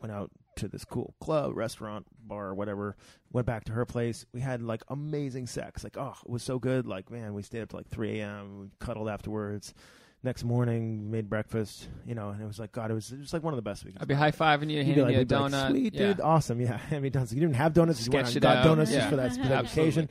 went 0.00 0.12
out 0.12 0.30
to 0.56 0.68
this 0.68 0.84
cool 0.84 1.14
club, 1.20 1.56
restaurant, 1.56 2.06
bar, 2.22 2.54
whatever. 2.54 2.96
Went 3.32 3.46
back 3.46 3.64
to 3.64 3.72
her 3.72 3.84
place. 3.86 4.26
We 4.32 4.40
had 4.40 4.62
like 4.62 4.82
amazing 4.88 5.46
sex. 5.46 5.84
Like, 5.84 5.96
oh, 5.96 6.14
it 6.24 6.30
was 6.30 6.42
so 6.42 6.58
good. 6.58 6.86
Like, 6.86 7.10
man, 7.10 7.34
we 7.34 7.42
stayed 7.42 7.62
up 7.62 7.70
to 7.70 7.76
like 7.76 7.88
3 7.88 8.20
a.m. 8.20 8.60
We 8.60 8.70
cuddled 8.78 9.08
afterwards. 9.08 9.74
Next 10.22 10.44
morning, 10.44 11.10
made 11.10 11.30
breakfast. 11.30 11.88
You 12.04 12.14
know, 12.14 12.28
and 12.28 12.42
it 12.42 12.46
was 12.46 12.58
like 12.58 12.72
God. 12.72 12.90
It 12.90 12.94
was 12.94 13.10
it 13.10 13.18
was 13.18 13.32
like 13.32 13.42
one 13.42 13.54
of 13.54 13.56
the 13.56 13.62
best 13.62 13.84
weekends. 13.84 14.02
I'd 14.02 14.08
be 14.08 14.14
high 14.14 14.32
fiving 14.32 14.70
you, 14.70 14.84
handing 14.84 15.04
like, 15.04 15.12
you 15.12 15.16
a 15.16 15.20
you'd 15.20 15.30
like. 15.32 15.70
Sweet 15.70 15.94
yeah. 15.94 16.06
dude, 16.08 16.20
awesome. 16.20 16.60
Yeah, 16.60 16.78
I 16.90 16.98
mean, 16.98 17.10
donuts. 17.10 17.32
You 17.32 17.40
didn't 17.40 17.56
have 17.56 17.72
donuts. 17.72 18.04
You 18.06 18.12
went 18.12 18.26
Sketch 18.26 18.36
it 18.36 18.40
got 18.40 18.58
out. 18.58 18.64
donuts 18.64 18.90
Yeah. 18.90 18.98
just 18.98 19.10
for 19.10 19.16
that 19.16 19.32
specific 19.34 19.72
occasion. 19.72 20.08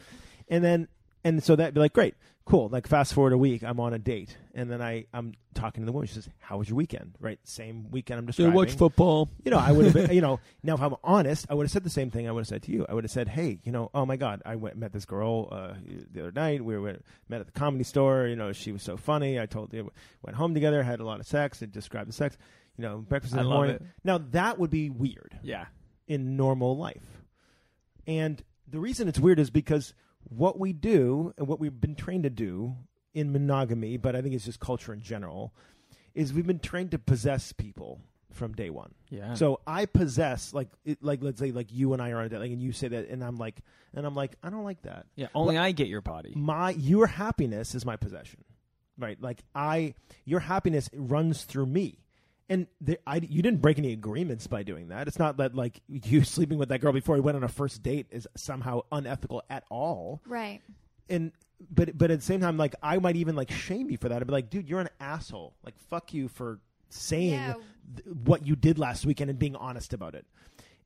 And 0.48 0.64
then 0.64 0.88
and 1.24 1.43
so 1.43 1.55
that'd 1.55 1.74
be 1.74 1.80
like 1.80 1.93
great, 1.93 2.15
cool. 2.45 2.70
Like 2.70 2.88
fast 2.88 3.13
forward 3.13 3.34
a 3.34 3.38
week, 3.38 3.63
I'm 3.63 3.80
on 3.80 3.93
a 3.93 3.99
date, 3.99 4.38
and 4.53 4.70
then 4.72 4.82
I 4.82 5.05
I'm 5.13 5.34
talking 5.53 5.82
to 5.84 5.86
the 5.86 5.91
woman. 5.91 6.07
She 6.07 6.13
says, 6.15 6.30
"How 6.39 6.57
was 6.57 6.70
your 6.70 6.76
weekend?" 6.78 7.15
Right, 7.20 7.39
same 7.43 7.89
weekend 7.91 8.20
I'm 8.20 8.26
describing. 8.26 8.51
Yeah, 8.53 8.55
watch 8.57 8.72
football. 8.74 9.30
You 9.43 9.51
know, 9.51 9.57
I 9.59 9.72
would 9.72 9.86
have 9.86 9.93
been, 9.93 10.11
you 10.15 10.22
know, 10.22 10.39
now 10.63 10.76
if 10.76 10.82
I'm 10.82 10.95
honest, 11.03 11.45
I 11.49 11.53
would 11.53 11.63
have 11.65 11.72
said 11.72 11.84
the 11.84 11.89
same 11.89 12.09
thing 12.11 12.28
I 12.28 12.32
would 12.32 12.41
have 12.41 12.47
said 12.47 12.63
to 12.63 12.72
you. 12.72 12.86
I 12.88 12.93
would 12.93 13.03
have 13.03 13.11
said, 13.11 13.28
hey, 13.28 13.59
you 13.63 13.72
know, 13.72 13.89
oh 13.93 14.05
my 14.05 14.15
God, 14.15 14.41
I 14.45 14.55
went, 14.55 14.78
met 14.78 14.93
this 14.93 15.05
girl 15.05 15.49
uh, 15.51 15.74
the 16.11 16.22
other 16.22 16.32
night. 16.32 16.63
We 16.63 16.78
were 16.78 16.97
met 17.28 17.41
at 17.41 17.45
the 17.47 17.51
comedy 17.59 17.84
store. 17.84 18.28
You 18.28 18.36
know, 18.36 18.51
she 18.53 18.72
was 18.72 18.82
so 18.84 18.97
funny. 18.97 19.39
I 19.39 19.45
told 19.45 19.74
you, 19.74 19.91
went 20.22 20.36
home 20.38 20.53
together, 20.53 20.82
had 20.84 20.99
a 20.99 21.05
lot 21.05 21.20
of 21.20 21.28
sex. 21.28 21.61
and 21.61 21.72
described 21.72 22.07
the 22.09 22.13
sex. 22.13 22.38
You 22.78 22.84
know, 22.84 22.97
breakfast 22.99 23.34
in 23.34 23.39
the 23.39 23.43
morning. 23.43 23.76
it. 23.76 23.82
Now, 24.05 24.20
that 24.32 24.57
would 24.57 24.70
be 24.70 24.89
weird 24.89 25.38
Yeah. 25.43 25.65
in 26.07 26.38
normal 26.38 26.78
life. 26.78 27.24
And 28.07 28.41
the 28.67 28.80
reason 28.80 29.07
it's 29.07 29.20
weird 29.20 29.38
is 29.39 29.49
because 29.49 29.93
what 30.24 30.59
we 30.59 30.74
do 30.74 31.34
and 31.38 31.47
what 31.47 31.59
we've 31.59 31.80
been 31.80 31.95
trained 31.95 32.24
to 32.24 32.30
do 32.30 32.76
in 33.13 33.32
monogamy, 33.32 33.97
but 33.97 34.15
I 34.15 34.22
think 34.22 34.36
it's 34.36 34.45
just 34.45 34.59
culture 34.59 34.93
in 34.93 35.01
general, 35.01 35.53
is 36.13 36.34
we've 36.34 36.45
been 36.47 36.59
trained 36.59 36.91
to 36.91 36.99
possess 36.99 37.51
people 37.51 38.01
from 38.32 38.53
day 38.53 38.70
one. 38.70 38.93
Yeah. 39.09 39.34
So 39.34 39.59
I 39.65 39.86
possess 39.86 40.53
like 40.53 40.67
it, 40.86 41.03
like 41.03 41.20
let's 41.24 41.39
say 41.39 41.51
like 41.51 41.72
you 41.72 41.93
and 41.93 42.01
I 42.01 42.11
are 42.11 42.20
on 42.20 42.26
a 42.26 42.30
date, 42.30 42.39
like, 42.39 42.51
and 42.51 42.61
you 42.61 42.72
say 42.72 42.88
that, 42.89 43.09
and 43.09 43.24
I'm 43.24 43.38
like, 43.38 43.61
and 43.93 44.05
I'm 44.05 44.15
like, 44.15 44.36
I 44.43 44.49
don't 44.49 44.63
like 44.63 44.82
that. 44.84 45.07
yeah. 45.15 45.28
Only 45.34 45.57
I 45.57 45.72
get 45.72 45.88
your 45.88 46.01
body. 46.01 46.34
My 46.36 46.72
your 46.72 47.07
happiness 47.07 47.74
is 47.74 47.86
my 47.86 47.95
possession, 47.95 48.43
right? 48.97 49.20
Like 49.20 49.43
I, 49.55 49.95
your 50.26 50.41
happiness 50.41 50.89
runs 50.93 51.43
through 51.43 51.65
me, 51.65 51.97
and 52.50 52.68
there, 52.82 52.97
I 53.06 53.18
you 53.18 53.41
didn't 53.41 53.62
break 53.62 53.78
any 53.78 53.93
agreements 53.93 54.47
by 54.47 54.64
doing 54.64 54.88
that. 54.89 55.08
It's 55.08 55.20
not 55.20 55.38
that 55.38 55.56
like 55.56 55.82
you 55.88 56.24
sleeping 56.24 56.58
with 56.58 56.70
that 56.70 56.80
girl 56.80 56.91
before 56.93 57.16
you 57.16 57.22
went 57.24 57.38
on 57.38 57.43
a 57.43 57.47
first 57.47 57.84
date 57.84 58.08
is 58.12 58.28
somehow 58.36 58.82
unethical 58.91 59.43
at 59.50 59.64
all 59.70 60.22
Right. 60.26 60.62
and 61.10 61.32
but 61.70 61.97
but 61.97 62.10
at 62.12 62.20
the 62.20 62.26
same 62.26 62.39
time, 62.41 62.58
like 62.58 62.76
I 62.82 62.97
might 63.00 63.16
even 63.18 63.36
like 63.36 63.52
shame 63.52 63.89
you 63.89 63.97
for 63.97 64.10
that. 64.10 64.22
I'd 64.22 64.28
be 64.28 64.34
like, 64.34 64.50
dude, 64.50 64.68
you're 64.70 64.80
an 64.82 64.89
asshole. 65.00 65.54
Like 65.64 65.78
fuck 65.78 66.14
you 66.14 66.28
for 66.28 66.60
saying 66.89 67.32
Yeah. 67.34 67.54
th- 67.97 68.16
what 68.26 68.45
you 68.47 68.56
did 68.56 68.80
last 68.80 69.06
weekend 69.06 69.30
and 69.30 69.38
being 69.38 69.56
honest 69.56 69.93
about 69.93 70.16
it. 70.16 70.26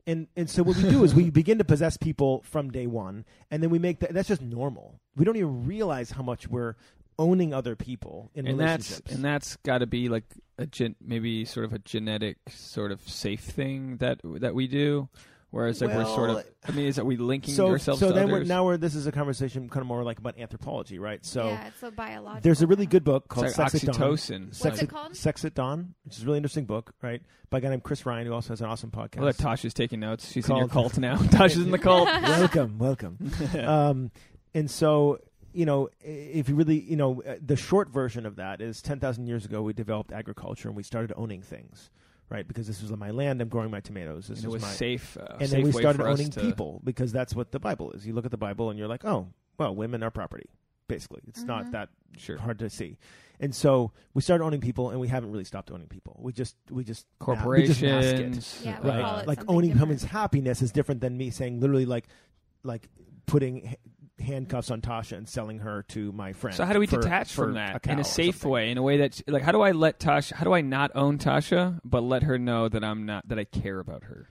And 0.06 0.28
and 0.36 0.50
so 0.50 0.64
what 0.64 0.76
we 0.76 0.90
do 0.90 1.04
is 1.06 1.16
we 1.16 1.30
begin 1.42 1.60
to 1.60 1.64
possess 1.64 1.96
people 1.96 2.42
from 2.44 2.72
day 2.72 2.88
one, 2.88 3.24
and 3.52 3.64
then 3.64 3.70
we 3.70 3.80
make 3.80 4.00
that. 4.00 4.14
That's 4.14 4.28
just 4.28 4.42
normal. 4.42 5.00
We 5.16 5.24
don't 5.24 5.38
even 5.38 5.66
realize 5.66 6.12
how 6.12 6.24
much 6.24 6.48
we're 6.50 6.76
owning 7.20 7.54
other 7.54 7.76
people 7.76 8.32
in 8.34 8.48
and 8.48 8.60
that's 8.60 8.90
relationships. 8.90 9.12
and 9.12 9.24
that's 9.24 9.56
got 9.58 9.80
to 9.80 9.88
be 9.88 10.10
like 10.10 10.24
a 10.58 10.66
gen- 10.66 10.96
maybe 11.02 11.46
sort 11.46 11.66
of 11.66 11.74
a 11.74 11.80
genetic 11.80 12.38
sort 12.50 12.92
of 12.92 13.02
safe 13.08 13.42
thing 13.42 13.98
that 13.98 14.20
that 14.24 14.54
we 14.56 14.68
do 14.68 15.08
whereas 15.52 15.82
like 15.82 15.96
we're 15.96 16.04
sort 16.06 16.32
of 16.32 16.44
i 16.68 16.72
mean 16.72 16.88
is 16.88 16.96
that 16.96 17.06
we 17.06 17.16
linking 17.16 17.54
so 17.54 17.68
ourselves 17.68 18.00
so 18.00 18.08
to 18.08 18.14
then 18.14 18.32
we're 18.32 18.44
now 18.44 18.66
we're 18.66 18.76
this 18.78 18.96
is 18.96 19.06
a 19.06 19.12
conversation 19.12 19.70
kind 19.70 19.82
of 19.82 19.88
more 19.88 20.04
like 20.04 20.18
about 20.18 20.38
anthropology, 20.40 20.98
right? 20.98 21.24
So 21.24 21.46
yeah, 21.46 21.68
it's 21.68 21.84
a 21.84 21.92
biological. 21.92 22.42
there's 22.42 22.62
a 22.64 22.68
really 22.68 22.88
good 22.88 23.04
book 23.04 23.28
called 23.28 23.46
like 23.46 23.56
Sex 23.56 23.76
at 23.76 23.82
Dawn. 23.82 23.96
oxytocin 23.96 24.46
What's 24.48 24.58
Sex 24.58 24.82
it 24.82 24.90
called? 24.90 25.16
Sex 25.16 25.46
at 25.46 25.54
Dawn, 25.54 25.94
which 26.06 26.18
is 26.18 26.24
a 26.24 26.26
really 26.26 26.38
interesting 26.38 26.66
book, 26.66 26.94
right? 27.04 27.22
By 27.52 27.60
a 27.60 27.62
guy 27.62 27.70
named 27.70 27.84
Chris 27.84 28.04
Ryan, 28.06 28.26
who 28.26 28.34
also 28.34 28.50
has 28.50 28.62
an 28.62 28.68
awesome 28.68 28.90
podcast. 28.90 29.20
well, 29.20 29.32
Tasha's 29.32 29.76
taking 29.76 30.00
notes. 30.00 30.32
She's 30.32 30.50
in 30.50 30.56
your 30.58 30.68
Called- 30.68 30.94
cult 30.94 30.98
now. 30.98 31.16
Tasha's 31.18 31.58
in 31.58 31.70
the 31.72 31.78
cult. 31.78 32.06
welcome, 32.24 32.80
welcome. 32.80 33.32
um, 33.60 34.12
and 34.56 34.72
so, 34.72 35.20
you 35.54 35.66
know, 35.66 35.90
if 36.02 36.50
you 36.50 36.56
really, 36.56 36.80
you 36.82 36.96
know, 36.96 37.22
uh, 37.24 37.36
the 37.46 37.56
short 37.56 37.90
version 37.90 38.26
of 38.26 38.36
that 38.38 38.62
is 38.62 38.82
10,000 38.82 39.28
years 39.28 39.46
ago, 39.46 39.62
we 39.62 39.74
developed 39.74 40.12
agriculture 40.12 40.68
and 40.68 40.76
we 40.76 40.84
started 40.84 41.14
owning 41.16 41.42
things, 41.42 41.92
right? 42.30 42.48
Because 42.48 42.68
this 42.68 42.82
was 42.82 42.92
my 42.92 43.12
land, 43.12 43.42
I'm 43.42 43.50
growing 43.50 43.72
my 43.72 43.80
tomatoes. 43.80 44.28
This 44.28 44.40
And 44.40 44.46
it 44.46 44.48
was 44.50 44.56
was 44.56 44.62
my, 44.64 44.70
safe. 44.70 45.18
Uh, 45.18 45.26
and 45.40 45.42
safe 45.42 45.50
then 45.52 45.62
we 45.64 45.72
started 45.72 46.04
owning 46.06 46.30
to- 46.32 46.42
people 46.42 46.82
because 46.84 47.12
that's 47.12 47.36
what 47.36 47.52
the 47.52 47.60
Bible 47.60 47.92
is. 47.92 48.06
You 48.08 48.14
look 48.14 48.26
at 48.26 48.32
the 48.32 48.38
Bible 48.38 48.70
and 48.70 48.78
you're 48.80 48.88
like, 48.88 49.06
oh, 49.06 49.28
well, 49.58 49.76
women 49.76 50.02
are 50.04 50.12
property. 50.12 50.50
Basically, 50.88 51.22
it's 51.28 51.44
not 51.46 51.72
that 51.72 51.90
Sure. 52.18 52.38
hard 52.38 52.60
to 52.60 52.70
see. 52.70 52.98
And 53.40 53.56
so 53.56 53.92
we 54.14 54.22
started 54.22 54.44
owning 54.44 54.60
people, 54.62 54.90
and 54.92 55.00
we 55.00 55.08
haven't 55.08 55.32
really 55.32 55.46
stopped 55.46 55.72
owning 55.72 55.88
people. 55.88 56.20
We 56.22 56.34
just 56.34 56.56
we 56.70 56.84
just 56.84 57.06
we 57.26 57.34
just 57.34 57.40
Corporations. 57.42 57.82
mask 57.82 58.16
it 58.16 58.66
Yeah, 58.66 58.80
we 58.82 58.90
right 58.90 59.02
call 59.02 59.18
it 59.20 59.28
like 59.28 59.40
owning 59.48 59.70
different. 59.72 59.80
someone's 59.80 60.04
happiness 60.04 60.62
is 60.62 60.72
different 60.72 61.02
than 61.02 61.18
me 61.18 61.30
saying 61.32 61.60
literally 61.62 61.86
like 61.86 62.08
like 62.64 62.90
putting 63.26 63.66
h- 63.70 63.76
handcuffs 64.20 64.70
on 64.72 64.80
tasha 64.82 65.18
and 65.18 65.28
selling 65.28 65.60
her 65.60 65.84
to 65.90 66.12
my 66.12 66.34
friend 66.34 66.56
So 66.56 66.66
how 66.66 66.74
do 66.74 66.80
we 66.80 66.88
for- 66.88 67.02
detach 67.02 67.32
for 67.34 67.46
from 67.46 67.54
that 67.56 67.86
in 67.88 68.00
a 68.00 68.04
safe 68.04 68.46
way, 68.46 68.70
in 68.72 68.78
a 68.78 68.82
way 68.84 68.98
that 68.98 69.22
like 69.28 69.42
how 69.44 69.52
do 69.52 69.62
I 69.62 69.72
let 69.72 70.00
Tasha? 70.00 70.34
How 70.34 70.44
do 70.44 70.54
I 70.54 70.62
not 70.62 70.92
own 70.96 71.18
Tasha, 71.18 71.80
but 71.84 72.02
let 72.04 72.24
her 72.24 72.38
know 72.38 72.70
that 72.70 72.84
I'm 72.84 73.06
not 73.06 73.28
that 73.28 73.40
I 73.40 73.44
care 73.46 73.80
about 73.80 74.04
her? 74.04 74.28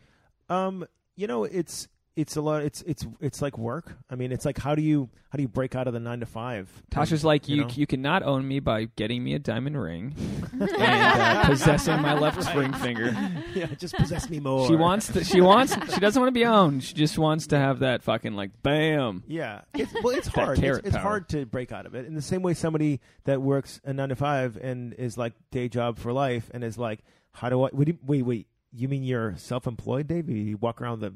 um 0.48 0.86
you 1.16 1.26
know 1.26 1.44
it's 1.44 1.88
it's 2.14 2.36
a 2.36 2.40
lot 2.40 2.62
it's 2.62 2.82
it's 2.82 3.06
it's 3.20 3.40
like 3.40 3.56
work 3.56 3.96
i 4.10 4.14
mean 4.14 4.32
it's 4.32 4.44
like 4.44 4.58
how 4.58 4.74
do 4.74 4.82
you 4.82 5.08
how 5.30 5.36
do 5.36 5.42
you 5.42 5.48
break 5.48 5.74
out 5.74 5.86
of 5.86 5.94
the 5.94 6.00
nine 6.00 6.20
to 6.20 6.26
five 6.26 6.70
Tasha's 6.90 7.24
like 7.24 7.48
you. 7.48 7.62
know? 7.62 7.68
You, 7.72 7.86
cannot 7.86 8.22
own 8.22 8.46
me 8.46 8.60
by 8.60 8.84
getting 8.96 9.24
me 9.24 9.32
a 9.34 9.38
diamond 9.38 9.80
ring 9.80 10.14
and 10.52 10.70
uh, 10.72 11.44
possessing 11.46 12.02
my 12.02 12.12
left 12.18 12.32
ring 12.54 12.72
finger. 12.74 13.16
yeah 13.54 13.66
just 13.78 13.94
possess 13.94 14.28
me 14.28 14.40
more 14.40 14.66
She 14.66 14.76
wants. 14.76 15.08
To, 15.08 15.24
she 15.24 15.40
wants. 15.40 15.74
She 15.92 16.00
doesn't 16.00 16.20
want 16.20 16.28
to 16.28 16.38
be 16.38 16.44
owned. 16.44 16.82
She 16.84 16.94
just 16.94 17.18
wants 17.18 17.48
to 17.48 17.58
have 17.58 17.80
that 17.80 18.02
fucking 18.02 18.34
like 18.34 18.50
bam. 18.62 19.22
Yeah, 19.26 19.62
it's, 19.74 19.92
well, 20.02 20.14
it's 20.14 20.28
That 20.28 20.44
hard. 20.44 20.58
It's, 20.58 20.78
it's 20.88 20.96
hard 20.96 21.28
to 21.30 21.46
break 21.46 21.72
out 21.72 21.86
of 21.86 21.94
it. 21.94 22.06
In 22.06 22.14
the 22.14 22.22
same 22.22 22.42
way, 22.42 22.54
somebody 22.54 23.00
that 23.24 23.40
works 23.42 23.80
a 23.84 23.92
nine 23.92 24.10
to 24.10 24.16
five 24.16 24.56
and 24.56 24.94
is 24.94 25.16
like 25.16 25.34
day 25.50 25.68
job 25.68 25.98
for 25.98 26.12
life 26.12 26.50
and 26.52 26.64
is 26.64 26.78
like, 26.78 27.00
how 27.32 27.48
do 27.48 27.62
I? 27.62 27.70
Wait, 27.72 27.96
wait, 28.02 28.22
wait. 28.22 28.46
You 28.74 28.88
mean 28.88 29.04
you're 29.04 29.34
self-employed, 29.36 30.06
Dave? 30.08 30.30
You 30.30 30.56
walk 30.56 30.80
around 30.80 31.00
the 31.00 31.14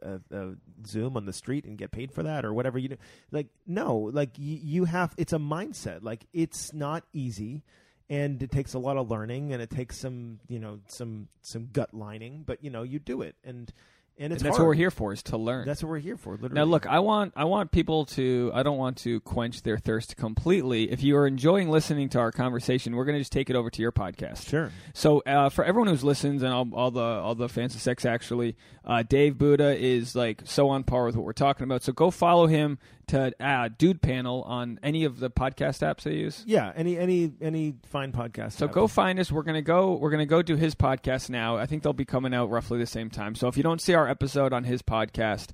uh, 0.00 0.18
uh, 0.32 0.50
Zoom 0.86 1.16
on 1.16 1.26
the 1.26 1.32
street 1.32 1.64
and 1.64 1.76
get 1.76 1.90
paid 1.90 2.12
for 2.12 2.22
that, 2.22 2.44
or 2.44 2.54
whatever 2.54 2.78
you 2.78 2.88
do? 2.88 2.96
Like, 3.32 3.48
no. 3.66 3.96
Like 3.96 4.38
you, 4.38 4.58
you 4.62 4.84
have. 4.84 5.12
It's 5.16 5.32
a 5.32 5.38
mindset. 5.38 6.02
Like 6.02 6.26
it's 6.32 6.72
not 6.72 7.04
easy. 7.12 7.64
And 8.10 8.42
it 8.42 8.50
takes 8.50 8.74
a 8.74 8.78
lot 8.78 8.98
of 8.98 9.10
learning, 9.10 9.54
and 9.54 9.62
it 9.62 9.70
takes 9.70 9.98
some, 9.98 10.38
you 10.46 10.58
know, 10.58 10.80
some 10.88 11.28
some 11.40 11.70
gut 11.72 11.94
lining. 11.94 12.44
But 12.46 12.62
you 12.62 12.68
know, 12.70 12.82
you 12.82 12.98
do 12.98 13.22
it, 13.22 13.34
and 13.42 13.72
and 14.16 14.32
and 14.32 14.40
that's 14.40 14.56
hard. 14.56 14.60
what 14.60 14.66
we're 14.68 14.74
here 14.74 14.90
for 14.90 15.12
is 15.12 15.22
to 15.24 15.36
learn. 15.36 15.66
That's 15.66 15.82
what 15.82 15.88
we're 15.88 15.98
here 15.98 16.16
for. 16.16 16.32
Literally. 16.32 16.54
Now, 16.54 16.64
look, 16.64 16.86
I 16.86 17.00
want 17.00 17.32
I 17.34 17.44
want 17.44 17.72
people 17.72 18.04
to. 18.06 18.50
I 18.54 18.62
don't 18.62 18.78
want 18.78 18.96
to 18.98 19.20
quench 19.20 19.62
their 19.62 19.76
thirst 19.76 20.16
completely. 20.16 20.90
If 20.90 21.02
you 21.02 21.16
are 21.16 21.26
enjoying 21.26 21.68
listening 21.68 22.08
to 22.10 22.20
our 22.20 22.30
conversation, 22.30 22.94
we're 22.94 23.04
going 23.04 23.16
to 23.16 23.20
just 23.20 23.32
take 23.32 23.50
it 23.50 23.56
over 23.56 23.70
to 23.70 23.82
your 23.82 23.92
podcast. 23.92 24.48
Sure. 24.48 24.70
So, 24.92 25.20
uh, 25.20 25.48
for 25.48 25.64
everyone 25.64 25.88
who's 25.88 26.04
listens 26.04 26.42
and 26.42 26.52
all, 26.52 26.68
all 26.74 26.90
the 26.92 27.00
all 27.00 27.34
the 27.34 27.48
fans 27.48 27.74
of 27.74 27.80
sex, 27.80 28.04
actually, 28.04 28.56
uh, 28.84 29.02
Dave 29.02 29.34
Booda 29.34 29.76
is 29.76 30.14
like 30.14 30.42
so 30.44 30.68
on 30.68 30.84
par 30.84 31.06
with 31.06 31.16
what 31.16 31.24
we're 31.24 31.32
talking 31.32 31.64
about. 31.64 31.82
So 31.82 31.92
go 31.92 32.10
follow 32.10 32.46
him 32.46 32.78
to 33.08 33.32
uh, 33.44 33.68
Dude 33.76 34.00
Panel 34.02 34.42
on 34.42 34.78
any 34.82 35.04
of 35.04 35.18
the 35.20 35.30
podcast 35.30 35.80
apps 35.80 36.02
they 36.02 36.14
use. 36.14 36.42
Yeah. 36.46 36.72
Any 36.74 36.98
any 36.98 37.32
any 37.40 37.74
fine 37.86 38.12
podcast. 38.12 38.52
So 38.52 38.66
app. 38.66 38.72
go 38.72 38.86
find 38.86 39.18
us. 39.18 39.30
We're 39.30 39.42
gonna 39.42 39.62
go. 39.62 39.94
We're 39.94 40.10
gonna 40.10 40.26
go 40.26 40.42
do 40.42 40.56
his 40.56 40.74
podcast 40.74 41.30
now. 41.30 41.56
I 41.56 41.66
think 41.66 41.82
they'll 41.82 41.92
be 41.92 42.04
coming 42.04 42.34
out 42.34 42.50
roughly 42.50 42.78
the 42.78 42.86
same 42.86 43.10
time. 43.10 43.34
So 43.34 43.48
if 43.48 43.56
you 43.56 43.62
don't 43.62 43.80
see 43.80 43.94
our 43.94 44.08
episode 44.08 44.52
on 44.52 44.64
his 44.64 44.82
podcast, 44.82 45.50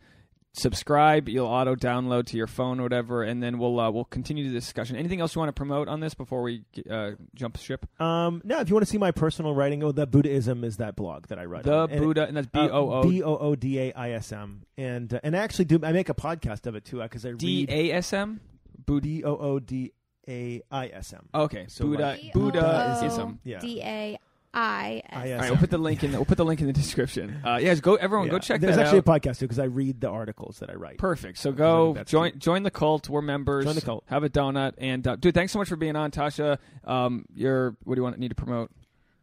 subscribe. 0.53 1.29
You'll 1.29 1.47
auto 1.47 1.75
download 1.75 2.27
to 2.27 2.37
your 2.37 2.47
phone 2.47 2.81
or 2.81 2.83
whatever, 2.85 3.23
and 3.23 3.43
then 3.43 3.59
we'll 3.59 3.79
uh, 3.79 3.91
we'll 3.91 4.05
continue 4.05 4.47
the 4.49 4.53
discussion. 4.55 4.97
Anything 4.97 5.21
else 5.21 5.35
you 5.35 5.39
want 5.41 5.49
to 5.49 5.53
promote 5.55 5.89
on 5.89 6.01
this 6.01 6.15
before 6.15 6.43
we 6.43 6.65
uh, 6.91 7.13
jump 7.35 7.57
ship? 7.59 7.87
Um, 8.01 8.41
no, 8.45 8.61
if 8.61 8.69
you 8.69 8.75
want 8.75 8.87
to 8.87 8.91
see 8.91 8.99
my 8.99 9.11
personal 9.11 9.55
writing, 9.55 9.83
oh, 9.83 9.93
the 9.93 10.07
Boodaism 10.07 10.65
is 10.65 10.79
that 10.79 10.97
blog 10.97 11.27
that 11.29 11.39
I 11.39 11.45
write. 11.45 11.65
The 11.65 11.75
on. 11.75 11.91
And- 11.91 12.03
Booda, 12.03 12.27
and 12.29 12.37
that's 12.37 12.47
B 12.49 12.59
uh, 12.61 12.69
O 12.69 12.93
O 12.93 13.03
B 13.03 13.23
O 13.23 13.37
O 13.37 13.55
D 13.55 13.79
A 13.81 13.93
I 13.93 14.11
S 14.13 14.33
M, 14.33 14.63
and 14.77 15.13
uh, 15.15 15.21
and 15.23 15.37
I 15.37 15.41
actually 15.41 15.67
do. 15.67 15.79
I 15.83 15.93
make 15.93 16.09
a 16.09 16.15
podcast 16.15 16.67
of 16.67 16.75
it 16.75 16.85
too 16.85 17.01
because 17.01 17.25
I 17.25 17.33
D 17.33 17.67
read 17.67 17.71
A 17.71 17.93
S 17.93 18.13
M. 18.13 18.41
Booda. 18.85 19.03
B 19.03 19.25
O 19.25 19.37
O 19.37 19.59
D 19.59 19.93
A 20.29 20.63
I 20.71 20.89
S 20.89 21.13
M. 21.13 21.29
Okay, 21.35 21.67
So, 21.69 21.85
Booda. 21.85 21.99
like- 22.01 22.33
Boodaism. 22.33 23.39
Yeah. 23.45 23.61
D 23.61 23.81
A 23.83 24.19
I 24.53 25.03
I 25.09 25.17
S. 25.17 25.25
S. 25.29 25.33
All 25.33 25.39
right, 25.39 25.51
we'll 25.51 25.59
put 25.61 25.71
the 25.71 25.79
link 25.79 26.03
in. 26.03 26.11
The, 26.13 26.19
we'll 26.19 26.25
put 26.25 26.37
the 26.39 26.45
link 26.45 26.61
in 26.61 26.67
the 26.67 26.73
description. 26.73 27.41
Uh, 27.45 27.59
yes, 27.61 27.81
go 27.81 27.95
everyone, 27.95 28.29
go 28.29 28.39
check 28.39 28.61
There's 28.61 28.77
that 28.77 28.87
actually 28.87 28.99
out. 28.99 29.09
a 29.09 29.21
podcast 29.21 29.39
too 29.39 29.47
because 29.47 29.59
I 29.61 29.65
read 29.65 30.01
the 30.01 30.09
articles 30.09 30.59
that 30.59 30.71
I 30.71 30.75
write. 30.75 30.99
Perfect. 30.99 31.39
So 31.39 31.53
go 31.53 31.93
that's 31.95 32.11
join 32.11 32.33
cute. 32.33 32.43
join 32.43 32.63
the 32.65 32.71
cult. 32.71 33.09
We're 33.09 33.23
members. 33.23 33.65
Join 33.65 33.75
the 33.77 33.81
cult. 33.81 34.05
Have 34.07 34.25
a 34.25 34.29
donut 34.29 34.73
and 34.79 35.07
uh, 35.07 35.17
dude. 35.17 35.35
Thanks 35.35 35.53
so 35.53 35.59
much 35.61 35.69
for 35.69 35.77
being 35.77 35.95
on, 35.97 36.11
Tasha. 36.11 36.59
Um, 36.85 37.27
you're 37.35 37.77
what 37.85 37.95
do 37.95 38.01
you 38.01 38.03
want 38.05 38.19
need 38.19 38.29
to 38.31 38.35
promote? 38.35 38.71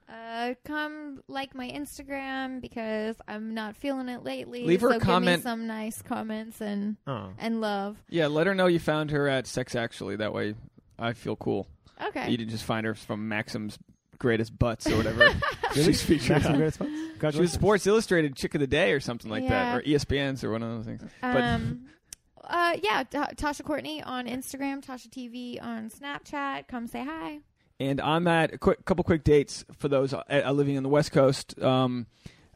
Uh, 0.09 0.53
come 0.63 1.21
like 1.27 1.53
my 1.55 1.69
Instagram 1.69 2.61
because 2.61 3.15
I'm 3.27 3.53
not 3.53 3.75
feeling 3.75 4.07
it 4.07 4.23
lately. 4.23 4.63
Leave 4.63 4.81
her 4.81 4.91
so 4.91 4.97
a 4.97 4.99
comment. 4.99 5.25
Give 5.25 5.39
me 5.39 5.43
some 5.51 5.67
nice 5.67 6.01
comments 6.01 6.61
and 6.61 6.95
Oh. 7.05 7.31
and 7.37 7.59
love. 7.59 7.97
Yeah, 8.07 8.27
let 8.27 8.47
her 8.47 8.55
know 8.55 8.67
you 8.67 8.79
found 8.79 9.11
her 9.11 9.27
at 9.27 9.47
Sex 9.47 9.75
Actually. 9.75 10.15
That 10.17 10.33
way, 10.33 10.55
I 10.97 11.11
feel 11.13 11.35
cool. 11.35 11.67
Okay. 12.01 12.29
You 12.29 12.37
didn't 12.37 12.51
just 12.51 12.63
find 12.63 12.85
her 12.85 12.93
from 12.93 13.27
Maxim's 13.27 13.77
greatest 14.17 14.57
butts 14.57 14.87
or 14.89 14.97
whatever. 14.97 15.29
She's 15.73 16.01
featured 16.01 16.29
Maximum 16.43 16.53
on. 16.53 16.57
Greatest 16.59 16.75
Spots? 16.77 16.89
She 16.91 16.95
was 16.97 17.09
Congratulations. 17.11 17.53
Sports 17.53 17.87
Illustrated 17.87 18.35
Chick 18.35 18.55
of 18.55 18.61
the 18.61 18.67
Day 18.67 18.91
or 18.93 18.99
something 18.99 19.29
like 19.31 19.47
that, 19.47 19.75
or 19.77 19.81
ESPN's 19.81 20.43
or 20.43 20.51
one 20.51 20.63
of 20.63 20.69
those 20.77 20.85
things. 20.85 21.03
But 21.21 21.41
Um, 21.43 21.85
uh, 22.43 22.77
yeah, 22.81 23.03
Ta- 23.09 23.29
Tasha 23.35 23.63
Courtney 23.63 24.01
on 24.03 24.25
Instagram, 24.27 24.83
Tasha 24.85 25.09
TV 25.09 25.61
on 25.61 25.89
Snapchat. 25.89 26.67
Come 26.67 26.87
say 26.87 27.03
hi. 27.03 27.39
and 27.79 27.99
I'm 28.01 28.27
at 28.27 28.53
a 28.53 28.57
quick 28.57 28.85
couple 28.85 29.03
quick 29.03 29.23
dates 29.23 29.65
for 29.77 29.87
those 29.87 30.13
uh, 30.13 30.21
uh, 30.29 30.51
living 30.51 30.77
on 30.77 30.83
the 30.83 30.89
West 30.89 31.11
Coast. 31.11 31.59
Um, 31.61 32.07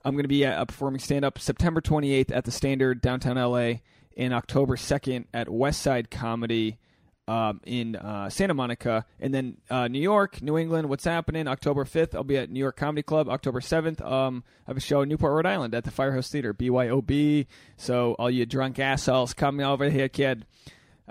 I'm 0.04 0.14
going 0.16 0.24
to 0.24 0.30
be 0.30 0.46
uh, 0.46 0.66
performing 0.66 1.00
stand 1.00 1.24
up 1.26 1.38
September 1.38 1.80
28th 1.82 2.32
at 2.36 2.46
the 2.46 2.52
Standard 2.52 3.02
downtown 3.02 3.36
LA, 3.36 3.74
and 4.18 4.34
October 4.34 4.76
2nd 4.76 5.26
at 5.34 5.48
West 5.50 5.82
Side 5.82 6.10
Comedy 6.10 6.78
um, 7.32 7.62
in 7.66 7.96
uh, 7.96 8.30
Santa 8.30 8.54
Monica, 8.54 9.06
and 9.18 9.34
then 9.34 9.56
uh, 9.70 9.88
New 9.88 10.02
York, 10.02 10.42
New 10.42 10.58
England. 10.58 10.90
What's 10.90 11.06
happening? 11.06 11.48
October 11.48 11.86
5th, 11.86 12.14
I'll 12.14 12.26
be 12.26 12.36
at 12.36 12.50
New 12.50 12.60
York 12.60 12.76
Comedy 12.76 13.04
Club. 13.04 13.30
October 13.30 13.62
7th, 13.62 14.06
um, 14.06 14.44
I 14.68 14.72
have 14.72 14.78
a 14.78 14.82
show 14.82 15.00
in 15.02 15.08
Newport, 15.08 15.32
Rhode 15.32 15.46
Island 15.46 15.74
at 15.74 15.86
the 15.86 15.92
Firehouse 15.92 16.30
Theater, 16.30 16.54
BYOB. 16.54 17.48
So 17.78 18.16
all 18.20 18.30
you 18.30 18.46
drunk 18.46 18.80
assholes, 18.80 19.34
come 19.34 19.62
over 19.62 19.90
here, 19.90 20.10
kid 20.10 20.46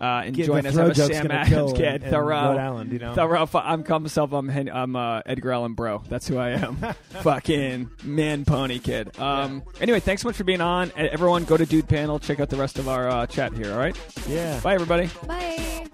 uh, 0.01 0.23
and 0.25 0.35
Get 0.35 0.47
join 0.47 0.65
us. 0.65 0.77
I'm 0.77 0.91
a 0.91 0.95
Sam 0.95 1.31
Adams 1.31 1.73
kid, 1.75 2.03
and, 2.03 2.11
Thoreau, 2.11 2.51
Rhode 2.51 2.59
Island, 2.59 2.93
you 2.93 2.99
know? 2.99 3.15
Thoreau. 3.15 3.47
I'm 3.55 3.83
calling 3.83 4.05
myself. 4.05 4.33
I'm 4.33 4.49
Hen- 4.49 4.71
I'm 4.73 4.97
uh, 4.97 5.21
Edgar 5.27 5.53
Allan 5.53 5.75
Bro. 5.75 6.05
That's 6.09 6.27
who 6.27 6.39
I 6.39 6.51
am. 6.51 6.77
Fucking 7.23 7.91
man, 8.05 8.45
pony 8.45 8.79
kid. 8.79 9.19
Um, 9.19 9.63
anyway, 9.81 10.01
thanks 10.01 10.23
so 10.23 10.29
much 10.29 10.37
for 10.37 10.45
being 10.45 10.61
on. 10.63 10.91
Everyone, 10.97 11.45
go 11.45 11.57
to 11.57 11.67
Dude 11.67 11.89
Panel. 11.89 12.19
Check 12.19 12.41
out 12.41 12.49
the 12.49 12.57
rest 12.57 12.79
of 12.79 12.89
our 12.89 13.09
uh, 13.09 13.27
chat 13.27 13.53
here. 13.53 13.73
All 13.73 13.79
right. 13.79 13.97
Yeah. 14.27 14.59
Bye, 14.61 14.75
everybody. 14.75 15.11
Bye. 15.27 15.87